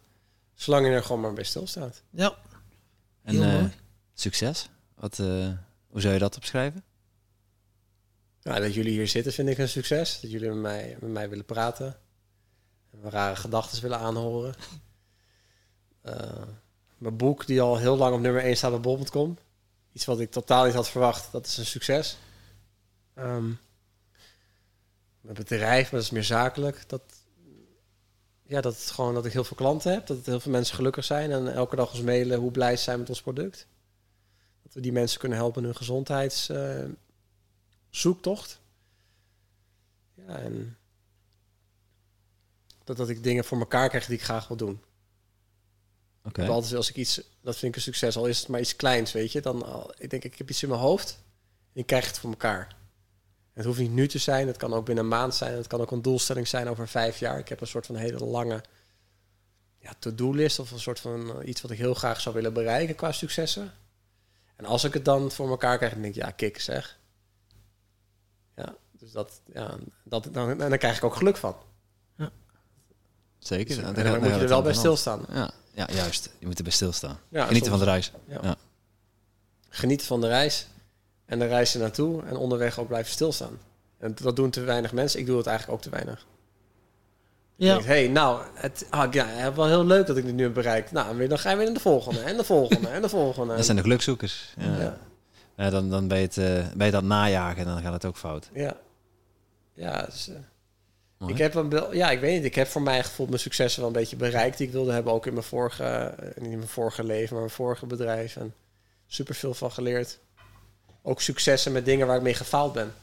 [0.55, 2.01] zolang je er gewoon maar bij stilstaat.
[2.09, 2.35] Ja,
[3.23, 3.71] En heel eh, mooi.
[4.13, 4.69] succes.
[4.95, 5.49] Wat, eh,
[5.87, 6.83] hoe zou je dat opschrijven?
[8.41, 10.19] Ja, dat jullie hier zitten vind ik een succes.
[10.21, 11.97] Dat jullie met mij, met mij willen praten.
[12.91, 14.53] En mijn rare gedachten willen aanhoren.
[16.01, 16.41] Eh,
[17.01, 19.37] mijn boek, die al heel lang op nummer 1 staat bij bol.com.
[19.91, 21.31] Iets wat ik totaal niet had verwacht.
[21.31, 22.17] Dat is een succes.
[23.13, 23.45] Ehm,
[25.21, 26.89] mijn bedrijf, maar dat is meer zakelijk.
[26.89, 27.01] Dat,
[28.43, 30.07] ja, dat, het gewoon, dat ik heel veel klanten heb.
[30.07, 31.31] Dat heel veel mensen gelukkig zijn.
[31.31, 33.67] En elke dag ons mailen hoe blij ze zijn met ons product.
[34.63, 36.49] Dat we die mensen kunnen helpen in hun gezondheids...
[36.49, 36.85] eh,
[37.89, 38.59] zoektocht.
[40.13, 40.77] Ja, en
[42.83, 44.81] dat, dat ik dingen voor elkaar krijg die ik graag wil doen.
[46.23, 48.75] Heb altijd als ik iets, dat vind ik een succes, al is het maar iets
[48.75, 49.41] kleins, weet je.
[49.41, 51.19] Dan, al, ik denk, ik heb iets in mijn hoofd
[51.73, 52.75] en ik krijg het voor elkaar.
[53.53, 55.53] Het hoeft niet nu te zijn, het kan ook binnen een maand zijn.
[55.53, 57.39] Het kan ook een doelstelling zijn over vijf jaar.
[57.39, 58.63] Ik heb een soort van hele lange
[59.79, 62.95] ja, to-do-list of een soort van eh, iets wat ik heel graag zou willen bereiken
[62.95, 63.73] qua successen.
[64.55, 66.99] En als ik het dan voor elkaar krijg, dan denk ik, ja, kik zeg.
[68.55, 71.55] Ja, dus dat, ja, dat, dan, en dan krijg ik ook geluk van.
[73.39, 73.67] Zeker.
[73.67, 75.25] Dus, en dan- dan dan moet je er wel bij stilstaan.
[75.31, 76.29] Ja, ja, juist.
[76.39, 77.19] Je moet erbij stilstaan.
[77.29, 78.11] Ja, Genieten soms van de reis.
[78.27, 78.39] Ja.
[78.41, 78.55] Ja.
[79.69, 80.67] Genieten van de reis
[81.25, 83.57] en de reis naartoe en onderweg ook blijven stilstaan.
[83.97, 85.19] En dat doen te weinig mensen.
[85.19, 86.25] Ik doe het eigenlijk ook te weinig.
[87.55, 90.33] Ja, Hé, hey, nou, het, ah, ja, het is wel heel leuk dat ik dit
[90.33, 90.91] nu heb bereikt.
[90.91, 93.55] Nou, weer- dan ga je weer naar de volgende en de volgende en de volgende.
[93.55, 94.53] Dat zijn de gelukzoekers.
[94.57, 94.77] Ja.
[94.79, 94.97] ja,
[95.57, 98.05] Ja, dan, dan ben, je het, eh, ben je dat najagen en dan gaat het
[98.05, 98.49] ook fout.
[98.53, 98.77] ja.
[99.73, 100.35] Ja, dus, eh,
[101.27, 102.45] Ik heb een, ja, ik weet niet.
[102.45, 105.13] Ik heb voor mijn gevoel mijn successen wel een beetje bereikt die ik wilde hebben.
[105.13, 108.35] Ook in mijn vorige, eh, in mijn vorige leven, maar mijn vorige bedrijf.
[108.35, 108.53] En
[109.07, 110.19] super veel van geleerd.
[111.01, 112.93] Ook successen met dingen waar ik mee gefaald ben.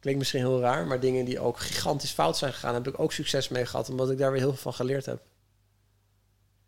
[0.00, 3.12] Klinkt misschien heel raar, maar dingen die ook gigantisch fout zijn gegaan, heb ik ook
[3.12, 5.20] succes mee gehad, omdat ik daar weer heel veel van geleerd heb.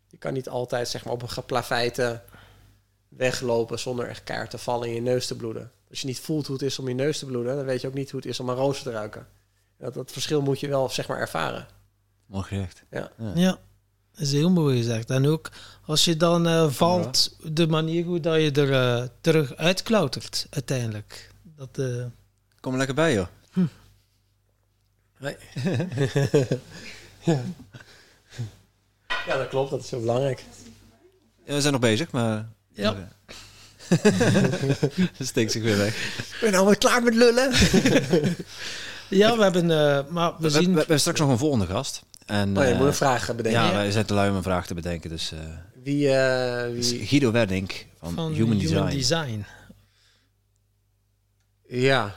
[0.07, 2.21] Je kan niet altijd zeg maar, op een geplaveite
[3.07, 5.71] weglopen zonder echt keihard te vallen en je neus te bloeden.
[5.89, 7.87] Als je niet voelt hoe het is om je neus te bloeden, dan weet je
[7.87, 9.27] ook niet hoe het is om een roos te ruiken.
[9.81, 11.67] Dat, dat verschil moet je wel zeg maar ervaren.
[12.25, 12.83] Mooi gezegd.
[12.89, 13.11] ja,
[14.11, 15.09] dat is heel mooi gezegd.
[15.09, 15.49] En ook
[15.85, 21.31] als je dan eh, valt, de manier hoe dat je er eh, terug uitklautert uiteindelijk.
[21.55, 22.05] Dat, eh,
[22.59, 23.27] Kom er lekker bij, joh.
[25.17, 25.35] Nee.
[27.23, 27.41] ja.
[29.25, 29.69] ja, dat klopt.
[29.69, 30.43] Dat is heel belangrijk.
[31.45, 32.49] Ja, we zijn nog bezig, maar...
[32.73, 32.91] Ja.
[32.93, 33.11] maar,
[33.89, 36.15] eh, Steekt zich weer weg.
[36.39, 37.51] Ben je nou weer klaar met lullen?
[39.17, 40.71] ja, we hebben, eh, maar we zien...
[40.71, 42.03] we hebben straks nog een volgende gast.
[42.25, 43.51] En, Oh, je eh, moet een vraag bedenken.
[43.61, 45.09] ja, wij zijn te lui om een vraag te bedenken.
[45.09, 45.39] Dus, eh,
[45.83, 47.05] Wie, eh, dus wie...
[47.05, 48.89] Guido Werdink van, van Human, Design.
[48.89, 49.45] Design.
[51.67, 52.15] Ja.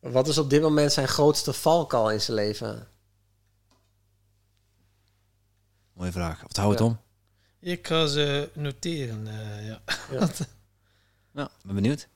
[0.00, 2.88] Wat is op dit moment zijn grootste valkuil in zijn leven?
[5.92, 6.44] Mooie vraag.
[6.44, 6.84] Of hou het Ja.
[6.84, 7.00] om?
[7.60, 9.26] Ik ga ze noteren.
[9.26, 9.80] eh, ja.
[10.10, 10.28] Ja.
[11.34, 12.08] Ja, ben benieuwd.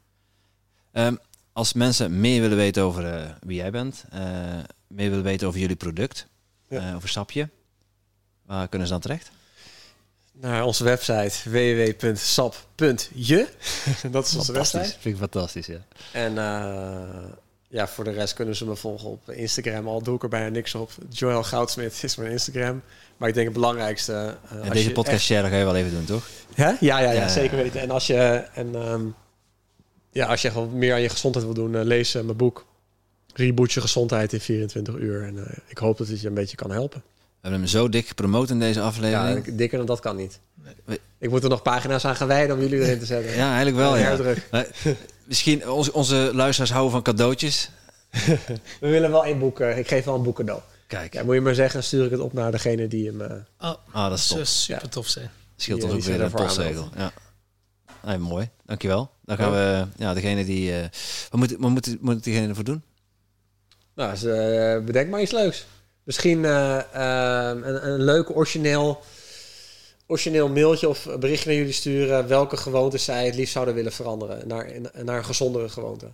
[0.93, 1.15] Ehm,
[1.53, 4.21] als mensen meer willen weten over eh, wie jij bent, eh,
[4.87, 6.27] meer willen weten over jullie product,
[6.69, 6.89] Ja.
[6.89, 7.49] eh, over Sapje,
[8.47, 9.31] waar kunnen ze dan terecht?
[10.33, 13.49] Naar onze website www.sap.je.
[14.11, 14.85] dat is onze website.
[14.99, 15.79] Vind ik fantastisch, ja.
[16.13, 16.35] En
[17.69, 19.89] ja, voor de rest kunnen ze me volgen op Instagram.
[19.89, 20.91] Al doe ik er bijna niks op.
[21.11, 22.83] Joel Goudsmit is mijn Instagram.
[23.17, 24.37] Maar ik denk het belangrijkste...
[24.63, 26.29] En deze podcast echt- share ga je wel even doen, toch?
[26.55, 26.67] Hè?
[26.69, 27.29] Ja, ja, ja, Ja, ja.
[27.29, 27.81] zeker weten.
[27.81, 28.17] En als je,
[28.55, 29.05] en, ehm,
[30.13, 32.37] ja, als je echt wat meer aan je gezondheid wil doen, eh, lees eh, mijn
[32.37, 32.65] boek.
[33.35, 35.23] Reboot je gezondheid in 24 uur.
[35.25, 37.03] En eh, ik hoop dat het je een beetje kan helpen.
[37.07, 39.47] We hebben hem zo dik gepromoot in deze Ja, aflevering.
[39.47, 40.39] ik- dikker dan dat kan niet.
[40.87, 40.99] Nee.
[41.19, 43.35] Ik moet er nog pagina's aan gaan wijden om jullie erin te zetten.
[43.37, 44.37] Ja, eigenlijk wel, ja.
[45.25, 47.71] Misschien onze, onze luisteraars houden van cadeautjes.
[48.81, 49.61] We willen wel één boek.
[49.61, 50.61] eh, ik geef wel een boek cadeau.
[50.87, 53.21] Kijk, Ja, moet je maar zeggen, dan stuur ik het op naar degene die hem...
[53.21, 54.45] eh, Oh, ah, dat is top.
[54.45, 55.31] super tof zijn.
[55.57, 56.89] Scheelt ons ook weer een postzegel.
[56.97, 57.13] Ja.
[58.05, 59.11] Nee, mooi, dankjewel.
[59.25, 60.73] Dan gaan we, ja, degene die...
[60.73, 60.89] eh
[61.31, 62.83] wat moet, wat moet, moet diegene ervoor doen?
[63.95, 65.67] Nou, dus, eh, bedenk maar iets leuks.
[66.03, 69.03] Misschien eh, eh, een, een leuk origineel,
[70.07, 72.29] origineel mailtje of berichtje naar jullie sturen.
[72.29, 74.71] Welke gewoontes zij het liefst zouden willen veranderen naar,
[75.05, 76.07] naar een gezondere gewoonte.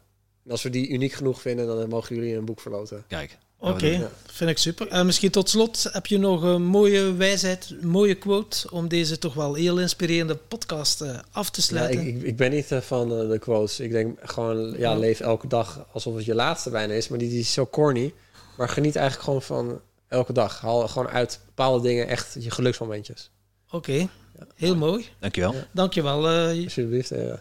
[0.44, 3.04] En als we die uniek genoeg vinden, dan mogen jullie een boek verloten.
[3.08, 3.38] Kijk.
[3.60, 3.86] Oké.
[3.86, 4.10] Ja.
[4.26, 4.88] vind ik super.
[4.88, 9.18] En misschien tot slot, heb je nog een mooie wijsheid, een mooie quote om deze
[9.18, 12.06] toch wel heel inspirerende podcast eh, af te Ja, sluiten?
[12.06, 13.80] ik, ik, ik ben niet eh, van eh, de quotes.
[13.80, 17.08] Ik denk gewoon, ja, leef elke dag alsof het je laatste bijna is.
[17.08, 18.12] Maar die, die is zo corny.
[18.56, 20.60] Maar geniet eigenlijk gewoon van elke dag.
[20.60, 23.30] Haal gewoon uit bepaalde dingen echt je geluksmomentjes.
[23.70, 24.08] Oké,
[24.54, 25.06] heel mooi.
[25.18, 25.52] Dankjewel.
[25.54, 25.66] Ja.
[25.72, 26.28] Dankjewel.
[26.30, 27.10] eh Alsjeblieft.
[27.10, 27.32] eh,